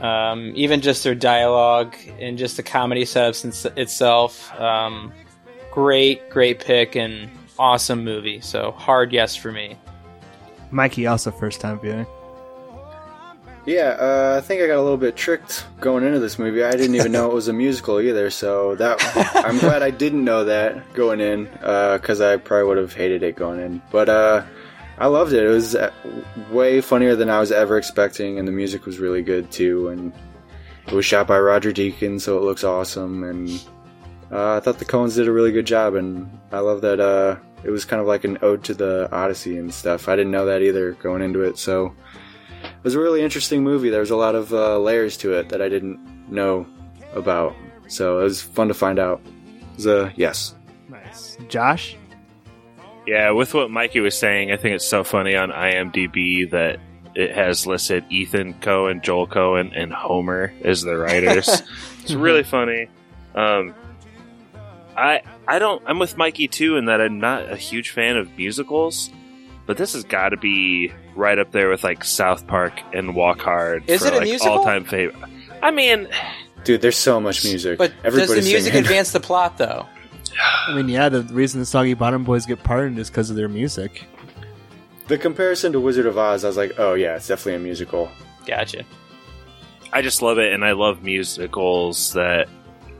um, 0.00 0.52
even 0.54 0.80
just 0.80 1.02
their 1.02 1.16
dialogue 1.16 1.94
and 2.20 2.38
just 2.38 2.56
the 2.56 2.62
comedy 2.62 3.02
setups 3.02 3.44
in- 3.66 3.78
itself. 3.78 4.54
Um, 4.60 5.12
great, 5.72 6.30
great 6.30 6.60
pick 6.60 6.94
and 6.94 7.28
awesome 7.58 8.04
movie. 8.04 8.40
So 8.40 8.70
hard 8.72 9.12
yes 9.12 9.34
for 9.34 9.50
me. 9.50 9.76
Mikey, 10.70 11.06
also 11.06 11.30
first 11.32 11.60
time 11.60 11.80
viewing. 11.80 12.06
Yeah, 13.64 13.96
uh, 14.00 14.34
I 14.38 14.40
think 14.44 14.60
I 14.60 14.66
got 14.66 14.78
a 14.78 14.82
little 14.82 14.96
bit 14.96 15.14
tricked 15.14 15.66
going 15.80 16.04
into 16.04 16.18
this 16.18 16.36
movie. 16.36 16.64
I 16.64 16.72
didn't 16.72 16.96
even 16.96 17.12
know 17.12 17.30
it 17.30 17.34
was 17.34 17.46
a 17.46 17.52
musical 17.52 18.00
either, 18.00 18.28
so 18.28 18.74
that 18.74 18.98
I'm 19.46 19.58
glad 19.58 19.82
I 19.84 19.90
didn't 19.90 20.24
know 20.24 20.44
that 20.44 20.92
going 20.94 21.20
in, 21.20 21.44
because 21.44 22.20
I 22.20 22.38
probably 22.38 22.66
would 22.66 22.78
have 22.78 22.92
hated 22.92 23.22
it 23.22 23.36
going 23.36 23.60
in. 23.60 23.80
But 23.92 24.08
uh, 24.08 24.44
I 24.98 25.06
loved 25.06 25.32
it. 25.32 25.44
It 25.44 25.48
was 25.48 25.76
uh, 25.76 25.92
way 26.50 26.80
funnier 26.80 27.14
than 27.14 27.30
I 27.30 27.38
was 27.38 27.52
ever 27.52 27.78
expecting, 27.78 28.38
and 28.38 28.48
the 28.48 28.52
music 28.52 28.84
was 28.84 28.98
really 28.98 29.22
good 29.22 29.52
too. 29.52 29.88
And 29.88 30.12
it 30.88 30.92
was 30.92 31.04
shot 31.04 31.28
by 31.28 31.38
Roger 31.38 31.72
Deakins, 31.72 32.22
so 32.22 32.38
it 32.38 32.42
looks 32.42 32.64
awesome. 32.64 33.22
And 33.22 33.48
uh, 34.32 34.56
I 34.56 34.60
thought 34.60 34.80
the 34.80 34.84
Coens 34.84 35.14
did 35.14 35.28
a 35.28 35.32
really 35.32 35.52
good 35.52 35.66
job, 35.66 35.94
and 35.94 36.28
I 36.50 36.58
love 36.58 36.80
that 36.80 36.98
uh, 36.98 37.36
it 37.62 37.70
was 37.70 37.84
kind 37.84 38.00
of 38.00 38.08
like 38.08 38.24
an 38.24 38.38
ode 38.42 38.64
to 38.64 38.74
the 38.74 39.08
Odyssey 39.12 39.56
and 39.56 39.72
stuff. 39.72 40.08
I 40.08 40.16
didn't 40.16 40.32
know 40.32 40.46
that 40.46 40.62
either 40.62 40.94
going 40.94 41.22
into 41.22 41.42
it, 41.42 41.58
so 41.58 41.94
was 42.84 42.94
a 42.94 43.00
really 43.00 43.22
interesting 43.22 43.62
movie. 43.62 43.90
There 43.90 44.00
was 44.00 44.10
a 44.10 44.16
lot 44.16 44.34
of 44.34 44.52
uh, 44.52 44.78
layers 44.78 45.16
to 45.18 45.32
it 45.34 45.48
that 45.50 45.62
I 45.62 45.68
didn't 45.68 45.98
know 46.30 46.66
about, 47.14 47.54
so 47.88 48.20
it 48.20 48.24
was 48.24 48.42
fun 48.42 48.68
to 48.68 48.74
find 48.74 48.98
out. 48.98 49.20
It 49.24 49.76
was 49.76 49.86
a 49.86 50.12
yes. 50.16 50.54
Nice, 50.88 51.36
Josh. 51.48 51.96
Yeah, 53.06 53.30
with 53.30 53.54
what 53.54 53.70
Mikey 53.70 54.00
was 54.00 54.16
saying, 54.16 54.52
I 54.52 54.56
think 54.56 54.74
it's 54.74 54.86
so 54.86 55.02
funny 55.02 55.34
on 55.34 55.50
IMDb 55.50 56.48
that 56.50 56.78
it 57.14 57.34
has 57.34 57.66
listed 57.66 58.04
Ethan 58.10 58.54
Coen, 58.54 59.02
Joel 59.02 59.26
Coen, 59.26 59.72
and 59.74 59.92
Homer 59.92 60.52
as 60.64 60.82
the 60.82 60.96
writers. 60.96 61.48
it's 62.02 62.14
really 62.14 62.44
funny. 62.44 62.88
Um, 63.34 63.74
I 64.96 65.22
I 65.48 65.58
don't. 65.58 65.82
I'm 65.86 65.98
with 65.98 66.16
Mikey 66.16 66.48
too 66.48 66.76
in 66.76 66.86
that 66.86 67.00
I'm 67.00 67.18
not 67.18 67.50
a 67.50 67.56
huge 67.56 67.90
fan 67.90 68.16
of 68.16 68.36
musicals, 68.36 69.10
but 69.66 69.76
this 69.76 69.92
has 69.94 70.04
got 70.04 70.30
to 70.30 70.36
be 70.36 70.92
right 71.14 71.38
up 71.38 71.52
there 71.52 71.68
with 71.68 71.84
like 71.84 72.04
South 72.04 72.46
Park 72.46 72.80
and 72.92 73.14
Walk 73.14 73.40
Hard. 73.40 73.84
Is 73.88 74.02
for, 74.02 74.08
it 74.08 74.12
a 74.12 74.16
like, 74.16 74.24
musical? 74.24 74.58
All-time 74.58 74.84
favorite. 74.84 75.30
I 75.62 75.70
mean, 75.70 76.08
Dude, 76.64 76.80
there's 76.80 76.96
so 76.96 77.20
much 77.20 77.44
music. 77.44 77.78
But 77.78 77.92
Everybody's 78.04 78.34
does 78.34 78.44
the 78.44 78.50
music 78.52 78.72
singing. 78.72 78.84
advance 78.86 79.12
the 79.12 79.20
plot 79.20 79.58
though? 79.58 79.86
I 80.66 80.74
mean, 80.74 80.88
yeah, 80.88 81.08
the 81.08 81.22
reason 81.22 81.60
the 81.60 81.66
Soggy 81.66 81.94
Bottom 81.94 82.24
Boys 82.24 82.46
get 82.46 82.62
pardoned 82.62 82.98
is 82.98 83.10
because 83.10 83.30
of 83.30 83.36
their 83.36 83.48
music. 83.48 84.04
The 85.08 85.18
comparison 85.18 85.72
to 85.72 85.80
Wizard 85.80 86.06
of 86.06 86.16
Oz, 86.16 86.44
I 86.44 86.48
was 86.48 86.56
like, 86.56 86.78
oh 86.78 86.94
yeah, 86.94 87.16
it's 87.16 87.28
definitely 87.28 87.56
a 87.56 87.58
musical. 87.58 88.10
Gotcha. 88.46 88.84
I 89.92 90.00
just 90.00 90.22
love 90.22 90.38
it, 90.38 90.52
and 90.52 90.64
I 90.64 90.72
love 90.72 91.02
musicals 91.02 92.14
that 92.14 92.48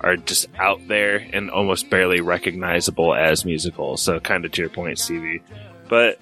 are 0.01 0.17
just 0.17 0.49
out 0.59 0.81
there 0.89 1.27
and 1.33 1.51
almost 1.51 1.89
barely 1.89 2.21
recognizable 2.21 3.15
as 3.15 3.45
musicals. 3.45 4.03
So, 4.03 4.21
kind 4.21 4.45
of 4.45 4.53
to 4.53 4.61
your 4.61 4.69
point, 4.69 4.99
Stevie. 4.99 5.43
But 5.89 6.19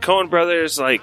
Coen 0.00 0.30
Brothers, 0.30 0.78
like, 0.78 1.02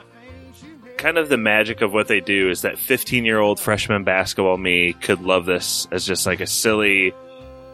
kind 0.97 1.17
of 1.17 1.29
the 1.29 1.37
magic 1.37 1.81
of 1.81 1.93
what 1.93 2.07
they 2.07 2.19
do 2.19 2.49
is 2.49 2.63
that 2.63 2.79
15 2.79 3.23
year 3.23 3.39
old 3.39 3.59
freshman 3.59 4.03
basketball 4.03 4.57
me 4.57 4.93
could 4.93 5.21
love 5.21 5.45
this 5.45 5.87
as 5.91 6.05
just 6.05 6.25
like 6.25 6.39
a 6.39 6.47
silly 6.47 7.13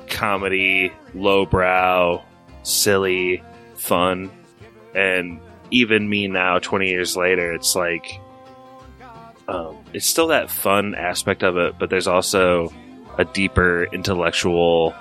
comedy, 0.10 0.92
lowbrow, 1.14 2.22
silly, 2.64 3.42
fun. 3.76 4.30
And 4.94 5.40
even 5.72 6.08
me 6.08 6.28
now, 6.28 6.60
20 6.60 6.90
years 6.90 7.16
later, 7.16 7.54
it's 7.54 7.76
like, 7.76 8.20
um, 9.48 9.78
it's 9.94 10.06
still 10.06 10.28
that 10.28 10.50
fun 10.50 10.96
aspect 10.96 11.44
of 11.44 11.58
it, 11.58 11.80
but 11.80 11.90
there's 11.90 12.08
also 12.08 12.72
a 13.18 13.26
deeper 13.26 13.86
intellectual 13.86 14.94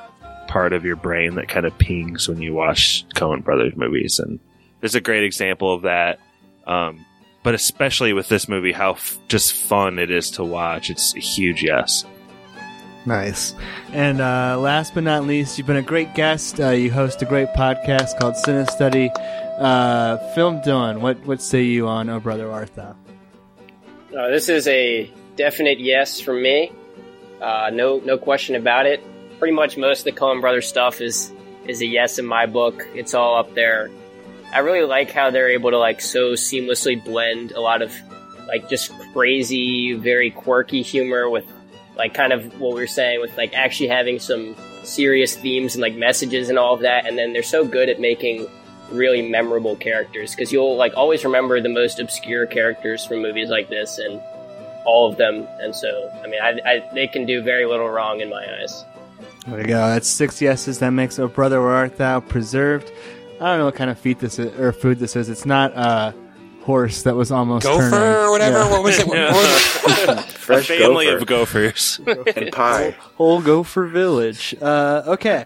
part 0.48 0.72
of 0.72 0.84
your 0.84 0.96
brain 0.96 1.36
that 1.36 1.48
kind 1.48 1.66
of 1.66 1.76
pings 1.78 2.28
when 2.28 2.40
you 2.42 2.52
watch 2.52 3.06
Coen 3.14 3.42
Brothers 3.44 3.74
movies, 3.76 4.18
and 4.18 4.38
there's 4.82 4.96
a 4.96 5.00
great 5.00 5.22
example 5.24 5.72
of 5.72 5.82
that. 5.82 6.18
Um, 6.66 7.06
but 7.42 7.54
especially 7.54 8.12
with 8.12 8.28
this 8.28 8.48
movie, 8.48 8.72
how 8.72 8.92
f- 8.92 9.18
just 9.28 9.54
fun 9.54 9.98
it 9.98 10.10
is 10.10 10.32
to 10.32 10.44
watch. 10.44 10.90
It's 10.90 11.16
a 11.16 11.20
huge 11.20 11.62
yes. 11.62 12.04
Nice. 13.06 13.54
And 13.92 14.20
uh, 14.20 14.58
last 14.60 14.94
but 14.94 15.04
not 15.04 15.24
least, 15.24 15.56
you've 15.56 15.66
been 15.66 15.76
a 15.76 15.82
great 15.82 16.14
guest. 16.14 16.60
Uh, 16.60 16.70
you 16.70 16.90
host 16.90 17.22
a 17.22 17.24
great 17.24 17.48
podcast 17.48 18.18
called 18.18 18.34
Cine 18.34 18.68
Study. 18.70 19.10
Uh, 19.58 20.18
Film 20.34 20.60
Dylan, 20.60 21.00
what 21.00 21.24
what 21.26 21.40
say 21.40 21.62
you 21.62 21.86
on 21.86 22.08
Oh 22.08 22.20
Brother 22.20 22.50
Art 22.50 22.74
Thou? 22.74 22.96
Uh, 24.16 24.28
this 24.28 24.48
is 24.48 24.66
a 24.66 25.10
definite 25.36 25.80
yes 25.80 26.20
from 26.20 26.42
me. 26.42 26.72
Uh, 27.40 27.70
no, 27.72 27.98
no 28.04 28.18
question 28.18 28.54
about 28.56 28.86
it. 28.86 29.02
Pretty 29.38 29.54
much 29.54 29.76
most 29.76 30.00
of 30.00 30.04
the 30.04 30.20
Coen 30.20 30.40
Brothers 30.40 30.68
stuff 30.68 31.00
is 31.00 31.32
is 31.66 31.80
a 31.80 31.86
yes 31.86 32.18
in 32.18 32.26
my 32.26 32.46
book. 32.46 32.86
It's 32.94 33.14
all 33.14 33.36
up 33.36 33.54
there. 33.54 33.90
I 34.52 34.58
really 34.58 34.86
like 34.86 35.10
how 35.10 35.30
they're 35.30 35.50
able 35.50 35.70
to 35.70 35.78
like 35.78 36.00
so 36.00 36.32
seamlessly 36.32 37.02
blend 37.02 37.52
a 37.52 37.60
lot 37.60 37.82
of 37.82 37.92
like 38.46 38.68
just 38.68 38.92
crazy, 39.12 39.94
very 39.94 40.30
quirky 40.30 40.82
humor 40.82 41.30
with 41.30 41.46
like 41.96 42.14
kind 42.14 42.32
of 42.32 42.60
what 42.60 42.74
we 42.74 42.80
were 42.80 42.86
saying 42.86 43.20
with 43.20 43.36
like 43.36 43.54
actually 43.54 43.88
having 43.88 44.18
some 44.18 44.54
serious 44.82 45.36
themes 45.36 45.74
and 45.74 45.82
like 45.82 45.94
messages 45.94 46.48
and 46.48 46.58
all 46.58 46.74
of 46.74 46.80
that. 46.80 47.06
And 47.06 47.16
then 47.16 47.32
they're 47.32 47.42
so 47.42 47.64
good 47.64 47.88
at 47.88 48.00
making 48.00 48.46
really 48.90 49.22
memorable 49.22 49.76
characters 49.76 50.34
because 50.34 50.52
you'll 50.52 50.76
like 50.76 50.92
always 50.96 51.24
remember 51.24 51.60
the 51.60 51.68
most 51.68 51.98
obscure 51.98 52.46
characters 52.46 53.06
from 53.06 53.22
movies 53.22 53.48
like 53.48 53.68
this 53.68 53.98
and 53.98 54.20
all 54.84 55.10
of 55.10 55.16
them. 55.16 55.46
And 55.60 55.74
so, 55.74 56.10
I 56.22 56.26
mean, 56.26 56.40
I, 56.42 56.60
I, 56.66 56.90
they 56.94 57.06
can 57.06 57.24
do 57.24 57.42
very 57.42 57.64
little 57.64 57.88
wrong 57.88 58.20
in 58.20 58.28
my 58.28 58.44
eyes. 58.60 58.84
There 59.46 59.56
we 59.56 59.64
go. 59.64 59.88
That's 59.88 60.08
six 60.08 60.40
yeses. 60.40 60.78
That 60.80 60.90
makes 60.90 61.18
Oh 61.18 61.28
Brother 61.28 61.60
Where 61.60 61.70
Art 61.70 61.96
Thou 61.96 62.20
preserved. 62.20 62.92
I 63.42 63.50
don't 63.50 63.58
know 63.58 63.64
what 63.66 63.74
kind 63.74 63.90
of 63.90 63.98
feet 63.98 64.18
this 64.20 64.38
is, 64.38 64.58
or 64.58 64.72
food 64.72 64.98
this 64.98 65.16
is. 65.16 65.28
It's 65.28 65.44
not 65.46 65.72
a 65.76 66.14
horse 66.62 67.02
that 67.02 67.16
was 67.16 67.32
almost 67.32 67.64
Gopher 67.66 67.90
turning. 67.90 68.24
or 68.24 68.30
whatever. 68.30 68.58
Yeah. 68.58 68.70
What 68.70 68.82
was 68.84 68.98
it? 69.00 69.06
What, 69.08 70.06
what? 70.16 70.24
Fresh 70.42 70.70
a 70.70 70.78
family 70.78 71.06
gopher. 71.06 71.18
of 71.18 71.26
gophers. 71.26 72.00
and 72.36 72.52
pie. 72.52 72.90
Whole 73.16 73.40
Gopher 73.40 73.86
Village. 73.86 74.54
Uh, 74.60 75.02
okay, 75.06 75.44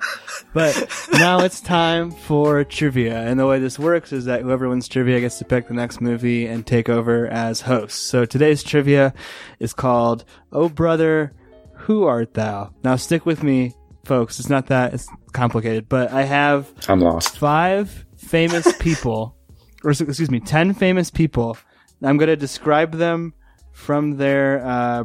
but 0.55 0.75
now 1.13 1.41
it's 1.41 1.61
time 1.61 2.11
for 2.11 2.65
trivia, 2.65 3.19
and 3.19 3.39
the 3.41 3.47
way 3.47 3.59
this 3.59 3.79
works 3.79 4.13
is 4.13 4.25
that 4.27 4.43
whoever 4.43 4.69
wins 4.69 4.89
trivia 4.89 5.21
gets 5.21 5.39
to 5.39 5.45
pick 5.45 5.69
the 5.69 5.75
next 5.75 6.01
movie 6.01 6.47
and 6.47 6.67
take 6.67 6.89
over 6.89 7.27
as 7.29 7.63
host. 7.63 8.09
So 8.09 8.25
today's 8.27 8.63
trivia 8.63 9.13
is 9.59 9.73
called 9.75 10.25
"Oh 10.53 10.69
Brother, 10.69 11.33
Who 11.75 12.05
Art 12.05 12.35
Thou?" 12.35 12.73
Now 12.83 12.97
stick 12.97 13.25
with 13.27 13.43
me, 13.43 13.75
folks. 14.05 14.39
It's 14.41 14.49
not 14.51 14.67
that 14.69 14.95
it's 14.95 15.09
complicated, 15.37 15.89
but 15.89 16.11
I 16.11 16.25
have 16.25 16.73
I'm 16.89 17.01
lost. 17.01 17.39
five 17.39 18.07
famous 18.17 18.77
people, 18.81 19.37
or 19.85 19.91
excuse 19.91 20.31
me, 20.31 20.41
ten 20.41 20.75
famous 20.75 21.11
people. 21.11 21.57
I'm 22.03 22.17
going 22.17 22.29
to 22.29 22.37
describe 22.37 22.93
them 22.93 23.35
from 23.73 24.17
their 24.17 24.67
uh, 24.67 25.05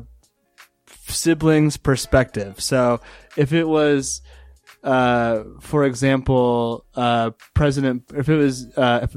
siblings' 1.07 1.77
perspective. 1.77 2.59
So, 2.61 3.01
if 3.37 3.53
it 3.53 3.65
was, 3.65 4.21
uh, 4.83 5.43
for 5.59 5.85
example, 5.85 6.85
uh, 6.95 7.31
President, 7.53 8.03
if 8.15 8.29
it 8.29 8.35
was 8.35 8.67
uh, 8.75 9.01
if 9.03 9.15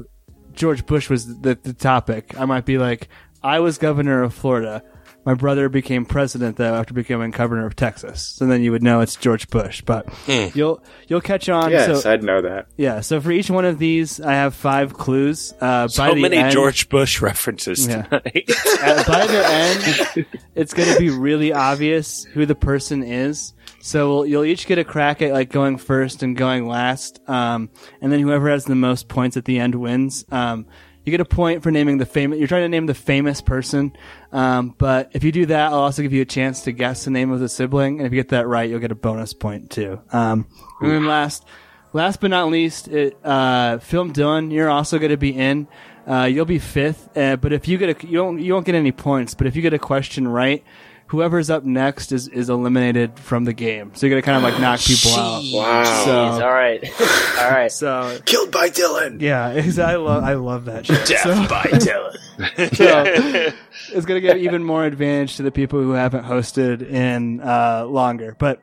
George 0.53 0.85
Bush 0.85 1.09
was 1.09 1.39
the, 1.41 1.55
the 1.55 1.73
topic, 1.73 2.39
I 2.39 2.45
might 2.45 2.65
be 2.65 2.77
like, 2.77 3.09
I 3.43 3.59
was 3.59 3.77
governor 3.77 4.23
of 4.23 4.33
Florida. 4.33 4.83
My 5.25 5.33
brother 5.33 5.69
became 5.69 6.05
president 6.05 6.57
though 6.57 6.75
after 6.75 6.93
becoming 6.93 7.31
governor 7.31 7.65
of 7.65 7.75
Texas. 7.75 8.21
So 8.21 8.45
then 8.45 8.61
you 8.61 8.71
would 8.71 8.83
know 8.83 9.01
it's 9.01 9.15
George 9.15 9.49
Bush. 9.49 9.81
But 9.81 10.07
you'll 10.27 10.83
you'll 11.07 11.21
catch 11.21 11.49
on. 11.49 11.71
Yes, 11.71 12.03
so, 12.03 12.11
I'd 12.11 12.23
know 12.23 12.41
that. 12.41 12.67
yeah, 12.77 13.01
so 13.01 13.19
for 13.19 13.31
each 13.31 13.49
one 13.49 13.65
of 13.65 13.79
these, 13.79 14.21
I 14.21 14.33
have 14.33 14.53
five 14.53 14.93
clues. 14.93 15.51
Uh, 15.59 15.83
by 15.83 15.87
So 15.87 16.13
the 16.13 16.21
many 16.21 16.37
end, 16.37 16.51
George 16.53 16.89
Bush 16.89 17.21
references 17.21 17.87
Yeah. 17.87 18.03
tonight. 18.03 18.49
uh, 18.81 19.03
by 19.07 19.25
the 19.27 19.43
end, 19.47 20.25
it's 20.53 20.73
going 20.73 20.93
to 20.93 20.99
be 20.99 21.09
really 21.09 21.51
obvious 21.51 22.23
who 22.25 22.45
the 22.45 22.55
person 22.55 23.01
is. 23.03 23.53
So 23.79 24.09
we'll, 24.09 24.25
you'll 24.25 24.45
each 24.45 24.65
get 24.67 24.77
a 24.79 24.83
crack 24.83 25.21
at 25.21 25.31
like 25.33 25.49
going 25.51 25.77
first 25.77 26.23
and 26.23 26.35
going 26.35 26.67
last, 26.67 27.19
um, 27.29 27.69
and 28.01 28.11
then 28.11 28.19
whoever 28.19 28.49
has 28.49 28.65
the 28.65 28.75
most 28.75 29.07
points 29.07 29.37
at 29.37 29.45
the 29.45 29.59
end 29.59 29.75
wins. 29.75 30.25
Um, 30.31 30.65
you 31.05 31.11
get 31.11 31.21
a 31.21 31.25
point 31.25 31.63
for 31.63 31.71
naming 31.71 31.99
the 31.99 32.05
famous. 32.05 32.39
You're 32.39 32.47
trying 32.47 32.63
to 32.63 32.69
name 32.69 32.87
the 32.87 32.93
famous 32.93 33.41
person, 33.41 33.95
um, 34.31 34.73
but 34.77 35.11
if 35.13 35.23
you 35.23 35.31
do 35.31 35.45
that, 35.45 35.71
I'll 35.71 35.79
also 35.79 36.01
give 36.01 36.13
you 36.13 36.23
a 36.23 36.25
chance 36.25 36.63
to 36.63 36.71
guess 36.71 37.05
the 37.05 37.11
name 37.11 37.31
of 37.31 37.39
the 37.39 37.47
sibling, 37.47 37.99
and 37.99 38.07
if 38.07 38.11
you 38.11 38.19
get 38.19 38.29
that 38.29 38.47
right, 38.47 38.69
you'll 38.69 38.79
get 38.79 38.91
a 38.91 38.95
bonus 38.95 39.33
point 39.33 39.69
too. 39.69 40.01
Um, 40.11 40.47
and 40.81 40.91
then 40.91 41.05
last, 41.05 41.45
last 41.93 42.19
but 42.19 42.31
not 42.31 42.49
least, 42.49 42.87
it, 42.87 43.17
uh, 43.23 43.77
Film 43.77 44.11
Dylan, 44.11 44.51
you're 44.51 44.69
also 44.69 44.97
going 44.97 45.11
to 45.11 45.17
be 45.17 45.35
in. 45.35 45.67
Uh, 46.07 46.25
you'll 46.25 46.45
be 46.45 46.59
fifth, 46.59 47.17
uh, 47.17 47.35
but 47.35 47.51
if 47.51 47.67
you 47.67 47.79
get 47.79 48.03
a, 48.03 48.07
you 48.07 48.17
don't, 48.17 48.39
you 48.39 48.53
won't 48.53 48.65
get 48.65 48.75
any 48.75 48.91
points. 48.91 49.33
But 49.33 49.47
if 49.47 49.55
you 49.55 49.63
get 49.63 49.73
a 49.73 49.79
question 49.79 50.27
right, 50.27 50.63
whoever's 51.07 51.49
up 51.49 51.63
next 51.63 52.11
is, 52.11 52.27
is 52.27 52.49
eliminated 52.49 53.19
from 53.19 53.45
the 53.45 53.53
game. 53.53 53.91
So 53.95 54.05
you're 54.07 54.19
gonna 54.19 54.21
kind 54.23 54.37
of 54.45 54.51
like 54.51 54.59
knock 54.61 54.79
people 54.79 55.11
out. 55.11 55.43
Wow. 55.53 55.83
So, 56.05 56.11
Jeez, 56.11 56.41
all 56.43 56.51
right, 56.53 57.01
all 57.43 57.51
right. 57.51 57.71
so 57.71 58.19
Killed 58.25 58.51
by 58.51 58.69
Dylan. 58.69 59.21
yeah, 59.21 59.45
I 59.47 59.95
love, 59.95 60.23
I 60.23 60.33
love 60.33 60.65
that 60.65 60.85
shit. 60.87 61.05
Death 61.07 61.21
So- 61.21 61.47
by 61.47 61.63
Dylan. 61.71 62.75
so 62.75 63.53
it's 63.95 64.05
going 64.05 64.21
to 64.21 64.27
give 64.27 64.37
even 64.37 64.63
more 64.63 64.83
advantage 64.83 65.37
to 65.37 65.43
the 65.43 65.51
people 65.51 65.81
who 65.81 65.91
haven't 65.91 66.25
hosted 66.25 66.81
in 66.81 67.39
uh, 67.41 67.85
longer. 67.85 68.35
But 68.37 68.61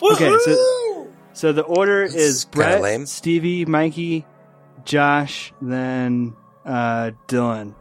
okay, 0.00 0.32
so 0.44 1.08
so 1.32 1.52
the 1.52 1.62
order 1.62 2.02
is 2.04 2.44
Brett, 2.44 2.80
lame. 2.82 3.06
Stevie, 3.06 3.64
Mikey, 3.64 4.24
Josh, 4.84 5.52
then 5.60 6.34
uh, 6.64 7.10
Dylan. 7.26 7.74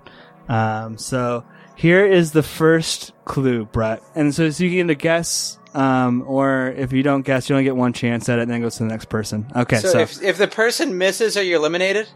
Um, 0.49 0.97
so 0.97 1.43
here 1.81 2.05
is 2.05 2.31
the 2.31 2.43
first 2.43 3.11
clue, 3.25 3.65
Brett, 3.65 4.03
and 4.13 4.33
so, 4.35 4.49
so 4.51 4.63
you 4.63 4.69
get 4.69 4.89
a 4.89 4.95
guess. 4.95 5.57
Um, 5.73 6.23
or 6.27 6.67
if 6.75 6.91
you 6.91 7.01
don't 7.01 7.21
guess, 7.21 7.49
you 7.49 7.55
only 7.55 7.63
get 7.63 7.75
one 7.77 7.93
chance 7.93 8.27
at 8.29 8.39
it, 8.39 8.43
and 8.43 8.51
then 8.51 8.59
it 8.59 8.61
goes 8.61 8.75
to 8.75 8.83
the 8.83 8.89
next 8.89 9.05
person. 9.05 9.49
Okay, 9.55 9.77
so, 9.77 9.87
so, 9.89 9.99
if 9.99 10.21
if 10.21 10.37
the 10.37 10.47
person 10.47 10.97
misses, 10.97 11.37
are 11.37 11.43
you 11.43 11.55
eliminated? 11.55 12.07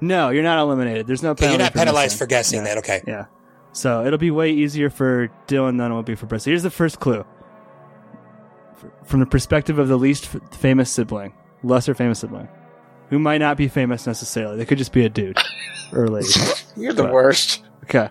no, 0.00 0.30
you're 0.30 0.42
not 0.42 0.58
eliminated. 0.58 1.06
There's 1.06 1.22
no 1.22 1.30
Okay, 1.30 1.46
penalty. 1.46 1.52
you're 1.58 1.66
not 1.66 1.72
for 1.72 1.78
penalized 1.78 2.04
missing. 2.14 2.18
for 2.18 2.26
guessing 2.26 2.58
Yeah. 2.60 2.64
then. 2.64 2.78
Okay. 2.78 3.02
Yeah. 3.06 3.24
So 3.72 4.04
it'll 4.04 4.18
be 4.18 4.30
way 4.32 4.50
easier 4.50 4.90
for 4.90 5.30
Dylan 5.46 5.78
than 5.78 5.92
it 5.92 5.94
will 5.94 6.02
be 6.02 6.14
for 6.16 6.26
Brett. 6.26 6.42
So 6.42 6.50
here's 6.50 6.62
the 6.64 6.70
first 6.70 6.98
clue. 7.00 7.24
F- 8.82 8.90
From 9.06 9.20
the 9.20 9.26
perspective 9.26 9.78
of 9.78 9.86
the 9.88 9.96
least 9.96 10.34
f- 10.34 10.40
famous 10.58 10.90
sibling, 10.90 11.34
lesser 11.62 11.94
famous 11.94 12.18
sibling, 12.18 12.48
who 13.10 13.18
might 13.20 13.38
not 13.38 13.56
be 13.56 13.68
famous 13.68 14.06
necessarily. 14.06 14.56
They 14.56 14.64
could 14.64 14.78
just 14.78 14.92
be 14.92 15.04
a 15.04 15.08
dude 15.08 15.38
or 15.92 16.06
a 16.06 16.10
lady. 16.10 16.28
You're 16.76 16.92
the 16.92 17.04
But- 17.04 17.12
worst. 17.12 17.62
Okay. 17.84 18.08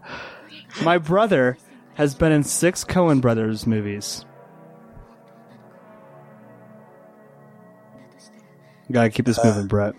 My 0.84 0.98
brother 0.98 1.58
has 1.96 2.16
been 2.16 2.32
in 2.32 2.44
six 2.44 2.84
Coen 2.84 3.22
Brothers 3.22 3.68
movies. 3.68 4.26
Gotta 8.92 9.10
keep 9.10 9.26
this 9.26 9.44
moving, 9.44 9.68
Brett. 9.68 9.94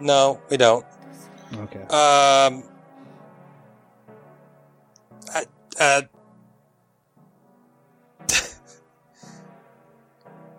No, 0.00 0.40
we 0.48 0.56
don't. 0.56 0.84
Okay. 1.54 1.82
Um. 1.82 2.62
I, 5.34 5.44
uh. 5.78 6.02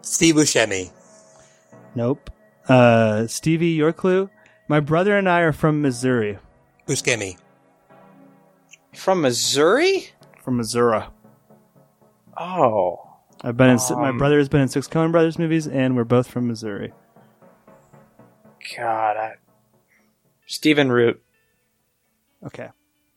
Steve 0.02 0.36
Buscemi. 0.36 0.92
Nope. 1.96 2.30
Uh, 2.68 3.26
Stevie, 3.28 3.68
your 3.70 3.94
clue? 3.94 4.30
My 4.68 4.80
brother 4.80 5.18
and 5.18 5.30
I 5.30 5.42
are 5.42 5.52
from 5.54 5.82
Missouri. 5.82 6.38
Buscemi. 6.88 7.38
From 8.96 9.22
Missouri? 9.22 10.10
From 10.44 10.58
Missouri. 10.58 11.04
Oh, 12.38 13.00
I've 13.42 13.58
been 13.58 13.70
in. 13.70 13.80
si- 13.80 13.96
my 13.96 14.10
Um, 14.10 14.18
brother 14.18 14.38
has 14.40 14.50
been 14.50 14.62
in 14.62 14.68
six 14.68 14.88
Coen 14.88 15.12
Brothers 15.12 15.38
movies, 15.40 15.68
and 15.68 15.96
we're 15.96 16.04
both 16.04 16.28
from 16.28 16.48
Missouri. 16.48 16.92
God. 18.76 19.18
I... 19.18 19.34
Stephen 20.48 20.92
Root. 20.92 21.22
Okay. 22.46 22.70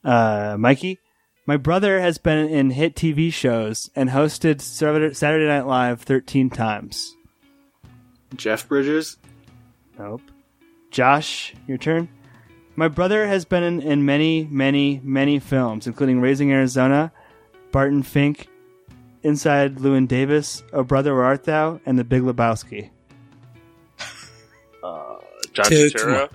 Uh, 0.04 0.56
Mikey, 0.58 0.98
my 1.46 1.56
brother 1.56 2.00
has 2.00 2.18
been 2.18 2.48
in 2.48 2.70
hit 2.70 2.94
TV 2.94 3.32
shows 3.32 3.90
and 3.96 4.10
hosted 4.10 4.60
Saturday 4.60 5.14
Saturday 5.14 5.46
Night 5.46 5.66
Live 5.66 6.02
thirteen 6.02 6.48
times. 6.50 7.14
Jeff 8.36 8.68
Bridges. 8.68 9.16
Nope. 9.98 10.22
Josh, 10.90 11.54
your 11.66 11.78
turn. 11.78 12.08
My 12.78 12.86
brother 12.86 13.26
has 13.26 13.44
been 13.44 13.64
in, 13.64 13.82
in 13.82 14.06
many, 14.06 14.46
many, 14.48 15.00
many 15.02 15.40
films, 15.40 15.88
including 15.88 16.20
Raising 16.20 16.52
Arizona, 16.52 17.10
Barton 17.72 18.04
Fink, 18.04 18.46
Inside 19.24 19.78
Llewyn 19.78 20.06
Davis, 20.06 20.62
Oh 20.72 20.84
Brother 20.84 21.12
Where 21.12 21.24
Art 21.24 21.42
Thou, 21.42 21.80
and 21.84 21.98
The 21.98 22.04
Big 22.04 22.22
Lebowski. 22.22 22.90
Uh, 24.80 25.16
John 25.52 25.66
Two, 25.66 25.88
Turturro. 25.90 26.32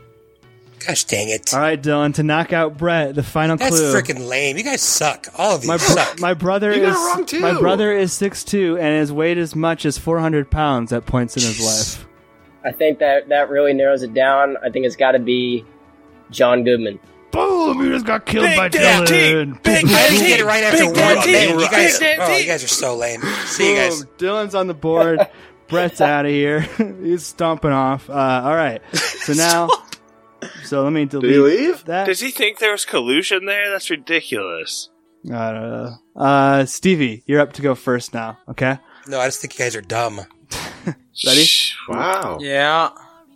Gosh 0.85 1.05
dang 1.05 1.29
it. 1.29 1.53
All 1.53 1.61
right, 1.61 1.81
Dylan, 1.81 2.13
to 2.15 2.23
knock 2.23 2.51
out 2.51 2.77
Brett, 2.77 3.15
the 3.15 3.23
final 3.23 3.55
That's 3.55 3.77
clue. 3.77 3.93
That's 3.93 4.05
freaking 4.05 4.27
lame. 4.27 4.57
You 4.57 4.63
guys 4.63 4.81
suck. 4.81 5.27
All 5.37 5.55
of 5.55 5.63
you 5.63 5.69
my, 5.69 5.77
bro- 5.77 5.85
suck. 5.87 6.19
my 6.19 6.33
brother 6.33 6.75
You 6.75 6.81
got 6.81 6.95
wrong, 6.95 7.23
is 7.23 7.31
too. 7.31 7.39
my 7.39 7.57
brother 7.57 7.93
is 7.93 8.11
six 8.11 8.43
two 8.43 8.75
and 8.77 8.87
has 8.87 9.13
weighed 9.13 9.37
as 9.37 9.55
much 9.55 9.85
as 9.85 9.97
four 9.97 10.19
hundred 10.19 10.51
pounds 10.51 10.91
at 10.91 11.05
points 11.05 11.37
in 11.37 11.43
his 11.43 11.61
life. 11.63 12.05
I 12.65 12.73
think 12.73 12.99
that 12.99 13.29
that 13.29 13.49
really 13.49 13.71
narrows 13.73 14.03
it 14.03 14.13
down. 14.13 14.57
I 14.61 14.69
think 14.71 14.85
it's 14.85 14.97
got 14.97 15.13
to 15.13 15.19
be 15.19 15.63
John 16.31 16.63
Goodman. 16.63 16.99
Boom! 17.31 17.79
We 17.79 17.89
just 17.89 18.05
got 18.05 18.25
killed 18.27 18.45
Big 18.45 18.57
by 18.57 18.69
Daddy, 18.69 19.11
Dylan. 19.11 19.63
Big 19.63 19.85
I 19.85 20.07
just 20.09 20.23
get 20.23 20.39
it 20.39 20.45
right 20.45 20.63
after 20.63 20.77
Big 20.77 20.87
one. 20.87 20.95
Daddy, 20.95 21.31
Man, 21.31 21.59
you 21.59 21.69
guys, 21.69 21.97
Daddy. 21.99 22.21
oh, 22.21 22.37
you 22.37 22.45
guys 22.45 22.63
are 22.63 22.67
so 22.67 22.95
lame. 22.95 23.21
See 23.45 23.71
you 23.71 23.75
guys. 23.75 24.03
Boom. 24.05 24.13
Dylan's 24.17 24.55
on 24.55 24.67
the 24.67 24.73
board. 24.75 25.19
Brett's 25.67 26.01
out 26.01 26.25
of 26.25 26.31
here. 26.31 26.59
He's 27.01 27.25
stomping 27.25 27.71
off. 27.71 28.07
Uh, 28.07 28.41
all 28.45 28.53
right. 28.55 28.81
So 28.93 29.33
now, 29.37 29.67
so 30.63 30.83
let 30.83 30.93
me 30.93 31.05
delete 31.05 31.31
he 31.31 31.37
leave? 31.39 31.85
that. 31.85 32.05
Does 32.05 32.19
he 32.19 32.29
think 32.29 32.59
there 32.59 32.71
was 32.73 32.85
collusion 32.85 33.45
there? 33.45 33.71
That's 33.71 33.89
ridiculous. 33.89 34.89
I 35.25 35.51
don't 35.51 35.69
know. 35.71 35.95
Uh, 36.15 36.65
Stevie, 36.65 37.23
you're 37.25 37.39
up 37.39 37.53
to 37.53 37.63
go 37.63 37.73
first 37.73 38.13
now. 38.13 38.37
Okay. 38.49 38.77
No, 39.07 39.19
I 39.19 39.25
just 39.27 39.41
think 39.41 39.57
you 39.57 39.65
guys 39.65 39.75
are 39.75 39.81
dumb. 39.81 40.21
Ready? 41.25 41.45
Wow. 41.87 42.37
Yeah. 42.41 42.89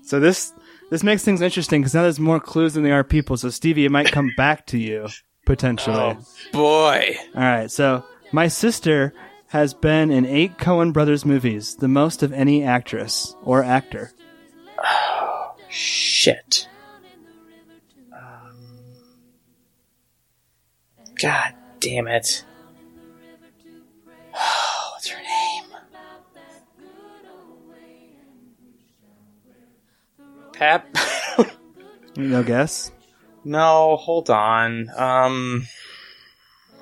So 0.03 0.19
this 0.19 0.53
this 0.89 1.03
makes 1.03 1.23
things 1.23 1.41
interesting 1.41 1.81
because 1.81 1.93
now 1.93 2.03
there's 2.03 2.19
more 2.19 2.39
clues 2.39 2.73
than 2.73 2.84
there 2.84 2.97
are 2.99 3.03
people. 3.03 3.38
So 3.38 3.49
Stevie, 3.49 3.85
it 3.85 3.91
might 3.91 4.11
come 4.11 4.31
back 4.38 4.65
to 4.68 4.77
you 4.77 5.07
potentially. 5.45 5.95
Oh 5.97 6.18
boy. 6.51 7.15
All 7.35 7.41
right. 7.41 7.72
So 7.72 8.03
my 8.31 8.47
sister 8.47 9.14
has 9.47 9.73
been 9.73 10.11
in 10.11 10.26
eight 10.26 10.57
Coen 10.57 10.91
Brothers 10.91 11.26
movies, 11.26 11.76
the 11.76 11.88
most 11.88 12.23
of 12.23 12.34
any 12.34 12.64
actress 12.64 13.35
or 13.43 13.64
actor. 13.64 14.11
Oh, 14.84 15.55
Shit. 15.69 16.68
Um, 18.14 18.57
God 21.22 21.53
damn 21.80 22.07
it. 22.07 22.43
Pap? 30.57 30.88
No 32.19 32.41
guess. 32.41 32.91
no, 33.43 33.95
hold 33.97 34.31
on. 34.31 34.89
Um, 34.97 35.67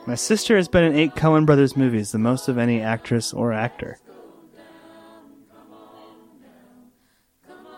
My 0.05 0.15
sister 0.15 0.55
has 0.55 0.69
been 0.69 0.85
in 0.85 0.95
eight 0.95 1.13
Coen 1.13 1.45
Brothers 1.45 1.75
movies, 1.75 2.13
the 2.13 2.17
most 2.19 2.47
of 2.47 2.57
any 2.57 2.79
actress 2.81 3.33
or 3.33 3.51
actor. 3.51 3.97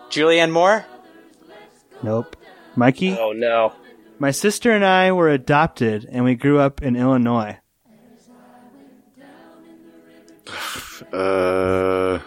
Julianne 0.08 0.52
Moore? 0.52 0.86
Nope. 2.04 2.36
Mikey? 2.76 3.16
Oh 3.18 3.32
no. 3.32 3.72
My 4.20 4.30
sister 4.30 4.70
and 4.70 4.84
I 4.84 5.10
were 5.10 5.28
adopted 5.28 6.06
and 6.12 6.24
we 6.24 6.36
grew 6.36 6.60
up 6.60 6.80
in 6.80 6.94
Illinois. 6.94 7.58
Uh, 11.12 12.18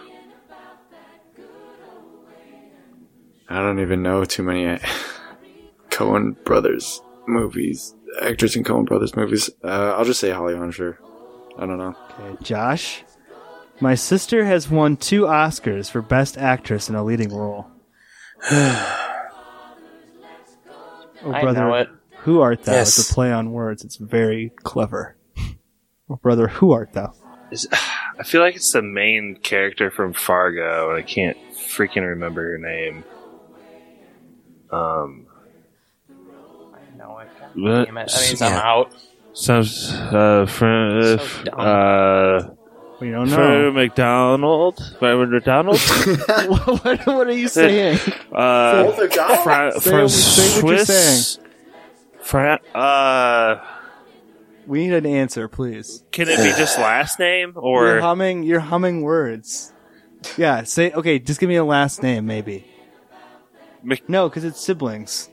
I 3.52 3.60
don't 3.60 3.80
even 3.80 4.02
know 4.02 4.24
too 4.24 4.42
many 4.42 4.66
uh, 4.66 4.78
Coen 5.90 6.42
Brothers 6.42 7.02
movies, 7.26 7.94
actors 8.22 8.56
in 8.56 8.64
Coen 8.64 8.86
Brothers 8.86 9.14
movies. 9.14 9.50
Uh, 9.62 9.94
I'll 9.94 10.06
just 10.06 10.20
say 10.20 10.30
Holly 10.30 10.56
Hunter. 10.56 10.98
I 11.58 11.66
don't 11.66 11.76
know. 11.76 11.94
Okay, 12.18 12.42
Josh. 12.42 13.04
My 13.78 13.94
sister 13.94 14.46
has 14.46 14.70
won 14.70 14.96
two 14.96 15.22
Oscars 15.22 15.90
for 15.90 16.00
Best 16.00 16.38
Actress 16.38 16.88
in 16.88 16.94
a 16.94 17.04
Leading 17.04 17.34
Role. 17.34 17.66
oh, 18.50 19.20
I 21.26 21.42
brother, 21.42 21.60
know 21.60 21.74
it. 21.74 21.88
who 22.20 22.40
art 22.40 22.62
thou? 22.62 22.72
Yes. 22.72 22.96
It's 22.98 23.10
a 23.10 23.14
play 23.14 23.32
on 23.32 23.52
words. 23.52 23.84
It's 23.84 23.96
very 23.96 24.50
clever. 24.62 25.18
oh, 26.08 26.16
brother, 26.16 26.48
who 26.48 26.72
art 26.72 26.94
thou? 26.94 27.12
Is, 27.50 27.68
I 28.18 28.22
feel 28.24 28.40
like 28.40 28.56
it's 28.56 28.72
the 28.72 28.80
main 28.80 29.36
character 29.42 29.90
from 29.90 30.14
Fargo, 30.14 30.88
and 30.88 30.98
I 30.98 31.02
can't 31.02 31.36
freaking 31.52 32.08
remember 32.08 32.52
her 32.52 32.58
name. 32.58 33.04
Um, 34.72 35.26
I 36.74 36.96
know 36.96 37.18
it. 37.18 37.28
God 37.38 37.50
What? 37.54 37.84
Damn 37.86 37.98
it. 37.98 38.08
That 38.10 38.20
means 38.28 38.42
I'm 38.42 38.52
out. 38.52 38.92
sounds 39.34 39.92
uh, 39.92 40.46
from 40.46 41.00
So 41.18 41.44
dumb. 41.44 41.60
uh, 41.60 42.48
We 43.00 43.10
don't 43.10 43.26
Fred 43.28 43.36
know. 43.38 43.72
McDonald, 43.72 44.94
Fred 44.98 45.14
McDonald. 45.28 45.78
what, 46.46 47.06
what 47.06 47.26
are 47.26 47.32
you 47.32 47.48
saying? 47.48 47.98
Uh, 48.32 48.84
Both 48.84 48.98
are 49.00 49.08
gone? 49.08 49.42
Fra- 49.42 49.72
Say 49.80 49.90
from 49.90 50.00
what- 50.02 50.10
say 50.10 50.62
what 50.62 50.70
you're 50.70 50.84
Swiss. 50.84 51.38
Fra- 52.22 52.60
uh, 52.74 53.60
We 54.66 54.86
need 54.86 54.94
an 54.94 55.06
answer, 55.06 55.48
please. 55.48 56.04
can 56.12 56.28
it 56.28 56.36
be 56.38 56.44
just 56.56 56.78
last 56.78 57.18
name 57.18 57.52
You're 57.56 57.96
or 57.98 58.00
humming. 58.00 58.42
You're 58.44 58.60
humming 58.60 59.02
words. 59.02 59.72
Yeah. 60.38 60.62
Say 60.62 60.92
okay. 60.92 61.18
Just 61.18 61.40
give 61.40 61.48
me 61.48 61.56
a 61.56 61.64
last 61.64 62.02
name, 62.02 62.26
maybe. 62.26 62.64
Mc- 63.82 64.08
No, 64.08 64.28
because 64.28 64.44
it's 64.44 64.60
siblings. 64.60 65.28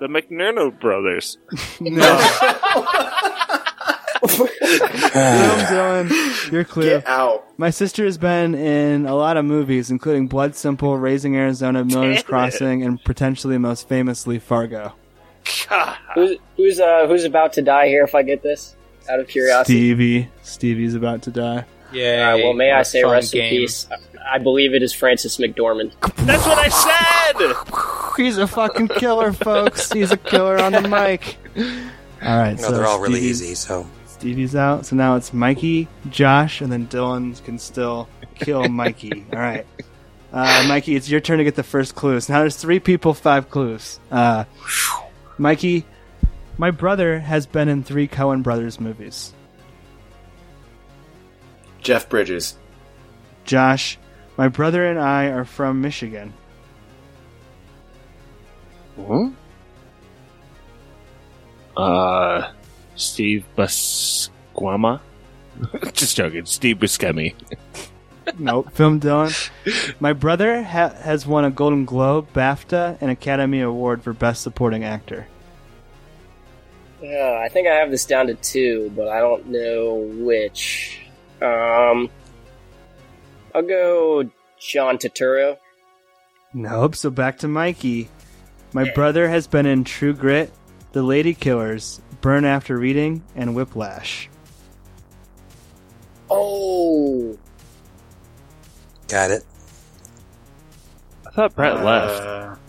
the 0.00 0.06
McNerno 0.08 0.78
brothers? 0.80 1.38
No. 1.80 2.02
Dylan, 4.22 6.06
Dylan, 6.08 6.52
you're 6.52 6.64
clear. 6.64 7.00
Get 7.00 7.08
out. 7.08 7.44
My 7.58 7.70
sister 7.70 8.04
has 8.04 8.18
been 8.18 8.54
in 8.54 9.06
a 9.06 9.14
lot 9.14 9.36
of 9.36 9.44
movies, 9.44 9.90
including 9.90 10.28
Blood 10.28 10.54
Simple, 10.54 10.96
Raising 10.96 11.36
Arizona, 11.36 11.84
Miller's 11.84 12.20
it. 12.20 12.26
Crossing, 12.26 12.82
and 12.84 13.02
potentially 13.04 13.58
most 13.58 13.88
famously 13.88 14.38
Fargo. 14.38 14.94
God. 15.68 15.96
Who's 16.14 16.36
who's 16.56 16.78
uh 16.80 17.06
who's 17.08 17.24
about 17.24 17.52
to 17.54 17.62
die 17.62 17.88
here? 17.88 18.04
If 18.04 18.14
I 18.14 18.22
get 18.22 18.42
this, 18.42 18.76
out 19.10 19.18
of 19.20 19.26
curiosity. 19.28 19.74
Stevie. 19.74 20.28
Stevie's 20.42 20.94
about 20.94 21.22
to 21.22 21.30
die. 21.32 21.64
Yeah. 21.92 22.34
Uh, 22.34 22.38
well, 22.38 22.52
may 22.54 22.70
I 22.72 22.82
say 22.82 23.02
rest 23.04 23.34
in 23.34 23.48
peace? 23.50 23.86
I 24.30 24.38
believe 24.38 24.72
it 24.74 24.82
is 24.82 24.92
Frances 24.92 25.36
McDormand. 25.38 25.92
That's 26.26 26.46
what 26.46 26.58
I 26.58 26.68
said. 26.68 28.16
He's 28.16 28.38
a 28.38 28.46
fucking 28.46 28.88
killer, 28.88 29.32
folks. 29.32 29.90
He's 29.92 30.10
a 30.12 30.16
killer 30.16 30.58
on 30.58 30.72
the 30.72 30.82
mic. 30.82 31.36
All 32.22 32.38
right, 32.38 32.56
No, 32.56 32.62
so 32.68 32.72
they're 32.72 32.86
all 32.86 33.00
really 33.00 33.16
Stevie's- 33.20 33.42
easy. 33.42 33.54
So 33.56 33.86
Stevie's 34.06 34.54
out, 34.54 34.86
so 34.86 34.94
now 34.96 35.16
it's 35.16 35.32
Mikey, 35.32 35.88
Josh, 36.08 36.60
and 36.60 36.70
then 36.70 36.86
Dylan 36.86 37.42
can 37.44 37.58
still 37.58 38.08
kill 38.36 38.68
Mikey. 38.68 39.26
All 39.32 39.38
right, 39.40 39.66
uh, 40.32 40.64
Mikey, 40.68 40.94
it's 40.94 41.10
your 41.10 41.20
turn 41.20 41.38
to 41.38 41.44
get 41.44 41.56
the 41.56 41.64
first 41.64 41.96
clues. 41.96 42.28
Now 42.28 42.38
there's 42.40 42.56
three 42.56 42.78
people, 42.78 43.14
five 43.14 43.50
clues. 43.50 43.98
Uh, 44.10 44.44
Mikey, 45.38 45.84
my 46.58 46.70
brother 46.70 47.18
has 47.18 47.46
been 47.46 47.68
in 47.68 47.82
three 47.82 48.06
Coen 48.06 48.42
Brothers 48.44 48.78
movies. 48.78 49.32
Jeff 51.82 52.08
Bridges. 52.08 52.56
Josh, 53.44 53.98
my 54.36 54.48
brother 54.48 54.86
and 54.86 54.98
I 54.98 55.26
are 55.26 55.44
from 55.44 55.80
Michigan. 55.80 56.32
Uh, 61.76 62.52
Steve 62.96 63.44
Buscema. 63.56 65.00
Just 65.92 66.16
joking. 66.16 66.46
Steve 66.46 66.78
Buscemi. 66.78 67.34
Nope, 68.38 68.72
film 68.72 69.00
Dylan. 69.00 69.50
My 69.98 70.12
brother 70.12 70.62
ha- 70.62 70.94
has 70.94 71.26
won 71.26 71.44
a 71.44 71.50
Golden 71.50 71.84
Globe, 71.84 72.32
BAFTA, 72.32 72.96
and 73.00 73.10
Academy 73.10 73.60
Award 73.60 74.02
for 74.02 74.12
Best 74.12 74.42
Supporting 74.42 74.84
Actor. 74.84 75.26
Uh, 77.02 77.08
I 77.08 77.48
think 77.48 77.66
I 77.66 77.74
have 77.74 77.90
this 77.90 78.04
down 78.04 78.28
to 78.28 78.34
two, 78.34 78.92
but 78.96 79.08
I 79.08 79.18
don't 79.18 79.46
know 79.48 79.96
which. 80.24 81.01
Um, 81.42 82.08
I'll 83.54 83.62
go 83.62 84.30
John 84.60 84.98
Turturro. 84.98 85.58
Nope, 86.54 86.94
so 86.94 87.10
back 87.10 87.38
to 87.38 87.48
Mikey. 87.48 88.08
My 88.72 88.90
brother 88.92 89.28
has 89.28 89.46
been 89.46 89.66
in 89.66 89.84
True 89.84 90.12
Grit, 90.14 90.52
The 90.92 91.02
Lady 91.02 91.34
Killers, 91.34 92.00
Burn 92.20 92.44
After 92.44 92.78
Reading, 92.78 93.22
and 93.34 93.54
Whiplash. 93.54 94.28
Oh, 96.30 97.36
got 99.08 99.30
it. 99.30 99.44
I 101.26 101.30
thought 101.30 101.54
Brett 101.54 101.76
Uh, 101.76 101.84
left. 101.84 102.60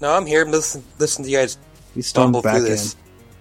No, 0.00 0.12
I'm 0.12 0.26
here. 0.26 0.44
Listen, 0.44 0.84
listen 0.98 1.24
to 1.24 1.30
you 1.30 1.38
guys 1.38 1.58
He 1.94 2.02
stormed 2.02 2.34
stumble 2.36 2.42
back 2.42 2.58
through 2.58 2.66
in. 2.66 2.78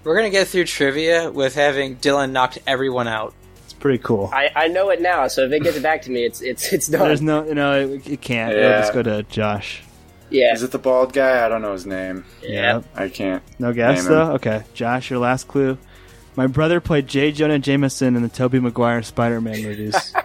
We're 0.04 0.16
gonna 0.16 0.30
get 0.32 0.48
through 0.48 0.66
trivia 0.66 1.30
with 1.30 1.54
having 1.54 1.98
Dylan 1.98 2.32
knocked 2.32 2.60
everyone 2.66 3.08
out. 3.08 3.34
It's 3.78 3.84
pretty 3.84 4.00
cool. 4.00 4.32
I, 4.34 4.50
I 4.56 4.68
know 4.70 4.90
it 4.90 5.02
now. 5.02 5.28
So 5.28 5.44
if 5.44 5.52
it 5.52 5.62
gets 5.62 5.78
back 5.78 6.02
to 6.04 6.12
me, 6.12 6.26
it's 6.26 6.42
it's 6.42 6.74
it's 6.74 6.88
done. 6.88 7.02
There's 7.08 7.22
no, 7.22 7.44
no, 7.44 7.80
it, 7.80 8.10
it 8.10 8.22
can't. 8.22 8.52
It'll 8.52 8.72
just 8.80 8.92
go 8.92 9.04
to 9.04 9.22
Josh. 9.24 9.84
yeah, 10.32 10.52
Is 10.52 10.64
it 10.64 10.72
the 10.72 10.80
bald 10.80 11.14
guy? 11.14 11.46
I 11.46 11.48
don't 11.48 11.62
know 11.62 11.74
his 11.74 11.86
name. 11.86 12.26
yeah. 12.42 12.82
I 12.96 13.10
can't. 13.10 13.44
No 13.60 13.74
guess 13.74 13.98
Name 13.98 14.08
him. 14.08 14.12
though. 14.14 14.32
Okay, 14.34 14.64
Josh, 14.74 15.12
your 15.12 15.20
last 15.20 15.48
clue. 15.48 15.78
My 16.36 16.48
brother 16.48 16.82
played 16.82 17.06
J. 17.08 17.32
Jonah 17.32 17.60
Jameson 17.60 18.16
in 18.16 18.24
the 18.24 18.30
Tobey 18.30 18.60
Maguire 18.60 19.04
Spider-Man 19.04 19.62
movies. 19.62 19.96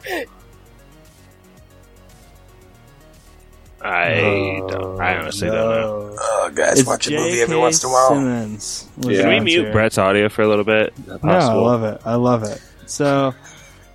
I 3.82 4.14
oh, 4.20 4.68
don't. 4.68 5.00
I 5.00 5.18
honestly 5.18 5.48
don't 5.48 5.56
know. 5.56 6.16
Oh, 6.18 6.50
guys, 6.54 6.78
It's 6.78 6.88
watch 6.88 7.08
a 7.08 7.10
movie 7.10 7.30
J.K. 7.30 7.42
every 7.42 7.56
once 7.58 7.82
in 7.82 7.90
a 7.90 7.92
while. 7.92 8.10
Simmons 8.10 8.88
Yeah. 8.98 9.20
Can 9.20 9.28
we 9.28 9.34
answer. 9.34 9.44
mute 9.44 9.72
Brett's 9.72 9.98
audio 9.98 10.28
for 10.28 10.40
a 10.42 10.48
little 10.48 10.64
bit? 10.64 10.94
No, 11.06 11.18
I 11.22 11.52
love 11.52 11.82
it. 11.82 12.00
I 12.04 12.14
love 12.14 12.44
it. 12.44 12.62
So, 12.92 13.34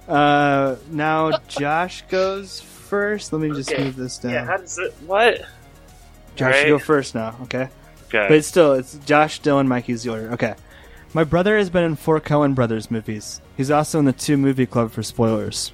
uh, 0.08 0.76
now 0.90 1.38
Josh 1.48 2.04
goes 2.10 2.60
first. 2.60 3.32
Let 3.32 3.42
me 3.42 3.50
just 3.50 3.72
Okay. 3.72 3.84
move 3.84 3.96
this 3.96 4.18
down. 4.18 4.32
Yeah, 4.32 4.46
how 4.46 4.58
does 4.58 4.80
it? 4.80 4.94
What? 5.06 5.42
Josh, 6.36 6.64
you 6.64 6.70
go 6.70 6.80
first 6.80 7.14
now. 7.14 7.36
Okay. 7.44 7.70
Okay. 8.08 8.26
But 8.28 8.32
it's 8.32 8.48
still 8.48 8.74
it's 8.74 8.96
Josh, 9.06 9.42
Dylan, 9.42 9.68
Mikey's 9.68 10.02
the 10.04 10.12
order. 10.12 10.32
Okay. 10.32 10.56
My 11.14 11.24
brother 11.24 11.58
has 11.58 11.70
been 11.70 11.84
in 11.84 11.96
four 11.96 12.20
Coen 12.20 12.56
Brothers 12.56 12.90
movies. 12.90 13.40
He's 13.56 13.70
also 13.70 14.00
in 14.00 14.06
the 14.06 14.14
two 14.14 14.36
movie 14.38 14.66
club 14.66 14.92
for 14.92 15.04
spoilers. 15.04 15.72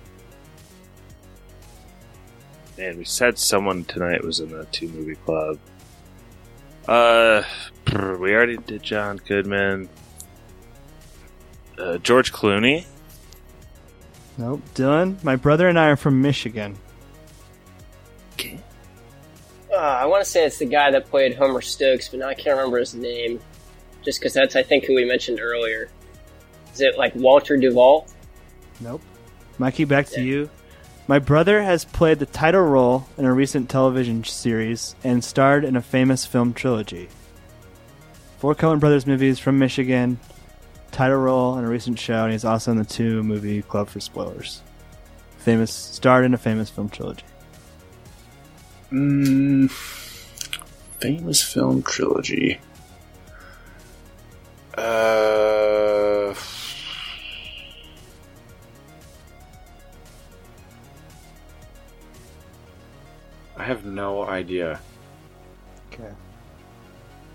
Man, 2.78 2.98
we 2.98 3.06
said 3.06 3.38
someone 3.38 3.86
tonight 3.86 4.24
was 4.24 4.40
in 4.42 4.50
the 4.50 4.66
two 4.66 4.88
movie 4.90 5.16
club. 5.16 5.60
Uh, 6.88 7.44
we 8.20 8.34
already 8.34 8.58
did 8.58 8.84
John 8.84 9.18
Goodman. 9.28 9.88
Uh, 11.78 11.98
George 12.00 12.34
Clooney. 12.34 12.86
Nope. 14.38 14.62
Dylan, 14.74 15.24
my 15.24 15.36
brother 15.36 15.68
and 15.68 15.80
I 15.80 15.88
are 15.88 15.96
from 15.96 16.22
Michigan. 16.22 16.78
Uh, 19.72 19.78
I 19.78 20.06
want 20.06 20.24
to 20.24 20.30
say 20.30 20.46
it's 20.46 20.60
the 20.60 20.66
guy 20.66 20.92
that 20.92 21.10
played 21.10 21.36
Homer 21.36 21.62
Stokes, 21.62 22.10
but 22.10 22.20
now 22.20 22.28
I 22.28 22.36
can't 22.36 22.56
remember 22.56 22.78
his 22.78 22.94
name. 22.94 23.40
Just 24.04 24.20
because 24.20 24.34
that's, 24.34 24.56
I 24.56 24.62
think, 24.62 24.86
who 24.86 24.94
we 24.94 25.06
mentioned 25.06 25.40
earlier. 25.40 25.90
Is 26.74 26.82
it 26.82 26.98
like 26.98 27.16
Walter 27.16 27.58
Duvall? 27.58 28.08
Nope. 28.80 29.02
Mikey, 29.58 29.86
back 29.86 30.08
to 30.08 30.22
you. 30.22 30.50
My 31.08 31.20
brother 31.20 31.62
has 31.64 31.86
played 31.86 32.20
the 32.20 32.26
title 32.26 32.62
role 32.62 33.08
in 33.18 33.26
a 33.26 33.34
recent 33.34 33.70
television 33.70 34.24
series 34.24 34.96
and 35.04 35.24
starred 35.24 35.66
in 35.66 35.76
a 35.76 35.82
famous 35.82 36.26
film 36.26 36.54
trilogy. 36.54 37.10
Four 38.38 38.56
Coen 38.56 38.80
Brothers 38.80 39.08
movies 39.08 39.40
from 39.40 39.58
Michigan, 39.58 40.20
title 40.94 41.18
role 41.18 41.58
in 41.58 41.66
a 41.66 41.68
recent 41.68 42.00
show, 42.00 42.24
and 42.24 42.32
he's 42.32 42.46
also 42.46 42.72
in 42.72 42.78
the 42.78 42.86
two 42.86 43.24
movie 43.24 43.62
club 43.64 43.90
for 43.90 44.00
spoilers. 44.00 44.62
Famous 45.40 45.74
starred 45.74 46.24
in 46.24 46.34
a 46.34 46.38
famous 46.38 46.70
film 46.70 46.88
trilogy. 46.88 47.24
Mm, 48.92 49.70
famous 51.00 51.42
film 51.42 51.82
trilogy. 51.82 52.60
Uh, 54.78 56.34
I 63.58 63.64
have 63.64 63.84
no 63.84 64.24
idea. 64.26 64.80
Okay. 65.92 66.12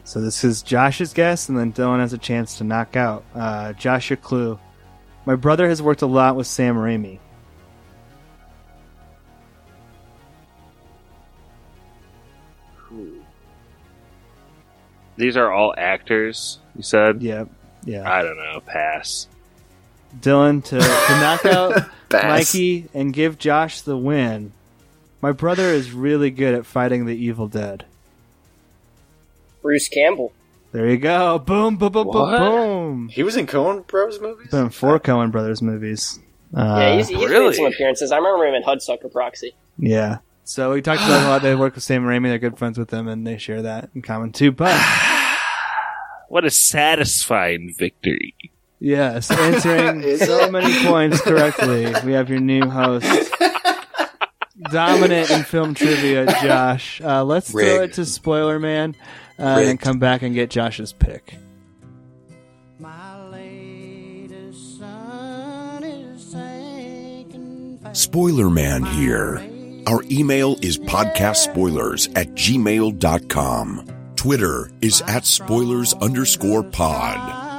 So 0.08 0.22
this 0.22 0.42
is 0.42 0.62
Josh's 0.62 1.12
guess, 1.12 1.50
and 1.50 1.58
then 1.58 1.70
Dylan 1.70 1.98
has 1.98 2.14
a 2.14 2.18
chance 2.18 2.56
to 2.56 2.64
knock 2.64 2.96
out. 2.96 3.24
Uh, 3.34 3.74
Josh, 3.74 4.08
your 4.08 4.16
clue. 4.16 4.58
My 5.26 5.34
brother 5.34 5.68
has 5.68 5.82
worked 5.82 6.00
a 6.00 6.06
lot 6.06 6.34
with 6.34 6.46
Sam 6.46 6.76
Raimi. 6.76 7.18
These 15.18 15.36
are 15.36 15.52
all 15.52 15.74
actors. 15.76 16.58
You 16.74 16.82
said. 16.82 17.20
Yep. 17.20 17.50
Yeah. 17.84 18.10
I 18.10 18.22
don't 18.22 18.38
know. 18.38 18.62
Pass. 18.64 19.28
Dylan 20.18 20.64
to, 20.64 20.78
to 20.80 21.20
knock 21.20 21.44
out 21.44 21.90
Mikey 22.10 22.88
and 22.94 23.12
give 23.12 23.36
Josh 23.36 23.82
the 23.82 23.98
win. 23.98 24.52
My 25.20 25.32
brother 25.32 25.64
is 25.64 25.92
really 25.92 26.30
good 26.30 26.54
at 26.54 26.64
fighting 26.64 27.04
the 27.04 27.14
evil 27.14 27.46
dead. 27.46 27.84
Bruce 29.62 29.88
Campbell. 29.88 30.32
There 30.72 30.88
you 30.88 30.98
go. 30.98 31.38
Boom, 31.38 31.76
boom, 31.76 31.92
boom, 31.92 32.04
boom, 32.10 32.14
What? 32.14 32.38
boom. 32.38 33.08
He 33.08 33.22
was 33.22 33.36
in 33.36 33.46
Coen 33.46 33.86
Bros 33.86 34.20
movies. 34.20 34.50
Been 34.50 34.70
four 34.70 34.98
Coen 35.00 35.32
Brothers 35.32 35.62
movies. 35.62 36.18
Uh, 36.54 36.76
yeah, 36.78 36.96
he's, 36.96 37.08
he's 37.08 37.18
made 37.30 37.54
some 37.54 37.66
appearances. 37.66 38.12
I 38.12 38.16
remember 38.18 38.46
him 38.46 38.54
in 38.54 38.62
Hudsucker 38.62 39.10
Proxy. 39.12 39.54
yeah. 39.78 40.18
So 40.44 40.72
we 40.72 40.80
talked 40.80 41.02
about 41.02 41.26
a 41.26 41.28
lot. 41.28 41.42
They 41.42 41.54
work 41.54 41.74
with 41.74 41.84
Sam 41.84 42.04
Raimi. 42.04 42.28
They're 42.28 42.38
good 42.38 42.56
friends 42.56 42.78
with 42.78 42.88
them, 42.88 43.06
and 43.06 43.26
they 43.26 43.36
share 43.36 43.60
that 43.62 43.90
in 43.94 44.00
common 44.00 44.32
too. 44.32 44.50
But 44.50 44.74
What 46.30 46.44
a 46.46 46.50
satisfying 46.50 47.74
victory. 47.76 48.34
yes, 48.80 49.30
answering 49.30 50.16
so 50.18 50.50
many 50.50 50.86
points 50.86 51.20
correctly, 51.20 51.92
we 52.04 52.12
have 52.12 52.30
your 52.30 52.40
new 52.40 52.62
host, 52.68 53.06
dominant 54.70 55.30
in 55.30 55.42
film 55.44 55.74
trivia, 55.74 56.26
Josh. 56.42 57.00
Uh, 57.02 57.24
let's 57.24 57.50
throw 57.50 57.82
it 57.82 57.94
to 57.94 58.04
Spoiler 58.04 58.58
Man, 58.58 58.94
uh, 59.38 59.42
and 59.42 59.66
then 59.66 59.78
come 59.78 59.98
back 59.98 60.22
and 60.22 60.34
get 60.34 60.50
Josh's 60.50 60.92
pick. 60.92 61.36
Spoiler 67.92 68.50
Man 68.50 68.84
here. 68.84 69.36
Our 69.86 70.02
email 70.10 70.56
is 70.62 70.78
podcastspoilers 70.78 72.10
at 72.16 72.28
gmail.com. 72.34 73.86
Twitter 74.16 74.70
is 74.80 75.00
at 75.02 75.24
spoilers 75.24 75.94
underscore 75.94 76.64
pod. 76.64 77.16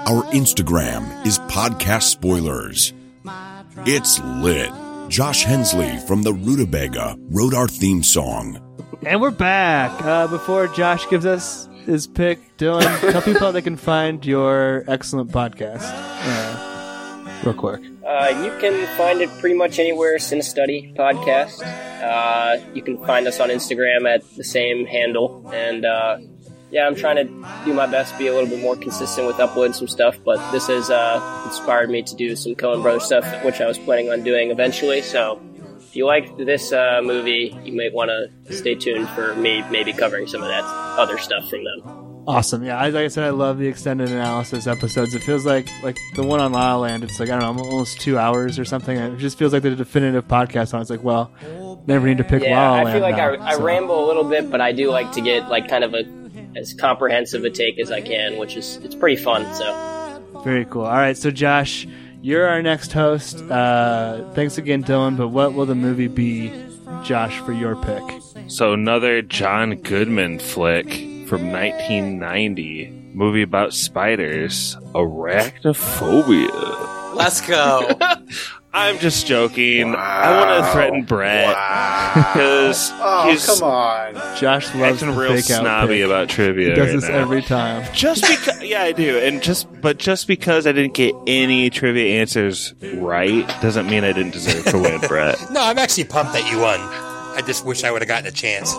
Our 0.08 0.24
Instagram 0.34 1.26
is 1.26 1.40
podcast 1.40 2.04
spoilers. 2.04 2.94
It's 3.86 4.20
lit. 4.20 4.70
Josh 5.08 5.44
Hensley 5.44 5.98
from 6.00 6.24
the 6.24 6.34
Rutabaga 6.34 7.16
wrote 7.30 7.54
our 7.54 7.68
theme 7.68 8.04
song. 8.04 8.60
And 9.06 9.22
we're 9.22 9.32
back. 9.32 10.04
Uh, 10.04 10.28
before 10.28 10.68
Josh 10.68 11.10
gives 11.10 11.26
us 11.26 11.69
his 11.90 12.06
pick, 12.08 12.56
Dylan, 12.58 13.12
tell 13.12 13.22
people 13.22 13.42
how 13.42 13.52
they 13.52 13.62
can 13.62 13.76
find 13.76 14.24
your 14.26 14.84
excellent 14.88 15.32
podcast. 15.32 15.82
Uh, 15.84 17.42
real 17.44 17.56
quick. 17.56 17.82
Uh, 18.06 18.42
you 18.44 18.52
can 18.60 18.86
find 18.96 19.22
it 19.22 19.30
pretty 19.40 19.56
much 19.56 19.80
anywhere. 19.80 20.18
Cinestudy 20.18 20.96
podcast. 20.96 21.62
Uh, 22.02 22.64
you 22.74 22.82
can 22.82 23.04
find 23.06 23.28
us 23.28 23.40
on 23.40 23.50
Instagram 23.50 24.08
at 24.08 24.22
the 24.36 24.44
same 24.44 24.86
handle. 24.86 25.50
And 25.54 25.86
uh, 25.86 26.20
yeah, 26.72 26.86
I'm 26.86 26.96
trying 26.96 27.16
to 27.16 27.24
do 27.66 27.74
my 27.74 27.88
best 27.88 28.14
to 28.14 28.20
be 28.20 28.28
a 28.28 28.34
little 28.34 28.50
bit 28.50 28.60
more 28.60 28.76
consistent 28.76 29.26
with 29.26 29.40
uploading 29.40 29.74
some 29.74 29.88
stuff. 29.88 30.18
But 30.24 30.52
this 30.52 30.68
has 30.68 30.90
uh, 30.90 31.44
inspired 31.46 31.90
me 31.90 32.04
to 32.04 32.16
do 32.16 32.36
some 32.36 32.54
Coen 32.56 32.82
Brothers 32.82 33.06
stuff, 33.06 33.26
which 33.44 33.62
I 33.62 33.68
was 33.68 33.78
planning 33.80 34.12
on 34.12 34.24
doing 34.24 34.52
eventually. 34.52 35.02
So 35.02 35.42
if 35.90 35.96
you 35.96 36.06
liked 36.06 36.38
this 36.38 36.72
uh, 36.72 37.02
movie, 37.04 37.58
you 37.64 37.74
might 37.74 37.92
want 37.92 38.12
to 38.12 38.54
stay 38.54 38.76
tuned 38.76 39.10
for 39.10 39.34
me 39.34 39.64
maybe 39.72 39.92
covering 39.92 40.28
some 40.28 40.44
of 40.44 40.48
that 40.48 40.64
other 40.64 41.18
stuff 41.18 41.50
from 41.50 41.64
them. 41.64 42.24
Awesome. 42.28 42.64
Yeah, 42.64 42.78
I, 42.78 42.90
like 42.90 43.06
I 43.06 43.08
said, 43.08 43.24
I 43.24 43.32
love 43.32 43.58
the 43.58 43.66
extended 43.66 44.12
analysis 44.12 44.68
episodes. 44.68 45.16
It 45.16 45.24
feels 45.24 45.48
like 45.48 45.68
like 45.82 45.98
the 46.16 46.22
one 46.22 46.40
on 46.42 46.52
La 46.52 46.76
La 46.76 46.82
Land. 46.82 47.04
It's 47.04 47.20
like 47.20 47.30
I 47.30 47.40
don't 47.40 47.58
know, 47.58 47.64
almost 47.64 48.00
two 48.02 48.20
hours 48.20 48.60
or 48.60 48.66
something. 48.66 48.96
It 48.96 49.18
just 49.18 49.36
feels 49.40 49.52
like 49.52 49.64
the 49.64 49.76
definitive 49.76 50.28
podcast 50.28 50.76
on. 50.76 50.82
It's 50.82 50.92
like, 50.92 51.04
well, 51.04 51.32
never 51.88 52.06
need 52.06 52.20
to 52.20 52.24
pick 52.24 52.44
yeah, 52.44 52.56
La 52.56 52.70
La 52.70 52.76
Land. 52.84 52.90
I 52.90 52.94
feel 52.94 53.02
like 53.02 53.18
now, 53.18 53.44
I, 53.44 53.54
I 53.54 53.56
ramble 53.56 54.06
a 54.06 54.08
little 54.08 54.26
bit, 54.26 54.52
but 54.52 54.62
I 54.62 54.74
do 54.74 54.92
like 54.92 55.12
to 55.14 55.22
get 55.22 55.50
like 55.50 55.68
kind 55.68 55.84
of 55.84 55.96
a 55.96 56.04
as 56.56 56.76
comprehensive 56.76 57.44
a 57.46 57.50
take 57.50 57.80
as 57.80 57.92
I 57.92 58.02
can, 58.02 58.38
which 58.38 58.56
is 58.56 58.78
it's 58.84 58.94
pretty 58.94 59.20
fun. 59.20 59.52
So 59.56 60.42
Very 60.44 60.66
cool. 60.66 60.84
All 60.84 60.92
right, 60.92 61.18
so 61.18 61.32
Josh, 61.32 61.88
you're 62.22 62.48
our 62.48 62.62
next 62.62 62.92
host. 62.94 63.42
Uh, 63.44 64.30
thanks 64.34 64.58
again, 64.58 64.84
Dylan. 64.84 65.16
But 65.18 65.30
what 65.30 65.54
will 65.54 65.66
the 65.66 65.76
movie 65.76 66.08
be, 66.08 66.52
Josh, 67.04 67.40
for 67.40 67.54
your 67.54 67.76
pick? 67.78 68.04
So 68.48 68.74
another 68.74 69.22
John 69.22 69.76
Goodman 69.76 70.40
flick 70.40 70.88
from 71.28 71.52
1990, 71.52 73.12
movie 73.14 73.42
about 73.44 73.74
spiders, 73.74 74.76
Arachnophobia. 74.94 77.16
Let's 77.16 77.42
go. 77.42 77.98
I'm 78.72 79.00
just 79.00 79.26
joking. 79.26 79.96
I 79.96 80.38
want 80.38 80.64
to 80.66 80.72
threaten 80.72 81.04
Brett 81.04 81.48
because 82.14 82.92
Oh, 82.96 83.28
he's 83.30 83.46
come 83.46 83.64
on. 83.64 84.14
Josh 84.38 84.74
loves 84.76 85.02
acting 85.02 85.16
real 85.18 85.34
fake 85.34 85.46
snobby 85.46 85.96
pick. 85.98 86.06
about 86.06 86.30
trivia. 86.30 86.70
He 86.70 86.76
does 86.76 86.88
right 86.88 86.96
this 87.02 87.10
now. 87.10 87.16
every 87.18 87.42
time. 87.42 87.88
Just 87.94 88.22
because, 88.28 88.62
yeah, 88.64 88.84
I 88.84 88.92
do, 88.92 89.18
and 89.18 89.42
just 89.42 89.68
but 89.82 89.98
just 89.98 90.28
because 90.28 90.68
I 90.68 90.72
didn't 90.72 90.94
get 90.94 91.16
any 91.26 91.72
trivia 91.72 92.20
answers 92.22 92.76
right 92.96 93.48
doesn't 93.62 93.88
mean 93.88 94.04
I 94.04 94.12
didn't 94.12 94.32
deserve 94.32 94.66
to 94.66 94.78
win, 94.78 95.00
Brett. 95.02 95.38
No, 95.52 95.62
I'm 95.64 95.80
actually 95.80 96.04
pumped 96.04 96.34
that 96.34 96.52
you 96.52 96.60
won. 96.60 96.80
I 96.80 97.42
just 97.46 97.66
wish 97.66 97.84
I 97.84 97.92
would 97.92 98.02
have 98.04 98.08
gotten 98.08 98.28
a 98.28 98.32
chance. 98.32 98.76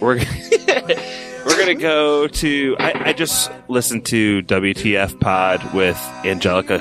We're 0.00 0.18
we're 0.18 1.58
gonna 1.58 1.74
go 1.74 2.26
to. 2.26 2.76
I, 2.80 3.10
I 3.10 3.12
just 3.12 3.52
listened 3.68 4.04
to 4.06 4.42
WTF 4.42 5.20
Pod 5.20 5.62
with 5.74 5.96
Anjelica 6.24 6.80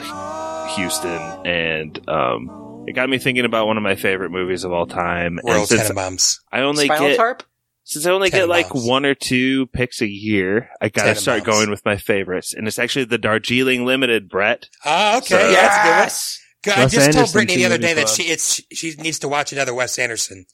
Huston, 0.76 1.46
and 1.46 2.10
um, 2.10 2.86
it 2.88 2.94
got 2.94 3.10
me 3.10 3.18
thinking 3.18 3.46
about 3.46 3.68
one 3.68 3.78
of 3.78 3.84
my 3.84 3.96
favorite 3.96 4.32
movies 4.32 4.64
of 4.64 4.72
all 4.72 4.86
time. 4.86 5.40
World 5.44 5.60
and 5.60 5.68
since 5.68 5.90
Tenenbaums. 5.90 6.40
I 6.52 6.62
only 6.62 6.86
Spinal 6.86 7.10
get 7.10 7.18
Tarp? 7.18 7.44
since 7.84 8.06
I 8.06 8.12
only 8.12 8.30
get 8.30 8.48
like 8.50 8.74
one 8.74 9.06
or 9.06 9.16
two 9.16 9.68
picks 9.68 10.02
a 10.02 10.08
year, 10.08 10.70
I 10.82 10.90
gotta 10.90 11.16
start 11.16 11.44
going 11.44 11.70
with 11.70 11.84
my 11.86 11.98
favorites, 11.98 12.54
and 12.54 12.68
it's 12.68 12.80
actually 12.80 13.06
the 13.06 13.18
Darjeeling 13.18 13.86
Limited, 13.86 14.30
Brett. 14.30 14.70
Ah, 14.84 15.18
okay. 15.18 15.26
So- 15.28 15.38
Yeah, 15.38 15.52
that's 15.52 15.78
good. 15.78 15.90
Yes. 15.90 16.42
Good. 16.64 16.74
I 16.74 16.84
Wes 16.86 16.92
just 16.94 17.12
told 17.12 17.32
Brittany 17.32 17.58
the 17.58 17.66
other 17.66 17.78
day 17.78 17.94
that 17.94 18.10
she 18.10 18.24
it's 18.24 18.60
she 18.74 18.96
needs 18.96 19.20
to 19.20 19.28
watch 19.28 19.54
another 19.54 19.74
Wes 19.74 20.00
Anderson. 20.00 20.48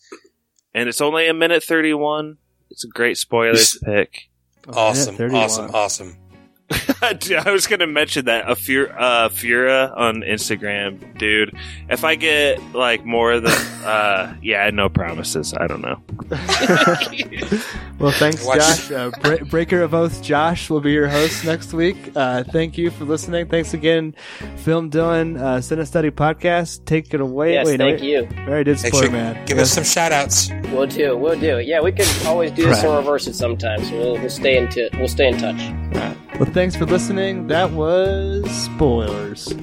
and 0.74 0.90
it's 0.90 1.00
only 1.00 1.28
a 1.28 1.34
minute 1.34 1.64
thirty 1.64 1.94
one. 1.94 2.38
It's 2.70 2.84
a 2.84 2.88
great 2.90 3.18
spoilers 3.18 3.78
pick. 3.84 4.30
Awesome, 4.68 5.16
awesome, 5.34 5.72
awesome. 5.74 6.18
Dude, 7.20 7.38
I 7.46 7.52
was 7.52 7.68
gonna 7.68 7.88
mention 7.88 8.26
that 8.26 8.50
a 8.50 8.56
Fur- 8.56 8.94
uh, 8.98 9.30
Fura 9.30 9.96
on 9.98 10.22
Instagram, 10.22 11.18
dude. 11.18 11.56
If 11.90 12.04
I 12.04 12.16
get 12.16 12.62
like 12.74 13.06
more 13.06 13.40
than, 13.40 13.52
uh, 13.86 14.36
yeah, 14.42 14.70
no 14.72 14.90
promises. 14.90 15.54
I 15.54 15.68
don't 15.68 15.82
know. 15.82 16.02
Well, 18.00 18.12
thanks, 18.14 18.44
Watch- 18.44 18.58
Josh. 18.58 18.92
Uh, 18.92 19.12
Bre- 19.22 19.44
Breaker 19.46 19.84
of 19.84 19.94
Oaths, 19.94 20.20
Josh 20.22 20.72
will 20.72 20.82
be 20.82 20.92
your 20.92 21.08
host 21.08 21.46
next 21.46 21.72
week. 21.72 21.96
Uh, 22.16 22.44
thank 22.44 22.76
you 22.76 22.90
for 22.90 23.04
listening. 23.06 23.48
Thanks 23.48 23.76
again, 23.76 24.16
Film 24.58 24.90
Dylan, 24.90 25.38
uh, 25.40 25.60
Cine 25.60 25.86
Study 25.86 26.10
Podcast. 26.10 26.86
Take 26.86 27.14
it 27.14 27.22
away. 27.22 27.54
Yes, 27.54 27.68
Wait, 27.68 27.78
thank 27.78 28.02
wait. 28.02 28.10
you. 28.10 28.28
Very 28.46 28.64
did 28.64 28.82
Make 28.82 28.88
spoil, 28.92 29.02
sure 29.04 29.12
man. 29.12 29.46
give 29.46 29.60
us 29.60 29.72
some 29.72 29.84
shout 29.84 30.12
outs. 30.12 30.50
We'll 30.72 30.88
do. 30.88 31.16
We'll 31.16 31.40
do. 31.40 31.60
Yeah, 31.60 31.82
we 31.82 31.92
could 31.92 32.08
always 32.26 32.50
do 32.52 32.64
this 32.66 32.78
Right. 32.78 32.88
and 32.88 32.98
reverse 32.98 33.28
it 33.28 33.36
sometimes. 33.36 33.92
We'll, 33.92 34.14
we'll 34.18 34.30
stay 34.32 34.58
into. 34.58 34.90
We'll 34.96 35.08
stay 35.08 35.28
in 35.28 35.38
touch. 35.38 36.18
Well, 36.40 36.50
thanks 36.52 36.76
for 36.76 36.86
listening. 36.86 37.48
That 37.48 37.72
was 37.72 38.50
spoilers. 38.50 39.54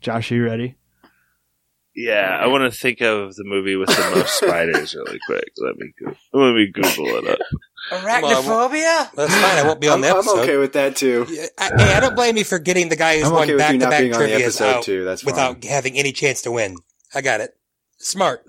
Josh, 0.00 0.30
are 0.30 0.36
you 0.36 0.44
ready? 0.44 0.76
Yeah, 1.94 2.38
I 2.40 2.46
want 2.46 2.70
to 2.72 2.78
think 2.78 3.00
of 3.00 3.34
the 3.34 3.44
movie 3.44 3.74
with 3.76 3.88
the 3.88 4.12
most 4.14 4.34
spiders 4.38 4.94
really 4.94 5.18
quick. 5.26 5.50
Let 5.58 5.76
me 5.76 5.92
go- 5.98 6.14
let 6.32 6.54
me 6.54 6.70
Google 6.72 7.06
it 7.16 7.26
up. 7.28 7.38
Arachnophobia? 7.90 9.10
That's 9.14 9.34
fine. 9.34 9.58
I 9.58 9.62
won't 9.66 9.80
be 9.80 9.88
on 9.88 9.94
I'm, 9.96 10.00
the 10.02 10.30
I'm 10.30 10.40
okay 10.40 10.56
with 10.56 10.72
that 10.74 10.96
too. 10.96 11.26
I, 11.58 11.70
hey, 11.76 11.94
I 11.94 12.00
don't 12.00 12.14
blame 12.16 12.36
you 12.36 12.44
for 12.44 12.58
getting 12.58 12.88
the 12.88 12.96
guy 12.96 13.16
who's 13.18 13.26
I'm 13.26 13.32
won 13.32 13.42
okay 13.44 13.56
back 13.56 13.72
to 13.72 13.78
back 13.88 14.00
being 14.00 14.12
trivia 14.12 14.50
out 14.62 14.82
too. 14.82 15.04
That's 15.04 15.22
fine. 15.22 15.32
without 15.32 15.64
having 15.64 15.96
any 15.98 16.12
chance 16.12 16.42
to 16.42 16.50
win. 16.52 16.76
I 17.14 17.20
got 17.20 17.40
it. 17.40 17.56
Smart. 17.98 18.44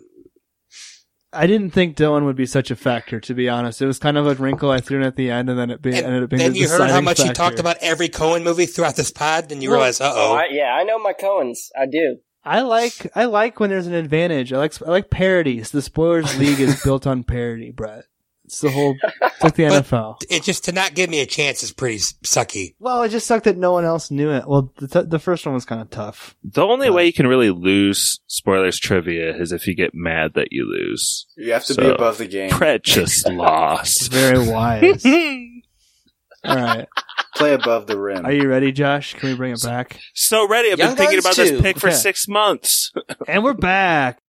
I 1.31 1.45
didn't 1.45 1.71
think 1.71 1.95
Dylan 1.95 2.25
would 2.25 2.35
be 2.35 2.47
such 2.47 2.71
a 2.71 2.75
factor, 2.75 3.19
to 3.19 3.33
be 3.35 3.47
honest. 3.47 3.81
It 3.83 3.85
was 3.85 3.99
kind 3.99 4.17
of 4.17 4.25
a 4.25 4.33
wrinkle 4.33 4.71
I 4.71 4.79
threw 4.81 4.97
in 4.97 5.03
at 5.03 5.15
the 5.15 5.29
end, 5.29 5.47
and 5.47 5.59
then 5.59 5.69
it 5.69 5.79
be, 5.79 5.93
ended 5.93 6.23
up 6.23 6.29
being 6.31 6.39
Then 6.41 6.53
the 6.53 6.59
you 6.59 6.67
heard 6.67 6.79
how 6.79 6.85
deciding 6.87 7.05
much 7.05 7.17
he 7.19 7.27
factor. 7.27 7.35
talked 7.37 7.59
about 7.59 7.77
every 7.81 8.09
Coen 8.09 8.41
movie 8.43 8.65
throughout 8.65 8.95
this 8.95 9.11
pod, 9.11 9.51
and 9.51 9.61
you 9.61 9.69
Well- 9.69 9.77
realize, 9.79 10.01
uh 10.01 10.11
Oh, 10.11 10.39
oh. 10.39 10.43
Yeah, 10.49 10.73
I 10.73 10.83
know 10.83 10.97
my 10.97 11.13
Coens. 11.13 11.67
I 11.79 11.85
do. 11.85 12.17
I 12.43 12.61
like 12.61 13.11
I 13.15 13.25
like 13.25 13.59
when 13.59 13.69
there's 13.69 13.85
an 13.85 13.93
advantage. 13.93 14.53
I 14.53 14.57
like 14.57 14.73
I 14.81 14.89
like 14.89 15.09
parodies. 15.11 15.69
The 15.71 15.81
spoilers 15.81 16.35
league 16.39 16.59
is 16.59 16.81
built 16.83 17.05
on 17.05 17.23
parody, 17.23 17.69
Brett. 17.69 18.05
It's 18.49 18.61
the 18.61 18.71
whole 18.71 18.97
it's 19.03 19.43
like 19.43 19.53
the 19.53 19.65
But 19.69 19.85
NFL. 19.85 20.15
It 20.27 20.41
just 20.41 20.63
to 20.65 20.71
not 20.71 20.95
give 20.95 21.07
me 21.07 21.21
a 21.21 21.27
chance 21.27 21.61
is 21.61 21.71
pretty 21.71 21.99
sucky. 21.99 22.73
Well, 22.79 23.03
it 23.03 23.09
just 23.09 23.27
sucked 23.27 23.45
that 23.45 23.57
no 23.57 23.71
one 23.73 23.85
else 23.85 24.09
knew 24.09 24.31
it. 24.31 24.47
Well, 24.47 24.73
the, 24.77 24.87
t- 24.87 25.07
the 25.07 25.19
first 25.19 25.45
one 25.45 25.53
was 25.53 25.65
kind 25.65 25.81
of 25.81 25.91
tough. 25.91 26.35
The 26.43 26.65
only 26.65 26.89
way 26.89 27.05
you 27.05 27.13
can 27.13 27.27
really 27.27 27.51
lose 27.51 28.19
spoilers 28.25 28.79
trivia 28.79 29.35
is 29.39 29.51
if 29.51 29.67
you 29.67 29.75
get 29.75 29.91
mad 29.93 30.31
that 30.33 30.47
you 30.49 30.65
lose. 30.65 31.27
You 31.37 31.53
have 31.53 31.63
to 31.65 31.75
So, 31.75 31.81
be 31.83 31.89
above 31.89 32.17
the 32.17 32.25
game. 32.25 32.49
Brett 32.57 32.83
just 32.83 33.29
lost. 33.29 34.11
Very 34.11 34.39
wise. 34.49 35.05
All 36.45 36.55
right, 36.55 36.87
Play 37.35 37.53
above 37.53 37.85
the 37.87 37.99
rim. 37.99 38.25
are 38.25 38.31
you 38.31 38.47
ready, 38.47 38.71
Josh? 38.71 39.13
Can 39.13 39.29
we 39.29 39.35
bring 39.35 39.51
it 39.51 39.61
back? 39.61 39.99
So 40.15 40.47
ready. 40.47 40.71
I've 40.71 40.79
Young 40.79 40.91
been 40.95 40.97
thinking 40.97 41.15
Guns 41.21 41.25
about 41.25 41.35
this 41.35 41.49
2. 41.51 41.61
pick 41.61 41.77
for 41.77 41.87
Okay. 41.87 41.95
six 41.97 42.27
months. 42.29 42.93
And 43.27 43.43
we're 43.43 43.53
back. 43.53 44.21